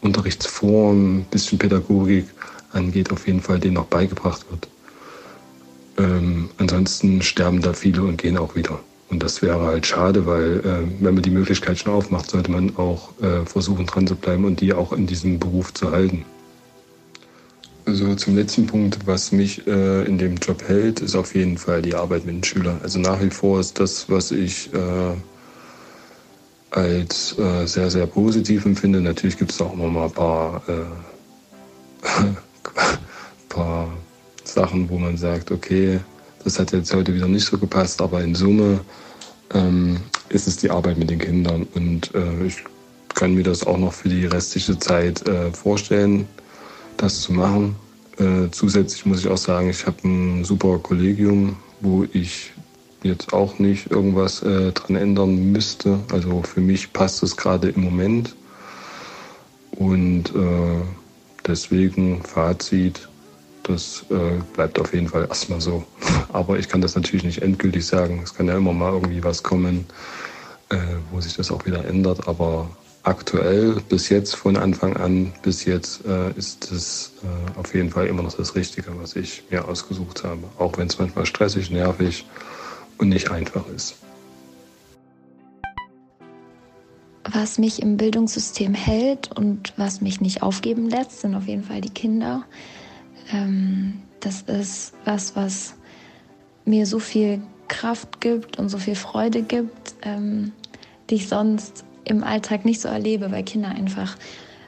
Unterrichtsform, 0.00 1.26
bisschen 1.30 1.58
Pädagogik 1.58 2.24
angeht, 2.72 3.12
auf 3.12 3.26
jeden 3.26 3.42
Fall 3.42 3.58
denen 3.58 3.74
noch 3.74 3.84
beigebracht 3.84 4.46
wird. 4.50 4.66
Ähm, 5.98 6.48
ansonsten 6.56 7.20
sterben 7.20 7.60
da 7.60 7.74
viele 7.74 8.00
und 8.00 8.16
gehen 8.16 8.38
auch 8.38 8.56
wieder. 8.56 8.80
Und 9.10 9.22
das 9.24 9.42
wäre 9.42 9.60
halt 9.60 9.86
schade, 9.86 10.24
weil 10.24 10.60
äh, 10.60 11.02
wenn 11.02 11.14
man 11.14 11.22
die 11.22 11.30
Möglichkeit 11.30 11.78
schon 11.78 11.92
aufmacht, 11.92 12.30
sollte 12.30 12.50
man 12.50 12.76
auch 12.76 13.10
äh, 13.20 13.44
versuchen, 13.44 13.86
dran 13.86 14.06
zu 14.06 14.14
bleiben 14.14 14.44
und 14.44 14.60
die 14.60 14.72
auch 14.72 14.92
in 14.92 15.06
diesem 15.06 15.40
Beruf 15.40 15.74
zu 15.74 15.90
halten. 15.90 16.24
Also 17.86 18.14
zum 18.14 18.36
letzten 18.36 18.66
Punkt, 18.68 18.98
was 19.06 19.32
mich 19.32 19.66
äh, 19.66 20.04
in 20.04 20.16
dem 20.16 20.36
Job 20.36 20.62
hält, 20.68 21.00
ist 21.00 21.16
auf 21.16 21.34
jeden 21.34 21.58
Fall 21.58 21.82
die 21.82 21.96
Arbeit 21.96 22.24
mit 22.24 22.36
den 22.36 22.44
Schülern. 22.44 22.78
Also 22.84 23.00
nach 23.00 23.20
wie 23.20 23.30
vor 23.30 23.58
ist 23.58 23.80
das, 23.80 24.08
was 24.08 24.30
ich 24.30 24.72
äh, 24.72 25.16
als 26.70 27.36
äh, 27.36 27.66
sehr, 27.66 27.90
sehr 27.90 28.06
positiv 28.06 28.64
empfinde. 28.64 29.00
Natürlich 29.00 29.36
gibt 29.38 29.50
es 29.50 29.60
auch 29.60 29.72
immer 29.72 29.88
mal 29.88 30.04
ein 30.04 30.12
paar, 30.12 30.62
äh, 30.68 30.84
paar 33.48 33.88
Sachen, 34.44 34.88
wo 34.88 34.98
man 34.98 35.16
sagt, 35.16 35.50
okay, 35.50 35.98
das 36.44 36.58
hat 36.58 36.72
jetzt 36.72 36.94
heute 36.94 37.14
wieder 37.14 37.28
nicht 37.28 37.46
so 37.46 37.58
gepasst, 37.58 38.00
aber 38.00 38.22
in 38.22 38.34
Summe 38.34 38.80
ähm, 39.52 39.98
ist 40.28 40.46
es 40.46 40.56
die 40.56 40.70
Arbeit 40.70 40.98
mit 40.98 41.10
den 41.10 41.18
Kindern. 41.18 41.66
Und 41.74 42.14
äh, 42.14 42.46
ich 42.46 42.64
kann 43.14 43.34
mir 43.34 43.42
das 43.42 43.66
auch 43.66 43.78
noch 43.78 43.92
für 43.92 44.08
die 44.08 44.26
restliche 44.26 44.78
Zeit 44.78 45.26
äh, 45.28 45.50
vorstellen, 45.52 46.26
das 46.96 47.20
zu 47.20 47.32
machen. 47.32 47.76
Äh, 48.18 48.50
zusätzlich 48.50 49.04
muss 49.06 49.20
ich 49.20 49.28
auch 49.28 49.38
sagen, 49.38 49.70
ich 49.70 49.86
habe 49.86 49.96
ein 50.04 50.44
super 50.44 50.78
Kollegium, 50.78 51.56
wo 51.80 52.04
ich 52.12 52.52
jetzt 53.02 53.32
auch 53.32 53.58
nicht 53.58 53.90
irgendwas 53.90 54.42
äh, 54.42 54.72
dran 54.72 54.96
ändern 54.96 55.52
müsste. 55.52 55.98
Also 56.12 56.42
für 56.42 56.60
mich 56.60 56.92
passt 56.92 57.22
es 57.22 57.36
gerade 57.36 57.70
im 57.70 57.82
Moment. 57.82 58.34
Und 59.72 60.34
äh, 60.34 60.82
deswegen 61.46 62.22
Fazit, 62.22 63.08
das 63.62 64.04
äh, 64.10 64.40
bleibt 64.54 64.78
auf 64.78 64.92
jeden 64.92 65.08
Fall 65.08 65.26
erstmal 65.28 65.60
so. 65.60 65.84
Aber 66.32 66.58
ich 66.58 66.68
kann 66.68 66.80
das 66.80 66.94
natürlich 66.94 67.24
nicht 67.24 67.42
endgültig 67.42 67.86
sagen. 67.86 68.20
Es 68.22 68.34
kann 68.34 68.46
ja 68.48 68.56
immer 68.56 68.72
mal 68.72 68.92
irgendwie 68.92 69.22
was 69.22 69.42
kommen, 69.42 69.86
äh, 70.70 70.76
wo 71.10 71.20
sich 71.20 71.36
das 71.36 71.50
auch 71.50 71.64
wieder 71.66 71.84
ändert. 71.84 72.26
Aber 72.28 72.70
aktuell, 73.02 73.76
bis 73.88 74.08
jetzt, 74.08 74.34
von 74.36 74.56
Anfang 74.56 74.96
an 74.96 75.32
bis 75.42 75.64
jetzt, 75.64 76.04
äh, 76.06 76.30
ist 76.36 76.70
es 76.72 77.12
äh, 77.22 77.58
auf 77.58 77.74
jeden 77.74 77.90
Fall 77.90 78.06
immer 78.06 78.22
noch 78.22 78.34
das 78.34 78.54
Richtige, 78.54 78.90
was 79.00 79.16
ich 79.16 79.44
mir 79.50 79.66
ausgesucht 79.66 80.24
habe. 80.24 80.42
Auch 80.58 80.76
wenn 80.78 80.88
es 80.88 80.98
manchmal 80.98 81.26
stressig, 81.26 81.70
nervig 81.70 82.24
und 82.98 83.08
nicht 83.08 83.30
einfach 83.30 83.64
ist. 83.74 83.96
Was 87.32 87.58
mich 87.58 87.80
im 87.80 87.96
Bildungssystem 87.96 88.74
hält 88.74 89.30
und 89.36 89.72
was 89.76 90.00
mich 90.00 90.20
nicht 90.20 90.42
aufgeben 90.42 90.88
lässt, 90.88 91.20
sind 91.20 91.34
auf 91.34 91.46
jeden 91.46 91.62
Fall 91.62 91.80
die 91.80 91.90
Kinder. 91.90 92.44
Ähm, 93.32 94.02
das 94.20 94.42
ist 94.42 94.94
was, 95.04 95.36
was 95.36 95.74
mir 96.64 96.86
so 96.86 96.98
viel 96.98 97.40
Kraft 97.68 98.20
gibt 98.20 98.58
und 98.58 98.68
so 98.68 98.78
viel 98.78 98.94
Freude 98.94 99.42
gibt, 99.42 99.94
ähm, 100.02 100.52
die 101.08 101.16
ich 101.16 101.28
sonst 101.28 101.84
im 102.04 102.24
Alltag 102.24 102.64
nicht 102.64 102.80
so 102.80 102.88
erlebe, 102.88 103.30
weil 103.30 103.44
Kinder 103.44 103.68
einfach 103.68 104.16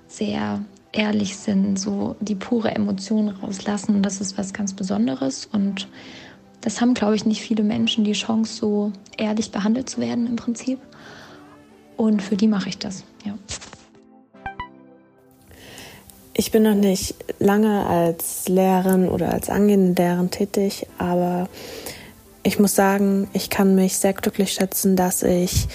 sehr 0.06 0.64
ehrlich 0.92 1.36
sind, 1.36 1.78
so 1.78 2.16
die 2.20 2.34
pure 2.34 2.74
Emotion 2.74 3.28
rauslassen. 3.28 4.02
Das 4.02 4.20
ist 4.20 4.38
was 4.38 4.52
ganz 4.52 4.74
Besonderes 4.74 5.46
und 5.46 5.88
das 6.60 6.80
haben, 6.80 6.94
glaube 6.94 7.16
ich, 7.16 7.26
nicht 7.26 7.40
viele 7.40 7.64
Menschen 7.64 8.04
die 8.04 8.12
Chance, 8.12 8.54
so 8.54 8.92
ehrlich 9.18 9.50
behandelt 9.50 9.90
zu 9.90 10.00
werden 10.00 10.26
im 10.26 10.36
Prinzip. 10.36 10.78
Und 11.96 12.22
für 12.22 12.36
die 12.36 12.46
mache 12.46 12.68
ich 12.68 12.78
das, 12.78 13.04
ja. 13.24 13.36
Ich 16.34 16.50
bin 16.50 16.62
noch 16.62 16.74
nicht 16.74 17.14
lange 17.38 17.86
als 17.86 18.48
Lehrerin 18.48 19.08
oder 19.08 19.32
als 19.32 19.50
angehende 19.50 20.02
Lehrerin 20.02 20.30
tätig, 20.30 20.86
aber 20.96 21.48
ich 22.42 22.58
muss 22.58 22.74
sagen, 22.74 23.28
ich 23.34 23.50
kann 23.50 23.74
mich 23.74 23.98
sehr 23.98 24.14
glücklich 24.14 24.52
schätzen, 24.52 24.96
dass 24.96 25.22
ich 25.22 25.68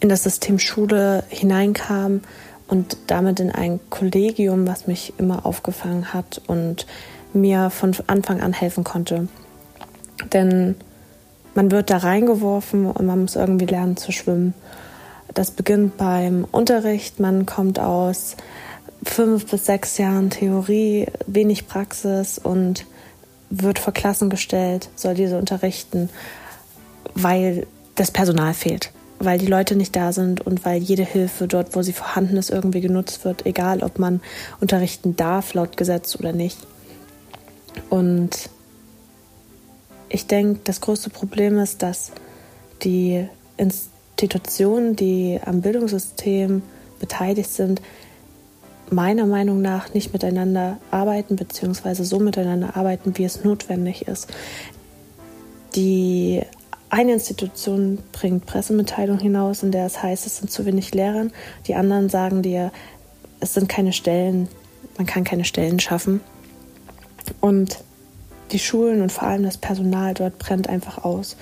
in 0.00 0.08
das 0.08 0.24
System 0.24 0.58
Schule 0.58 1.24
hineinkam 1.28 2.22
und 2.66 2.98
damit 3.06 3.40
in 3.40 3.50
ein 3.50 3.78
Kollegium, 3.90 4.66
was 4.66 4.86
mich 4.86 5.14
immer 5.18 5.46
aufgefangen 5.46 6.12
hat 6.12 6.42
und 6.46 6.86
mir 7.32 7.70
von 7.70 7.94
Anfang 8.08 8.40
an 8.40 8.52
helfen 8.52 8.84
konnte. 8.84 9.28
Denn 10.32 10.74
man 11.54 11.70
wird 11.70 11.90
da 11.90 11.98
reingeworfen 11.98 12.86
und 12.86 13.06
man 13.06 13.22
muss 13.22 13.36
irgendwie 13.36 13.66
lernen 13.66 13.96
zu 13.96 14.12
schwimmen. 14.12 14.54
Das 15.32 15.50
beginnt 15.50 15.96
beim 15.96 16.46
Unterricht, 16.50 17.20
man 17.20 17.46
kommt 17.46 17.78
aus 17.78 18.36
fünf 19.02 19.46
bis 19.50 19.66
sechs 19.66 19.98
Jahren 19.98 20.30
Theorie, 20.30 21.06
wenig 21.26 21.68
Praxis 21.68 22.38
und 22.38 22.86
wird 23.50 23.78
vor 23.78 23.92
Klassen 23.92 24.30
gestellt, 24.30 24.90
soll 24.96 25.14
diese 25.14 25.38
unterrichten, 25.38 26.10
weil 27.14 27.66
das 27.94 28.10
Personal 28.10 28.54
fehlt, 28.54 28.92
weil 29.18 29.38
die 29.38 29.46
Leute 29.46 29.74
nicht 29.74 29.96
da 29.96 30.12
sind 30.12 30.40
und 30.46 30.64
weil 30.64 30.82
jede 30.82 31.04
Hilfe 31.04 31.48
dort, 31.48 31.74
wo 31.74 31.82
sie 31.82 31.92
vorhanden 31.92 32.36
ist, 32.36 32.50
irgendwie 32.50 32.80
genutzt 32.80 33.24
wird, 33.24 33.46
egal 33.46 33.82
ob 33.82 33.98
man 33.98 34.20
unterrichten 34.60 35.16
darf 35.16 35.54
laut 35.54 35.76
Gesetz 35.76 36.16
oder 36.16 36.32
nicht. 36.32 36.58
Und 37.90 38.50
ich 40.08 40.26
denke, 40.26 40.60
das 40.64 40.80
größte 40.80 41.10
Problem 41.10 41.58
ist, 41.58 41.82
dass 41.82 42.12
die 42.82 43.26
Institutionen, 43.56 44.96
die 44.96 45.40
am 45.44 45.60
Bildungssystem 45.60 46.62
beteiligt 46.98 47.50
sind, 47.50 47.80
meiner 48.92 49.26
Meinung 49.26 49.60
nach 49.60 49.94
nicht 49.94 50.12
miteinander 50.12 50.78
arbeiten, 50.90 51.36
beziehungsweise 51.36 52.04
so 52.04 52.18
miteinander 52.18 52.76
arbeiten, 52.76 53.16
wie 53.16 53.24
es 53.24 53.44
notwendig 53.44 54.08
ist. 54.08 54.28
Die 55.74 56.42
eine 56.90 57.12
Institution 57.12 57.98
bringt 58.12 58.46
Pressemitteilung 58.46 59.18
hinaus, 59.18 59.62
in 59.62 59.72
der 59.72 59.86
es 59.86 60.02
heißt, 60.02 60.26
es 60.26 60.38
sind 60.38 60.50
zu 60.50 60.64
wenig 60.64 60.94
Lehrer. 60.94 61.26
Die 61.66 61.74
anderen 61.74 62.08
sagen 62.08 62.42
dir, 62.42 62.72
es 63.40 63.54
sind 63.54 63.68
keine 63.68 63.92
Stellen, 63.92 64.48
man 64.96 65.06
kann 65.06 65.24
keine 65.24 65.44
Stellen 65.44 65.80
schaffen. 65.80 66.20
Und 67.40 67.78
die 68.52 68.58
Schulen 68.58 69.02
und 69.02 69.12
vor 69.12 69.28
allem 69.28 69.42
das 69.42 69.58
Personal 69.58 70.14
dort 70.14 70.38
brennt 70.38 70.68
einfach 70.68 71.04
aus. 71.04 71.36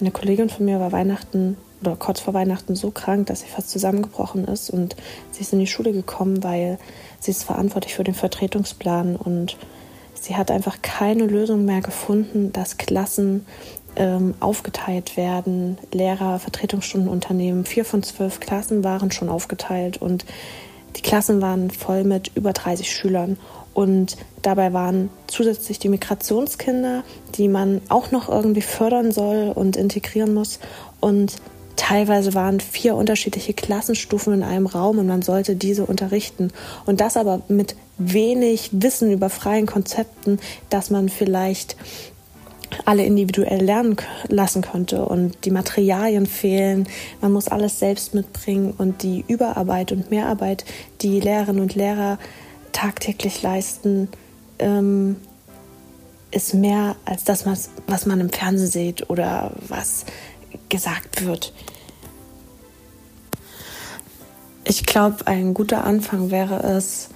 Eine 0.00 0.10
Kollegin 0.10 0.48
von 0.48 0.64
mir 0.64 0.80
war 0.80 0.92
Weihnachten 0.92 1.56
oder 1.80 1.96
kurz 1.96 2.20
vor 2.20 2.34
Weihnachten 2.34 2.74
so 2.74 2.90
krank, 2.90 3.26
dass 3.26 3.40
sie 3.40 3.48
fast 3.48 3.70
zusammengebrochen 3.70 4.44
ist 4.46 4.70
und 4.70 4.96
sie 5.30 5.42
ist 5.42 5.52
in 5.52 5.58
die 5.58 5.66
Schule 5.66 5.92
gekommen, 5.92 6.42
weil 6.42 6.78
sie 7.20 7.30
ist 7.30 7.44
verantwortlich 7.44 7.94
für 7.94 8.04
den 8.04 8.14
Vertretungsplan 8.14 9.16
und 9.16 9.56
sie 10.14 10.36
hat 10.36 10.50
einfach 10.50 10.82
keine 10.82 11.26
Lösung 11.26 11.64
mehr 11.64 11.80
gefunden, 11.80 12.52
dass 12.52 12.78
Klassen 12.78 13.46
ähm, 13.96 14.34
aufgeteilt 14.40 15.16
werden, 15.16 15.78
Lehrer 15.92 16.38
Vertretungsstunden 16.38 17.08
unternehmen. 17.08 17.64
Vier 17.64 17.84
von 17.84 18.02
zwölf 18.02 18.40
Klassen 18.40 18.84
waren 18.84 19.10
schon 19.10 19.28
aufgeteilt 19.28 19.96
und 19.98 20.24
Die 20.96 21.02
Klassen 21.02 21.42
waren 21.42 21.70
voll 21.70 22.04
mit 22.04 22.30
über 22.34 22.52
30 22.52 22.90
Schülern 22.90 23.36
und 23.74 24.16
dabei 24.40 24.72
waren 24.72 25.10
zusätzlich 25.26 25.78
die 25.78 25.90
Migrationskinder, 25.90 27.04
die 27.34 27.48
man 27.48 27.82
auch 27.90 28.10
noch 28.10 28.30
irgendwie 28.30 28.62
fördern 28.62 29.12
soll 29.12 29.52
und 29.54 29.76
integrieren 29.76 30.32
muss. 30.32 30.58
Und 31.00 31.36
teilweise 31.76 32.34
waren 32.34 32.60
vier 32.60 32.96
unterschiedliche 32.96 33.54
Klassenstufen 33.54 34.32
in 34.32 34.42
einem 34.42 34.66
Raum 34.66 34.98
und 34.98 35.06
man 35.06 35.22
sollte 35.22 35.56
diese 35.56 35.86
unterrichten. 35.86 36.50
Und 36.84 37.00
das 37.00 37.16
aber 37.16 37.42
mit 37.48 37.76
wenig 37.98 38.70
Wissen 38.72 39.12
über 39.12 39.30
freien 39.30 39.66
Konzepten, 39.66 40.38
dass 40.70 40.90
man 40.90 41.08
vielleicht 41.08 41.76
alle 42.84 43.04
individuell 43.04 43.62
lernen 43.62 43.96
lassen 44.28 44.62
könnte 44.62 45.04
und 45.04 45.44
die 45.44 45.50
Materialien 45.50 46.26
fehlen. 46.26 46.88
Man 47.20 47.32
muss 47.32 47.48
alles 47.48 47.78
selbst 47.78 48.14
mitbringen 48.14 48.74
und 48.76 49.02
die 49.02 49.24
Überarbeit 49.28 49.92
und 49.92 50.10
Mehrarbeit, 50.10 50.64
die 51.00 51.20
Lehrerinnen 51.20 51.62
und 51.62 51.74
Lehrer 51.74 52.18
tagtäglich 52.72 53.42
leisten, 53.42 54.08
ähm, 54.58 55.16
ist 56.30 56.54
mehr 56.54 56.96
als 57.04 57.24
das, 57.24 57.46
was, 57.46 57.70
was 57.86 58.04
man 58.04 58.20
im 58.20 58.30
Fernsehen 58.30 58.66
sieht 58.68 59.08
oder 59.08 59.52
was 59.68 60.04
gesagt 60.68 61.24
wird. 61.24 61.52
Ich 64.64 64.84
glaube, 64.84 65.26
ein 65.26 65.54
guter 65.54 65.84
Anfang 65.84 66.30
wäre 66.30 66.62
es, 66.62 67.08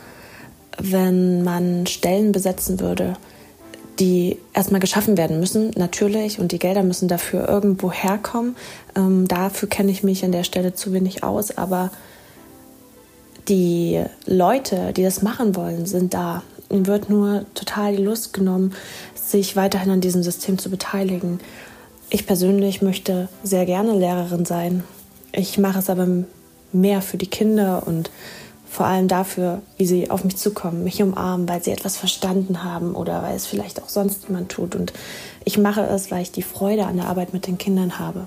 wenn 0.79 1.43
man 1.43 1.87
Stellen 1.87 2.33
besetzen 2.33 2.81
würde, 2.81 3.15
die 3.99 4.39
erstmal 4.55 4.81
geschaffen 4.81 5.19
werden 5.19 5.41
müssen, 5.41 5.73
natürlich, 5.77 6.39
und 6.39 6.53
die 6.53 6.59
Gelder 6.59 6.83
müssen 6.83 7.09
dafür 7.09 7.49
irgendwo 7.49 7.93
herkommen. 7.93 8.57
Ähm, 8.97 9.29
dafür 9.29 9.69
kenne 9.69 9.91
ich 9.91 10.03
mich 10.03 10.25
an 10.25 10.33
der 10.33 10.45
Stelle 10.45 10.75
zu 10.75 10.93
wenig 10.93 11.23
aus, 11.23 11.57
aber 11.57 11.91
die 13.49 14.03
Leute, 14.27 14.93
die 14.93 15.03
das 15.03 15.23
machen 15.23 15.57
wollen, 15.57 15.87
sind 15.87 16.15
da. 16.15 16.43
Ihnen 16.71 16.87
wird 16.87 17.11
nur 17.11 17.45
total 17.55 17.97
die 17.97 18.03
Lust 18.03 18.33
genommen, 18.33 18.75
sich 19.15 19.57
weiterhin 19.57 19.91
an 19.91 20.01
diesem 20.01 20.23
System 20.23 20.57
zu 20.57 20.71
beteiligen. 20.71 21.41
Ich 22.13 22.27
persönlich 22.27 22.83
möchte 22.83 23.29
sehr 23.45 23.67
gerne 23.67 23.97
Lehrerin 23.97 24.45
sein. 24.45 24.83
Ich 25.31 25.59
mache 25.59 25.79
es 25.79 25.89
aber 25.89 26.09
mehr 26.73 27.03
für 27.03 27.17
die 27.17 27.29
Kinder 27.29 27.87
und 27.87 28.11
vor 28.69 28.87
allem 28.87 29.07
dafür, 29.07 29.63
wie 29.77 29.87
sie 29.87 30.11
auf 30.11 30.25
mich 30.25 30.37
zukommen, 30.37 30.83
mich 30.83 31.01
umarmen, 31.01 31.49
weil 31.49 31.63
sie 31.63 31.71
etwas 31.71 31.97
verstanden 31.97 32.65
haben 32.65 32.97
oder 32.97 33.23
weil 33.23 33.37
es 33.37 33.47
vielleicht 33.47 33.81
auch 33.81 33.89
sonst 33.89 34.27
jemand 34.27 34.51
tut. 34.51 34.75
Und 34.75 34.93
ich 35.45 35.57
mache 35.57 35.83
es, 35.83 36.11
weil 36.11 36.23
ich 36.23 36.33
die 36.33 36.43
Freude 36.43 36.87
an 36.87 36.97
der 36.97 37.07
Arbeit 37.07 37.33
mit 37.33 37.47
den 37.47 37.59
Kindern 37.59 38.01
habe. 38.01 38.27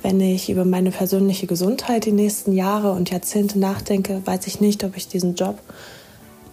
Wenn 0.00 0.18
ich 0.20 0.48
über 0.48 0.64
meine 0.64 0.90
persönliche 0.90 1.46
Gesundheit 1.46 2.06
die 2.06 2.12
nächsten 2.12 2.52
Jahre 2.52 2.92
und 2.92 3.10
Jahrzehnte 3.10 3.58
nachdenke, 3.58 4.22
weiß 4.24 4.46
ich 4.46 4.60
nicht, 4.60 4.84
ob 4.84 4.96
ich 4.96 5.06
diesen 5.06 5.34
Job 5.34 5.58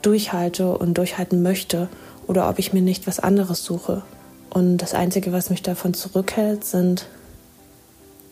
durchhalte 0.01 0.77
und 0.77 0.97
durchhalten 0.97 1.41
möchte 1.41 1.87
oder 2.27 2.49
ob 2.49 2.59
ich 2.59 2.73
mir 2.73 2.81
nicht 2.81 3.07
was 3.07 3.19
anderes 3.19 3.63
suche. 3.63 4.03
Und 4.49 4.77
das 4.77 4.93
Einzige, 4.93 5.31
was 5.31 5.49
mich 5.49 5.61
davon 5.61 5.93
zurückhält, 5.93 6.63
sind 6.63 7.07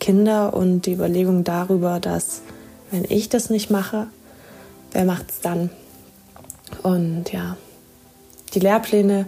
Kinder 0.00 0.54
und 0.54 0.82
die 0.82 0.92
Überlegung 0.92 1.44
darüber, 1.44 2.00
dass 2.00 2.42
wenn 2.90 3.04
ich 3.08 3.28
das 3.28 3.50
nicht 3.50 3.70
mache, 3.70 4.06
wer 4.92 5.04
macht's 5.04 5.40
dann? 5.40 5.70
Und 6.82 7.32
ja, 7.32 7.56
die 8.54 8.60
Lehrpläne 8.60 9.26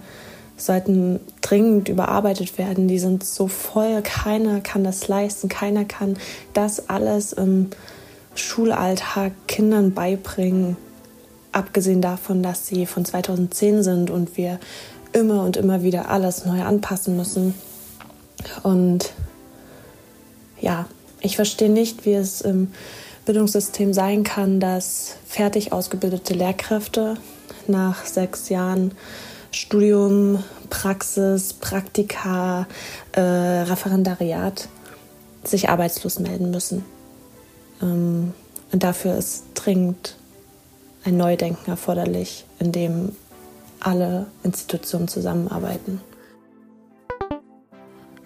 sollten 0.57 1.21
dringend 1.41 1.89
überarbeitet 1.89 2.59
werden. 2.59 2.89
Die 2.89 2.99
sind 2.99 3.25
so 3.25 3.49
voll, 3.49 4.03
keiner 4.03 4.61
kann 4.61 4.85
das 4.85 5.09
leisten, 5.09 5.49
keiner 5.49 5.85
kann 5.85 6.17
das 6.53 6.89
alles 6.89 7.33
im 7.33 7.71
Schulalltag 8.35 9.33
Kindern 9.49 9.93
beibringen. 9.93 10.77
Abgesehen 11.53 12.01
davon, 12.01 12.43
dass 12.43 12.67
sie 12.67 12.87
von 12.87 13.05
2010 13.05 13.83
sind 13.83 14.11
und 14.11 14.37
wir 14.37 14.61
immer 15.13 15.45
und 15.45 15.57
immer 15.57 15.83
wieder 15.83 16.11
alles 16.11 16.45
neu 16.45 16.63
anpassen 16.63 17.17
müssen. 17.17 17.55
Und 18.63 19.13
ja, 20.61 20.87
ich 21.21 21.37
verstehe 21.37 21.71
nicht, 21.71 22.07
wie 22.07 22.15
es 22.15 22.41
im 22.41 22.69
Bildungssystem 23.27 23.93
sein 23.93 24.25
kann, 24.25 24.61
dass 24.61 25.17
fertig 25.27 25.73
ausgebildete 25.73 26.35
Lehrkräfte 26.35 27.17
nach 27.67 28.07
sechs 28.07 28.49
Jahren 28.49 28.93
Studium, 29.53 30.43
Praxis, 30.69 31.53
Praktika, 31.53 32.67
äh, 33.13 33.21
Referendariat 33.21 34.69
sich 35.45 35.69
arbeitslos 35.69 36.19
melden 36.19 36.51
müssen. 36.51 36.85
Ähm, 37.83 38.33
und 38.73 38.83
dafür 38.83 39.17
ist 39.17 39.45
dringend 39.55 40.17
ein 41.05 41.17
Neudenken 41.17 41.71
erforderlich, 41.71 42.45
in 42.59 42.73
dem 42.73 43.17
alle 43.81 44.27
Institutionen 44.43 45.09
zusammenarbeiten. 45.09 46.01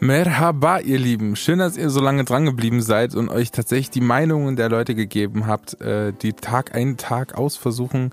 Merhaba, 0.01 0.81
ihr 0.81 0.99
Lieben. 0.99 1.35
Schön, 1.35 1.61
dass 1.61 1.79
ihr 1.79 1.89
so 1.89 2.01
lange 2.01 2.25
dran 2.25 2.45
geblieben 2.45 2.83
seid 2.83 3.15
und 3.15 3.31
euch 3.31 3.51
tatsächlich 3.51 3.89
die 3.89 4.03
Meinungen 4.03 4.55
der 4.55 4.69
Leute 4.69 4.95
gegeben 4.95 5.47
habt, 5.47 5.81
äh, 5.81 6.13
die 6.13 6.35
Tag 6.35 6.75
ein, 6.75 6.99
Tag 6.99 7.39
aus 7.39 7.57
versuchen, 7.57 8.11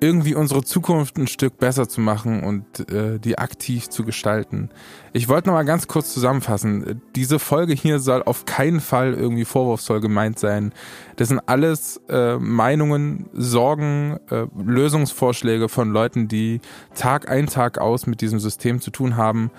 irgendwie 0.00 0.34
unsere 0.34 0.62
Zukunft 0.62 1.16
ein 1.16 1.26
Stück 1.26 1.58
besser 1.58 1.88
zu 1.88 2.00
machen 2.00 2.42
und 2.42 2.90
äh, 2.90 3.18
die 3.18 3.38
aktiv 3.38 3.88
zu 3.88 4.04
gestalten. 4.04 4.70
Ich 5.12 5.28
wollte 5.28 5.48
noch 5.48 5.54
mal 5.54 5.64
ganz 5.64 5.86
kurz 5.86 6.12
zusammenfassen. 6.12 7.00
Diese 7.14 7.38
Folge 7.38 7.72
hier 7.72 7.98
soll 7.98 8.22
auf 8.22 8.44
keinen 8.44 8.80
Fall 8.80 9.14
irgendwie 9.14 9.44
vorwurfsvoll 9.44 10.00
gemeint 10.00 10.38
sein. 10.38 10.72
Das 11.16 11.28
sind 11.28 11.40
alles 11.46 12.00
äh, 12.08 12.36
Meinungen, 12.36 13.30
Sorgen, 13.32 14.18
äh, 14.30 14.46
Lösungsvorschläge 14.56 15.68
von 15.68 15.90
Leuten, 15.90 16.28
die 16.28 16.60
Tag 16.94 17.30
ein, 17.30 17.46
Tag 17.46 17.78
aus 17.78 18.06
mit 18.06 18.20
diesem 18.20 18.40
System 18.40 18.80
zu 18.80 18.90
tun 18.90 19.16
haben 19.16 19.50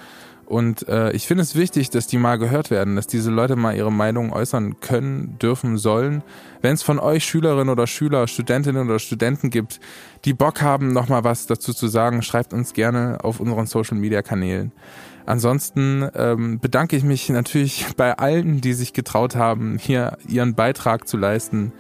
und 0.48 0.88
äh, 0.88 1.12
ich 1.12 1.28
finde 1.28 1.44
es 1.44 1.56
wichtig, 1.56 1.90
dass 1.90 2.08
die 2.08 2.18
mal 2.18 2.38
gehört 2.38 2.72
werden, 2.72 2.96
dass 2.96 3.06
diese 3.06 3.30
Leute 3.32 3.58
mal 3.58 3.76
ihre 3.76 3.92
Meinung 3.92 4.32
äußern 4.32 4.80
können, 4.80 5.38
dürfen, 5.40 5.78
sollen. 5.78 6.24
Wenn 6.62 6.74
es 6.74 6.84
von 6.84 7.00
euch 7.00 7.26
Schülerinnen 7.26 7.68
oder 7.68 7.86
Schüler, 7.86 8.28
Studentinnen 8.28 8.88
oder 8.88 8.98
Studenten 8.98 9.50
gibt, 9.50 9.82
die 10.24 10.34
Bock 10.34 10.62
haben, 10.62 10.94
nochmal 10.94 11.26
was 11.26 11.48
dazu 11.48 11.74
zu 11.74 11.90
sagen, 11.90 12.22
schreibt 12.22 12.54
uns 12.54 12.72
gerne 12.72 13.18
auf 13.24 13.42
unseren 13.42 13.66
Social-Media-Kanälen. 13.66 14.72
Ansonsten 15.26 16.08
ähm, 16.16 16.60
bedanke 16.62 16.96
ich 16.96 17.04
mich 17.04 17.28
natürlich 17.28 17.86
bei 17.98 18.18
allen, 18.18 18.62
die 18.62 18.72
sich 18.72 18.94
getraut 18.94 19.36
haben, 19.36 19.78
hier 19.78 20.18
ihren 20.30 20.56
Beitrag 20.56 21.10
zu 21.10 21.18
leisten 21.18 21.74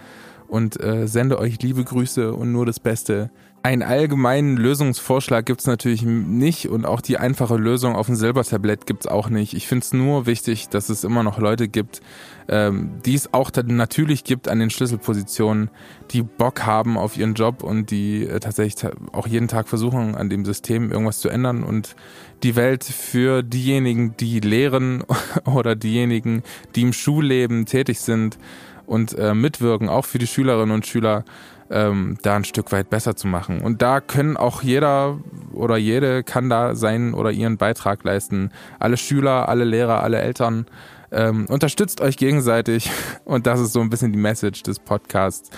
und 0.49 0.77
äh, 0.84 1.07
sende 1.07 1.39
euch 1.39 1.61
liebe 1.61 1.85
Grüße 1.85 2.34
und 2.34 2.52
nur 2.52 2.65
das 2.65 2.81
Beste. 2.81 3.30
Einen 3.68 3.84
allgemeinen 3.84 4.56
Lösungsvorschlag 4.56 5.45
gibt's 5.45 5.68
natürlich 5.68 6.03
nicht 6.03 6.69
und 6.69 6.85
auch 6.85 7.02
die 7.02 7.18
einfache 7.18 7.57
Lösung 7.57 7.98
auf 7.98 8.06
dem 8.06 8.15
Silbertablett 8.15 8.85
gibt's 8.85 9.07
auch 9.07 9.27
nicht. 9.27 9.53
Ich 9.53 9.68
finde 9.68 9.84
es 9.84 9.91
nur 9.91 10.26
wichtig, 10.26 10.69
dass 10.69 10.88
es 10.88 11.03
immer 11.03 11.22
noch 11.22 11.38
Leute 11.38 11.68
gibt, 11.68 11.99
ähm, 12.48 12.91
die 13.06 13.14
es 13.14 13.34
auch 13.34 13.52
natürlich 13.65 14.23
gibt 14.23 14.48
an 14.48 14.60
den 14.60 14.69
Schlüsselpositionen, 14.69 15.69
die 16.11 16.22
Bock 16.22 16.65
haben 16.65 16.98
auf 16.98 17.18
ihren 17.18 17.34
Job 17.34 17.61
und 17.61 17.91
die 17.91 18.26
äh, 18.26 18.39
tatsächlich 18.39 18.89
auch 19.11 19.27
jeden 19.27 19.49
Tag 19.49 19.68
versuchen, 19.68 20.15
an 20.15 20.30
dem 20.30 20.45
System 20.45 20.89
irgendwas 20.89 21.19
zu 21.19 21.27
ändern 21.27 21.64
und 21.64 21.98
die 22.44 22.56
Welt 22.56 22.85
für 22.85 23.44
diejenigen, 23.44 24.15
die 24.15 24.39
lehren 24.39 25.03
oder 25.44 25.76
diejenigen, 25.76 26.41
die 26.76 26.84
im 26.84 26.94
Schulleben 26.94 27.65
tätig 27.65 27.99
sind 27.99 28.38
und 28.85 29.14
äh, 29.18 29.34
mitwirken, 29.34 29.89
auch 29.89 30.06
für 30.06 30.19
die 30.19 30.27
Schülerinnen 30.27 30.73
und 30.73 30.88
Schüler, 30.88 31.26
ähm, 31.69 32.18
da 32.22 32.35
ein 32.35 32.44
Stück 32.44 32.72
weit 32.72 32.89
besser 32.89 33.15
zu 33.15 33.27
machen. 33.27 33.61
Und 33.61 33.81
da 33.81 34.02
können 34.02 34.38
auch 34.38 34.61
jeder 34.64 35.19
oder 35.53 35.77
jede 35.77 36.23
kann 36.23 36.49
da 36.49 36.76
seinen 36.76 37.14
oder 37.14 37.31
ihren 37.31 37.57
Beitrag 37.57 38.03
leisten. 38.03 38.52
Alle 38.80 38.98
Schüler, 38.98 39.49
alle 39.49 39.64
Lehrer, 39.64 40.03
alle 40.03 40.19
Eltern. 40.19 40.65
Ähm, 41.10 41.45
unterstützt 41.48 42.02
euch 42.02 42.18
gegenseitig 42.18 42.91
und 43.26 43.48
das 43.48 43.61
ist 43.61 43.72
so 43.72 43.80
ein 43.80 43.89
bisschen 43.89 44.11
die 44.11 44.19
Message 44.19 44.64
des 44.64 44.80
Podcasts. 44.80 45.49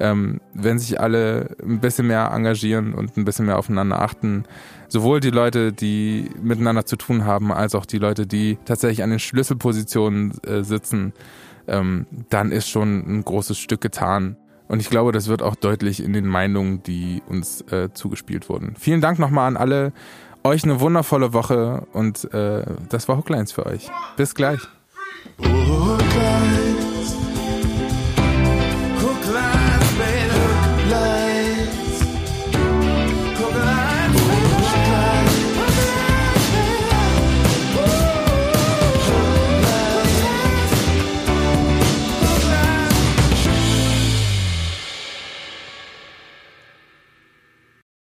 Ähm, 0.00 0.40
wenn 0.52 0.78
sich 0.78 1.00
alle 1.00 1.56
ein 1.62 1.80
bisschen 1.80 2.06
mehr 2.06 2.30
engagieren 2.32 2.92
und 2.92 3.16
ein 3.16 3.24
bisschen 3.24 3.46
mehr 3.46 3.58
aufeinander 3.58 4.02
achten, 4.02 4.44
sowohl 4.88 5.20
die 5.20 5.30
Leute, 5.30 5.72
die 5.72 6.30
miteinander 6.42 6.84
zu 6.84 6.96
tun 6.96 7.24
haben, 7.24 7.52
als 7.52 7.74
auch 7.74 7.86
die 7.86 7.98
Leute, 7.98 8.26
die 8.26 8.58
tatsächlich 8.66 9.02
an 9.02 9.10
den 9.10 9.18
Schlüsselpositionen 9.18 10.42
äh, 10.44 10.62
sitzen, 10.62 11.14
ähm, 11.66 12.06
dann 12.28 12.52
ist 12.52 12.68
schon 12.68 12.98
ein 13.06 13.24
großes 13.24 13.58
Stück 13.58 13.80
getan. 13.80 14.36
Und 14.68 14.80
ich 14.80 14.90
glaube, 14.90 15.12
das 15.12 15.28
wird 15.28 15.42
auch 15.42 15.56
deutlich 15.56 16.02
in 16.02 16.12
den 16.12 16.26
Meinungen, 16.26 16.82
die 16.82 17.22
uns 17.26 17.62
äh, 17.72 17.92
zugespielt 17.92 18.48
wurden. 18.48 18.74
Vielen 18.78 19.00
Dank 19.00 19.18
nochmal 19.18 19.48
an 19.48 19.56
alle. 19.56 19.92
Euch 20.44 20.62
eine 20.64 20.80
wundervolle 20.80 21.32
Woche 21.32 21.86
und 21.92 22.32
äh, 22.32 22.64
das 22.88 23.08
war 23.08 23.16
Hooklines 23.16 23.52
für 23.52 23.66
euch. 23.66 23.88
Bis 24.16 24.34
gleich. 24.34 24.60